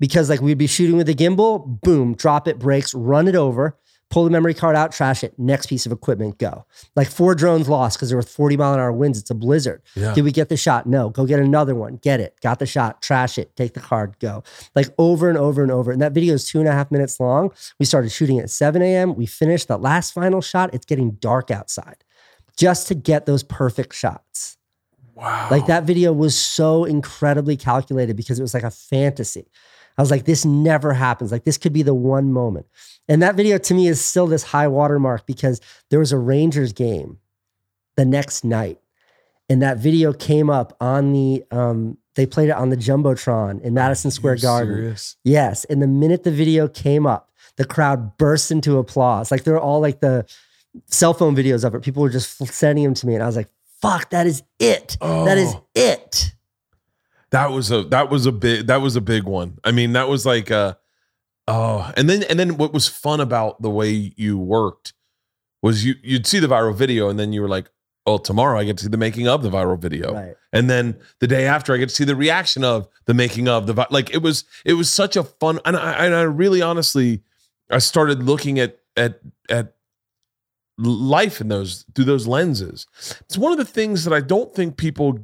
because 0.00 0.30
like 0.30 0.40
we'd 0.40 0.56
be 0.56 0.66
shooting 0.66 0.96
with 0.96 1.08
a 1.10 1.14
gimbal, 1.14 1.80
boom, 1.82 2.14
drop 2.14 2.48
it, 2.48 2.58
breaks, 2.58 2.94
run 2.94 3.28
it 3.28 3.36
over, 3.36 3.78
pull 4.14 4.22
the 4.22 4.30
memory 4.30 4.54
card 4.54 4.76
out, 4.76 4.92
trash 4.92 5.24
it, 5.24 5.36
next 5.40 5.66
piece 5.66 5.86
of 5.86 5.90
equipment, 5.90 6.38
go. 6.38 6.64
Like 6.94 7.10
four 7.10 7.34
drones 7.34 7.68
lost 7.68 7.98
because 7.98 8.10
there 8.10 8.16
were 8.16 8.22
40 8.22 8.56
mile 8.56 8.74
an 8.74 8.78
hour 8.78 8.92
winds. 8.92 9.18
It's 9.18 9.28
a 9.28 9.34
blizzard. 9.34 9.82
Yeah. 9.96 10.14
Did 10.14 10.22
we 10.22 10.30
get 10.30 10.48
the 10.48 10.56
shot? 10.56 10.86
No. 10.86 11.10
Go 11.10 11.26
get 11.26 11.40
another 11.40 11.74
one. 11.74 11.96
Get 11.96 12.20
it. 12.20 12.40
Got 12.40 12.60
the 12.60 12.66
shot. 12.66 13.02
Trash 13.02 13.38
it. 13.38 13.56
Take 13.56 13.74
the 13.74 13.80
card. 13.80 14.16
Go. 14.20 14.44
Like 14.76 14.94
over 14.98 15.28
and 15.28 15.36
over 15.36 15.64
and 15.64 15.72
over. 15.72 15.90
And 15.90 16.00
that 16.00 16.12
video 16.12 16.34
is 16.34 16.44
two 16.44 16.60
and 16.60 16.68
a 16.68 16.70
half 16.70 16.92
minutes 16.92 17.18
long. 17.18 17.50
We 17.80 17.86
started 17.86 18.10
shooting 18.10 18.38
at 18.38 18.50
7 18.50 18.80
a.m. 18.82 19.16
We 19.16 19.26
finished 19.26 19.66
the 19.66 19.78
last 19.78 20.12
final 20.12 20.40
shot. 20.40 20.72
It's 20.72 20.86
getting 20.86 21.14
dark 21.14 21.50
outside 21.50 22.04
just 22.56 22.86
to 22.88 22.94
get 22.94 23.26
those 23.26 23.42
perfect 23.42 23.96
shots. 23.96 24.58
Wow. 25.16 25.48
Like 25.50 25.66
that 25.66 25.82
video 25.82 26.12
was 26.12 26.38
so 26.38 26.84
incredibly 26.84 27.56
calculated 27.56 28.16
because 28.16 28.38
it 28.38 28.42
was 28.42 28.54
like 28.54 28.62
a 28.62 28.70
fantasy. 28.70 29.48
I 29.96 30.02
was 30.02 30.10
like, 30.10 30.24
this 30.24 30.44
never 30.44 30.92
happens. 30.92 31.30
Like 31.32 31.44
this 31.44 31.58
could 31.58 31.72
be 31.72 31.82
the 31.82 31.94
one 31.94 32.32
moment. 32.32 32.66
And 33.08 33.22
that 33.22 33.34
video 33.36 33.58
to 33.58 33.74
me 33.74 33.86
is 33.88 34.04
still 34.04 34.26
this 34.26 34.42
high 34.42 34.68
watermark 34.68 35.26
because 35.26 35.60
there 35.90 35.98
was 36.00 36.10
a 36.12 36.18
Rangers 36.18 36.72
game 36.72 37.18
the 37.96 38.04
next 38.04 38.44
night. 38.44 38.80
And 39.48 39.62
that 39.62 39.78
video 39.78 40.12
came 40.12 40.48
up 40.50 40.74
on 40.80 41.12
the 41.12 41.44
um, 41.50 41.98
they 42.16 42.26
played 42.26 42.48
it 42.48 42.52
on 42.56 42.70
the 42.70 42.76
Jumbotron 42.76 43.60
in 43.62 43.74
Madison 43.74 44.10
Square 44.10 44.36
Garden. 44.36 44.74
Serious? 44.74 45.16
Yes. 45.24 45.64
And 45.64 45.82
the 45.82 45.86
minute 45.86 46.22
the 46.24 46.30
video 46.30 46.66
came 46.68 47.06
up, 47.06 47.30
the 47.56 47.64
crowd 47.64 48.16
burst 48.16 48.50
into 48.50 48.78
applause. 48.78 49.30
Like 49.30 49.44
they're 49.44 49.60
all 49.60 49.80
like 49.80 50.00
the 50.00 50.24
cell 50.86 51.12
phone 51.12 51.36
videos 51.36 51.64
of 51.64 51.74
it. 51.74 51.82
People 51.82 52.02
were 52.02 52.08
just 52.10 52.38
sending 52.46 52.84
them 52.84 52.94
to 52.94 53.06
me. 53.06 53.14
And 53.14 53.22
I 53.22 53.26
was 53.26 53.36
like, 53.36 53.48
fuck, 53.82 54.10
that 54.10 54.26
is 54.26 54.42
it. 54.58 54.96
That 55.00 55.36
is 55.38 55.54
Oh. 55.54 55.64
it. 55.74 56.32
That 57.34 57.50
was 57.50 57.72
a 57.72 57.82
that 57.86 58.10
was 58.10 58.26
a 58.26 58.32
big 58.32 58.68
that 58.68 58.76
was 58.76 58.94
a 58.94 59.00
big 59.00 59.24
one. 59.24 59.58
I 59.64 59.72
mean, 59.72 59.94
that 59.94 60.08
was 60.08 60.24
like 60.24 60.52
uh 60.52 60.74
oh, 61.48 61.92
and 61.96 62.08
then 62.08 62.22
and 62.22 62.38
then 62.38 62.56
what 62.58 62.72
was 62.72 62.86
fun 62.86 63.20
about 63.20 63.60
the 63.60 63.70
way 63.70 64.14
you 64.16 64.38
worked 64.38 64.92
was 65.60 65.84
you 65.84 65.96
you'd 66.04 66.28
see 66.28 66.38
the 66.38 66.46
viral 66.46 66.76
video 66.76 67.08
and 67.08 67.18
then 67.18 67.32
you 67.32 67.42
were 67.42 67.48
like, 67.48 67.68
"Oh, 68.06 68.18
tomorrow 68.18 68.56
I 68.56 68.62
get 68.62 68.76
to 68.78 68.84
see 68.84 68.88
the 68.88 68.96
making 68.96 69.26
of 69.26 69.42
the 69.42 69.50
viral 69.50 69.76
video." 69.76 70.14
Right. 70.14 70.36
And 70.52 70.70
then 70.70 70.96
the 71.18 71.26
day 71.26 71.44
after 71.48 71.74
I 71.74 71.78
get 71.78 71.88
to 71.88 71.94
see 71.96 72.04
the 72.04 72.14
reaction 72.14 72.62
of 72.62 72.86
the 73.06 73.14
making 73.14 73.48
of 73.48 73.66
the 73.66 73.72
vi- 73.72 73.88
like 73.90 74.14
it 74.14 74.22
was 74.22 74.44
it 74.64 74.74
was 74.74 74.88
such 74.88 75.16
a 75.16 75.24
fun 75.24 75.58
and 75.64 75.76
I 75.76 76.04
and 76.04 76.14
I 76.14 76.22
really 76.22 76.62
honestly 76.62 77.24
I 77.68 77.78
started 77.78 78.22
looking 78.22 78.60
at 78.60 78.78
at 78.96 79.18
at 79.48 79.74
life 80.78 81.40
in 81.40 81.48
those 81.48 81.84
through 81.96 82.04
those 82.04 82.28
lenses. 82.28 82.86
It's 83.22 83.36
one 83.36 83.50
of 83.50 83.58
the 83.58 83.64
things 83.64 84.04
that 84.04 84.14
I 84.14 84.20
don't 84.20 84.54
think 84.54 84.76
people 84.76 85.18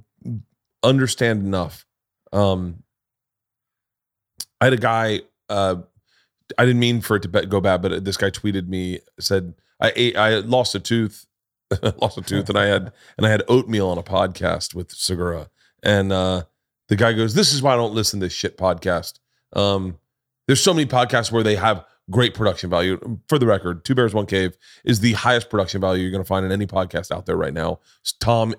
understand 0.83 1.45
enough. 1.45 1.87
Um, 2.33 2.83
I 4.61 4.67
had 4.67 4.73
a 4.73 4.79
guy. 4.79 5.21
Uh, 5.49 5.77
I 6.59 6.65
didn't 6.67 6.81
mean 6.81 7.01
for 7.01 7.17
it 7.17 7.23
to 7.23 7.29
be- 7.29 7.47
go 7.47 7.61
bad, 7.61 7.83
but 7.83 8.05
this 8.05 8.17
guy 8.17 8.31
tweeted 8.31 8.69
me 8.69 9.01
said 9.19 9.55
I 9.81 9.93
ate. 9.97 10.17
I 10.17 10.39
lost 10.39 10.75
a 10.75 10.81
tooth, 10.81 11.27
lost 11.99 12.19
a 12.19 12.23
tooth, 12.23 12.49
and 12.49 12.59
I 12.59 12.67
had 12.67 12.93
and 13.17 13.27
I 13.27 13.31
had 13.31 13.43
oatmeal 13.49 13.89
on 13.89 13.99
a 13.99 14.03
podcast 14.03 14.75
with 14.75 14.93
Segura, 14.93 15.49
and 15.83 16.13
uh, 16.13 16.45
the 16.89 16.97
guy 16.97 17.13
goes, 17.13 17.35
"This 17.35 17.53
is 17.53 17.63
why 17.63 17.75
I 17.75 17.77
don't 17.77 17.95
listen 17.95 18.21
to 18.21 18.27
this 18.27 18.33
shit 18.33 18.59
podcast." 18.59 19.19
Um, 19.53 19.99
there's 20.47 20.61
so 20.61 20.75
many 20.75 20.87
podcasts 20.87 21.33
where 21.33 21.43
they 21.43 21.57
have 21.57 21.85
great 22.11 22.35
production 22.35 22.69
value. 22.71 23.21
For 23.29 23.39
the 23.39 23.47
record, 23.47 23.85
Two 23.85 23.95
Bears 23.95 24.13
One 24.13 24.27
Cave 24.27 24.57
is 24.85 25.01
the 25.01 25.13
highest 25.13 25.49
production 25.49 25.81
value 25.81 26.03
you're 26.03 26.11
going 26.11 26.23
to 26.25 26.29
find 26.29 26.45
in 26.45 26.53
any 26.53 26.67
podcast 26.67 27.13
out 27.15 27.27
there 27.27 27.37
right 27.37 27.55
now. 27.55 27.79
Tom, 28.19 28.55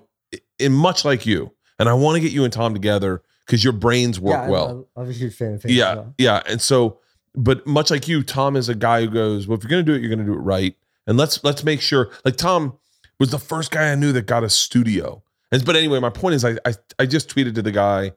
in 0.58 0.72
much 0.72 1.04
like 1.04 1.26
you, 1.26 1.52
and 1.78 1.88
I 1.88 1.94
want 1.94 2.16
to 2.16 2.20
get 2.20 2.32
you 2.32 2.44
and 2.44 2.52
Tom 2.52 2.72
together 2.72 3.22
because 3.46 3.62
your 3.64 3.72
brains 3.72 4.18
work 4.20 4.34
Yeah, 4.44 4.48
well. 4.48 4.88
I'm, 4.96 5.02
I'm 5.04 5.10
a 5.10 5.12
huge 5.12 5.34
fan 5.34 5.54
of 5.54 5.64
as 5.64 5.70
Yeah, 5.70 5.94
well. 5.94 6.14
yeah. 6.18 6.42
And 6.48 6.60
so, 6.60 7.00
but 7.34 7.66
much 7.66 7.90
like 7.90 8.08
you, 8.08 8.22
Tom 8.22 8.56
is 8.56 8.68
a 8.68 8.74
guy 8.74 9.02
who 9.02 9.10
goes, 9.10 9.46
"Well, 9.48 9.56
if 9.58 9.64
you're 9.64 9.70
going 9.70 9.84
to 9.84 9.90
do 9.90 9.96
it, 9.96 10.00
you're 10.00 10.14
going 10.14 10.18
to 10.26 10.32
do 10.32 10.34
it 10.38 10.42
right." 10.42 10.74
And 11.06 11.16
let's 11.18 11.42
let's 11.44 11.64
make 11.64 11.80
sure. 11.80 12.10
Like 12.24 12.36
Tom 12.36 12.78
was 13.18 13.30
the 13.30 13.38
first 13.38 13.70
guy 13.70 13.90
I 13.90 13.94
knew 13.94 14.12
that 14.12 14.26
got 14.26 14.44
a 14.44 14.50
studio. 14.50 15.22
And 15.50 15.64
but 15.64 15.76
anyway, 15.76 15.98
my 16.00 16.10
point 16.10 16.34
is, 16.34 16.44
I 16.44 16.56
I, 16.64 16.74
I 16.98 17.06
just 17.06 17.28
tweeted 17.34 17.54
to 17.56 17.62
the 17.62 17.72
guy, 17.72 18.12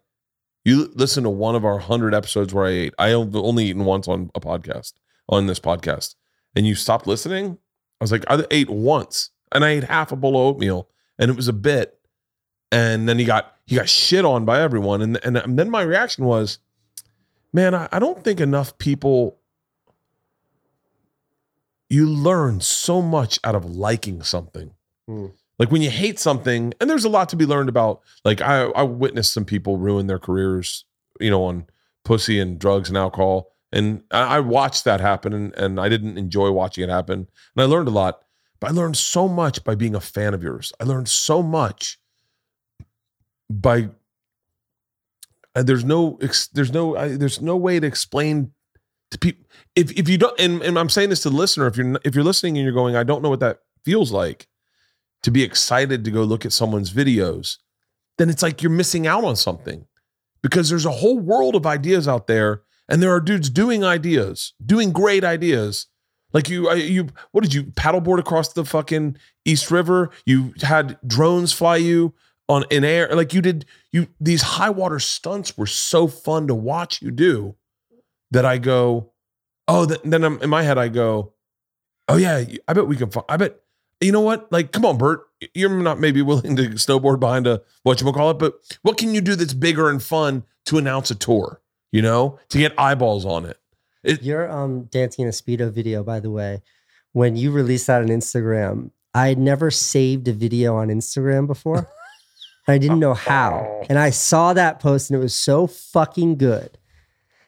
"You 0.63 0.91
listen 0.95 1.23
to 1.23 1.29
one 1.29 1.55
of 1.55 1.65
our 1.65 1.79
hundred 1.79 2.13
episodes 2.13 2.53
where 2.53 2.65
I 2.65 2.71
ate. 2.71 2.93
I 2.99 3.11
only 3.13 3.65
eaten 3.65 3.85
once 3.85 4.07
on 4.07 4.29
a 4.35 4.39
podcast 4.39 4.93
on 5.29 5.47
this 5.47 5.59
podcast, 5.59 6.15
and 6.55 6.67
you 6.67 6.75
stopped 6.75 7.07
listening." 7.07 7.57
I 8.01 8.03
was 8.03 8.11
like, 8.11 8.25
"I 8.29 8.45
ate 8.51 8.69
once, 8.69 9.29
and 9.53 9.63
I 9.65 9.69
ate 9.69 9.85
half 9.85 10.11
a 10.11 10.15
bowl 10.17 10.35
of 10.35 10.55
oatmeal, 10.55 10.89
and 11.17 11.31
it 11.31 11.35
was 11.37 11.47
a 11.47 11.53
bit." 11.53 11.97
And 12.71 13.07
then 13.07 13.17
he 13.19 13.25
got 13.25 13.54
he 13.65 13.75
got 13.75 13.89
shit 13.89 14.25
on 14.25 14.45
by 14.45 14.61
everyone, 14.61 15.01
and 15.01 15.19
and 15.23 15.57
then 15.59 15.69
my 15.69 15.81
reaction 15.81 16.25
was 16.25 16.59
man, 17.55 17.73
I, 17.73 17.87
I 17.91 17.99
don't 17.99 18.23
think 18.23 18.39
enough 18.39 18.77
people. 18.77 19.39
You 21.89 22.07
learn 22.07 22.59
so 22.61 23.01
much 23.01 23.39
out 23.43 23.55
of 23.55 23.63
liking 23.65 24.21
something. 24.21 24.71
Hmm. 25.07 25.27
Like 25.57 25.71
when 25.71 25.81
you 25.81 25.89
hate 25.89 26.19
something, 26.19 26.73
and 26.81 26.89
there's 26.89 27.05
a 27.05 27.09
lot 27.09 27.29
to 27.29 27.37
be 27.37 27.45
learned 27.45 27.69
about. 27.69 28.01
Like 28.25 28.41
I, 28.41 28.63
I 28.63 28.83
witnessed 28.83 29.33
some 29.33 29.45
people 29.45 29.77
ruin 29.77 30.07
their 30.07 30.19
careers, 30.19 30.83
you 31.19 31.29
know, 31.29 31.45
on 31.45 31.67
pussy 32.03 32.39
and 32.39 32.59
drugs 32.59 32.89
and 32.89 32.97
alcohol, 32.97 33.53
and 33.71 34.03
I, 34.11 34.37
I 34.37 34.39
watched 34.41 34.83
that 34.83 34.99
happen, 34.99 35.31
and, 35.31 35.55
and 35.55 35.79
I 35.79 35.87
didn't 35.87 36.17
enjoy 36.17 36.51
watching 36.51 36.83
it 36.83 36.89
happen. 36.89 37.27
And 37.55 37.63
I 37.63 37.63
learned 37.63 37.87
a 37.87 37.91
lot, 37.91 38.23
but 38.59 38.71
I 38.71 38.73
learned 38.73 38.97
so 38.97 39.29
much 39.29 39.63
by 39.63 39.75
being 39.75 39.95
a 39.95 40.01
fan 40.01 40.33
of 40.33 40.43
yours. 40.43 40.73
I 40.81 40.83
learned 40.83 41.07
so 41.07 41.41
much 41.41 41.97
by 43.49 43.89
and 45.53 45.67
there's 45.67 45.85
no 45.85 46.19
there's 46.53 46.71
no 46.71 46.95
I, 46.95 47.09
there's 47.09 47.41
no 47.41 47.55
way 47.55 47.79
to 47.79 47.87
explain 47.87 48.51
to 49.11 49.17
people 49.17 49.45
if 49.75 49.91
if 49.91 50.09
you 50.09 50.17
don't 50.17 50.39
and, 50.39 50.61
and 50.61 50.79
I'm 50.79 50.89
saying 50.89 51.09
this 51.09 51.21
to 51.21 51.29
the 51.29 51.35
listener 51.35 51.67
if 51.67 51.77
you're 51.77 51.99
if 52.03 52.15
you're 52.15 52.23
listening 52.23 52.57
and 52.57 52.63
you're 52.63 52.73
going 52.73 52.95
I 52.95 53.03
don't 53.03 53.21
know 53.21 53.29
what 53.29 53.39
that 53.41 53.59
feels 53.83 54.11
like 54.11 54.47
to 55.23 55.31
be 55.31 55.43
excited 55.43 56.03
to 56.05 56.11
go 56.11 56.23
look 56.23 56.45
at 56.45 56.53
someone's 56.53 56.91
videos 56.91 57.57
then 58.17 58.29
it's 58.29 58.41
like 58.41 58.61
you're 58.61 58.71
missing 58.71 59.07
out 59.07 59.23
on 59.23 59.35
something. 59.35 59.85
Because 60.41 60.69
there's 60.69 60.85
a 60.85 60.91
whole 60.91 61.17
world 61.17 61.55
of 61.55 61.65
ideas 61.65 62.07
out 62.07 62.27
there 62.27 62.61
and 62.87 63.01
there 63.01 63.11
are 63.11 63.19
dudes 63.19 63.49
doing 63.49 63.83
ideas 63.83 64.53
doing 64.63 64.91
great 64.91 65.23
ideas. 65.23 65.87
Like 66.33 66.49
you 66.49 66.71
you 66.73 67.07
what 67.31 67.43
did 67.43 67.53
you 67.53 67.63
paddleboard 67.63 68.19
across 68.19 68.53
the 68.53 68.63
fucking 68.63 69.17
East 69.43 69.71
River? 69.71 70.11
You 70.25 70.53
had 70.61 70.99
drones 71.07 71.51
fly 71.51 71.77
you 71.77 72.13
on 72.47 72.63
in 72.69 72.83
air 72.83 73.09
like 73.15 73.33
you 73.33 73.41
did 73.41 73.65
you 73.91 74.07
these 74.19 74.41
high 74.41 74.69
water 74.69 74.99
stunts 74.99 75.57
were 75.57 75.65
so 75.65 76.07
fun 76.07 76.47
to 76.47 76.55
watch 76.55 77.01
you 77.01 77.11
do 77.11 77.55
that 78.31 78.45
I 78.45 78.57
go 78.57 79.11
oh 79.67 79.85
th- 79.85 80.01
then 80.03 80.23
I'm, 80.23 80.41
in 80.41 80.49
my 80.49 80.61
head 80.61 80.77
I 80.77 80.89
go 80.89 81.33
oh 82.07 82.17
yeah 82.17 82.43
I 82.67 82.73
bet 82.73 82.87
we 82.87 82.97
can 82.97 83.09
fi- 83.09 83.23
I 83.27 83.37
bet 83.37 83.59
you 83.99 84.11
know 84.11 84.21
what 84.21 84.51
like 84.51 84.71
come 84.71 84.85
on 84.85 84.97
Bert 84.97 85.21
you're 85.53 85.69
not 85.69 85.99
maybe 85.99 86.21
willing 86.23 86.55
to 86.55 86.69
snowboard 86.71 87.19
behind 87.19 87.47
a 87.47 87.61
what 87.83 87.99
you 87.99 88.11
call 88.11 88.31
it 88.31 88.39
but 88.39 88.53
what 88.83 88.97
can 88.97 89.13
you 89.15 89.21
do 89.21 89.35
that's 89.35 89.53
bigger 89.53 89.89
and 89.89 90.03
fun 90.03 90.43
to 90.65 90.77
announce 90.77 91.09
a 91.09 91.15
tour 91.15 91.61
you 91.91 92.01
know 92.01 92.37
to 92.49 92.57
get 92.57 92.77
eyeballs 92.79 93.25
on 93.25 93.45
it 93.45 93.59
Your 94.21 94.49
um 94.51 94.83
dancing 94.85 95.23
in 95.23 95.29
a 95.29 95.31
speedo 95.31 95.71
video, 95.71 96.03
by 96.03 96.19
the 96.19 96.29
way, 96.29 96.61
when 97.13 97.35
you 97.35 97.51
released 97.51 97.87
that 97.87 98.01
on 98.01 98.07
Instagram, 98.07 98.91
I 99.13 99.29
had 99.29 99.39
never 99.39 99.71
saved 99.71 100.27
a 100.27 100.33
video 100.33 100.75
on 100.75 100.89
Instagram 100.89 101.47
before. 101.47 101.89
I 102.67 102.77
didn't 102.77 102.99
know 102.99 103.13
how. 103.13 103.83
And 103.89 103.99
I 103.99 104.09
saw 104.09 104.53
that 104.53 104.79
post 104.79 105.09
and 105.09 105.19
it 105.19 105.23
was 105.23 105.35
so 105.35 105.67
fucking 105.67 106.37
good 106.37 106.77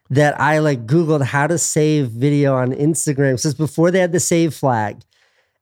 that 0.09 0.39
I 0.39 0.59
like 0.59 0.85
Googled 0.85 1.23
how 1.23 1.47
to 1.47 1.57
save 1.57 2.09
video 2.09 2.55
on 2.55 2.71
Instagram 2.71 3.39
since 3.39 3.53
before 3.53 3.91
they 3.91 3.99
had 3.99 4.11
the 4.11 4.19
save 4.19 4.53
flag. 4.53 5.01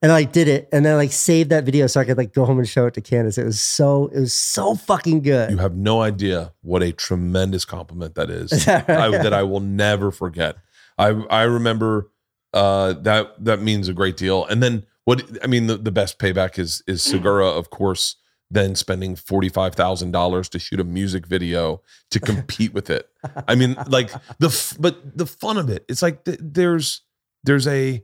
And 0.02 0.12
I 0.12 0.16
like 0.16 0.34
did 0.34 0.48
it 0.48 0.70
and 0.72 0.86
then 0.86 0.98
like 0.98 1.12
saved 1.12 1.50
that 1.50 1.64
video 1.64 1.88
so 1.88 2.00
I 2.00 2.06
could 2.06 2.18
like 2.18 2.34
go 2.34 2.46
home 2.46 2.60
and 2.60 2.68
show 2.68 2.86
it 2.86 2.94
to 2.96 3.02
Candice. 3.02 3.38
It 3.38 3.46
was 3.46 3.60
so 3.60 4.08
it 4.08 4.20
was 4.20 4.34
so 4.34 4.76
fucking 4.76 5.22
good. 5.22 5.50
you 5.50 5.58
have 5.58 5.76
no 5.76 6.02
idea 6.02 6.54
what 6.62 6.84
a 6.84 6.92
tremendous 6.92 7.66
compliment 7.66 8.14
that 8.16 8.30
is 8.30 8.52
Is 8.54 8.66
that 8.66 8.88
right? 8.88 9.00
I, 9.00 9.10
that 9.24 9.34
I 9.34 9.44
will 9.44 9.62
never 9.62 10.12
forget. 10.12 10.58
I 10.98 11.08
I 11.08 11.44
remember 11.44 12.12
uh, 12.54 12.94
that 12.94 13.44
that 13.44 13.62
means 13.62 13.88
a 13.88 13.94
great 13.94 14.18
deal. 14.18 14.46
And 14.46 14.62
then 14.62 14.86
what 15.06 15.24
I 15.44 15.48
mean, 15.48 15.68
the, 15.68 15.78
the 15.78 15.92
best 15.92 16.20
payback 16.20 16.60
is 16.60 16.84
is 16.88 17.02
Segura, 17.02 17.48
of 17.48 17.70
course, 17.70 18.16
than 18.52 18.76
spending 18.76 19.16
$45,000 19.16 20.50
to 20.50 20.60
shoot 20.60 20.80
a 20.80 20.84
music 20.84 21.26
video 21.26 21.82
to 22.12 22.20
compete 22.32 22.74
with 22.74 22.90
it. 22.90 23.10
I 23.48 23.56
mean, 23.56 23.76
like 23.88 24.12
the, 24.40 24.48
f- 24.48 24.76
but 24.80 25.18
the 25.18 25.26
fun 25.26 25.58
of 25.58 25.70
it, 25.70 25.84
it's 25.90 26.02
like 26.02 26.24
th- 26.26 26.40
there's, 26.42 27.02
there's 27.44 27.68
a, 27.68 28.04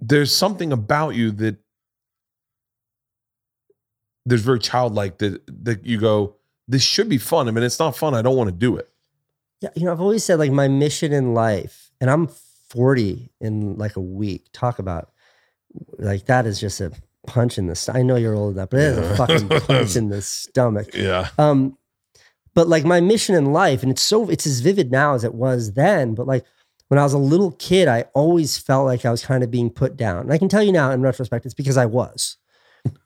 there's 0.00 0.34
something 0.34 0.72
about 0.72 1.10
you 1.10 1.30
that 1.32 1.56
there's 4.24 4.42
very 4.42 4.58
childlike 4.58 5.18
that, 5.18 5.42
that 5.64 5.84
you 5.84 5.98
go, 5.98 6.36
this 6.68 6.82
should 6.82 7.08
be 7.08 7.18
fun. 7.18 7.48
I 7.48 7.50
mean, 7.50 7.64
it's 7.64 7.78
not 7.78 7.96
fun. 7.96 8.14
I 8.14 8.22
don't 8.22 8.36
want 8.36 8.48
to 8.48 8.56
do 8.56 8.76
it. 8.76 8.88
Yeah, 9.60 9.70
you 9.76 9.84
know, 9.84 9.92
I've 9.92 10.00
always 10.00 10.24
said 10.24 10.38
like 10.38 10.50
my 10.50 10.68
mission 10.68 11.12
in 11.12 11.34
life, 11.34 11.92
and 12.00 12.10
I'm 12.10 12.28
40 12.70 13.30
in 13.40 13.76
like 13.76 13.96
a 13.96 14.00
week. 14.00 14.46
Talk 14.52 14.78
about 14.78 15.12
like 15.98 16.26
that 16.26 16.46
is 16.46 16.60
just 16.60 16.80
a 16.80 16.92
punch 17.26 17.58
in 17.58 17.66
the. 17.66 17.74
st- 17.74 17.96
I 17.96 18.02
know 18.02 18.16
you're 18.16 18.34
old 18.34 18.54
enough, 18.54 18.70
but 18.70 18.80
it 18.80 18.86
is 18.86 18.98
a 18.98 19.16
fucking 19.16 19.48
punch 19.66 19.96
in 19.96 20.08
the 20.08 20.22
stomach. 20.22 20.94
Yeah. 20.94 21.28
Um, 21.38 21.78
but 22.54 22.68
like 22.68 22.84
my 22.84 23.00
mission 23.00 23.34
in 23.34 23.52
life, 23.52 23.82
and 23.82 23.90
it's 23.90 24.02
so 24.02 24.28
it's 24.28 24.46
as 24.46 24.60
vivid 24.60 24.90
now 24.90 25.14
as 25.14 25.24
it 25.24 25.34
was 25.34 25.72
then. 25.72 26.14
But 26.14 26.26
like 26.26 26.44
when 26.88 26.98
I 26.98 27.04
was 27.04 27.14
a 27.14 27.18
little 27.18 27.52
kid, 27.52 27.88
I 27.88 28.04
always 28.14 28.58
felt 28.58 28.86
like 28.86 29.04
I 29.04 29.10
was 29.10 29.24
kind 29.24 29.42
of 29.42 29.50
being 29.50 29.70
put 29.70 29.96
down. 29.96 30.18
And 30.18 30.32
I 30.32 30.38
can 30.38 30.48
tell 30.48 30.62
you 30.62 30.72
now, 30.72 30.90
in 30.90 31.00
retrospect, 31.00 31.46
it's 31.46 31.54
because 31.54 31.76
I 31.76 31.86
was. 31.86 32.36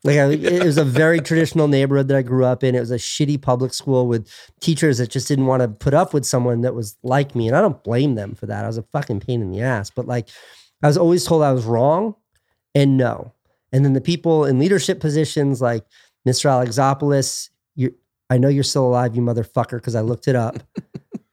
Like 0.03 0.17
I, 0.17 0.31
it 0.31 0.63
was 0.63 0.77
a 0.77 0.83
very 0.83 1.19
traditional 1.19 1.67
neighborhood 1.67 2.07
that 2.07 2.17
I 2.17 2.23
grew 2.23 2.45
up 2.45 2.63
in. 2.63 2.75
It 2.75 2.79
was 2.79 2.91
a 2.91 2.95
shitty 2.95 3.41
public 3.41 3.73
school 3.73 4.07
with 4.07 4.27
teachers 4.59 4.97
that 4.97 5.09
just 5.09 5.27
didn't 5.27 5.45
want 5.45 5.61
to 5.61 5.67
put 5.67 5.93
up 5.93 6.13
with 6.13 6.25
someone 6.25 6.61
that 6.61 6.73
was 6.73 6.97
like 7.03 7.35
me, 7.35 7.47
and 7.47 7.55
I 7.55 7.61
don't 7.61 7.83
blame 7.83 8.15
them 8.15 8.33
for 8.33 8.47
that. 8.47 8.63
I 8.63 8.67
was 8.67 8.77
a 8.77 8.83
fucking 8.83 9.19
pain 9.19 9.41
in 9.41 9.51
the 9.51 9.61
ass. 9.61 9.89
But 9.89 10.07
like, 10.07 10.29
I 10.81 10.87
was 10.87 10.97
always 10.97 11.25
told 11.25 11.43
I 11.43 11.53
was 11.53 11.65
wrong, 11.65 12.15
and 12.73 12.97
no. 12.97 13.33
And 13.71 13.83
then 13.83 13.93
the 13.93 14.01
people 14.01 14.45
in 14.45 14.59
leadership 14.59 14.99
positions, 14.99 15.61
like 15.61 15.83
Mr. 16.27 16.45
Alexopoulos, 16.49 17.49
you 17.75 17.93
I 18.29 18.37
know 18.37 18.49
you're 18.49 18.63
still 18.63 18.85
alive, 18.85 19.15
you 19.15 19.21
motherfucker, 19.21 19.77
because 19.77 19.95
I 19.95 20.01
looked 20.01 20.27
it 20.27 20.35
up. 20.35 20.59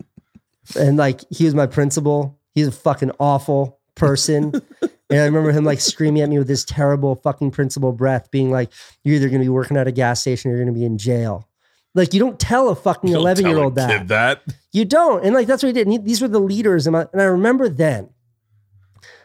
and 0.79 0.97
like 0.97 1.21
he 1.31 1.45
was 1.45 1.55
my 1.55 1.67
principal. 1.67 2.39
He's 2.55 2.69
a 2.69 2.73
fucking 2.73 3.13
awful 3.19 3.81
person. 3.95 4.53
and 4.83 5.21
I 5.21 5.25
remember 5.25 5.53
him 5.53 5.65
like 5.65 5.81
screaming 5.81 6.23
at 6.23 6.29
me 6.29 6.39
with 6.39 6.49
this 6.49 6.65
terrible 6.65 7.17
fucking 7.17 7.51
principal 7.51 7.93
breath, 7.93 8.31
being 8.31 8.51
like, 8.51 8.71
You're 9.03 9.17
either 9.17 9.29
gonna 9.29 9.45
be 9.45 9.49
working 9.49 9.77
at 9.77 9.87
a 9.89 9.93
gas 9.93 10.21
station 10.21 10.51
or 10.51 10.57
you're 10.57 10.65
gonna 10.65 10.77
be 10.77 10.85
in 10.85 10.99
jail. 10.99 11.49
Like 11.95 12.13
you 12.13 12.21
don't 12.21 12.39
tell 12.41 12.69
a 12.71 12.75
fucking 12.75 13.11
eleven 13.11 13.47
year 13.47 13.59
old 13.59 13.77
that. 13.77 14.09
that. 14.09 14.43
You 14.73 14.85
don't. 14.85 15.25
And 15.25 15.35
like 15.35 15.47
that's 15.47 15.63
what 15.63 15.69
he 15.69 15.73
did. 15.73 15.87
And 15.87 15.93
he- 15.93 15.99
these 15.99 16.21
were 16.21 16.29
the 16.29 16.41
leaders. 16.41 16.87
And 16.87 16.97
I, 16.97 17.07
and 17.13 17.23
I 17.23 17.27
remember 17.27 17.69
then, 17.69 18.11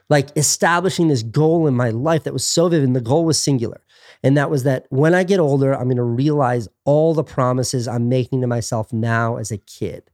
like 0.09 0.29
establishing 0.35 1.07
this 1.07 1.21
goal 1.23 1.67
in 1.67 1.75
my 1.75 1.89
life 1.91 2.23
that 2.23 2.33
was 2.33 2.45
so 2.45 2.67
vivid. 2.69 2.87
And 2.87 2.95
the 2.95 3.01
goal 3.01 3.25
was 3.25 3.39
singular. 3.39 3.81
And 4.23 4.35
that 4.37 4.49
was 4.49 4.63
that 4.63 4.85
when 4.89 5.13
I 5.13 5.23
get 5.23 5.39
older, 5.39 5.71
I'm 5.73 5.85
going 5.85 5.97
to 5.97 6.03
realize 6.03 6.67
all 6.83 7.13
the 7.13 7.23
promises 7.23 7.87
I'm 7.87 8.09
making 8.09 8.41
to 8.41 8.47
myself 8.47 8.91
now 8.91 9.37
as 9.37 9.51
a 9.51 9.57
kid. 9.57 10.09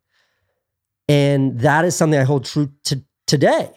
And 1.08 1.60
that 1.60 1.86
is 1.86 1.96
something 1.96 2.20
I 2.20 2.24
hold 2.24 2.46
true 2.46 2.72
to 2.86 3.04
today. 3.28 3.70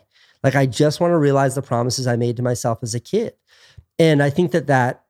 Like 0.42 0.54
I 0.54 0.66
just 0.66 1.00
want 1.00 1.12
to 1.12 1.18
realize 1.18 1.54
the 1.54 1.62
promises 1.62 2.06
I 2.06 2.16
made 2.16 2.36
to 2.36 2.42
myself 2.42 2.78
as 2.82 2.94
a 2.94 3.00
kid. 3.00 3.34
And 3.98 4.22
I 4.22 4.30
think 4.30 4.52
that 4.52 4.66
that 4.68 5.04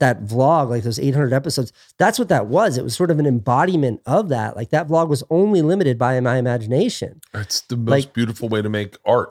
that 0.00 0.24
vlog, 0.24 0.68
like 0.68 0.82
those 0.82 0.98
800 0.98 1.32
episodes, 1.32 1.72
that's 1.96 2.18
what 2.18 2.28
that 2.28 2.46
was. 2.46 2.76
It 2.76 2.84
was 2.84 2.94
sort 2.94 3.10
of 3.10 3.18
an 3.18 3.24
embodiment 3.26 4.02
of 4.04 4.28
that. 4.28 4.54
Like 4.54 4.68
that 4.68 4.86
vlog 4.88 5.08
was 5.08 5.24
only 5.30 5.62
limited 5.62 5.96
by 5.98 6.20
my 6.20 6.36
imagination. 6.36 7.22
It's 7.32 7.62
the 7.62 7.76
most 7.76 7.90
Like- 7.90 8.12
beautiful 8.12 8.50
way 8.50 8.60
to 8.60 8.68
make 8.68 8.96
art. 9.06 9.30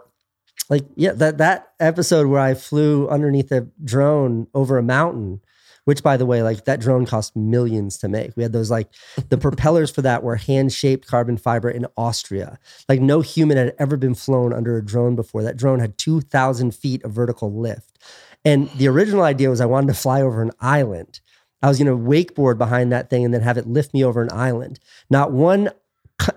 Like 0.69 0.85
yeah, 0.95 1.13
that 1.13 1.37
that 1.37 1.71
episode 1.79 2.27
where 2.27 2.41
I 2.41 2.53
flew 2.53 3.07
underneath 3.07 3.51
a 3.51 3.67
drone 3.83 4.47
over 4.53 4.77
a 4.77 4.83
mountain, 4.83 5.41
which 5.85 6.03
by 6.03 6.17
the 6.17 6.25
way, 6.25 6.43
like 6.43 6.65
that 6.65 6.81
drone 6.81 7.05
cost 7.05 7.35
millions 7.35 7.97
to 7.99 8.09
make. 8.09 8.35
We 8.35 8.43
had 8.43 8.51
those 8.51 8.69
like 8.69 8.89
the 9.29 9.37
propellers 9.37 9.89
for 9.89 10.01
that 10.01 10.23
were 10.23 10.35
hand-shaped 10.35 11.07
carbon 11.07 11.37
fiber 11.37 11.69
in 11.69 11.87
Austria. 11.95 12.59
Like 12.89 12.99
no 12.99 13.21
human 13.21 13.57
had 13.57 13.75
ever 13.79 13.95
been 13.95 14.15
flown 14.15 14.51
under 14.51 14.77
a 14.77 14.85
drone 14.85 15.15
before. 15.15 15.43
That 15.43 15.57
drone 15.57 15.79
had 15.79 15.97
2,000 15.97 16.75
feet 16.75 17.03
of 17.03 17.11
vertical 17.11 17.53
lift. 17.53 17.97
And 18.43 18.69
the 18.71 18.87
original 18.87 19.23
idea 19.23 19.49
was 19.49 19.61
I 19.61 19.65
wanted 19.65 19.87
to 19.87 19.93
fly 19.93 20.21
over 20.21 20.41
an 20.41 20.51
island. 20.59 21.21
I 21.61 21.69
was 21.69 21.79
going 21.79 21.87
to 21.87 22.09
wakeboard 22.09 22.57
behind 22.57 22.91
that 22.91 23.09
thing 23.09 23.25
and 23.25 23.33
then 23.33 23.41
have 23.41 23.57
it 23.57 23.67
lift 23.67 23.93
me 23.93 24.03
over 24.03 24.21
an 24.21 24.31
island. 24.31 24.79
Not 25.09 25.31
one 25.31 25.69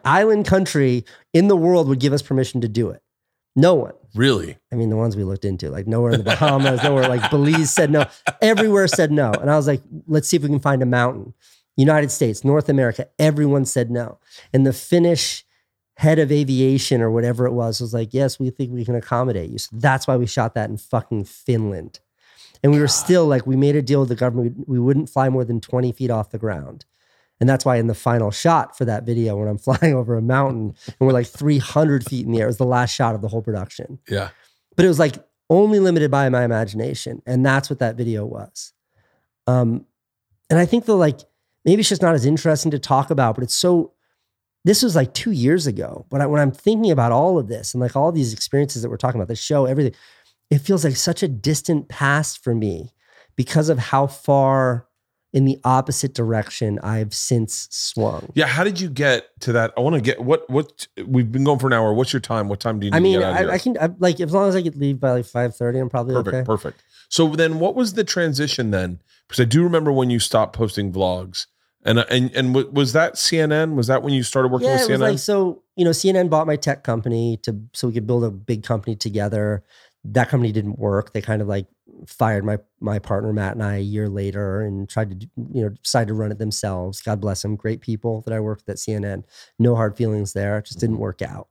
island 0.04 0.46
country 0.46 1.04
in 1.32 1.48
the 1.48 1.56
world 1.56 1.88
would 1.88 2.00
give 2.00 2.12
us 2.12 2.22
permission 2.22 2.60
to 2.60 2.68
do 2.68 2.90
it. 2.90 3.02
No 3.56 3.74
one. 3.74 3.94
Really? 4.14 4.58
I 4.72 4.76
mean, 4.76 4.90
the 4.90 4.96
ones 4.96 5.16
we 5.16 5.24
looked 5.24 5.44
into, 5.44 5.70
like 5.70 5.86
nowhere 5.86 6.12
in 6.12 6.18
the 6.18 6.24
Bahamas, 6.24 6.82
nowhere 6.82 7.08
like 7.08 7.30
Belize 7.30 7.72
said 7.72 7.90
no. 7.90 8.06
Everywhere 8.42 8.88
said 8.88 9.12
no. 9.12 9.32
And 9.32 9.50
I 9.50 9.56
was 9.56 9.66
like, 9.66 9.82
let's 10.06 10.28
see 10.28 10.36
if 10.36 10.42
we 10.42 10.48
can 10.48 10.60
find 10.60 10.82
a 10.82 10.86
mountain. 10.86 11.34
United 11.76 12.10
States, 12.10 12.44
North 12.44 12.68
America, 12.68 13.08
everyone 13.18 13.64
said 13.64 13.90
no. 13.90 14.18
And 14.52 14.66
the 14.66 14.72
Finnish 14.72 15.44
head 15.96 16.18
of 16.18 16.32
aviation 16.32 17.00
or 17.00 17.10
whatever 17.10 17.46
it 17.46 17.52
was 17.52 17.80
was 17.80 17.94
like, 17.94 18.12
yes, 18.12 18.38
we 18.38 18.50
think 18.50 18.72
we 18.72 18.84
can 18.84 18.94
accommodate 18.94 19.50
you. 19.50 19.58
So 19.58 19.76
that's 19.76 20.06
why 20.06 20.16
we 20.16 20.26
shot 20.26 20.54
that 20.54 20.70
in 20.70 20.76
fucking 20.76 21.24
Finland. 21.24 22.00
And 22.62 22.72
we 22.72 22.80
were 22.80 22.88
still 22.88 23.26
like, 23.26 23.46
we 23.46 23.56
made 23.56 23.76
a 23.76 23.82
deal 23.82 24.00
with 24.00 24.08
the 24.08 24.14
government. 24.16 24.56
We, 24.58 24.78
we 24.78 24.78
wouldn't 24.78 25.08
fly 25.08 25.28
more 25.28 25.44
than 25.44 25.60
20 25.60 25.92
feet 25.92 26.10
off 26.10 26.30
the 26.30 26.38
ground. 26.38 26.84
And 27.40 27.48
that's 27.48 27.64
why 27.64 27.76
in 27.76 27.86
the 27.86 27.94
final 27.94 28.30
shot 28.30 28.76
for 28.76 28.84
that 28.84 29.04
video, 29.04 29.36
when 29.36 29.48
I'm 29.48 29.58
flying 29.66 29.94
over 29.94 30.16
a 30.16 30.22
mountain 30.22 30.74
and 30.86 30.94
we're 31.00 31.12
like 31.12 31.26
300 31.26 32.04
feet 32.04 32.26
in 32.26 32.32
the 32.32 32.38
air, 32.40 32.44
it 32.44 32.48
was 32.48 32.58
the 32.58 32.66
last 32.66 32.94
shot 32.94 33.14
of 33.14 33.22
the 33.22 33.28
whole 33.28 33.42
production 33.42 33.98
Yeah. 34.08 34.28
but 34.76 34.84
it 34.84 34.88
was 34.88 34.98
like 34.98 35.16
only 35.48 35.80
limited 35.80 36.10
by 36.10 36.28
my 36.28 36.44
imagination 36.44 37.22
and 37.26 37.44
that's 37.44 37.68
what 37.68 37.80
that 37.80 37.96
video 37.96 38.24
was 38.24 38.72
um 39.48 39.84
and 40.48 40.60
i 40.60 40.64
think 40.64 40.84
the 40.84 40.94
like 40.94 41.18
maybe 41.64 41.80
it's 41.80 41.88
just 41.88 42.02
not 42.02 42.14
as 42.14 42.24
interesting 42.24 42.70
to 42.70 42.78
talk 42.78 43.10
about 43.10 43.34
but 43.34 43.42
it's 43.42 43.54
so 43.54 43.92
this 44.64 44.80
was 44.82 44.94
like 44.94 45.12
two 45.12 45.32
years 45.32 45.66
ago 45.66 46.06
but 46.08 46.20
I, 46.20 46.26
when 46.26 46.40
i'm 46.40 46.52
thinking 46.52 46.92
about 46.92 47.10
all 47.10 47.36
of 47.36 47.48
this 47.48 47.74
and 47.74 47.80
like 47.80 47.96
all 47.96 48.12
these 48.12 48.32
experiences 48.32 48.82
that 48.82 48.90
we're 48.90 48.96
talking 48.96 49.20
about 49.20 49.26
the 49.26 49.34
show 49.34 49.64
everything 49.66 49.94
it 50.50 50.58
feels 50.58 50.84
like 50.84 50.94
such 50.94 51.22
a 51.24 51.28
distant 51.28 51.88
past 51.88 52.44
for 52.44 52.54
me 52.54 52.92
because 53.34 53.68
of 53.70 53.78
how 53.78 54.06
far 54.06 54.86
in 55.32 55.44
the 55.44 55.58
opposite 55.64 56.14
direction 56.14 56.78
i've 56.82 57.14
since 57.14 57.68
swung 57.70 58.28
Yeah. 58.34 58.46
How 58.46 58.64
did 58.64 58.80
you 58.80 58.88
get 58.88 59.28
to 59.40 59.52
that? 59.52 59.72
I 59.76 59.80
want 59.80 59.94
to 59.96 60.00
get 60.00 60.20
what 60.20 60.48
what 60.50 60.86
we've 61.06 61.30
been 61.30 61.44
going 61.44 61.58
for 61.58 61.66
an 61.66 61.72
hour. 61.72 61.92
What's 61.92 62.12
your 62.12 62.20
time? 62.20 62.48
What 62.48 62.60
time 62.60 62.80
do 62.80 62.86
you 62.86 62.90
need 62.90 62.96
i 62.96 63.00
mean 63.00 63.14
to 63.14 63.20
get 63.20 63.28
out 63.28 63.32
of 63.32 63.38
here? 63.38 63.50
I, 63.50 63.54
I 63.54 63.58
can 63.58 63.78
I, 63.80 63.90
like 63.98 64.20
as 64.20 64.32
long 64.32 64.48
as 64.48 64.56
i 64.56 64.62
could 64.62 64.76
leave 64.76 64.98
by 65.00 65.12
like 65.12 65.24
5.30 65.24 65.80
i'm 65.80 65.88
probably 65.88 66.14
perfect. 66.14 66.34
okay 66.34 66.44
Perfect. 66.44 66.82
So 67.08 67.28
then 67.28 67.58
what 67.58 67.74
was 67.74 67.94
the 67.94 68.04
transition 68.04 68.70
then? 68.70 69.00
Because 69.26 69.40
I 69.40 69.44
do 69.44 69.62
remember 69.64 69.90
when 69.92 70.10
you 70.10 70.18
stopped 70.20 70.54
posting 70.56 70.92
vlogs. 70.92 71.46
And 71.84 71.98
and 71.98 72.30
and 72.36 72.54
wa- 72.54 72.64
was 72.70 72.92
that 72.92 73.14
CNN? 73.14 73.74
Was 73.74 73.86
that 73.86 74.02
when 74.02 74.12
you 74.12 74.22
started 74.22 74.52
working 74.52 74.68
yeah, 74.68 74.74
with 74.74 74.90
it 74.90 74.92
was 74.92 75.00
CNN? 75.00 75.10
like 75.10 75.18
so. 75.18 75.62
You 75.76 75.84
know, 75.86 75.92
CNN 75.92 76.28
bought 76.28 76.46
my 76.46 76.56
tech 76.56 76.84
company 76.84 77.38
to 77.44 77.58
so 77.72 77.88
we 77.88 77.94
could 77.94 78.06
build 78.06 78.22
a 78.22 78.30
big 78.30 78.62
company 78.64 78.96
together. 78.96 79.64
That 80.04 80.28
company 80.28 80.52
didn't 80.52 80.78
work. 80.78 81.12
They 81.12 81.20
kind 81.20 81.42
of 81.42 81.48
like 81.48 81.66
fired 82.06 82.44
my 82.44 82.58
my 82.80 82.98
partner 82.98 83.32
Matt 83.32 83.52
and 83.52 83.62
I 83.62 83.76
a 83.76 83.80
year 83.80 84.08
later 84.08 84.62
and 84.62 84.88
tried 84.88 85.10
to 85.10 85.14
do- 85.16 85.28
you 85.52 85.62
know 85.62 85.68
decide 85.82 86.08
to 86.08 86.14
run 86.14 86.32
it 86.32 86.38
themselves. 86.38 87.02
God 87.02 87.20
bless 87.20 87.42
them, 87.42 87.56
great 87.56 87.80
people 87.80 88.22
that 88.22 88.32
I 88.32 88.40
worked 88.40 88.62
with 88.66 88.74
at 88.74 88.78
CNN. 88.78 89.24
No 89.58 89.76
hard 89.76 89.96
feelings 89.96 90.32
there. 90.32 90.58
It 90.58 90.66
just 90.66 90.78
didn't 90.80 90.94
mm-hmm. 90.96 91.02
work 91.02 91.22
out. 91.22 91.48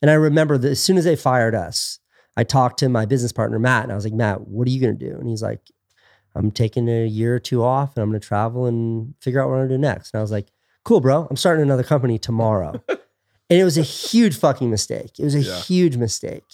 And 0.00 0.10
I 0.10 0.14
remember 0.14 0.58
that 0.58 0.70
as 0.70 0.82
soon 0.82 0.96
as 0.96 1.04
they 1.04 1.16
fired 1.16 1.54
us, 1.54 2.00
I 2.36 2.44
talked 2.44 2.78
to 2.80 2.88
my 2.88 3.04
business 3.06 3.32
partner 3.32 3.58
Matt 3.58 3.84
and 3.84 3.92
I 3.92 3.94
was 3.94 4.04
like, 4.04 4.14
Matt, 4.14 4.48
what 4.48 4.66
are 4.66 4.70
you 4.70 4.80
going 4.80 4.98
to 4.98 5.10
do? 5.10 5.16
And 5.16 5.28
he's 5.28 5.42
like, 5.42 5.60
I'm 6.34 6.50
taking 6.50 6.88
a 6.88 7.06
year 7.06 7.36
or 7.36 7.38
two 7.38 7.62
off 7.62 7.96
and 7.96 8.02
I'm 8.02 8.10
going 8.10 8.20
to 8.20 8.26
travel 8.26 8.66
and 8.66 9.14
figure 9.20 9.40
out 9.40 9.48
what 9.48 9.56
I'm 9.56 9.60
going 9.60 9.68
to 9.68 9.74
do 9.76 9.80
next. 9.80 10.12
And 10.12 10.18
I 10.18 10.22
was 10.22 10.32
like, 10.32 10.48
cool, 10.84 11.00
bro. 11.00 11.26
I'm 11.28 11.36
starting 11.36 11.62
another 11.62 11.82
company 11.82 12.18
tomorrow. 12.18 12.82
and 12.88 12.98
it 13.50 13.64
was 13.64 13.76
a 13.76 13.82
huge 13.82 14.36
fucking 14.36 14.70
mistake. 14.70 15.18
It 15.18 15.24
was 15.24 15.34
a 15.34 15.40
Yeah. 15.40 15.60
huge 15.60 15.96
mistake. 15.96 16.44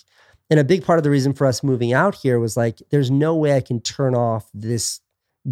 And 0.51 0.59
a 0.59 0.65
big 0.65 0.85
part 0.85 0.99
of 0.99 1.03
the 1.03 1.11
reason 1.11 1.33
for 1.35 1.47
us 1.47 1.63
moving 1.63 1.93
out 1.93 2.15
here 2.15 2.39
was 2.39 2.57
like, 2.57 2.81
there's 2.91 3.11
no 3.11 3.35
way 3.37 3.55
I 3.55 3.61
can 3.61 3.81
turn 3.81 4.15
off 4.15 4.49
this 4.55 5.01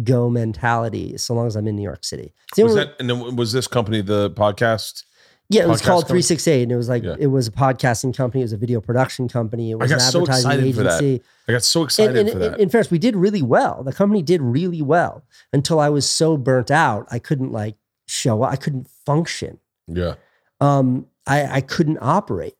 go 0.03 0.29
mentality 0.29 1.17
so 1.17 1.33
long 1.33 1.47
as 1.47 1.55
I'm 1.55 1.67
in 1.67 1.75
New 1.75 1.83
York 1.83 2.03
City. 2.03 2.33
The 2.55 2.63
was 2.63 2.75
that 2.75 2.95
and 2.99 3.09
then 3.09 3.35
was 3.35 3.51
this 3.51 3.67
company 3.67 4.01
the 4.01 4.31
podcast? 4.31 5.03
yeah, 5.49 5.63
it 5.63 5.67
was 5.67 5.81
podcast 5.81 5.85
called 5.85 6.03
company? 6.03 6.21
368. 6.23 6.63
And 6.63 6.71
it 6.71 6.75
was 6.75 6.89
like, 6.89 7.03
Yeah. 7.03 7.15
it 7.17 7.27
was 7.27 7.47
a 7.47 7.51
podcasting 7.51 8.15
company. 8.15 8.41
It 8.41 8.45
was 8.45 8.53
a 8.53 8.57
video 8.57 8.81
production 8.81 9.29
company. 9.29 9.71
It 9.71 9.75
was 9.75 9.91
an 9.91 9.99
advertising 9.99 10.49
that. 10.49 10.59
agency. 10.59 11.21
I 11.47 11.51
got 11.53 11.63
so 11.63 11.83
excited 11.83 12.17
and, 12.17 12.29
for 12.31 12.39
that. 12.39 12.59
In 12.59 12.69
fairness, 12.69 12.91
we 12.91 12.99
did 12.99 13.15
really 13.15 13.41
well. 13.41 13.83
The 13.83 13.93
company 13.93 14.21
did 14.21 14.41
really 14.41 14.81
well 14.81 15.23
until 15.53 15.79
I 15.79 15.89
was 15.89 16.09
so 16.09 16.35
burnt 16.35 16.69
out, 16.69 17.07
I 17.09 17.19
couldn't 17.19 17.51
like 17.53 17.75
show 18.07 18.43
up. 18.43 18.51
I 18.51 18.55
couldn't 18.57 18.89
function. 19.05 19.59
yeah. 19.87 20.15
Um, 20.59 21.05
I, 21.27 21.57
I 21.57 21.61
couldn't 21.61 21.99
operate. 22.01 22.56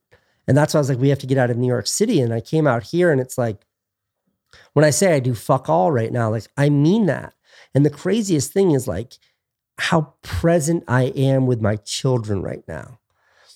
And 0.47 0.55
that's 0.55 0.73
why 0.73 0.77
I 0.77 0.81
was 0.81 0.89
like, 0.89 0.99
we 0.99 1.09
have 1.09 1.19
to 1.19 1.27
get 1.27 1.37
out 1.37 1.49
of 1.49 1.57
New 1.57 1.67
York 1.67 1.87
City. 1.87 2.21
And 2.21 2.33
I 2.33 2.39
came 2.41 2.65
out 2.67 2.83
here 2.83 3.11
and 3.11 3.19
it's 3.19 3.37
like, 3.37 3.65
when 4.73 4.85
I 4.85 4.91
say 4.91 5.13
I 5.13 5.19
do 5.19 5.33
fuck 5.35 5.67
all 5.69 5.91
right 5.91 6.11
now, 6.11 6.29
like 6.29 6.45
I 6.55 6.69
mean 6.69 7.05
that. 7.07 7.33
And 7.75 7.85
the 7.85 7.89
craziest 7.89 8.53
thing 8.53 8.71
is 8.71 8.87
like 8.87 9.13
how 9.77 10.13
present 10.21 10.83
I 10.87 11.03
am 11.15 11.45
with 11.47 11.61
my 11.61 11.75
children 11.77 12.41
right 12.41 12.63
now. 12.67 12.99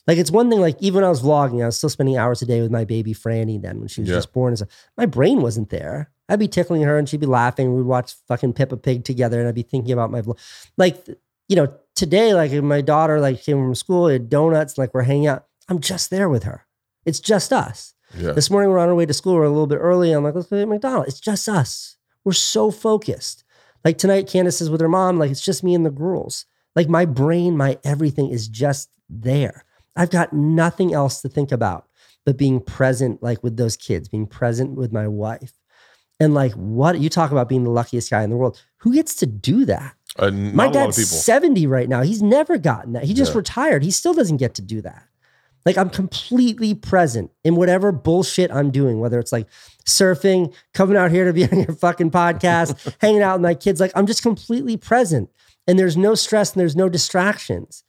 Like 0.07 0.17
it's 0.17 0.31
one 0.31 0.49
thing, 0.49 0.59
like 0.59 0.75
even 0.81 0.95
when 0.95 1.03
I 1.05 1.09
was 1.09 1.21
vlogging, 1.21 1.63
I 1.63 1.67
was 1.67 1.77
still 1.77 1.89
spending 1.89 2.17
hours 2.17 2.41
a 2.41 2.45
day 2.45 2.61
with 2.61 2.71
my 2.71 2.83
baby 2.85 3.13
Franny 3.13 3.61
then 3.61 3.79
when 3.79 3.87
she 3.87 4.01
was 4.01 4.09
Yeah. 4.09 4.17
just 4.17 4.33
born. 4.33 4.49
And 4.51 4.57
stuff. 4.57 4.69
My 4.97 5.05
brain 5.05 5.41
wasn't 5.41 5.69
there. 5.69 6.11
I'd 6.27 6.39
be 6.39 6.47
tickling 6.47 6.81
her 6.83 6.97
and 6.97 7.07
she'd 7.07 7.19
be 7.19 7.25
laughing. 7.25 7.73
We'd 7.75 7.83
watch 7.85 8.15
fucking 8.27 8.53
Peppa 8.53 8.77
Pig 8.77 9.03
together 9.05 9.39
and 9.39 9.47
I'd 9.47 9.55
be 9.55 9.61
thinking 9.63 9.91
about 9.93 10.11
my 10.11 10.21
vlog. 10.21 10.39
Like, 10.77 11.07
you 11.47 11.55
know, 11.55 11.73
today, 11.95 12.33
like 12.33 12.51
my 12.51 12.81
daughter 12.81 13.19
like 13.19 13.41
came 13.43 13.57
from 13.57 13.75
school, 13.75 14.07
had 14.07 14.29
donuts, 14.29 14.77
like 14.77 14.93
we're 14.93 15.03
hanging 15.03 15.27
out. 15.27 15.45
I'm 15.69 15.79
just 15.79 16.09
there 16.09 16.29
with 16.29 16.43
her. 16.43 16.65
It's 17.05 17.19
just 17.19 17.51
us. 17.53 17.93
Yeah. 18.17 18.33
This 18.33 18.49
morning 18.49 18.69
we're 18.69 18.79
on 18.79 18.89
our 18.89 18.95
way 18.95 19.05
to 19.05 19.13
school. 19.13 19.35
We're 19.35 19.43
a 19.43 19.49
little 19.49 19.67
bit 19.67 19.77
early. 19.77 20.11
I'm 20.11 20.23
like, 20.23 20.35
let's 20.35 20.47
go 20.47 20.57
to 20.59 20.65
McDonald's. 20.65 21.09
It's 21.09 21.19
just 21.19 21.47
us. 21.47 21.97
We're 22.25 22.33
so 22.33 22.71
focused. 22.71 23.43
Like 23.83 23.97
tonight, 23.97 24.27
Candice 24.27 24.61
is 24.61 24.69
with 24.69 24.81
her 24.81 24.89
mom. 24.89 25.17
Like 25.17 25.31
it's 25.31 25.43
just 25.43 25.63
me 25.63 25.73
and 25.73 25.85
the 25.85 25.89
girls. 25.91 26.45
Like 26.75 26.87
my 26.89 27.05
brain, 27.05 27.57
my 27.57 27.79
everything 27.83 28.29
is 28.29 28.47
just 28.47 28.89
there. 29.09 29.65
I've 29.95 30.09
got 30.11 30.31
nothing 30.33 30.93
else 30.93 31.21
to 31.21 31.29
think 31.29 31.51
about 31.51 31.87
but 32.25 32.37
being 32.37 32.59
present, 32.61 33.23
like 33.23 33.41
with 33.43 33.57
those 33.57 33.75
kids, 33.75 34.07
being 34.07 34.27
present 34.27 34.75
with 34.75 34.91
my 34.93 35.07
wife. 35.07 35.53
And 36.19 36.35
like, 36.35 36.51
what 36.53 36.99
you 36.99 37.09
talk 37.09 37.31
about 37.31 37.49
being 37.49 37.63
the 37.63 37.71
luckiest 37.71 38.11
guy 38.11 38.21
in 38.23 38.29
the 38.29 38.35
world. 38.35 38.61
Who 38.81 38.93
gets 38.93 39.15
to 39.15 39.25
do 39.25 39.65
that? 39.65 39.95
Uh, 40.19 40.29
My 40.29 40.65
a 40.65 40.67
lot 40.67 40.75
of 40.89 40.95
dad's 40.95 41.09
70 41.09 41.65
right 41.65 41.89
now. 41.89 42.03
He's 42.03 42.21
never 42.21 42.59
gotten 42.59 42.93
that. 42.93 43.05
He 43.05 43.15
just 43.15 43.31
Yeah. 43.33 43.37
retired. 43.39 43.83
He 43.83 43.89
still 43.89 44.13
doesn't 44.13 44.37
get 44.37 44.53
to 44.55 44.61
do 44.61 44.81
that. 44.81 45.03
Like 45.65 45.77
I'm 45.77 45.89
completely 45.89 46.73
present 46.73 47.31
in 47.43 47.55
whatever 47.55 47.91
bullshit 47.91 48.51
I'm 48.51 48.71
doing, 48.71 48.99
whether 48.99 49.19
it's 49.19 49.31
like 49.31 49.47
surfing, 49.85 50.53
coming 50.73 50.97
out 50.97 51.11
here 51.11 51.25
to 51.25 51.33
be 51.33 51.43
on 51.51 51.59
your 51.59 51.75
fucking 51.75 52.11
podcast, 52.11 52.95
hanging 53.01 53.21
out 53.21 53.35
with 53.35 53.43
my 53.43 53.53
kids. 53.55 53.79
Like 53.79 53.91
I'm 53.95 54.07
just 54.07 54.23
completely 54.23 54.77
present. 54.77 55.29
And 55.67 55.77
there's 55.77 55.95
no 55.97 56.15
stress 56.15 56.53
and 56.53 56.59
there's 56.59 56.75
no 56.75 56.89
distractions. 56.89 57.83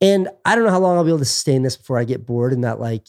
And 0.00 0.28
I 0.44 0.54
don't 0.54 0.64
know 0.64 0.70
how 0.70 0.80
long 0.80 0.96
I'll 0.96 1.04
be 1.04 1.10
able 1.10 1.18
to 1.20 1.24
sustain 1.24 1.62
this 1.62 1.76
before 1.76 1.98
I 1.98 2.04
get 2.04 2.26
bored 2.26 2.52
and 2.52 2.64
that 2.64 2.80
like 2.80 3.04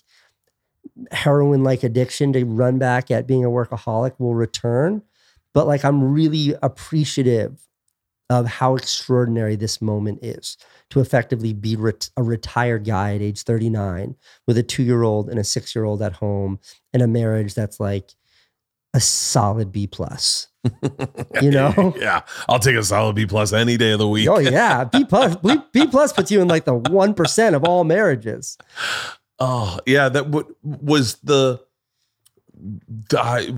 heroin 1.12 1.64
like 1.64 1.84
addiction 1.84 2.34
to 2.34 2.46
run 2.46 2.78
back 2.78 3.10
at 3.10 3.26
being 3.26 3.46
a 3.46 3.50
workaholic 3.50 4.20
will 4.20 4.36
return. 4.36 5.02
But 5.54 5.68
like 5.68 5.86
I'm 5.86 6.14
really 6.14 6.56
appreciative 6.62 7.60
of 8.30 8.48
how 8.48 8.76
extraordinary 8.76 9.56
this 9.56 9.82
moment 9.82 10.24
is 10.24 10.58
to 10.90 11.00
effectively 11.00 11.54
be 11.54 11.76
ret- 11.76 12.10
a 12.18 12.24
retired 12.24 12.86
guy 12.86 13.16
at 13.16 13.22
age 13.22 13.44
39 13.44 14.16
with 14.48 14.58
a 14.58 14.64
two 14.64 14.84
year 14.84 15.04
old 15.04 15.30
and 15.30 15.40
a 15.40 15.44
six 15.44 15.76
year 15.76 15.84
old 15.84 16.02
at 16.02 16.14
home 16.14 16.60
and 16.94 17.02
a 17.02 17.08
marriage 17.08 17.54
that's 17.54 17.80
like 17.80 18.12
a 18.94 19.00
solid 19.00 19.72
B 19.72 19.88
plus. 19.88 20.48
You 21.42 21.52
know? 21.52 21.94
yeah, 22.00 22.22
I'll 22.48 22.60
take 22.60 22.76
a 22.76 22.84
solid 22.84 23.16
B 23.16 23.26
plus 23.26 23.52
any 23.52 23.76
day 23.76 23.92
of 23.92 24.00
the 24.00 24.08
week. 24.08 24.30
oh 24.30 24.38
yeah, 24.40 24.86
B 24.86 25.04
plus. 25.04 25.36
B 25.38 25.58
B 25.74 25.88
plus 25.88 26.14
puts 26.14 26.32
you 26.32 26.42
in 26.42 26.48
like 26.48 26.64
the 26.66 26.74
one 26.76 27.14
percent 27.14 27.56
of 27.56 27.64
all 27.66 27.84
marriages. 27.84 28.58
Oh, 29.40 29.80
yeah. 29.86 30.10
That 30.10 30.32
w- 30.32 30.56
was 30.64 31.16
the, 31.16 31.60
the 33.10 33.20
I, 33.20 33.54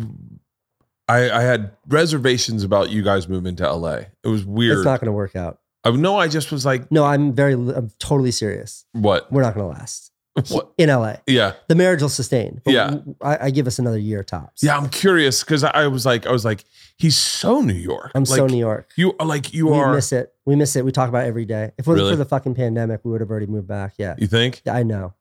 I 1.07 1.30
I 1.30 1.41
had 1.41 1.72
reservations 1.88 2.64
about 2.64 2.90
you 2.90 3.03
guys 3.03 3.27
moving 3.27 3.56
to 3.57 3.72
LA. 3.72 4.02
It 4.23 4.27
was 4.27 4.44
weird. 4.45 4.77
It's 4.80 4.86
not 4.86 4.99
going 4.99 5.07
to 5.07 5.11
work 5.14 5.36
out. 5.36 5.60
I 5.84 5.91
no, 5.91 6.18
I 6.18 6.27
just 6.27 6.52
was 6.52 6.65
like, 6.65 6.91
No, 6.91 7.06
I'm 7.06 7.34
very. 7.34 7.53
I'm 7.53 7.91
totally 7.99 8.32
serious. 8.32 8.86
what? 8.94 9.32
We're 9.32 9.44
not 9.44 9.53
going 9.53 9.72
to 9.72 9.77
last 9.80 10.11
What? 10.49 10.72
in 10.77 10.90
LA. 10.90 11.18
Yeah, 11.27 11.53
The 11.69 11.76
marriage 11.76 12.02
will 12.02 12.10
sustain. 12.10 12.60
but 12.65 12.73
Yeah. 12.73 12.98
I, 13.22 13.45
I 13.45 13.49
give 13.52 13.68
us 13.68 13.77
another 13.80 13.99
year 13.99 14.23
tops. 14.23 14.64
yeah. 14.64 14.76
I'm 14.76 14.90
curious 14.90 15.44
because 15.44 15.64
I, 15.64 15.69
I 15.69 15.88
was 15.88 16.06
like, 16.06 16.26
I 16.26 16.32
was 16.32 16.44
like, 16.44 16.65
he's 16.98 17.15
so 17.18 17.61
New 17.61 17.73
York. 17.73 18.11
I'm 18.15 18.23
like, 18.23 18.36
so 18.38 18.48
New 18.48 18.57
York. 18.57 18.90
You 18.98 19.14
are 19.19 19.26
like 19.27 19.53
you 19.53 19.69
are 19.69 19.72
we 19.73 19.80
are. 19.80 19.94
miss 19.94 20.11
it. 20.11 20.34
We 20.45 20.56
miss 20.56 20.76
it. 20.76 20.84
We 20.84 20.91
talk 20.91 21.07
about 21.07 21.26
it 21.26 21.27
every 21.27 21.45
day. 21.45 21.72
If 21.77 21.86
it 21.86 21.88
wasn't 21.88 21.98
Really? 22.06 22.14
for 22.14 22.18
the 22.18 22.26
fucking 22.26 22.56
pandemic, 22.56 23.02
we 23.06 23.11
would 23.11 23.22
have 23.22 23.30
already 23.30 23.45
moved 23.48 23.68
back. 23.68 23.94
Yeah. 23.98 24.15
You 24.18 24.27
think? 24.27 24.61
Yeah, 24.65 24.73
I 24.73 24.82
know. 24.84 25.14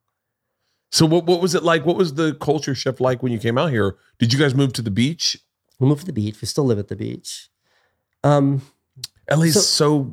So 0.92 1.04
what 1.06 1.26
what 1.26 1.40
was 1.42 1.54
it 1.54 1.62
like? 1.62 1.84
What 1.84 1.96
was 1.96 2.14
the 2.14 2.34
culture 2.34 2.74
shift 2.74 3.00
like 3.00 3.22
when 3.22 3.32
you 3.32 3.38
came 3.38 3.58
out 3.58 3.70
here? 3.70 3.96
Did 4.18 4.32
you 4.32 4.38
guys 4.38 4.54
move 4.54 4.72
to 4.74 4.82
the 4.82 4.90
beach? 4.90 5.36
We 5.84 5.88
moved 5.90 6.00
to 6.00 6.06
the 6.06 6.12
beach. 6.14 6.40
We 6.40 6.46
still 6.46 6.64
live 6.64 6.78
at 6.78 6.88
the 6.88 6.96
beach. 6.96 7.50
Um, 8.22 8.62
LA's 9.30 9.52
So- 9.54 9.60
so, 9.60 10.12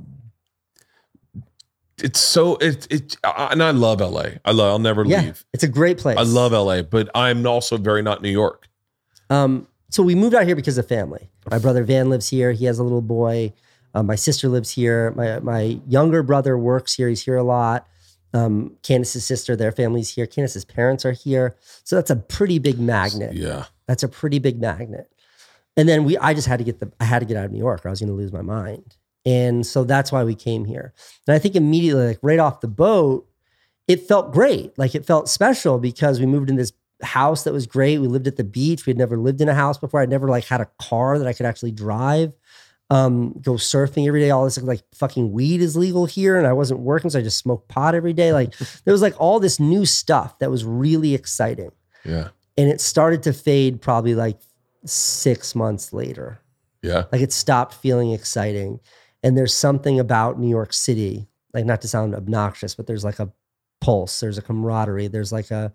it's 2.03 2.19
so 2.19 2.55
it 2.55 2.87
it 2.91 3.15
I- 3.23 3.49
and 3.51 3.63
I 3.63 3.71
love 3.71 4.01
LA. 4.01 4.39
I 4.43 4.51
love 4.51 4.71
I'll 4.71 4.79
never 4.79 5.05
yeah, 5.05 5.21
leave. 5.21 5.45
it's 5.53 5.63
a 5.63 5.67
great 5.67 5.97
place. 5.97 6.17
I 6.17 6.23
love 6.23 6.51
LA, 6.51 6.81
but 6.81 7.09
I'm 7.15 7.45
also 7.45 7.77
very 7.77 8.01
not 8.01 8.21
New 8.21 8.29
York. 8.31 8.67
Um, 9.29 9.67
so 9.89 10.03
we 10.03 10.15
moved 10.15 10.35
out 10.35 10.45
here 10.45 10.55
because 10.55 10.77
of 10.77 10.87
family. 10.87 11.29
My 11.49 11.59
brother 11.59 11.83
Van 11.83 12.09
lives 12.09 12.27
here. 12.29 12.51
He 12.51 12.65
has 12.65 12.79
a 12.79 12.83
little 12.83 13.01
boy. 13.01 13.53
Um, 13.93 14.07
my 14.07 14.15
sister 14.15 14.49
lives 14.49 14.71
here. 14.71 15.11
My 15.11 15.39
my 15.39 15.79
younger 15.87 16.23
brother 16.23 16.57
works 16.57 16.95
here. 16.95 17.07
He's 17.07 17.23
here 17.23 17.37
a 17.37 17.43
lot. 17.43 17.87
Um, 18.33 18.77
Candice's 18.81 19.25
sister, 19.25 19.55
their 19.57 19.71
family's 19.73 20.09
here. 20.15 20.25
Candice's 20.25 20.65
parents 20.65 21.05
are 21.05 21.11
here. 21.11 21.55
So 21.83 21.95
that's 21.97 22.09
a 22.09 22.15
pretty 22.15 22.59
big 22.59 22.79
magnet. 22.79 23.33
Yeah. 23.35 23.65
That's 23.87 24.03
a 24.03 24.07
pretty 24.07 24.39
big 24.39 24.59
magnet. 24.61 25.11
And 25.77 25.87
then 25.87 26.03
we, 26.03 26.17
I 26.17 26.33
just 26.33 26.47
had 26.47 26.57
to 26.59 26.65
get 26.65 26.79
the, 26.79 26.91
I 26.99 27.05
had 27.05 27.19
to 27.19 27.25
get 27.25 27.37
out 27.37 27.45
of 27.45 27.51
New 27.51 27.59
York 27.59 27.85
or 27.85 27.89
I 27.89 27.91
was 27.91 27.99
going 27.99 28.09
to 28.09 28.15
lose 28.15 28.33
my 28.33 28.41
mind. 28.41 28.95
And 29.25 29.65
so 29.65 29.83
that's 29.83 30.11
why 30.11 30.23
we 30.23 30.35
came 30.35 30.65
here. 30.65 30.93
And 31.27 31.35
I 31.35 31.39
think 31.39 31.55
immediately, 31.55 32.07
like 32.07 32.19
right 32.21 32.39
off 32.39 32.59
the 32.61 32.67
boat, 32.67 33.27
it 33.87 34.01
felt 34.07 34.33
great. 34.33 34.77
Like 34.77 34.95
it 34.95 35.05
felt 35.05 35.29
special 35.29 35.77
because 35.79 36.19
we 36.19 36.25
moved 36.25 36.49
in 36.49 36.55
this 36.55 36.73
house 37.03 37.43
that 37.43 37.53
was 37.53 37.65
great. 37.67 37.99
We 37.99 38.07
lived 38.07 38.27
at 38.27 38.35
the 38.37 38.43
beach. 38.43 38.85
We 38.85 38.91
had 38.91 38.97
never 38.97 39.17
lived 39.17 39.41
in 39.41 39.49
a 39.49 39.53
house 39.53 39.77
before. 39.77 40.01
I'd 40.01 40.09
never 40.09 40.27
like 40.27 40.45
had 40.45 40.61
a 40.61 40.69
car 40.79 41.17
that 41.17 41.27
I 41.27 41.33
could 41.33 41.45
actually 41.45 41.71
drive. 41.71 42.33
Um, 42.89 43.33
go 43.41 43.53
surfing 43.53 44.05
every 44.07 44.19
day. 44.19 44.31
All 44.31 44.43
this 44.43 44.61
like 44.61 44.81
fucking 44.93 45.31
weed 45.31 45.61
is 45.61 45.77
legal 45.77 46.05
here, 46.05 46.37
and 46.37 46.45
I 46.45 46.51
wasn't 46.53 46.81
working, 46.81 47.09
so 47.09 47.19
I 47.19 47.21
just 47.21 47.37
smoked 47.37 47.69
pot 47.69 47.95
every 47.95 48.11
day. 48.11 48.33
Like 48.33 48.53
there 48.83 48.91
was 48.91 49.01
like 49.01 49.15
all 49.19 49.39
this 49.39 49.59
new 49.61 49.85
stuff 49.85 50.37
that 50.39 50.51
was 50.51 50.65
really 50.65 51.13
exciting 51.15 51.71
Yeah. 52.03 52.29
and 52.57 52.69
it 52.69 52.81
started 52.81 53.23
to 53.23 53.33
fade 53.33 53.81
probably 53.81 54.13
like 54.13 54.39
six 54.85 55.55
months 55.55 55.93
later. 55.93 56.41
Yeah. 56.81 57.05
Like 57.11 57.21
it 57.21 57.31
stopped 57.31 57.75
feeling 57.75 58.11
exciting. 58.11 58.79
And 59.23 59.37
there's 59.37 59.53
something 59.53 59.99
about 59.99 60.39
New 60.39 60.49
York 60.49 60.73
City, 60.73 61.27
like 61.53 61.65
not 61.65 61.81
to 61.81 61.87
sound 61.87 62.15
obnoxious, 62.15 62.73
but 62.73 62.87
there's 62.87 63.03
like 63.03 63.19
a 63.19 63.31
pulse, 63.79 64.19
there's 64.19 64.37
a 64.37 64.41
camaraderie, 64.41 65.07
there's 65.07 65.31
like 65.31 65.51
a 65.51 65.73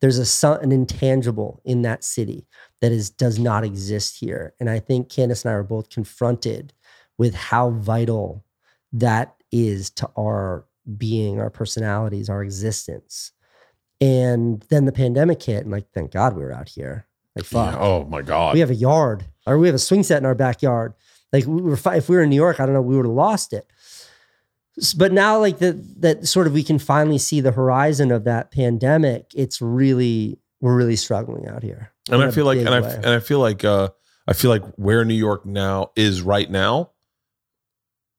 there's 0.00 0.18
a 0.42 0.48
an 0.60 0.72
intangible 0.72 1.60
in 1.64 1.82
that 1.82 2.04
city 2.04 2.46
that 2.80 2.92
is 2.92 3.10
does 3.10 3.38
not 3.38 3.64
exist 3.64 4.18
here. 4.18 4.54
And 4.60 4.68
I 4.68 4.78
think 4.78 5.08
Candice 5.08 5.44
and 5.44 5.52
I 5.52 5.54
are 5.54 5.62
both 5.62 5.88
confronted 5.88 6.72
with 7.18 7.34
how 7.34 7.70
vital 7.70 8.44
that 8.92 9.36
is 9.50 9.90
to 9.90 10.10
our 10.18 10.66
being, 10.96 11.40
our 11.40 11.50
personalities, 11.50 12.28
our 12.28 12.42
existence. 12.42 13.32
And 14.00 14.62
then 14.68 14.84
the 14.84 14.92
pandemic 14.92 15.42
hit, 15.42 15.62
and 15.62 15.72
like, 15.72 15.90
thank 15.94 16.12
God 16.12 16.36
we 16.36 16.42
were 16.42 16.52
out 16.52 16.68
here. 16.68 17.06
Like, 17.36 17.44
fuck 17.44 17.74
Yeah. 17.74 17.80
Oh 17.80 18.04
my 18.04 18.22
God. 18.22 18.54
we 18.54 18.60
have 18.60 18.70
a 18.70 18.74
yard 18.74 19.26
or 19.46 19.58
we 19.58 19.68
have 19.68 19.74
a 19.76 19.78
swing 19.78 20.02
set 20.02 20.18
in 20.18 20.26
our 20.26 20.34
backyard. 20.34 20.94
Like 21.32 21.46
we 21.46 21.60
were, 21.60 21.78
if 21.94 22.08
we 22.08 22.16
were 22.16 22.22
in 22.22 22.30
New 22.30 22.36
York, 22.36 22.58
I 22.58 22.66
don't 22.66 22.74
know, 22.74 22.82
we 22.82 22.96
would 22.96 23.04
have 23.04 23.14
lost 23.14 23.52
it. 23.52 23.66
But 24.96 25.12
now, 25.12 25.38
like 25.38 25.58
that, 25.58 26.02
that 26.02 26.26
sort 26.26 26.46
of 26.46 26.52
we 26.52 26.62
can 26.62 26.78
finally 26.78 27.18
see 27.18 27.40
the 27.40 27.52
horizon 27.52 28.10
of 28.10 28.24
that 28.24 28.50
pandemic. 28.50 29.30
It's 29.34 29.62
really, 29.62 30.38
we're 30.60 30.76
really 30.76 30.96
struggling 30.96 31.46
out 31.48 31.62
here. 31.62 31.92
and 32.10 32.22
I 32.22 32.30
feel 32.30 32.44
like 32.44 32.58
big 32.58 32.66
and 32.66 32.74
I 32.74 32.88
and 32.90 33.06
I 33.06 33.20
feel 33.20 33.38
like 33.38 33.64
uh 33.64 33.88
I 34.28 34.32
feel 34.32 34.50
like 34.50 34.64
where 34.76 35.04
New 35.04 35.14
York 35.14 35.46
now 35.46 35.92
is 35.96 36.20
right 36.20 36.50
now 36.50 36.90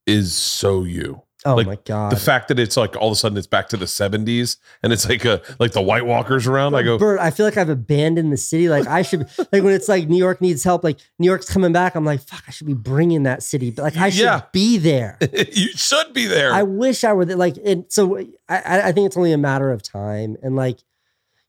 is 0.06 0.36
so 0.36 0.84
you. 0.84 1.22
Oh 1.48 1.56
like, 1.56 1.68
my 1.68 1.78
god, 1.86 2.12
The 2.12 2.18
fact 2.18 2.50
that 2.50 2.60
it's 2.60 2.76
like 2.76 2.96
all 2.96 3.08
of 3.08 3.14
a 3.14 3.16
sudden 3.16 3.38
it's 3.38 3.48
back 3.48 3.70
to 3.70 3.78
the 3.78 3.86
70s 3.86 4.58
and 4.84 4.92
it's 4.92 5.08
like 5.08 5.24
a 5.26 5.42
like 5.60 5.72
the 5.72 5.82
White 5.82 6.06
Walkers 6.06 6.46
around. 6.46 6.76
I 6.76 6.84
go, 6.84 6.98
Bert, 6.98 7.20
I 7.20 7.32
feel 7.32 7.46
like 7.46 7.58
I've 7.58 7.70
abandoned 7.70 8.32
the 8.34 8.38
city. 8.38 8.70
Like 8.70 8.86
I 8.88 9.02
should, 9.02 9.22
like 9.52 9.64
when 9.64 9.74
it's 9.74 9.88
like 9.88 10.08
New 10.10 10.18
York 10.18 10.42
needs 10.42 10.64
help, 10.64 10.84
like 10.84 11.00
New 11.20 11.28
York's 11.28 11.50
coming 11.50 11.72
back. 11.72 11.96
I'm 11.96 12.06
like, 12.06 12.22
fuck, 12.22 12.44
I 12.48 12.52
should 12.52 12.68
be 12.68 12.74
bringing 12.74 13.24
that 13.24 13.44
city. 13.44 13.72
But 13.72 13.84
like 13.84 13.98
I 13.98 14.10
should 14.10 14.24
Yeah. 14.24 14.42
be 14.52 14.78
there. 14.78 15.18
you 15.54 15.70
should 15.70 16.14
be 16.14 16.26
there. 16.28 16.52
I 16.54 16.64
wish 16.64 17.04
I 17.04 17.14
were 17.14 17.26
there. 17.26 17.38
Like, 17.38 17.58
and 17.64 17.86
so 17.90 18.18
I, 18.18 18.28
I 18.50 18.82
I 18.90 18.92
think 18.92 19.08
it's 19.08 19.18
only 19.18 19.32
a 19.32 19.38
matter 19.38 19.72
of 19.72 19.82
time. 19.82 20.36
And 20.44 20.56
like, 20.56 20.80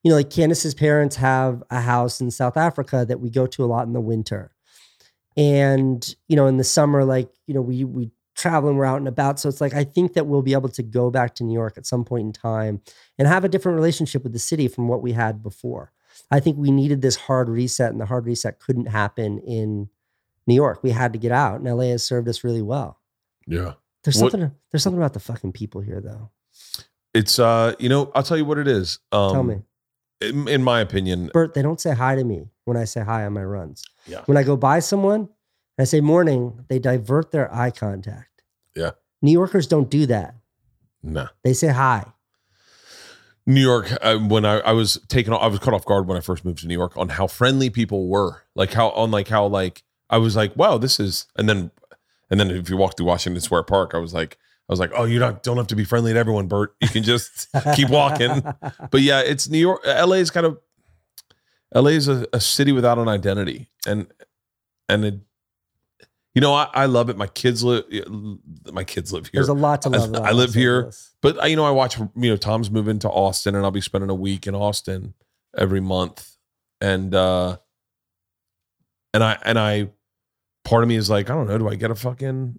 you 0.05 0.11
know, 0.11 0.17
like 0.17 0.31
Candice's 0.31 0.75
parents 0.75 1.17
have 1.17 1.63
a 1.71 1.81
house 1.81 2.21
in 2.21 2.31
South 2.31 2.57
Africa 2.57 3.05
that 3.09 3.19
we 3.21 3.31
go 3.31 3.47
to 3.49 3.65
a 3.65 3.67
lot 3.67 3.87
in 3.87 3.93
the 3.93 4.01
winter. 4.01 4.53
And, 5.37 6.17
you 6.29 6.35
know, 6.37 6.47
in 6.47 6.57
the 6.57 6.65
summer, 6.65 7.05
like, 7.05 7.31
you 7.47 7.55
know, 7.55 7.61
we 7.61 7.85
we 7.85 8.11
travel 8.39 8.69
and 8.71 8.79
we're 8.79 8.85
out 8.87 8.99
and 8.99 9.09
about. 9.09 9.39
So 9.41 9.49
it's 9.49 9.61
like 9.61 9.75
I 9.75 9.85
think 9.85 10.15
that 10.15 10.27
we'll 10.27 10.43
be 10.43 10.53
able 10.55 10.69
to 10.71 10.83
go 10.83 11.11
back 11.11 11.35
to 11.37 11.45
New 11.45 11.53
York 11.53 11.77
at 11.77 11.85
some 11.87 12.05
point 12.05 12.23
in 12.27 12.33
time 12.33 12.81
and 13.19 13.29
have 13.29 13.45
a 13.45 13.49
different 13.49 13.77
relationship 13.77 14.23
with 14.23 14.33
the 14.33 14.39
city 14.39 14.69
from 14.69 14.89
what 14.89 15.03
we 15.03 15.13
had 15.13 15.43
before. 15.43 15.93
I 16.31 16.41
think 16.41 16.57
we 16.57 16.71
needed 16.71 17.03
this 17.03 17.17
hard 17.17 17.49
reset, 17.49 17.91
and 17.93 18.01
the 18.01 18.07
hard 18.07 18.27
reset 18.27 18.59
couldn't 18.61 18.87
happen 18.87 19.39
in 19.41 19.89
New 20.47 20.55
York. 20.55 20.83
We 20.83 20.91
had 20.91 21.13
to 21.13 21.19
get 21.19 21.33
out, 21.33 21.61
and 21.61 21.69
LA 21.69 21.85
has 21.91 22.03
served 22.03 22.29
us 22.29 22.43
really 22.45 22.63
well. 22.63 22.99
yeah. 23.47 23.75
There's 24.05 24.23
What- 24.23 24.31
something. 24.33 24.53
There's 24.71 24.83
something 24.83 24.99
about 25.01 25.13
the 25.13 25.21
fucking 25.21 25.53
people 25.53 25.81
here, 25.81 26.01
though. 26.01 26.31
It's 27.13 27.39
uh, 27.39 27.75
you 27.79 27.89
know, 27.89 28.11
I'll 28.15 28.23
tell 28.23 28.37
you 28.37 28.45
what 28.45 28.59
it 28.59 28.69
is. 28.69 29.01
Um 29.13 29.33
Tell 29.33 29.43
me, 29.43 29.63
In, 30.21 30.49
in 30.49 30.63
my 30.63 30.81
opinion, 30.81 31.31
Bert. 31.33 31.55
They 31.55 31.63
don't 31.63 31.81
say 31.81 31.93
hi 31.95 32.15
to 32.15 32.25
me 32.25 32.49
when 32.65 32.77
I 32.77 32.85
say 32.85 33.01
hi 33.03 33.25
on 33.27 33.33
my 33.33 33.45
runs. 33.45 33.85
Yeah. 34.07 34.23
When 34.27 34.37
I 34.37 34.43
go 34.45 34.57
by 34.57 34.79
someone 34.81 35.29
I 35.79 35.85
say 35.85 36.01
morning, 36.01 36.65
they 36.69 36.79
divert 36.79 37.31
their 37.31 37.55
eye 37.55 37.71
contact. 37.71 38.43
Yeah. 38.75 38.93
New 39.23 39.33
Yorkers 39.33 39.67
don't 39.67 39.91
do 39.91 40.07
that. 40.07 40.35
nah. 41.03 41.29
They 41.45 41.53
say 41.53 41.69
hi. 41.69 42.05
New 43.47 43.63
York, 43.63 43.91
uh, 44.03 44.19
when 44.19 44.45
I, 44.45 44.59
I 44.59 44.73
was 44.73 45.01
taken, 45.09 45.33
I 45.33 45.47
was 45.47 45.59
caught 45.59 45.73
off 45.73 45.87
guard 45.87 46.07
when 46.07 46.19
I 46.19 46.21
first 46.21 46.45
moved 46.45 46.59
to 46.59 46.67
New 46.67 46.75
York 46.75 46.97
on 46.99 47.09
how 47.09 47.27
friendly 47.27 47.71
people 47.71 48.07
were. 48.09 48.43
Like 48.55 48.75
how 48.75 48.91
on 48.91 49.11
like 49.11 49.29
how 49.29 49.47
like 49.47 49.85
I 50.11 50.19
was 50.19 50.37
like, 50.37 50.55
wow, 50.55 50.77
this 50.77 51.01
is, 51.01 51.27
and 51.37 51.49
then 51.49 51.71
and 52.31 52.39
then 52.39 52.51
if 52.51 52.69
you 52.69 52.77
walk 52.77 52.97
through 52.97 53.07
Washington 53.07 53.41
Square 53.41 53.63
Park, 53.63 53.93
I 53.95 53.99
was 53.99 54.13
like, 54.13 54.37
I 54.69 54.73
was 54.73 54.81
like, 54.81 54.91
oh, 54.95 55.05
you 55.05 55.19
don't 55.19 55.43
don't 55.43 55.57
have 55.57 55.67
to 55.69 55.77
be 55.77 55.85
friendly 55.85 56.13
to 56.13 56.19
everyone, 56.19 56.47
Bert. 56.47 56.75
You 56.83 56.89
can 56.89 57.03
just 57.03 57.49
keep 57.75 57.89
walking. 57.89 58.43
But 58.91 59.01
yeah, 59.01 59.21
it's 59.21 59.49
New 59.49 59.59
York. 59.59 59.81
LA 59.87 60.17
is 60.17 60.31
kind 60.31 60.45
of 60.45 60.59
LA 61.75 61.91
is 61.93 62.07
a, 62.07 62.27
a 62.35 62.41
city 62.41 62.73
without 62.73 62.99
an 62.99 63.09
identity, 63.09 63.71
and 63.87 64.09
and 64.91 65.05
it, 65.07 65.21
you 66.39 66.41
know, 66.41 66.55
I, 66.55 66.69
I 66.73 66.87
love 66.87 67.11
it. 67.11 67.17
My 67.17 67.27
kids 67.27 67.65
live. 67.65 67.83
My 68.73 68.85
kids 68.85 69.13
live 69.13 69.25
here. 69.27 69.33
There's 69.41 69.49
a 69.49 69.55
lot 69.55 69.83
to 69.83 69.89
I- 69.89 69.97
love. 69.99 70.11
about 70.11 70.23
I 70.23 70.31
live 70.31 70.55
here. 70.55 70.93
But 71.21 71.43
I- 71.43 71.47
you 71.49 71.57
know, 71.57 71.65
I 71.65 71.73
watch. 71.73 71.99
You 71.99 72.09
know, 72.15 72.37
Tom's 72.37 72.71
moving 72.71 73.01
to 73.01 73.09
Austin, 73.11 73.57
and 73.57 73.65
I'll 73.65 73.73
be 73.73 73.81
spending 73.81 74.09
a 74.09 74.15
week 74.15 74.47
in 74.47 74.55
Austin 74.55 75.15
every 75.57 75.81
month, 75.81 76.37
and 76.81 77.13
uh 77.13 77.57
and 79.13 79.25
I 79.25 79.37
and 79.45 79.59
I, 79.59 79.89
part 80.65 80.85
of 80.85 80.89
me 80.89 80.95
is 80.95 81.11
like, 81.11 81.29
I 81.29 81.35
don't 81.35 81.49
know, 81.49 81.59
do 81.59 81.69
I 81.69 81.75
get 81.75 81.91
a 81.91 81.97
fucking, 81.97 82.59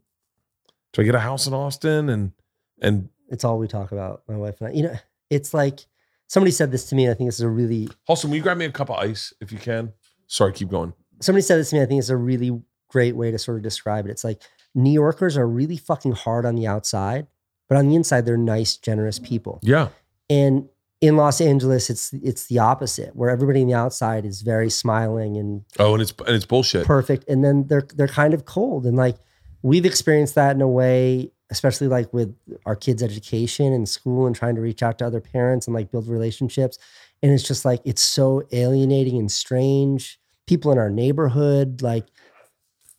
do 0.93 1.01
I 1.01 1.05
get 1.05 1.15
a 1.15 1.19
house 1.19 1.47
in 1.47 1.53
Austin, 1.53 2.09
and 2.09 2.33
and 2.81 3.07
It's 3.29 3.45
all 3.45 3.59
we 3.59 3.69
talk 3.69 3.93
about, 3.93 4.23
my 4.27 4.35
wife 4.35 4.59
and 4.59 4.69
I. 4.69 4.71
You 4.73 4.83
know, 4.83 4.95
it's 5.29 5.53
like 5.53 5.85
somebody 6.27 6.51
said 6.51 6.69
this 6.71 6.89
to 6.89 6.95
me. 6.95 7.05
and 7.05 7.11
I 7.11 7.15
think 7.15 7.29
this 7.29 7.35
is 7.35 7.41
a 7.41 7.49
really 7.49 7.87
Austin, 8.09 8.29
will 8.29 8.37
you 8.37 8.43
grab 8.43 8.57
me 8.57 8.65
a 8.65 8.71
cup 8.73 8.89
of 8.89 8.97
ice 8.97 9.33
if 9.39 9.53
you 9.53 9.57
can? 9.59 9.93
Sorry, 10.27 10.51
keep 10.51 10.69
going. 10.69 10.93
somebody 11.21 11.43
said 11.43 11.57
this 11.59 11.69
to 11.69 11.75
me. 11.77 11.81
I 11.81 11.85
think 11.85 11.99
it's 11.99 12.09
a 12.09 12.17
really 12.17 12.59
great 12.89 13.15
way 13.15 13.31
to 13.31 13.37
sort 13.39 13.57
of 13.57 13.63
describe 13.63 14.05
it. 14.05 14.11
It's 14.11 14.23
like 14.23 14.41
New 14.75 14.91
Yorkers 14.91 15.37
are 15.37 15.47
really 15.47 15.77
fucking 15.77 16.11
hard 16.11 16.45
on 16.45 16.55
the 16.55 16.67
outside, 16.67 17.27
but 17.67 17.77
on 17.77 17.87
the 17.89 17.95
inside, 17.95 18.25
they're 18.25 18.37
nice, 18.37 18.75
generous 18.77 19.17
people. 19.19 19.59
Yeah, 19.63 19.89
And 20.29 20.67
in 21.01 21.15
Los 21.15 21.39
Angeles, 21.39 21.89
it's 21.89 22.11
it's 22.13 22.47
the 22.47 22.59
opposite, 22.59 23.15
where 23.15 23.29
everybody 23.29 23.61
on 23.61 23.67
the 23.67 23.73
outside 23.73 24.25
is 24.25 24.41
very 24.41 24.69
smiling 24.69 25.37
and 25.37 25.63
Oh, 25.79 25.93
and 25.93 26.01
it's 26.01 26.13
and 26.27 26.35
it's 26.35 26.45
bullshit. 26.45 26.85
perfect, 26.85 27.23
and 27.29 27.41
then 27.43 27.67
they're 27.67 27.87
they're 27.95 28.07
kind 28.09 28.33
of 28.33 28.43
cold. 28.43 28.85
And 28.85 28.97
like 28.97 29.15
we've 29.61 29.85
experienced 29.85 30.35
that 30.35 30.55
in 30.57 30.61
a 30.61 30.67
way, 30.67 31.31
especially 31.49 31.87
like 31.87 32.13
with 32.13 32.35
our 32.65 32.75
kids' 32.75 33.01
education 33.01 33.71
and 33.71 33.87
school, 33.87 34.27
and 34.27 34.35
trying 34.35 34.55
to 34.55 34.61
reach 34.61 34.83
out 34.83 34.97
to 34.99 35.05
other 35.05 35.21
parents 35.21 35.67
and 35.67 35.73
like 35.73 35.89
build 35.89 36.07
relationships. 36.09 36.77
And 37.23 37.31
it's 37.31 37.43
just 37.47 37.63
like 37.63 37.79
it's 37.85 38.01
so 38.01 38.43
alienating 38.51 39.17
and 39.17 39.31
strange. 39.31 40.19
People 40.47 40.69
in 40.73 40.77
our 40.77 40.89
neighborhood, 40.89 41.81
like 41.81 42.07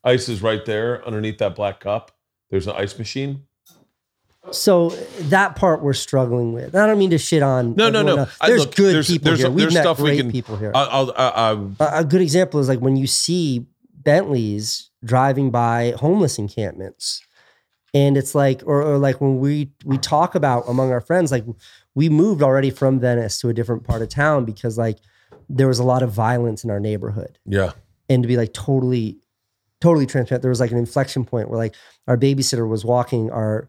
Ice 0.05 0.29
is 0.29 0.43
right 0.43 0.65
there 0.65 1.05
underneath 1.07 1.39
that 1.39 1.55
black 1.55 1.81
cup. 1.81 2.13
There's 2.51 2.67
an 2.67 2.75
ice 2.77 2.99
machine. 2.99 3.45
so 4.53 4.89
that 5.29 5.55
part 5.57 5.83
we're 5.83 5.93
struggling 5.93 6.53
with. 6.53 6.75
I 6.75 6.87
don't 6.87 6.99
mean 6.99 7.11
to 7.11 7.19
shit 7.19 7.43
on. 7.43 7.75
No, 7.77 7.91
no, 7.91 8.03
no. 8.03 8.17
else. 8.17 8.37
I- 8.41 8.49
There's 8.49 8.61
look, 8.67 8.75
good 8.75 8.95
there's- 8.95 9.07
people 9.09 9.25
there's- 9.27 9.41
here. 9.41 9.51
We've 9.51 9.59
there's 9.65 9.75
met 9.75 9.83
stuff 9.83 10.01
we 10.01 10.11
great 10.11 10.21
can- 10.21 10.33
people 10.33 10.57
here. 10.57 10.73
I, 10.75 10.85
I'll, 10.85 11.13
I, 11.17 11.29
I, 11.29 11.51
a 11.99 12.01
a 12.01 12.05
good 12.05 12.23
example 12.23 12.59
is 12.61 12.69
like 12.69 12.81
when 12.81 12.97
you 12.97 13.07
see 13.07 13.67
Bentleys 13.95 14.91
driving 15.05 15.51
by 15.51 15.95
homeless 15.99 16.39
encampments. 16.39 17.23
And 17.93 18.17
it's 18.17 18.35
like, 18.37 18.63
or, 18.67 18.83
or 18.83 18.99
like 18.99 19.21
when 19.21 19.41
we 19.41 19.73
we 19.85 19.99
talk 19.99 20.35
about 20.37 20.65
among 20.69 20.91
our 20.93 21.01
friends, 21.01 21.31
like 21.33 21.45
we 21.95 22.09
moved 22.09 22.41
already 22.41 22.71
from 22.71 23.01
Venice 23.01 23.41
to 23.41 23.49
a 23.49 23.53
different 23.55 23.83
part 23.85 24.01
of 24.01 24.09
town 24.09 24.45
because 24.45 24.79
like 24.79 24.99
there 25.49 25.67
was 25.69 25.81
a 25.81 25.85
lot 25.85 26.03
of 26.03 26.13
violence 26.13 26.63
in 26.65 26.71
our 26.71 26.79
neighborhood. 26.81 27.39
yeah, 27.45 27.73
And 28.09 28.23
to 28.23 28.29
be 28.29 28.37
like 28.37 28.53
totally, 28.53 29.19
totally 29.81 30.07
transparent, 30.07 30.43
there 30.43 30.51
was 30.51 30.61
like 30.61 30.71
an 30.71 30.79
inflection 30.79 31.25
point 31.25 31.49
where 31.49 31.59
like 31.59 31.75
our 32.07 32.17
babysitter 32.17 32.69
was 32.69 32.85
walking 32.85 33.31
our 33.31 33.69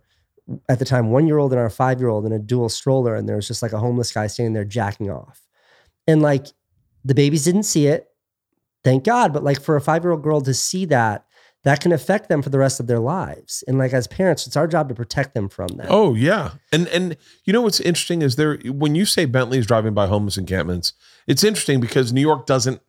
at 0.67 0.79
the 0.79 0.85
time 0.85 1.11
one 1.11 1.27
year 1.27 1.37
old 1.37 1.51
and 1.51 1.61
our 1.61 1.69
five 1.69 1.99
year 1.99 2.09
old 2.09 2.25
in 2.25 2.31
a 2.31 2.39
dual 2.39 2.69
stroller, 2.69 3.15
and 3.15 3.27
there 3.27 3.35
was 3.35 3.47
just 3.47 3.61
like 3.61 3.73
a 3.73 3.79
homeless 3.79 4.11
guy 4.11 4.27
standing 4.27 4.53
there 4.53 4.65
jacking 4.65 5.09
off. 5.09 5.41
And 6.07 6.21
like 6.21 6.47
the 7.03 7.15
babies 7.15 7.45
didn't 7.45 7.63
see 7.63 7.87
it, 7.87 8.07
thank 8.83 9.03
God. 9.03 9.33
But 9.33 9.43
like 9.43 9.61
for 9.61 9.75
a 9.75 9.81
five 9.81 10.03
year 10.03 10.11
old 10.11 10.23
girl 10.23 10.41
to 10.41 10.53
see 10.53 10.85
that, 10.85 11.25
that 11.63 11.79
can 11.79 11.91
affect 11.91 12.27
them 12.27 12.41
for 12.41 12.49
the 12.49 12.57
rest 12.57 12.79
of 12.79 12.87
their 12.87 12.99
lives. 12.99 13.63
And 13.67 13.77
like 13.77 13.93
as 13.93 14.07
parents, 14.07 14.47
it's 14.47 14.57
our 14.57 14.67
job 14.67 14.89
to 14.89 14.95
protect 14.95 15.35
them 15.35 15.47
from 15.47 15.67
that. 15.77 15.87
Oh 15.89 16.15
yeah, 16.15 16.51
and 16.71 16.87
and 16.87 17.17
you 17.45 17.53
know 17.53 17.61
what's 17.61 17.79
interesting 17.79 18.21
is 18.21 18.35
there 18.35 18.57
when 18.65 18.95
you 18.95 19.05
say 19.05 19.25
Bentley's 19.25 19.67
driving 19.67 19.93
by 19.93 20.07
homeless 20.07 20.37
encampments, 20.37 20.93
it's 21.27 21.43
interesting 21.43 21.79
because 21.79 22.11
New 22.11 22.21
York 22.21 22.45
doesn't. 22.45 22.81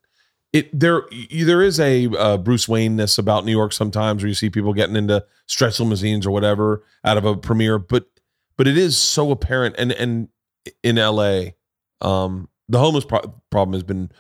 It 0.53 0.79
there 0.79 1.05
there 1.31 1.63
is 1.63 1.81
a 1.81 2.09
uh, 2.09 2.37
Bruce 2.37 2.69
Wayne 2.69 2.97
ness 2.97 3.17
about 3.17 3.45
New 3.45 3.53
York 3.53 3.73
sometimes 3.73 4.23
where 4.23 4.29
you 4.29 4.35
see 4.35 4.51
people 4.51 4.75
getting 4.75 4.97
into 4.97 5.25
stretch 5.47 5.81
limousines 5.81 6.27
or 6.27 6.31
whatever 6.31 6.85
out 7.05 7.17
of 7.17 7.25
a 7.25 7.37
premiere, 7.37 7.79
but 7.79 8.07
but 8.57 8.69
it 8.69 8.77
is 8.77 8.97
so 8.97 9.31
apparent 9.31 9.77
and 9.79 9.93
and 9.93 10.29
in 10.83 10.99
L.A. 10.99 11.55
Um, 12.01 12.49
the 12.69 12.79
homeless 12.79 13.05
pro- 13.05 13.35
problem 13.51 13.73
has 13.73 13.83
been 13.83 14.11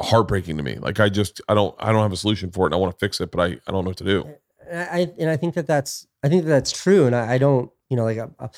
heartbreaking 0.00 0.56
to 0.56 0.62
me. 0.62 0.76
Like 0.76 0.98
I 1.00 1.08
just 1.08 1.40
I 1.48 1.54
don't 1.54 1.74
I 1.78 1.92
don't 1.92 2.02
have 2.02 2.12
a 2.12 2.16
solution 2.16 2.50
for 2.50 2.64
it 2.64 2.68
and 2.68 2.74
I 2.74 2.78
want 2.78 2.92
to 2.92 2.98
fix 2.98 3.20
it, 3.20 3.30
but 3.30 3.40
I 3.40 3.46
I 3.66 3.72
don't 3.72 3.84
know 3.84 3.90
what 3.90 3.98
to 3.98 4.04
do. 4.04 4.24
And 4.70 4.80
I 4.80 5.12
and 5.18 5.30
I 5.30 5.36
think 5.36 5.54
that 5.54 5.66
that's 5.66 6.06
I 6.22 6.28
think 6.28 6.44
that 6.44 6.50
that's 6.50 6.72
true, 6.72 7.06
and 7.06 7.14
I, 7.14 7.34
I 7.34 7.38
don't 7.38 7.70
you 7.90 7.96
know 7.96 8.04
like 8.04 8.18
I, 8.18 8.28
I 8.38 8.48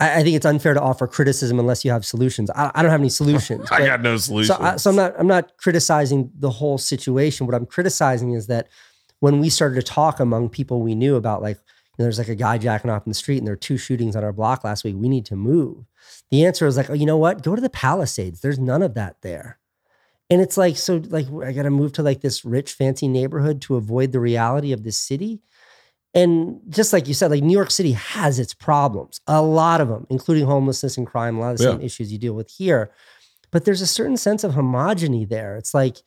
I 0.00 0.22
think 0.22 0.34
it's 0.34 0.46
unfair 0.46 0.72
to 0.72 0.80
offer 0.80 1.06
criticism 1.06 1.58
unless 1.58 1.84
you 1.84 1.90
have 1.90 2.06
solutions. 2.06 2.50
I, 2.50 2.70
I 2.74 2.82
don't 2.82 2.90
have 2.90 3.00
any 3.00 3.10
solutions. 3.10 3.68
I 3.70 3.84
got 3.84 4.00
no 4.00 4.16
solution. 4.16 4.56
so, 4.56 4.62
I, 4.62 4.76
so 4.76 4.90
I'm 4.90 4.96
not 4.96 5.14
I'm 5.18 5.26
not 5.26 5.56
criticizing 5.58 6.30
the 6.34 6.50
whole 6.50 6.78
situation. 6.78 7.46
What 7.46 7.54
I'm 7.54 7.66
criticizing 7.66 8.32
is 8.32 8.46
that 8.46 8.68
when 9.20 9.40
we 9.40 9.50
started 9.50 9.74
to 9.74 9.82
talk 9.82 10.18
among 10.18 10.48
people 10.48 10.80
we 10.80 10.94
knew 10.94 11.16
about, 11.16 11.42
like 11.42 11.56
you 11.56 12.02
know, 12.02 12.04
there's 12.04 12.18
like 12.18 12.28
a 12.28 12.34
guy 12.34 12.56
jacking 12.56 12.90
off 12.90 13.06
in 13.06 13.10
the 13.10 13.14
street, 13.14 13.38
and 13.38 13.46
there 13.46 13.54
are 13.54 13.58
two 13.58 13.76
shootings 13.76 14.16
on 14.16 14.24
our 14.24 14.32
block 14.32 14.64
last 14.64 14.84
week. 14.84 14.96
We 14.96 15.08
need 15.08 15.26
to 15.26 15.36
move. 15.36 15.84
The 16.30 16.46
answer 16.46 16.66
is 16.66 16.76
like, 16.76 16.88
oh, 16.88 16.94
you 16.94 17.06
know 17.06 17.18
what? 17.18 17.42
Go 17.42 17.54
to 17.54 17.60
the 17.60 17.70
Palisades. 17.70 18.40
There's 18.40 18.58
none 18.58 18.82
of 18.82 18.94
that 18.94 19.16
there. 19.20 19.58
And 20.30 20.40
it's 20.40 20.56
like, 20.56 20.76
so 20.76 21.02
like 21.08 21.26
I 21.44 21.52
got 21.52 21.64
to 21.64 21.70
move 21.70 21.92
to 21.94 22.02
like 22.02 22.20
this 22.20 22.44
rich, 22.44 22.72
fancy 22.72 23.08
neighborhood 23.08 23.60
to 23.62 23.76
avoid 23.76 24.12
the 24.12 24.20
reality 24.20 24.72
of 24.72 24.84
this 24.84 24.96
city. 24.96 25.40
And 26.12 26.60
just 26.68 26.92
like 26.92 27.06
you 27.06 27.14
said, 27.14 27.30
like 27.30 27.42
New 27.42 27.52
York 27.52 27.70
City 27.70 27.92
has 27.92 28.38
its 28.38 28.52
problems, 28.52 29.20
a 29.26 29.40
lot 29.42 29.80
of 29.80 29.88
them, 29.88 30.06
including 30.10 30.44
homelessness 30.46 30.96
and 30.98 31.06
crime, 31.06 31.36
a 31.36 31.40
lot 31.40 31.52
of 31.52 31.58
the 31.58 31.64
same 31.64 31.80
issues 31.80 32.12
you 32.12 32.18
deal 32.18 32.34
with 32.34 32.50
here. 32.50 32.90
But 33.52 33.64
there's 33.64 33.80
a 33.80 33.86
certain 33.86 34.16
sense 34.16 34.42
of 34.42 34.52
homogeny 34.54 35.28
there. 35.28 35.56
It's 35.56 35.72
like 35.74 35.98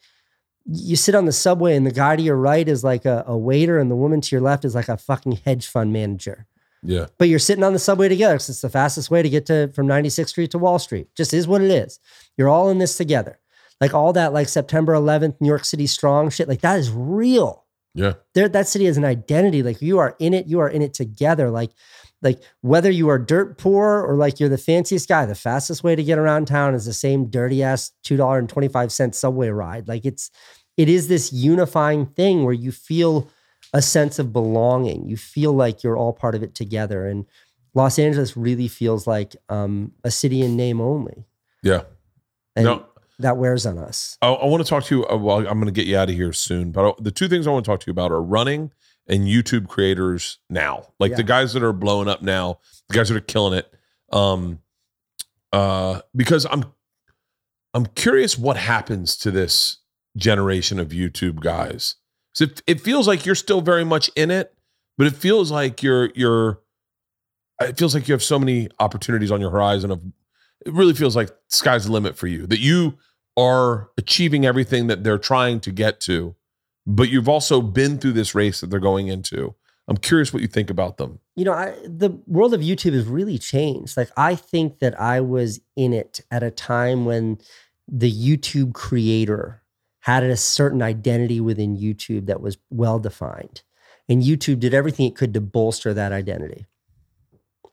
you 0.66 0.96
sit 0.96 1.16
on 1.16 1.26
the 1.26 1.32
subway 1.32 1.76
and 1.76 1.86
the 1.86 1.92
guy 1.92 2.16
to 2.16 2.22
your 2.24 2.36
right 2.38 2.68
is 2.68 2.84
like 2.84 3.06
a, 3.06 3.24
a 3.28 3.38
waiter 3.38 3.80
and 3.80 3.90
the 3.92 3.96
woman 3.96 4.22
to 4.22 4.36
your 4.36 4.42
left 4.42 4.66
is 4.66 4.76
like 4.76 4.90
a 4.90 4.98
fucking 4.98 5.40
hedge 5.46 5.68
fund 5.68 5.92
manager. 5.94 6.48
yeah. 6.84 7.08
But 7.18 7.30
you're 7.30 7.40
sitting 7.40 7.64
on 7.64 7.74
the 7.74 7.80
subway 7.80 8.10
together 8.10 8.36
because 8.36 8.50
it's 8.50 8.62
the 8.62 8.70
fastest 8.70 9.10
way 9.12 9.22
to 9.22 9.30
get 9.30 9.46
to 9.48 9.70
from 9.74 9.88
96th 9.88 10.30
Street 10.30 10.52
to 10.52 10.58
Wall 10.58 10.80
Street. 10.80 11.08
Just 11.16 11.34
is 11.34 11.48
what 11.48 11.62
it 11.62 11.72
is. 11.72 12.00
You're 12.38 12.50
all 12.50 12.70
in 12.70 12.78
this 12.78 12.98
together. 12.98 13.40
Like 13.82 13.94
all 13.94 14.14
that, 14.14 14.32
like 14.34 14.48
September 14.48 14.94
11th, 14.94 15.42
New 15.42 15.48
York 15.50 15.66
City 15.66 15.88
strong 15.88 16.30
shit, 16.30 16.48
like 16.48 16.62
that 16.62 16.80
is 16.80 16.92
real 16.92 17.63
Yeah. 17.96 18.14
there 18.34 18.50
that 18.50 18.68
city 18.68 18.86
has 18.86 18.98
an 18.98 19.06
identity 19.06 19.62
like 19.62 19.82
you 19.82 20.00
are 20.00 20.16
in 20.20 20.34
it 20.34 20.48
you 20.48 20.60
are 20.60 20.70
in 20.70 20.82
it 20.82 20.94
together 20.96 21.52
like 21.52 21.70
like 22.24 22.42
whether 22.62 22.90
you 22.90 23.08
are 23.10 23.20
dirt 23.20 23.58
poor 23.60 24.02
or 24.02 24.16
like 24.16 24.40
you're 24.40 24.50
the 24.50 24.58
fanciest 24.58 25.08
guy 25.08 25.26
the 25.28 25.36
fastest 25.36 25.84
way 25.84 25.96
to 25.96 26.04
get 26.04 26.18
around 26.18 26.48
town 26.48 26.74
is 26.74 26.86
the 26.86 26.94
same 26.94 27.26
dirty 27.30 27.62
ass 27.62 27.92
$2.25 28.06 29.14
subway 29.14 29.50
ride 29.50 29.88
like 29.88 30.06
it's 30.06 30.32
it 30.76 30.90
is 30.90 31.08
this 31.08 31.32
unifying 31.32 32.06
thing 32.08 32.44
where 32.44 32.54
you 32.54 32.72
feel 32.72 33.30
a 33.74 33.82
sense 33.82 34.18
of 34.20 34.34
belonging 34.34 35.08
you 35.08 35.18
feel 35.18 35.54
like 35.54 35.84
you're 35.84 35.98
all 35.98 36.14
part 36.14 36.34
of 36.36 36.42
it 36.44 36.56
together 36.56 37.06
and 37.08 37.26
los 37.76 38.00
angeles 38.00 38.36
really 38.36 38.68
feels 38.68 39.06
like 39.06 39.36
um, 39.50 39.92
a 40.04 40.10
city 40.12 40.42
in 40.42 40.56
name 40.56 40.82
only 40.82 41.26
Yeah. 41.62 41.84
and 42.56 42.66
No. 42.66 42.86
That 43.20 43.38
wears 43.38 43.66
on 43.66 43.78
us 43.78 44.18
I, 44.22 44.30
I 44.30 44.46
want 44.46 44.64
to 44.64 44.70
talk 44.70 44.84
to 44.86 44.98
you. 44.98 45.08
Uh, 45.08 45.18
well, 45.18 45.38
I'm 45.40 45.60
going 45.60 45.66
to 45.66 45.72
get 45.72 45.86
you 45.86 45.98
out 45.98 46.10
of 46.10 46.16
here 46.16 46.34
soon, 46.34 46.72
but 46.72 46.90
I, 46.90 46.94
the 47.00 47.12
two 47.12 47.28
things 47.28 47.48
I 47.48 47.52
want 47.52 47.66
to 47.66 47.72
talk 47.72 47.80
to 47.82 47.88
you 47.88 47.92
about 47.92 48.12
are 48.12 48.22
running 48.22 48.72
and 49.08 49.28
YouTube 49.28 49.68
creators 49.68 50.40
now, 50.50 50.88
like 51.00 51.16
the 51.16 51.24
guys 51.24 51.54
that 51.54 51.64
are 51.64 51.74
blowing 51.74 52.08
up 52.08 52.22
now, 52.22 52.60
the 52.88 52.96
guys 52.96 53.10
that 53.10 53.18
are 53.18 53.22
killing 53.22 53.58
it. 53.58 53.72
Um, 54.12 54.60
uh, 55.52 56.02
because 56.16 56.48
I'm, 56.50 56.66
I'm 57.74 57.86
curious 57.88 58.38
what 58.38 58.58
happens 58.58 59.18
to 59.18 59.32
this 59.32 59.78
generation 60.16 60.80
of 60.80 60.90
YouTube 60.90 61.40
guys. 61.42 61.96
So 62.34 62.46
it, 62.46 62.62
it 62.68 62.82
feels 62.82 63.08
like 63.08 63.26
you're 63.26 63.36
still 63.36 63.62
very 63.62 63.84
much 63.84 64.10
in 64.16 64.32
it, 64.32 64.54
but 64.98 65.08
it 65.08 65.16
feels 65.16 65.52
like 65.52 65.84
you're 65.84 66.12
you're. 66.16 66.60
It 67.62 67.78
feels 67.78 67.94
like 67.94 68.08
you 68.08 68.14
have 68.14 68.24
so 68.24 68.40
many 68.40 68.68
opportunities 68.80 69.32
on 69.32 69.40
your 69.42 69.52
horizon 69.52 69.92
of. 69.92 70.02
It 70.66 70.74
really 70.74 70.94
feels 70.94 71.16
like 71.16 71.30
sky's 71.50 71.86
the 71.86 71.92
limit 71.92 72.18
for 72.18 72.28
you. 72.28 72.48
That 72.48 72.60
you 72.60 72.98
are 73.38 73.90
achieving 73.98 74.46
everything 74.46 74.88
that 74.88 75.04
they're 75.04 75.18
trying 75.18 75.60
to 75.62 75.72
get 75.72 76.00
to, 76.02 76.36
but 76.86 77.10
you've 77.10 77.30
also 77.30 77.62
been 77.62 77.98
through 77.98 78.14
this 78.14 78.36
race 78.36 78.62
that 78.62 78.70
they're 78.70 78.80
going 78.80 79.08
into. 79.08 79.56
I'm 79.88 79.98
curious 79.98 80.32
what 80.32 80.42
you 80.42 80.48
think 80.48 80.70
about 80.70 80.98
them. 80.98 81.20
you 81.36 81.44
know, 81.44 81.52
I, 81.52 81.76
the 81.84 82.18
world 82.26 82.54
of 82.54 82.62
YouTube 82.62 82.94
has 82.94 83.06
really 83.06 83.38
changed. 83.38 83.98
Like, 83.98 84.10
I 84.16 84.36
think 84.36 84.80
that 84.80 85.00
I 85.00 85.20
was 85.20 85.60
in 85.76 85.94
it 85.94 86.22
at 86.32 86.42
a 86.44 86.52
time 86.52 87.06
when 87.06 87.40
the 87.88 88.12
YouTube 88.12 88.74
creator 88.74 89.62
had 90.02 90.24
a 90.24 90.38
certain 90.38 90.82
identity 90.82 91.42
within 91.42 91.78
YouTube 91.78 92.28
that 92.28 92.42
was 92.42 92.58
well 92.70 93.00
defined. 93.00 93.62
And 94.08 94.22
YouTube 94.24 94.60
did 94.60 94.74
everything 94.74 95.06
it 95.06 95.16
could 95.16 95.34
to 95.34 95.42
bolster 95.42 95.94
that 95.94 96.12
identity. 96.12 96.66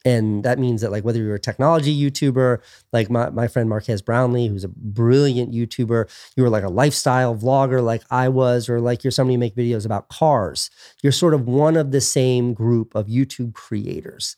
And 0.05 0.45
that 0.45 0.59
means 0.59 0.81
that 0.81 0.91
like 0.91 1.05
whether 1.05 1.19
you're 1.19 1.35
a 1.35 1.41
technology 1.41 1.95
YouTuber, 1.95 2.61
like 2.93 3.11
my, 3.11 3.29
my 3.31 3.49
friend 3.49 3.69
Marques 3.69 4.01
Brownlee, 4.01 4.49
who's 4.49 4.65
a 4.65 4.69
brilliant 4.69 5.53
YouTuber, 5.53 6.09
you 6.37 6.43
were 6.43 6.49
like 6.49 6.65
a 6.65 6.71
lifestyle 6.71 7.37
vlogger 7.37 7.83
like 7.83 8.03
I 8.11 8.29
was, 8.29 8.69
or 8.69 8.81
like 8.81 9.05
you're 9.05 9.11
somebody 9.11 9.35
who 9.35 9.41
make 9.41 9.55
videos 9.55 9.85
about 9.85 10.09
cars. 10.09 10.71
You're 11.03 11.13
sort 11.13 11.35
of 11.35 11.47
one 11.47 11.77
of 11.77 11.91
the 11.91 12.01
same 12.01 12.55
group 12.55 12.95
of 12.95 13.09
YouTube 13.09 13.53
creators. 13.53 14.37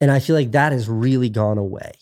And 0.00 0.10
I 0.10 0.20
feel 0.20 0.36
like 0.36 0.52
that 0.52 0.72
has 0.72 0.88
really 0.88 1.30
gone 1.30 1.58
away. 1.58 1.92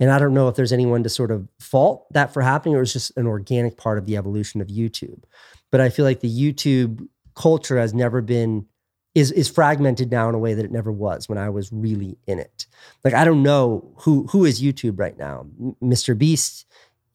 And 0.00 0.10
I 0.10 0.18
don't 0.18 0.34
know 0.34 0.48
if 0.48 0.56
there's 0.56 0.72
anyone 0.72 1.04
to 1.04 1.08
sort 1.08 1.30
of 1.30 1.48
fault 1.60 2.06
that 2.12 2.32
for 2.32 2.42
happening 2.42 2.74
or 2.74 2.82
it's 2.82 2.92
just 2.92 3.16
an 3.16 3.26
organic 3.26 3.76
part 3.76 3.96
of 3.96 4.06
the 4.06 4.16
evolution 4.16 4.60
of 4.60 4.66
YouTube. 4.66 5.22
But 5.70 5.80
I 5.80 5.88
feel 5.88 6.04
like 6.04 6.20
the 6.20 6.28
YouTube 6.28 7.06
culture 7.36 7.78
has 7.78 7.94
never 7.94 8.20
been 8.20 8.66
is 9.14 9.30
is 9.32 9.48
fragmented 9.48 10.10
now 10.10 10.28
in 10.28 10.34
a 10.34 10.38
way 10.38 10.54
that 10.54 10.64
it 10.64 10.72
never 10.72 10.90
was 10.90 11.28
when 11.28 11.38
I 11.38 11.48
was 11.50 11.70
really 11.72 12.18
in 12.26 12.38
it. 12.38 12.66
Like 13.04 13.14
I 13.14 13.24
don't 13.24 13.42
know 13.42 13.92
who 13.98 14.26
who 14.28 14.44
is 14.44 14.60
YouTube 14.62 14.98
right 14.98 15.16
now. 15.16 15.46
Mr. 15.82 16.16
Beast, 16.18 16.66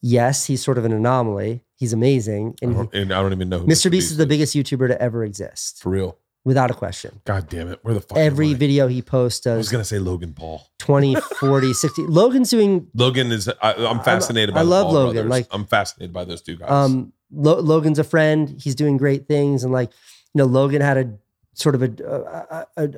yes, 0.01 0.45
he's 0.45 0.63
sort 0.63 0.77
of 0.77 0.85
an 0.85 0.93
anomaly. 0.93 1.61
He's 1.75 1.93
amazing, 1.93 2.55
I 2.61 2.65
and 2.65 2.75
don't, 2.75 2.93
and 2.93 3.13
I 3.13 3.21
don't 3.21 3.31
even 3.33 3.47
know 3.49 3.59
who 3.59 3.67
Mr. 3.67 3.89
Beast 3.89 4.11
is 4.11 4.17
the 4.17 4.25
biggest 4.25 4.53
YouTuber 4.55 4.89
to 4.89 5.01
ever 5.01 5.23
exist, 5.23 5.81
for 5.81 5.89
real. 5.91 6.17
without 6.43 6.69
a 6.69 6.73
question. 6.73 7.21
God 7.25 7.47
damn 7.49 7.69
it. 7.71 7.79
Where 7.83 7.93
the 7.93 8.01
fuck 8.01 8.17
am 8.17 8.25
Every 8.25 8.51
I? 8.51 8.53
video 8.55 8.87
he 8.87 9.01
posts 9.01 9.39
does. 9.41 9.53
I 9.53 9.57
was 9.57 9.69
gonna 9.69 9.83
say 9.85 9.97
Logan 9.99 10.33
Paul. 10.33 10.67
20, 10.79 11.15
40, 11.39 11.73
60. 11.73 12.01
Logan's 12.03 12.49
doing 12.49 12.87
Logan 12.93 13.31
is. 13.31 13.47
I, 13.61 13.73
I'm 13.75 14.01
fascinated 14.01 14.53
by. 14.55 14.61
I 14.61 14.63
love 14.63 14.85
Paul 14.85 14.93
Logan, 14.93 15.13
brothers. 15.27 15.29
like- 15.29 15.47
I'm 15.51 15.65
fascinated 15.65 16.13
by 16.13 16.25
those 16.25 16.41
two 16.41 16.57
guys. 16.57 16.69
Um, 16.69 17.13
Lo- 17.31 17.59
Logan's 17.59 17.99
a 17.99 18.03
friend. 18.03 18.55
He's 18.61 18.75
doing 18.75 18.97
great 18.97 19.27
things, 19.27 19.63
and 19.63 19.71
like 19.71 19.91
you 20.33 20.39
know, 20.39 20.45
Logan 20.45 20.81
had 20.81 20.97
a 20.97 21.13
sort 21.53 21.75
of 21.75 21.83
a, 21.83 22.65
a, 22.77 22.83
a 22.85 22.89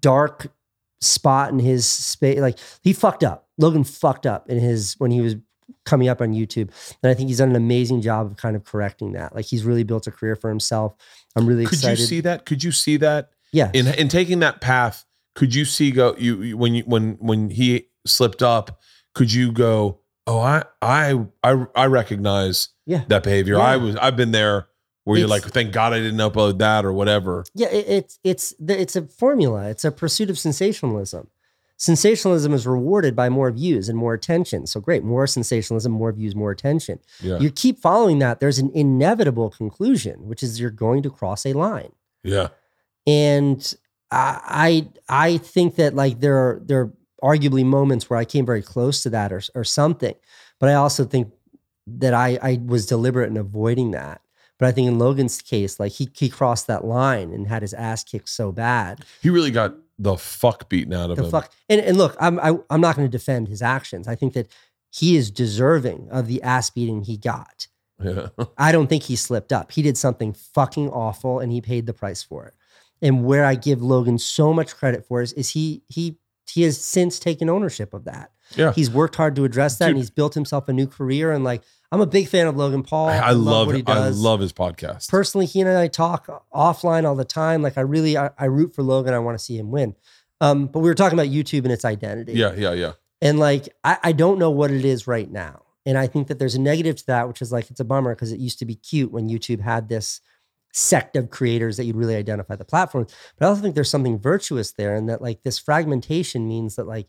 dark 0.00 0.52
spot 1.00 1.50
in 1.50 1.58
his 1.58 1.86
space. 1.86 2.38
Like 2.38 2.58
he 2.82 2.92
fucked 2.92 3.24
up. 3.24 3.48
Logan 3.58 3.84
fucked 3.84 4.26
up 4.26 4.48
in 4.50 4.58
his 4.58 4.94
when 4.98 5.10
he 5.10 5.20
was 5.20 5.36
coming 5.86 6.08
up 6.08 6.20
on 6.20 6.32
YouTube, 6.32 6.70
and 7.02 7.10
I 7.10 7.14
think 7.14 7.28
he's 7.28 7.38
done 7.38 7.50
an 7.50 7.56
amazing 7.56 8.00
job 8.02 8.26
of 8.26 8.36
kind 8.36 8.56
of 8.56 8.64
correcting 8.64 9.12
that. 9.12 9.34
Like 9.34 9.44
he's 9.44 9.64
really 9.64 9.84
built 9.84 10.06
a 10.06 10.10
career 10.10 10.34
for 10.36 10.48
himself. 10.48 10.94
I'm 11.36 11.46
really 11.46 11.64
could 11.64 11.74
excited. 11.74 11.98
you 12.00 12.06
see 12.06 12.20
that? 12.22 12.46
Could 12.46 12.64
you 12.64 12.72
see 12.72 12.96
that 12.98 13.30
yeah, 13.52 13.70
in 13.72 13.86
in 13.88 14.08
taking 14.08 14.40
that 14.40 14.60
path? 14.60 15.04
Could 15.34 15.54
you 15.54 15.64
see 15.64 15.90
go 15.90 16.14
you 16.18 16.42
you- 16.42 16.56
when 16.56 16.74
you 16.74 16.82
when 16.84 17.12
when 17.20 17.50
he 17.50 17.88
slipped 18.06 18.42
up? 18.42 18.80
Could 19.14 19.32
you 19.32 19.52
go? 19.52 20.00
Oh, 20.26 20.40
I 20.40 20.64
I 20.80 21.26
I 21.42 21.66
I 21.76 21.86
recognize 21.86 22.70
yeah, 22.86 23.04
that 23.08 23.22
behavior. 23.22 23.54
Yeah. 23.56 23.62
I 23.62 23.76
was 23.76 23.94
I've 23.96 24.16
been 24.16 24.32
there 24.32 24.68
where 25.04 25.18
you're 25.18 25.28
like, 25.28 25.44
thank 25.44 25.72
God 25.72 25.92
I 25.92 25.98
didn't 26.00 26.18
upload 26.18 26.58
that 26.58 26.84
or 26.84 26.92
whatever. 26.92 27.44
yeah. 27.54 27.68
It, 27.68 27.86
it's 27.88 28.18
it's 28.24 28.54
it's 28.66 28.96
a 28.96 29.02
formula. 29.02 29.68
It's 29.68 29.84
a 29.84 29.92
pursuit 29.92 30.30
of 30.30 30.38
sensationalism. 30.38 31.28
Sensationalism 31.76 32.52
is 32.54 32.66
rewarded 32.66 33.16
by 33.16 33.28
more 33.28 33.50
views 33.50 33.88
and 33.88 33.98
more 33.98 34.14
attention. 34.14 34.66
So 34.66 34.80
great, 34.80 35.02
more 35.02 35.26
sensationalism, 35.26 35.90
more 35.92 36.12
views, 36.12 36.34
more 36.34 36.50
attention. 36.52 37.00
Yeah, 37.20 37.38
you 37.38 37.50
keep 37.50 37.78
following 37.80 38.20
that, 38.20 38.40
there's 38.40 38.58
an 38.58 38.70
inevitable 38.74 39.50
conclusion, 39.50 40.26
which 40.28 40.42
is 40.42 40.60
you're 40.60 40.70
going 40.70 41.02
to 41.02 41.10
cross 41.10 41.44
a 41.44 41.52
line. 41.52 41.92
yeah, 42.22 42.48
And 43.06 43.74
I 44.10 44.86
I, 45.08 45.26
I 45.26 45.36
think 45.38 45.74
that 45.76 45.94
like 45.94 46.20
there 46.20 46.36
are 46.36 46.62
there 46.64 46.80
are 46.80 46.92
arguably 47.22 47.64
moments 47.64 48.08
where 48.08 48.18
I 48.18 48.24
came 48.24 48.46
very 48.46 48.62
close 48.62 49.02
to 49.02 49.10
that 49.10 49.32
or 49.32 49.42
or 49.54 49.64
something, 49.64 50.14
but 50.60 50.68
I 50.70 50.74
also 50.74 51.04
think 51.04 51.32
that 51.86 52.14
I 52.14 52.38
I 52.40 52.60
was 52.64 52.86
deliberate 52.86 53.28
in 53.30 53.36
avoiding 53.36 53.90
that. 53.90 54.20
But 54.64 54.68
I 54.68 54.72
think 54.72 54.88
in 54.88 54.98
Logan's 54.98 55.42
case, 55.42 55.78
like 55.78 55.92
he 55.92 56.08
he 56.14 56.30
crossed 56.30 56.66
that 56.68 56.84
line 56.86 57.32
and 57.32 57.46
had 57.46 57.60
his 57.60 57.74
ass 57.74 58.02
kicked 58.02 58.30
so 58.30 58.50
bad. 58.50 59.04
he 59.20 59.28
really 59.28 59.50
got 59.50 59.74
the 59.98 60.16
fuck 60.16 60.68
beaten 60.70 60.94
out 60.94 61.10
of 61.10 61.16
The 61.18 61.24
him. 61.24 61.30
fuck 61.30 61.52
and 61.68 61.80
and 61.82 61.98
look, 61.98 62.16
I'm 62.18 62.40
I, 62.40 62.58
I'm 62.70 62.80
not 62.80 62.96
going 62.96 63.06
to 63.06 63.12
defend 63.12 63.48
his 63.48 63.60
actions. 63.62 64.08
I 64.08 64.14
think 64.14 64.32
that 64.32 64.48
he 64.90 65.16
is 65.16 65.30
deserving 65.30 66.08
of 66.10 66.26
the 66.28 66.42
ass 66.42 66.70
beating 66.70 67.02
he 67.02 67.16
got. 67.16 67.66
Yeah, 68.02 68.28
I 68.58 68.72
don't 68.72 68.86
think 68.88 69.02
he 69.04 69.16
slipped 69.16 69.52
up. 69.52 69.72
He 69.72 69.82
did 69.82 69.98
something 69.98 70.32
fucking 70.32 70.88
awful 70.90 71.40
and 71.40 71.52
he 71.52 71.60
paid 71.60 71.86
the 71.86 71.92
price 71.92 72.22
for 72.22 72.46
it. 72.46 72.54
And 73.02 73.24
where 73.24 73.44
I 73.44 73.54
give 73.56 73.82
Logan 73.82 74.18
so 74.18 74.52
much 74.54 74.74
credit 74.76 75.04
for 75.06 75.20
is, 75.20 75.32
is 75.34 75.50
he 75.50 75.82
he 75.88 76.18
he 76.48 76.62
has 76.62 76.82
since 76.82 77.18
taken 77.18 77.48
ownership 77.50 77.92
of 77.94 78.04
that. 78.04 78.30
yeah. 78.56 78.72
He's 78.72 78.90
worked 78.90 79.16
hard 79.16 79.34
to 79.36 79.44
address 79.44 79.78
that 79.78 79.86
Dude. 79.86 79.90
and 79.92 79.98
he's 79.98 80.10
built 80.10 80.34
himself 80.34 80.68
a 80.68 80.72
new 80.72 80.86
career. 80.86 81.32
And 81.32 81.42
like 81.44 81.62
I'm 81.94 82.00
a 82.00 82.06
big 82.06 82.26
fan 82.26 82.48
of 82.48 82.56
Logan 82.56 82.82
Paul. 82.82 83.08
I, 83.08 83.18
I 83.18 83.30
love, 83.30 83.68
what 83.68 83.76
he 83.76 83.84
I 83.86 84.08
love 84.08 84.40
his 84.40 84.52
podcast. 84.52 85.08
Personally, 85.08 85.46
he 85.46 85.60
and 85.60 85.70
I 85.70 85.86
talk 85.86 86.44
offline 86.52 87.06
all 87.06 87.14
the 87.14 87.24
time. 87.24 87.62
Like 87.62 87.78
I 87.78 87.82
really 87.82 88.18
I, 88.18 88.30
I 88.36 88.46
root 88.46 88.74
for 88.74 88.82
Logan. 88.82 89.14
I 89.14 89.20
want 89.20 89.38
to 89.38 89.44
see 89.44 89.56
him 89.56 89.70
win. 89.70 89.94
Um, 90.40 90.66
but 90.66 90.80
we 90.80 90.88
were 90.88 90.96
talking 90.96 91.16
about 91.16 91.30
YouTube 91.30 91.62
and 91.62 91.70
its 91.70 91.84
identity. 91.84 92.32
yeah, 92.32 92.52
yeah, 92.54 92.72
yeah. 92.72 92.92
And 93.22 93.38
like, 93.38 93.68
I, 93.84 93.98
I 94.02 94.10
don't 94.12 94.40
know 94.40 94.50
what 94.50 94.72
it 94.72 94.84
is 94.84 95.06
right 95.06 95.30
now. 95.30 95.62
And 95.86 95.96
I 95.96 96.08
think 96.08 96.26
that 96.26 96.40
there's 96.40 96.56
a 96.56 96.60
negative 96.60 96.96
to 96.96 97.06
that, 97.06 97.28
which 97.28 97.40
is 97.40 97.52
like, 97.52 97.70
it's 97.70 97.78
a 97.78 97.84
bummer 97.84 98.12
because 98.12 98.32
it 98.32 98.40
used 98.40 98.58
to 98.58 98.66
be 98.66 98.74
cute 98.74 99.12
when 99.12 99.28
YouTube 99.28 99.60
had 99.60 99.88
this 99.88 100.20
sect 100.72 101.14
of 101.14 101.30
creators 101.30 101.76
that 101.76 101.84
you'd 101.84 101.94
really 101.94 102.16
identify 102.16 102.56
the 102.56 102.64
platform. 102.64 103.06
But 103.38 103.46
I 103.46 103.48
also 103.48 103.62
think 103.62 103.76
there's 103.76 103.88
something 103.88 104.18
virtuous 104.18 104.72
there 104.72 104.96
and 104.96 105.08
that 105.08 105.22
like 105.22 105.44
this 105.44 105.60
fragmentation 105.60 106.48
means 106.48 106.74
that 106.74 106.88
like 106.88 107.06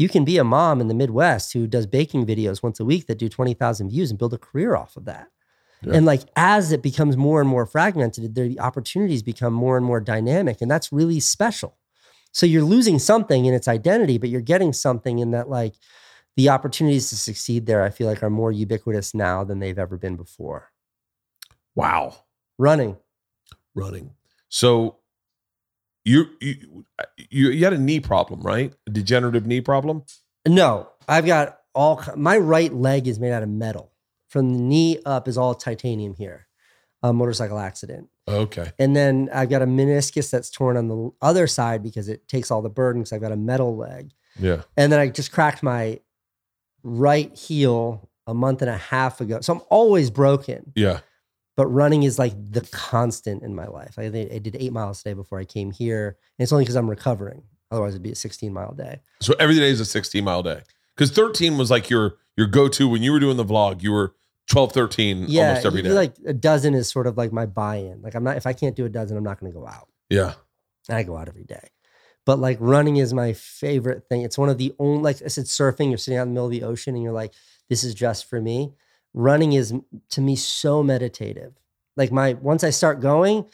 you 0.00 0.08
can 0.08 0.24
be 0.24 0.38
a 0.38 0.44
mom 0.44 0.80
in 0.80 0.88
the 0.88 0.94
Midwest 0.94 1.52
who 1.52 1.66
does 1.66 1.86
baking 1.86 2.24
videos 2.24 2.62
once 2.62 2.80
a 2.80 2.86
week 2.86 3.06
that 3.06 3.18
do 3.18 3.28
20,000 3.28 3.90
views 3.90 4.08
and 4.08 4.18
build 4.18 4.32
a 4.32 4.38
career 4.38 4.74
off 4.74 4.96
of 4.96 5.04
that. 5.04 5.28
Yeah. 5.82 5.92
And 5.92 6.06
like 6.06 6.22
as 6.36 6.72
it 6.72 6.82
becomes 6.82 7.18
more 7.18 7.38
and 7.38 7.50
more 7.50 7.66
fragmented, 7.66 8.34
the 8.34 8.58
opportunities 8.60 9.22
become 9.22 9.52
more 9.52 9.76
and 9.76 9.84
more 9.84 10.00
dynamic. 10.00 10.62
And 10.62 10.70
that's 10.70 10.90
really 10.90 11.20
special. 11.20 11.76
So 12.32 12.46
you're 12.46 12.64
losing 12.64 12.98
something 12.98 13.44
in 13.44 13.52
its 13.52 13.68
identity, 13.68 14.16
but 14.16 14.30
you're 14.30 14.40
getting 14.40 14.72
something 14.72 15.18
in 15.18 15.32
that 15.32 15.50
like 15.50 15.74
the 16.34 16.48
opportunities 16.48 17.10
to 17.10 17.16
succeed 17.16 17.66
there, 17.66 17.82
I 17.82 17.90
feel 17.90 18.06
like 18.06 18.22
are 18.22 18.30
more 18.30 18.52
ubiquitous 18.52 19.12
now 19.12 19.44
than 19.44 19.58
they've 19.58 19.78
ever 19.78 19.98
been 19.98 20.16
before. 20.16 20.70
Wow. 21.74 22.16
Running. 22.56 22.96
running. 23.74 24.12
So 24.48 24.99
you 26.04 26.26
you 26.40 26.84
you, 27.30 27.64
had 27.64 27.72
a 27.72 27.78
knee 27.78 28.00
problem, 28.00 28.40
right? 28.42 28.72
A 28.86 28.90
degenerative 28.90 29.46
knee 29.46 29.60
problem. 29.60 30.04
No, 30.46 30.88
I've 31.08 31.26
got 31.26 31.58
all 31.74 32.02
my 32.16 32.36
right 32.36 32.72
leg 32.72 33.06
is 33.06 33.18
made 33.18 33.32
out 33.32 33.42
of 33.42 33.48
metal. 33.48 33.92
From 34.28 34.52
the 34.52 34.60
knee 34.60 35.00
up 35.04 35.28
is 35.28 35.36
all 35.36 35.54
titanium 35.54 36.14
here. 36.14 36.46
A 37.02 37.12
motorcycle 37.12 37.58
accident. 37.58 38.08
Okay. 38.28 38.70
And 38.78 38.94
then 38.94 39.28
I've 39.32 39.50
got 39.50 39.62
a 39.62 39.66
meniscus 39.66 40.30
that's 40.30 40.50
torn 40.50 40.76
on 40.76 40.88
the 40.88 41.10
other 41.20 41.46
side 41.46 41.82
because 41.82 42.08
it 42.08 42.28
takes 42.28 42.50
all 42.50 42.62
the 42.62 42.68
burden 42.68 43.02
because 43.02 43.12
I've 43.12 43.22
got 43.22 43.32
a 43.32 43.36
metal 43.36 43.76
leg. 43.76 44.12
Yeah. 44.38 44.62
And 44.76 44.92
then 44.92 45.00
I 45.00 45.08
just 45.08 45.32
cracked 45.32 45.62
my 45.62 46.00
right 46.82 47.34
heel 47.36 48.08
a 48.26 48.34
month 48.34 48.62
and 48.62 48.70
a 48.70 48.76
half 48.76 49.20
ago. 49.20 49.40
So 49.40 49.54
I'm 49.54 49.62
always 49.68 50.10
broken. 50.10 50.72
Yeah. 50.76 51.00
But 51.60 51.66
running 51.66 52.04
is 52.04 52.18
like 52.18 52.32
the 52.52 52.62
constant 52.72 53.42
in 53.42 53.54
my 53.54 53.66
life. 53.66 53.96
I, 53.98 54.04
I 54.04 54.38
did 54.38 54.56
eight 54.58 54.72
miles 54.72 55.02
today 55.02 55.12
before 55.12 55.38
I 55.38 55.44
came 55.44 55.70
here, 55.72 56.16
and 56.38 56.42
it's 56.42 56.52
only 56.52 56.64
because 56.64 56.74
I'm 56.74 56.88
recovering. 56.88 57.42
Otherwise, 57.70 57.92
it'd 57.92 58.02
be 58.02 58.12
a 58.12 58.14
16 58.14 58.50
mile 58.50 58.72
day. 58.72 59.02
So 59.20 59.34
every 59.38 59.56
day 59.56 59.68
is 59.68 59.78
a 59.78 59.84
16 59.84 60.24
mile 60.24 60.42
day. 60.42 60.62
Because 60.96 61.10
13 61.10 61.58
was 61.58 61.70
like 61.70 61.90
your 61.90 62.14
your 62.34 62.46
go 62.46 62.66
to 62.68 62.88
when 62.88 63.02
you 63.02 63.12
were 63.12 63.20
doing 63.20 63.36
the 63.36 63.44
vlog. 63.44 63.82
You 63.82 63.92
were 63.92 64.14
12, 64.48 64.72
13 64.72 65.26
Yeah, 65.28 65.48
almost 65.48 65.66
every 65.66 65.82
day. 65.82 65.90
like 65.90 66.14
a 66.24 66.32
dozen 66.32 66.72
is 66.72 66.88
sort 66.88 67.06
of 67.06 67.18
like 67.18 67.30
my 67.30 67.44
buy-in. 67.44 68.00
Like 68.00 68.14
I'm 68.14 68.24
not 68.24 68.38
if 68.38 68.46
I 68.46 68.54
can't 68.54 68.74
do 68.74 68.86
a 68.86 68.88
dozen, 68.88 69.18
I'm 69.18 69.22
not 69.24 69.38
going 69.38 69.52
to 69.52 69.58
go 69.58 69.66
out. 69.66 69.88
yeah. 70.08 70.32
And 70.88 70.96
I 70.96 71.02
go 71.02 71.18
out 71.18 71.28
every 71.28 71.44
day. 71.44 71.68
But 72.24 72.38
like 72.38 72.56
running 72.58 72.96
is 72.96 73.12
my 73.12 73.34
favorite 73.34 74.08
thing. 74.08 74.22
It's 74.22 74.38
one 74.38 74.48
of 74.48 74.56
the 74.56 74.72
only 74.78 75.02
like 75.02 75.20
I 75.22 75.28
said, 75.28 75.44
surfing. 75.44 75.90
You're 75.90 75.98
sitting 75.98 76.16
out 76.16 76.22
in 76.22 76.28
the 76.28 76.32
middle 76.32 76.46
of 76.46 76.52
the 76.52 76.62
ocean, 76.62 76.94
and 76.94 77.02
you're 77.04 77.12
like, 77.12 77.34
this 77.68 77.84
is 77.84 77.94
just 77.94 78.30
for 78.30 78.40
me. 78.40 78.72
Running 79.14 79.52
is 79.52 79.74
to 80.10 80.20
me 80.20 80.36
so 80.36 80.82
meditative. 80.82 81.54
Like 81.96 82.12
my 82.12 82.34
once 82.34 82.64
I 82.64 82.70
start 82.70 83.00
going, 83.00 83.44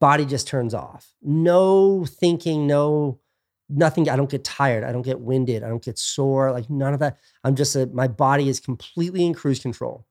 body 0.00 0.24
just 0.24 0.48
turns 0.48 0.74
off. 0.74 1.14
No 1.22 2.04
thinking, 2.04 2.66
no 2.66 3.20
nothing. 3.68 4.08
I 4.08 4.16
don't 4.16 4.30
get 4.30 4.44
tired. 4.44 4.84
I 4.84 4.92
don't 4.92 5.02
get 5.02 5.20
winded. 5.20 5.62
I 5.62 5.68
don't 5.68 5.84
get 5.84 5.98
sore. 5.98 6.52
Like 6.52 6.68
none 6.68 6.94
of 6.94 7.00
that. 7.00 7.18
I'm 7.44 7.54
just 7.54 7.76
a, 7.76 7.86
my 7.86 8.08
body 8.08 8.48
is 8.48 8.60
completely 8.60 9.24
in 9.24 9.34
cruise 9.34 9.60
control. 9.60 10.06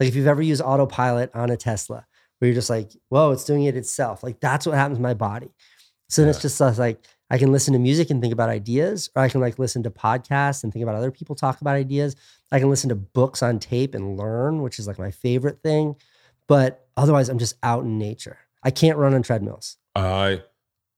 Like 0.00 0.08
if 0.08 0.14
you've 0.14 0.26
ever 0.26 0.42
used 0.42 0.62
autopilot 0.62 1.30
on 1.34 1.50
a 1.50 1.56
Tesla, 1.56 2.06
where 2.38 2.48
you're 2.48 2.54
just 2.54 2.70
like, 2.70 2.92
whoa, 3.08 3.32
it's 3.32 3.44
doing 3.44 3.64
it 3.64 3.76
itself. 3.76 4.22
Like 4.22 4.40
that's 4.40 4.66
what 4.66 4.76
happens 4.76 4.98
to 4.98 5.02
my 5.02 5.14
body. 5.14 5.50
So 6.08 6.22
then 6.22 6.30
it's 6.30 6.40
just 6.40 6.60
like 6.60 6.98
I 7.30 7.38
can 7.38 7.52
listen 7.52 7.72
to 7.74 7.78
music 7.78 8.10
and 8.10 8.20
think 8.20 8.32
about 8.32 8.48
ideas, 8.48 9.10
or 9.14 9.22
I 9.22 9.28
can 9.28 9.40
like 9.40 9.58
listen 9.58 9.82
to 9.82 9.90
podcasts 9.90 10.64
and 10.64 10.72
think 10.72 10.82
about 10.82 10.94
other 10.94 11.10
people 11.10 11.34
talk 11.34 11.60
about 11.60 11.76
ideas. 11.76 12.16
I 12.50 12.58
can 12.58 12.70
listen 12.70 12.88
to 12.88 12.94
books 12.94 13.42
on 13.42 13.58
tape 13.58 13.94
and 13.94 14.16
learn, 14.16 14.62
which 14.62 14.78
is 14.78 14.86
like 14.86 14.98
my 14.98 15.10
favorite 15.10 15.62
thing. 15.62 15.96
But 16.46 16.86
otherwise, 16.96 17.28
I'm 17.28 17.38
just 17.38 17.56
out 17.62 17.84
in 17.84 17.98
nature. 17.98 18.38
I 18.62 18.70
can't 18.70 18.96
run 18.96 19.14
on 19.14 19.22
treadmills. 19.22 19.76
I 19.94 20.42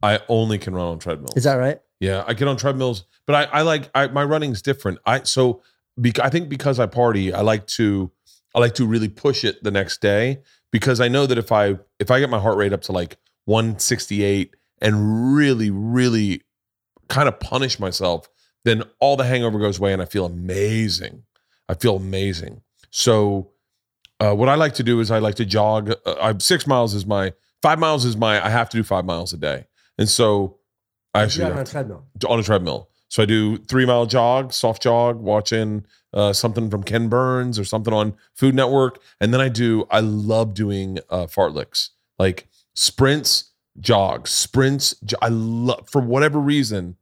I 0.02 0.20
only 0.28 0.59
can 0.59 0.74
run 0.74 0.86
on 0.86 0.98
treadmills. 0.98 1.36
Is 1.36 1.44
that 1.44 1.55
right? 1.55 1.81
Yeah, 1.98 2.24
I 2.27 2.35
get 2.35 2.48
on 2.48 2.57
treadmills, 2.57 3.05
but 3.27 3.35
I, 3.35 3.59
I 3.59 3.62
like 3.62 3.90
I, 3.94 4.07
my 4.09 4.24
running's 4.24 4.62
different. 4.62 4.98
I 5.05 5.24
so 5.24 5.62
bec- 5.98 6.20
I 6.20 6.31
think 6.31 6.48
because 6.48 6.78
I 6.78 6.86
party, 6.86 7.32
I 7.32 7.40
like 7.43 7.66
to 7.69 8.11
I 8.55 8.61
like 8.61 8.74
to 8.77 8.86
really 8.86 9.09
push 9.09 9.44
it 9.44 9.62
the 9.62 9.70
next 9.70 10.01
day 10.01 10.39
because 10.70 11.01
I 11.01 11.09
know 11.09 11.27
that 11.27 11.39
if 11.39 11.52
I 11.52 11.78
if 11.98 12.11
I 12.11 12.20
get 12.20 12.31
my 12.31 12.40
heart 12.40 12.57
rate 12.57 12.73
up 12.73 12.82
to 12.82 12.93
like 12.93 13.16
168 13.44 14.55
and 14.81 15.35
really 15.35 15.70
really 15.70 16.43
kind 17.09 17.28
of 17.28 17.39
punish 17.40 17.78
myself, 17.78 18.28
then 18.65 18.85
all 19.01 19.16
the 19.16 19.24
hangover 19.24 19.59
goes 19.59 19.78
away 19.78 19.93
and 19.93 20.01
I 20.01 20.07
feel 20.07 20.24
amazing. 20.24 21.24
I 21.69 21.74
feel 21.74 21.97
amazing. 21.97 22.62
So, 22.90 23.51
uh, 24.19 24.35
what 24.35 24.48
I 24.48 24.55
like 24.55 24.74
to 24.74 24.82
do 24.82 25.01
is 25.01 25.11
I 25.11 25.19
like 25.19 25.36
to 25.36 25.44
jog. 25.44 25.93
Uh, 26.05 26.15
I, 26.20 26.35
six 26.39 26.66
miles 26.66 26.94
is 26.94 27.07
my 27.07 27.32
five 27.62 27.78
miles 27.78 28.05
is 28.05 28.16
my. 28.16 28.44
I 28.44 28.51
have 28.51 28.69
to 28.70 28.77
do 28.77 28.82
five 28.82 29.05
miles 29.05 29.32
a 29.32 29.36
day, 29.36 29.66
and 29.98 30.09
so 30.09 30.59
I 31.15 31.23
actually 31.23 31.44
on 31.44 31.59
a 31.59 31.65
treadmill. 31.65 32.07
on 32.28 32.40
a 32.40 32.43
treadmill. 32.43 32.89
So 33.09 33.23
I 33.23 33.27
do 33.27 33.57
three 33.57 33.86
mile 33.86 34.07
jog, 34.07 34.52
soft 34.52 34.82
jog, 34.82 35.20
watching 35.20 35.86
uh, 36.12 36.32
something 36.32 36.70
from 36.70 36.82
Ken 36.82 37.09
Burns 37.09 37.59
or 37.59 37.65
something 37.65 37.94
on 37.94 38.15
Food 38.35 38.55
Network, 38.55 39.01
and 39.20 39.32
then 39.32 39.40
I 39.40 39.48
do. 39.48 39.86
I 39.90 40.01
love 40.01 40.55
doing 40.55 40.98
uh, 41.09 41.27
fartleks, 41.27 41.90
like 42.19 42.47
sprints, 42.74 43.50
jogs, 43.81 44.31
sprints. 44.31 44.94
jo- 45.05 45.19
I 45.23 45.28
love 45.28 45.89
for 45.89 46.01
whatever 46.01 46.39
reason, 46.39 46.97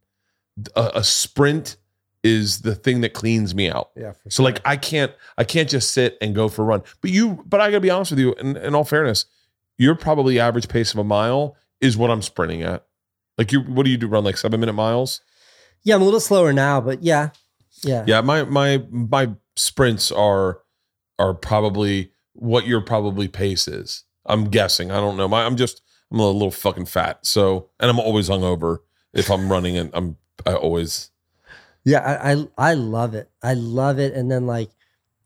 a, 0.75 0.91
a 0.95 1.03
sprint 1.03 1.77
is 2.23 2.61
the 2.61 2.75
thing 2.75 3.01
that 3.01 3.13
cleans 3.13 3.55
me 3.55 3.69
out. 3.69 3.91
Yeah. 3.95 4.13
So 4.27 4.43
like 4.43 4.61
I 4.65 4.75
can't 4.77 5.13
I 5.37 5.43
can't 5.43 5.69
just 5.69 5.91
sit 5.91 6.17
and 6.21 6.35
go 6.35 6.49
for 6.49 6.63
a 6.63 6.65
run. 6.65 6.83
But 7.01 7.11
you 7.11 7.43
but 7.45 7.61
I 7.61 7.69
gotta 7.69 7.81
be 7.81 7.89
honest 7.89 8.11
with 8.11 8.19
you, 8.19 8.33
in, 8.33 8.57
in 8.57 8.75
all 8.75 8.83
fairness, 8.83 9.25
your 9.77 9.95
probably 9.95 10.39
average 10.39 10.67
pace 10.67 10.93
of 10.93 10.99
a 10.99 11.03
mile 11.03 11.55
is 11.79 11.95
what 11.95 12.11
I'm 12.11 12.21
sprinting 12.21 12.63
at. 12.63 12.85
Like 13.37 13.51
you 13.51 13.61
what 13.61 13.85
do 13.85 13.91
you 13.91 13.97
do 13.97 14.07
run 14.07 14.23
like 14.23 14.37
seven 14.37 14.59
minute 14.59 14.73
miles? 14.73 15.21
yeah, 15.83 15.95
I'm 15.95 16.01
a 16.01 16.05
little 16.05 16.19
slower 16.19 16.51
now, 16.53 16.81
but 16.81 17.03
yeah, 17.03 17.29
yeah. 17.83 18.03
Yeah, 18.05 18.21
my 18.21 18.43
my 18.43 18.83
my 18.89 19.31
sprints 19.55 20.11
are 20.11 20.59
are 21.17 21.33
probably 21.33 22.11
what 22.33 22.67
your 22.67 22.81
probably 22.81 23.27
pace 23.27 23.67
is. 23.67 24.03
I'm 24.25 24.45
guessing. 24.45 24.91
I 24.91 24.95
don't 24.95 25.17
know. 25.17 25.27
My 25.27 25.45
I'm 25.45 25.55
just 25.55 25.81
I'm 26.11 26.19
a 26.19 26.27
little 26.27 26.51
fucking 26.51 26.85
fat. 26.85 27.25
So 27.25 27.69
and 27.79 27.89
I'm 27.89 27.99
always 27.99 28.29
hungover 28.29 28.79
if 29.13 29.29
I'm 29.29 29.51
running 29.51 29.77
and 29.77 29.89
I'm 29.93 30.17
I 30.45 30.53
always 30.53 31.11
Yeah, 31.83 31.99
I, 31.99 32.33
I 32.33 32.47
I 32.71 32.73
love 32.73 33.13
it. 33.15 33.29
I 33.43 33.53
love 33.53 33.99
it. 33.99 34.13
And 34.13 34.31
then 34.31 34.45
like 34.47 34.69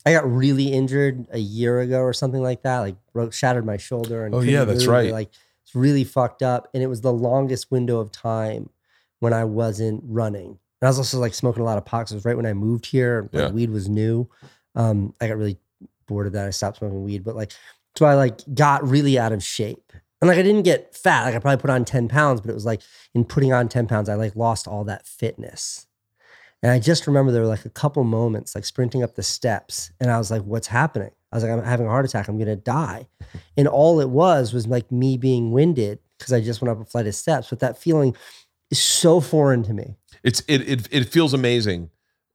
I 0.06 0.12
got 0.12 0.30
really 0.30 0.74
injured 0.74 1.28
a 1.32 1.40
year 1.40 1.80
ago 1.80 2.00
or 2.02 2.14
something 2.14 2.42
like 2.42 2.64
that. 2.64 2.80
Like 2.80 2.96
broke 3.14 3.34
shattered 3.34 3.66
my 3.66 3.78
shoulder 3.78 4.26
and 4.26 4.36
Oh, 4.36 4.42
yeah, 4.42 4.66
that's 4.66 4.86
right. 4.88 5.12
Like 5.12 5.30
it's 5.64 5.76
really 5.76 6.04
fucked 6.04 6.42
up. 6.42 6.68
And 6.74 6.84
it 6.84 6.88
was 6.88 7.02
the 7.02 7.14
longest 7.14 7.72
window 7.72 8.00
of 8.00 8.12
time 8.12 8.70
when 9.20 9.32
I 9.34 9.46
wasn't 9.46 10.04
running. 10.06 10.48
And 10.82 10.88
I 10.88 10.88
was 10.88 10.98
also 10.98 11.20
like 11.20 11.34
smoking 11.34 11.62
a 11.62 11.66
lot 11.66 11.78
of 11.78 11.86
pot. 11.86 12.12
It 12.12 12.16
was 12.16 12.26
right 12.26 12.36
when 12.36 12.46
I 12.46 12.54
moved 12.54 12.86
here. 12.86 13.30
Like 13.32 13.42
Yeah. 13.42 13.52
weed 13.52 13.70
was 13.70 13.88
new. 13.88 14.30
Um, 14.76 15.14
I 15.22 15.28
got 15.30 15.38
really 15.38 15.58
bored 16.08 16.28
of 16.28 16.34
that. 16.34 16.48
I 16.48 16.50
stopped 16.50 16.80
smoking 16.80 17.04
weed. 17.04 17.24
But 17.24 17.38
like 17.38 17.54
so 17.96 18.06
I 18.06 18.16
like 18.16 18.42
got 18.54 18.86
really 18.88 19.18
out 19.18 19.32
of 19.32 19.42
shape. 19.44 19.94
And 20.24 20.30
like 20.30 20.38
I 20.38 20.42
didn't 20.42 20.64
get 20.64 20.96
fat. 20.96 21.26
Like 21.26 21.36
I 21.36 21.40
probably 21.40 21.62
put 21.62 21.70
on 21.70 21.84
10 21.84 22.08
pounds, 22.08 22.40
but 22.40 22.50
it 22.50 22.54
was 22.54 22.64
like 22.64 22.82
in 23.14 23.26
putting 23.26 23.52
on 23.52 23.68
10 23.68 23.88
pounds, 23.88 24.08
I 24.08 24.16
like 24.16 24.38
lost 24.38 24.70
all 24.70 24.86
that 24.86 25.06
fitness. 25.06 25.86
And 26.62 26.72
I 26.72 26.80
just 26.80 27.08
remember 27.08 27.34
there 27.34 27.42
were 27.42 27.48
like 27.50 27.66
a 27.66 27.70
couple 27.70 28.06
moments, 28.06 28.56
like 28.56 28.64
sprinting 28.64 29.04
up 29.04 29.16
the 29.16 29.22
steps, 29.22 29.92
and 30.00 30.10
I 30.10 30.18
was 30.18 30.32
like, 30.32 30.44
"What's 30.44 30.68
happening?" 30.68 31.12
I 31.30 31.36
was 31.36 31.44
like, 31.44 31.52
"I'm 31.52 31.62
having 31.62 31.88
a 31.88 31.90
heart 31.90 32.06
attack. 32.06 32.30
I'm 32.30 32.40
gonna 32.40 32.56
die." 32.56 33.10
And 33.58 33.68
all 33.68 34.00
it 34.00 34.08
was 34.08 34.54
was 34.54 34.66
like 34.66 34.90
me 34.94 35.18
being 35.18 35.52
winded 35.52 36.00
because 36.18 36.32
I 36.32 36.40
just 36.40 36.62
went 36.62 36.72
up 36.72 36.82
a 36.82 36.86
flight 36.86 37.06
of 37.06 37.16
steps. 37.16 37.50
But 37.50 37.60
that 37.60 37.78
feeling 37.78 38.16
is 38.72 38.82
so 38.82 39.20
foreign 39.20 39.62
to 39.64 39.74
me. 39.74 39.98
it's 40.24 40.40
it 40.48 40.62
it 40.62 40.88
it 40.90 41.10
feels 41.10 41.34
amazing, 41.34 41.90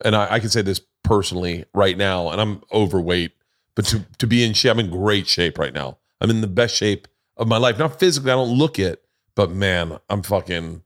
and 0.05 0.15
I, 0.15 0.35
I 0.35 0.40
can 0.40 0.51
say 0.51 0.60
this 0.60 0.82
personally 1.05 1.65
right 1.73 1.97
now, 1.97 2.28
and 2.28 2.39
I'm 2.39 2.62
overweight, 2.70 3.32
but 3.74 3.86
to 3.86 4.05
to 4.19 4.27
be 4.27 4.44
in 4.44 4.52
shape, 4.52 4.73
I'm 4.73 4.78
in 4.78 4.90
great 4.90 5.27
shape 5.27 5.59
right 5.59 5.73
now. 5.73 5.97
I'm 6.20 6.28
in 6.28 6.43
the 6.43 6.48
best 6.48 6.77
shape 6.77 7.09
of 7.39 7.48
my 7.48 7.56
life. 7.56 7.78
Not 7.78 7.98
physically, 7.98 8.31
I 8.31 8.35
don't 8.35 8.56
look 8.59 8.78
it, 8.78 9.02
but 9.35 9.51
man, 9.51 9.98
I'm 10.10 10.23
fucking. 10.23 10.82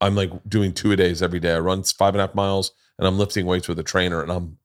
I'm 0.00 0.16
like 0.16 0.32
doing 0.48 0.72
two 0.72 0.90
a 0.92 0.96
days 0.96 1.22
every 1.22 1.38
day. 1.38 1.52
I 1.54 1.60
run 1.60 1.84
five 1.84 2.14
and 2.14 2.20
a 2.20 2.26
half 2.26 2.34
miles, 2.34 2.72
and 2.98 3.06
I'm 3.06 3.18
lifting 3.18 3.46
weights 3.46 3.68
with 3.68 3.78
a 3.78 3.84
trainer, 3.84 4.20
and 4.20 4.32
I'm 4.32 4.58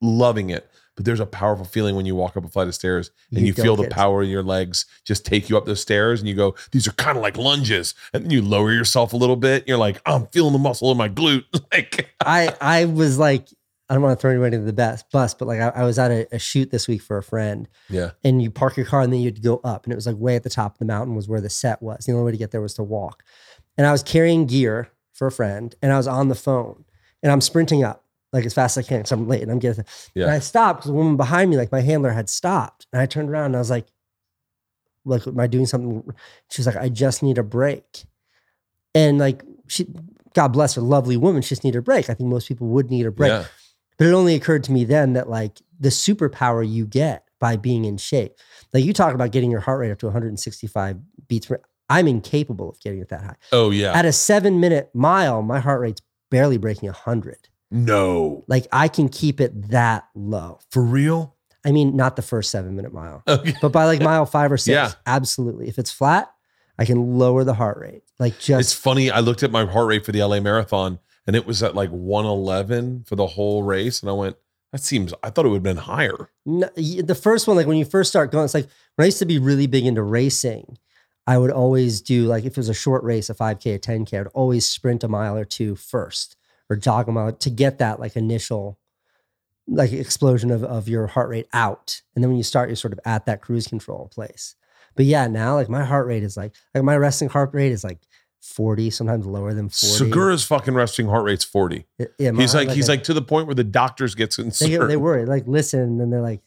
loving 0.00 0.50
it. 0.50 0.70
But 0.94 1.04
there's 1.04 1.20
a 1.20 1.26
powerful 1.26 1.64
feeling 1.64 1.94
when 1.94 2.06
you 2.06 2.16
walk 2.16 2.36
up 2.36 2.44
a 2.44 2.48
flight 2.48 2.66
of 2.66 2.74
stairs 2.74 3.12
and 3.30 3.40
You 3.40 3.46
you, 3.48 3.52
feel 3.52 3.76
the 3.76 3.84
get- 3.84 3.92
power 3.92 4.20
in 4.22 4.28
your 4.28 4.42
legs 4.42 4.84
just 5.04 5.24
take 5.24 5.48
you 5.48 5.56
up 5.56 5.64
those 5.64 5.80
stairs, 5.80 6.20
and 6.20 6.28
you 6.28 6.34
go, 6.34 6.54
"These 6.72 6.86
are 6.88 6.92
kind 6.92 7.16
of 7.16 7.22
like 7.22 7.36
lunges," 7.36 7.94
and 8.12 8.24
then 8.24 8.30
you 8.30 8.42
lower 8.42 8.72
yourself 8.72 9.12
a 9.12 9.16
little 9.16 9.36
bit. 9.36 9.66
You're 9.66 9.78
like, 9.78 10.00
"I'm 10.06 10.26
feeling 10.28 10.52
the 10.52 10.58
muscle 10.58 10.90
in 10.92 10.96
my 10.96 11.08
glute." 11.08 11.44
like, 11.72 12.14
I 12.24 12.54
I 12.60 12.84
was 12.86 13.18
like, 13.18 13.48
I 13.88 13.94
don't 13.94 14.02
want 14.02 14.18
to 14.18 14.20
throw 14.20 14.30
anybody 14.30 14.56
into 14.56 14.66
the 14.66 14.72
best 14.72 15.10
bus, 15.10 15.32
but 15.34 15.48
like 15.48 15.60
I, 15.60 15.68
I 15.68 15.84
was 15.84 15.98
at 15.98 16.10
a, 16.10 16.26
a 16.34 16.38
shoot 16.38 16.70
this 16.70 16.86
week 16.86 17.00
for 17.00 17.16
a 17.16 17.22
friend, 17.22 17.68
yeah. 17.88 18.10
and 18.22 18.42
you 18.42 18.50
park 18.50 18.76
your 18.76 18.84
car 18.86 19.00
and 19.00 19.12
then 19.12 19.20
you 19.20 19.26
had 19.26 19.36
to 19.36 19.42
go 19.42 19.60
up 19.64 19.84
and 19.84 19.92
it 19.92 19.96
was 19.96 20.06
like 20.06 20.16
way 20.16 20.36
at 20.36 20.42
the 20.42 20.50
top 20.50 20.74
of 20.74 20.78
the 20.78 20.84
mountain 20.84 21.14
was 21.14 21.28
where 21.28 21.40
the 21.40 21.48
set 21.50 21.80
was. 21.82 22.04
The 22.04 22.12
only 22.12 22.24
way 22.24 22.32
to 22.32 22.36
get 22.38 22.50
there 22.50 22.60
was 22.60 22.74
to 22.74 22.82
walk. 22.82 23.22
And 23.78 23.86
i 23.86 23.92
was 23.92 24.02
carrying 24.02 24.46
gear 24.46 24.90
for 25.12 25.28
a 25.28 25.32
friend 25.32 25.74
and 25.80 25.92
i 25.92 25.96
was 25.96 26.06
on 26.08 26.28
the 26.28 26.34
phone 26.34 26.84
and 27.22 27.30
i'm 27.30 27.40
sprinting 27.40 27.84
up 27.84 28.04
like 28.32 28.44
as 28.44 28.52
fast 28.52 28.76
as 28.76 28.84
i 28.84 28.88
can 28.88 28.98
because 28.98 29.12
i'm 29.12 29.26
late 29.28 29.42
and 29.42 29.50
i'm 29.52 29.58
getting 29.60 29.84
Yeah. 30.14 30.24
and 30.24 30.32
i 30.32 30.38
stopped 30.40 30.80
because 30.80 30.88
the 30.90 30.94
woman 30.96 31.16
behind 31.16 31.48
me 31.50 31.56
like 31.56 31.70
my 31.72 31.80
handler 31.80 32.10
had 32.10 32.28
stopped 32.28 32.86
and 32.92 33.00
i 33.00 33.06
turned 33.06 33.30
around 33.30 33.46
and 33.46 33.56
i 33.56 33.58
was 33.60 33.70
like 33.70 33.86
like 35.04 35.26
am 35.26 35.38
i 35.40 35.46
doing 35.46 35.64
something? 35.66 36.02
She 36.50 36.60
was 36.60 36.66
like 36.66 36.76
i 36.76 36.88
just 36.88 37.22
need 37.22 37.38
a 37.38 37.42
break. 37.42 38.04
And 38.94 39.18
like 39.18 39.42
she 39.68 39.86
god 40.34 40.48
bless 40.48 40.74
her 40.74 40.82
lovely 40.82 41.16
woman 41.16 41.42
she 41.42 41.50
just 41.50 41.64
needed 41.64 41.78
a 41.78 41.82
break. 41.82 42.10
I 42.10 42.14
think 42.14 42.28
most 42.28 42.48
people 42.48 42.66
would 42.68 42.90
need 42.90 43.06
a 43.06 43.10
break. 43.10 43.30
Yeah. 43.30 43.44
But 43.98 44.06
it 44.06 44.12
only 44.12 44.34
occurred 44.34 44.64
to 44.64 44.72
me 44.72 44.84
then 44.84 45.12
that 45.12 45.28
like 45.28 45.60
the 45.78 45.90
superpower 45.90 46.68
you 46.68 46.86
get 46.86 47.24
by 47.40 47.56
being 47.56 47.84
in 47.84 47.96
shape. 47.98 48.32
Like 48.72 48.84
you 48.84 48.92
talk 48.92 49.14
about 49.14 49.30
getting 49.32 49.50
your 49.50 49.60
heart 49.60 49.80
rate 49.80 49.90
up 49.92 49.98
to 49.98 50.06
165 50.06 50.96
beats 51.28 51.46
per 51.46 51.60
I'm 51.90 52.06
incapable 52.08 52.70
of 52.70 52.80
getting 52.80 53.00
it 53.00 53.08
that 53.10 53.22
high. 53.22 53.36
Oh 53.52 53.70
yeah. 53.70 53.92
At 53.92 54.04
a 54.04 54.12
7 54.12 54.60
minute 54.60 54.90
mile, 54.94 55.42
my 55.42 55.58
heart 55.60 55.80
rate's 55.80 56.02
barely 56.30 56.58
breaking 56.58 56.88
100. 56.88 57.48
no. 57.70 58.44
Like 58.48 58.66
I 58.72 58.88
can 58.88 59.08
keep 59.08 59.40
it 59.40 59.68
that 59.70 60.08
low. 60.14 60.58
For 60.70 60.82
real? 60.82 61.34
I 61.64 61.72
mean, 61.72 61.96
not 61.96 62.16
the 62.16 62.22
first 62.22 62.50
7 62.50 62.74
minute 62.76 62.92
mile, 62.92 63.22
Okay. 63.28 63.54
but 63.60 63.70
by 63.72 63.84
like 63.86 64.00
mile 64.00 64.26
5 64.26 64.52
or 64.52 64.56
6, 64.56 64.68
Yeah. 64.72 64.92
absolutely. 65.06 65.68
If 65.68 65.78
it's 65.78 65.90
flat, 65.90 66.30
I 66.78 66.84
can 66.84 67.18
lower 67.18 67.42
the 67.44 67.54
heart 67.54 67.78
rate. 67.78 68.02
Like 68.18 68.38
just 68.38 68.60
It's 68.60 68.72
funny. 68.72 69.10
I 69.10 69.20
looked 69.20 69.42
at 69.42 69.50
my 69.50 69.64
heart 69.64 69.86
rate 69.88 70.04
for 70.04 70.12
the 70.12 70.22
LA 70.22 70.40
marathon 70.40 70.98
and 71.28 71.36
it 71.36 71.46
was 71.46 71.62
at 71.62 71.74
like 71.74 71.90
111 71.90 73.04
for 73.04 73.14
the 73.14 73.26
whole 73.26 73.62
race. 73.62 74.00
And 74.00 74.08
I 74.08 74.14
went, 74.14 74.36
that 74.72 74.80
seems, 74.80 75.12
I 75.22 75.28
thought 75.28 75.44
it 75.44 75.50
would 75.50 75.56
have 75.56 75.62
been 75.62 75.76
higher. 75.76 76.30
No, 76.46 76.70
the 76.74 77.14
first 77.14 77.46
one, 77.46 77.54
like 77.54 77.66
when 77.66 77.76
you 77.76 77.84
first 77.84 78.08
start 78.08 78.32
going, 78.32 78.46
it's 78.46 78.54
like 78.54 78.66
when 78.96 79.04
I 79.04 79.06
used 79.06 79.18
to 79.18 79.26
be 79.26 79.38
really 79.38 79.66
big 79.66 79.84
into 79.84 80.02
racing, 80.02 80.78
I 81.26 81.36
would 81.36 81.50
always 81.50 82.00
do 82.00 82.24
like 82.24 82.44
if 82.44 82.52
it 82.52 82.56
was 82.56 82.70
a 82.70 82.74
short 82.74 83.04
race, 83.04 83.28
a 83.28 83.34
5K, 83.34 83.74
a 83.74 83.78
10K, 83.78 84.18
I'd 84.18 84.26
always 84.28 84.66
sprint 84.66 85.04
a 85.04 85.08
mile 85.08 85.36
or 85.36 85.44
two 85.44 85.76
first 85.76 86.34
or 86.70 86.76
jog 86.76 87.08
a 87.08 87.12
mile 87.12 87.32
to 87.32 87.50
get 87.50 87.76
that 87.76 88.00
like 88.00 88.16
initial 88.16 88.78
like 89.66 89.92
explosion 89.92 90.50
of, 90.50 90.64
of 90.64 90.88
your 90.88 91.08
heart 91.08 91.28
rate 91.28 91.48
out. 91.52 92.00
And 92.14 92.24
then 92.24 92.30
when 92.30 92.38
you 92.38 92.42
start, 92.42 92.70
you're 92.70 92.76
sort 92.76 92.94
of 92.94 93.00
at 93.04 93.26
that 93.26 93.42
cruise 93.42 93.68
control 93.68 94.08
place. 94.08 94.56
But 94.96 95.04
yeah, 95.04 95.26
now 95.26 95.56
like 95.56 95.68
my 95.68 95.84
heart 95.84 96.06
rate 96.06 96.22
is 96.22 96.38
like 96.38 96.54
like 96.74 96.84
my 96.84 96.96
resting 96.96 97.28
heart 97.28 97.50
rate 97.52 97.72
is 97.72 97.84
like 97.84 98.00
40, 98.40 98.90
sometimes 98.90 99.26
lower 99.26 99.52
than 99.54 99.68
40. 99.68 99.86
Segura's 99.86 100.44
fucking 100.44 100.74
resting 100.74 101.06
heart 101.08 101.24
rate's 101.24 101.44
40. 101.44 101.86
Yeah, 101.98 102.06
He's 102.32 102.52
heart- 102.52 102.66
like, 102.68 102.76
he's 102.76 102.88
I- 102.88 102.92
like 102.94 103.04
to 103.04 103.14
the 103.14 103.22
point 103.22 103.46
where 103.46 103.54
the 103.54 103.64
doctors 103.64 104.14
get 104.14 104.30
they 104.36 104.42
concerned. 104.44 104.70
get, 104.70 104.86
they 104.88 104.96
worry, 104.96 105.26
like 105.26 105.46
listen, 105.46 105.80
and 105.80 106.00
then 106.00 106.10
they're 106.10 106.20
like, 106.22 106.40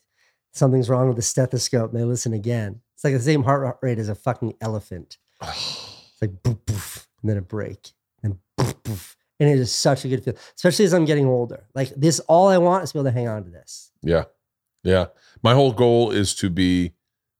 something's 0.53 0.89
wrong 0.89 1.07
with 1.07 1.15
the 1.17 1.21
stethoscope, 1.21 1.91
and 1.91 1.99
they 1.99 2.05
listen 2.05 2.33
again. 2.33 2.81
It's 2.95 3.03
like 3.03 3.13
the 3.13 3.19
same 3.19 3.43
heart 3.43 3.77
rate 3.81 3.97
as 3.99 4.09
a 4.09 4.15
fucking 4.15 4.55
elephant. 4.61 5.17
It's 5.47 6.21
like 6.21 6.43
boof, 6.43 6.57
boof, 6.65 7.07
and 7.21 7.29
then 7.31 7.37
a 7.37 7.41
break, 7.41 7.93
and 8.21 8.37
boof, 8.57 8.83
boof. 8.83 9.17
and 9.39 9.49
it 9.49 9.57
is 9.57 9.71
such 9.73 10.05
a 10.05 10.07
good 10.07 10.23
feel, 10.23 10.35
especially 10.55 10.85
as 10.85 10.93
I'm 10.93 11.05
getting 11.05 11.25
older. 11.25 11.65
Like 11.73 11.89
this, 11.95 12.19
all 12.21 12.47
I 12.47 12.59
want 12.59 12.83
is 12.83 12.91
to 12.91 12.93
be 12.95 12.99
able 12.99 13.09
to 13.09 13.13
hang 13.13 13.27
on 13.27 13.43
to 13.45 13.49
this. 13.49 13.91
Yeah. 14.03 14.25
Yeah. 14.83 15.07
My 15.41 15.53
whole 15.55 15.71
goal 15.71 16.11
is 16.11 16.35
to 16.35 16.49
be, 16.51 16.93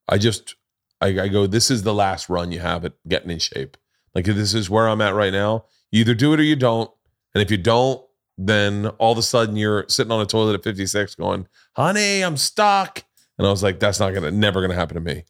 I 0.08 0.18
just, 0.18 0.56
I, 1.00 1.06
I 1.20 1.28
go, 1.28 1.46
this 1.46 1.70
is 1.70 1.84
the 1.84 1.94
last 1.94 2.28
run 2.28 2.50
you 2.50 2.58
have 2.58 2.84
at 2.84 2.94
getting 3.06 3.30
in 3.30 3.38
shape. 3.38 3.76
Like 4.14 4.24
this 4.24 4.54
is 4.54 4.68
where 4.68 4.88
I'm 4.88 5.00
at 5.00 5.14
right 5.14 5.32
now. 5.32 5.64
You 5.90 6.00
either 6.00 6.14
do 6.14 6.32
it 6.32 6.40
or 6.40 6.42
you 6.42 6.56
don't. 6.56 6.90
And 7.34 7.42
if 7.42 7.50
you 7.50 7.56
don't, 7.56 8.04
then 8.36 8.88
all 8.98 9.12
of 9.12 9.18
a 9.18 9.22
sudden 9.22 9.56
you're 9.56 9.84
sitting 9.88 10.12
on 10.12 10.20
a 10.20 10.26
toilet 10.26 10.54
at 10.54 10.64
56 10.64 11.14
going, 11.14 11.46
honey, 11.74 12.22
I'm 12.22 12.36
stuck. 12.36 13.04
And 13.38 13.46
I 13.46 13.50
was 13.50 13.62
like, 13.62 13.80
that's 13.80 14.00
not 14.00 14.10
going 14.10 14.22
to, 14.22 14.30
never 14.30 14.60
going 14.60 14.70
to 14.70 14.76
happen 14.76 14.94
to 14.94 15.00
me. 15.00 15.24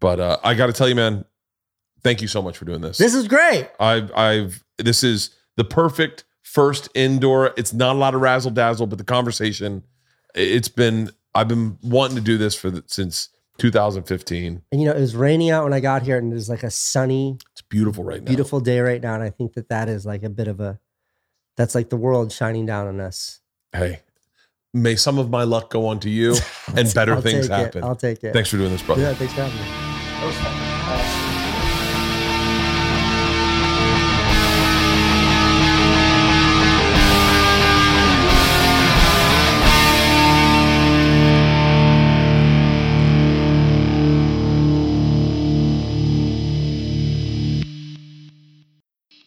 But 0.00 0.20
uh, 0.20 0.38
I 0.44 0.54
got 0.54 0.66
to 0.66 0.72
tell 0.72 0.88
you, 0.88 0.94
man, 0.94 1.24
thank 2.02 2.20
you 2.20 2.28
so 2.28 2.42
much 2.42 2.58
for 2.58 2.64
doing 2.66 2.82
this. 2.82 2.98
This 2.98 3.14
is 3.14 3.26
great. 3.26 3.68
I've 3.80 4.12
I've 4.14 4.62
this 4.78 5.02
is 5.02 5.30
the 5.56 5.64
perfect 5.64 6.24
first 6.42 6.88
indoor. 6.94 7.54
It's 7.56 7.72
not 7.72 7.96
a 7.96 7.98
lot 7.98 8.14
of 8.14 8.20
razzle 8.20 8.50
dazzle, 8.50 8.86
but 8.86 8.98
the 8.98 9.04
conversation. 9.04 9.82
It's 10.34 10.68
been 10.68 11.10
I've 11.34 11.48
been 11.48 11.78
wanting 11.82 12.16
to 12.16 12.22
do 12.22 12.36
this 12.36 12.54
for 12.54 12.70
the, 12.70 12.84
since 12.86 13.30
2015. 13.58 14.62
And 14.70 14.80
you 14.80 14.86
know, 14.86 14.94
it 14.94 15.00
was 15.00 15.16
raining 15.16 15.50
out 15.50 15.64
when 15.64 15.72
I 15.72 15.80
got 15.80 16.02
here, 16.02 16.18
and 16.18 16.30
it 16.30 16.34
was 16.34 16.48
like 16.48 16.62
a 16.62 16.70
sunny, 16.70 17.38
beautiful 17.74 18.04
right 18.04 18.22
now. 18.22 18.26
beautiful 18.26 18.60
day 18.60 18.78
right 18.80 19.02
now. 19.02 19.14
And 19.14 19.22
I 19.22 19.30
think 19.30 19.54
that 19.54 19.68
that 19.68 19.88
is 19.88 20.06
like 20.06 20.22
a 20.22 20.30
bit 20.30 20.46
of 20.46 20.60
a, 20.60 20.78
that's 21.56 21.74
like 21.74 21.88
the 21.90 21.96
world 21.96 22.30
shining 22.32 22.66
down 22.66 22.86
on 22.86 23.00
us. 23.00 23.40
Hey, 23.72 24.00
may 24.72 24.94
some 24.94 25.18
of 25.18 25.28
my 25.28 25.42
luck 25.42 25.70
go 25.70 25.86
on 25.88 25.98
to 26.00 26.10
you 26.10 26.36
and 26.76 26.92
better 26.94 27.14
I'll 27.14 27.20
things 27.20 27.48
take 27.48 27.58
it. 27.58 27.64
happen. 27.64 27.84
I'll 27.84 27.96
take 27.96 28.22
it. 28.22 28.32
Thanks 28.32 28.48
for 28.48 28.56
doing 28.58 28.70
this, 28.70 28.82
brother. 28.82 29.02
Yeah, 29.02 29.14
thanks 29.14 29.34
for 29.34 29.42
having 29.42 30.58
me. 30.60 30.63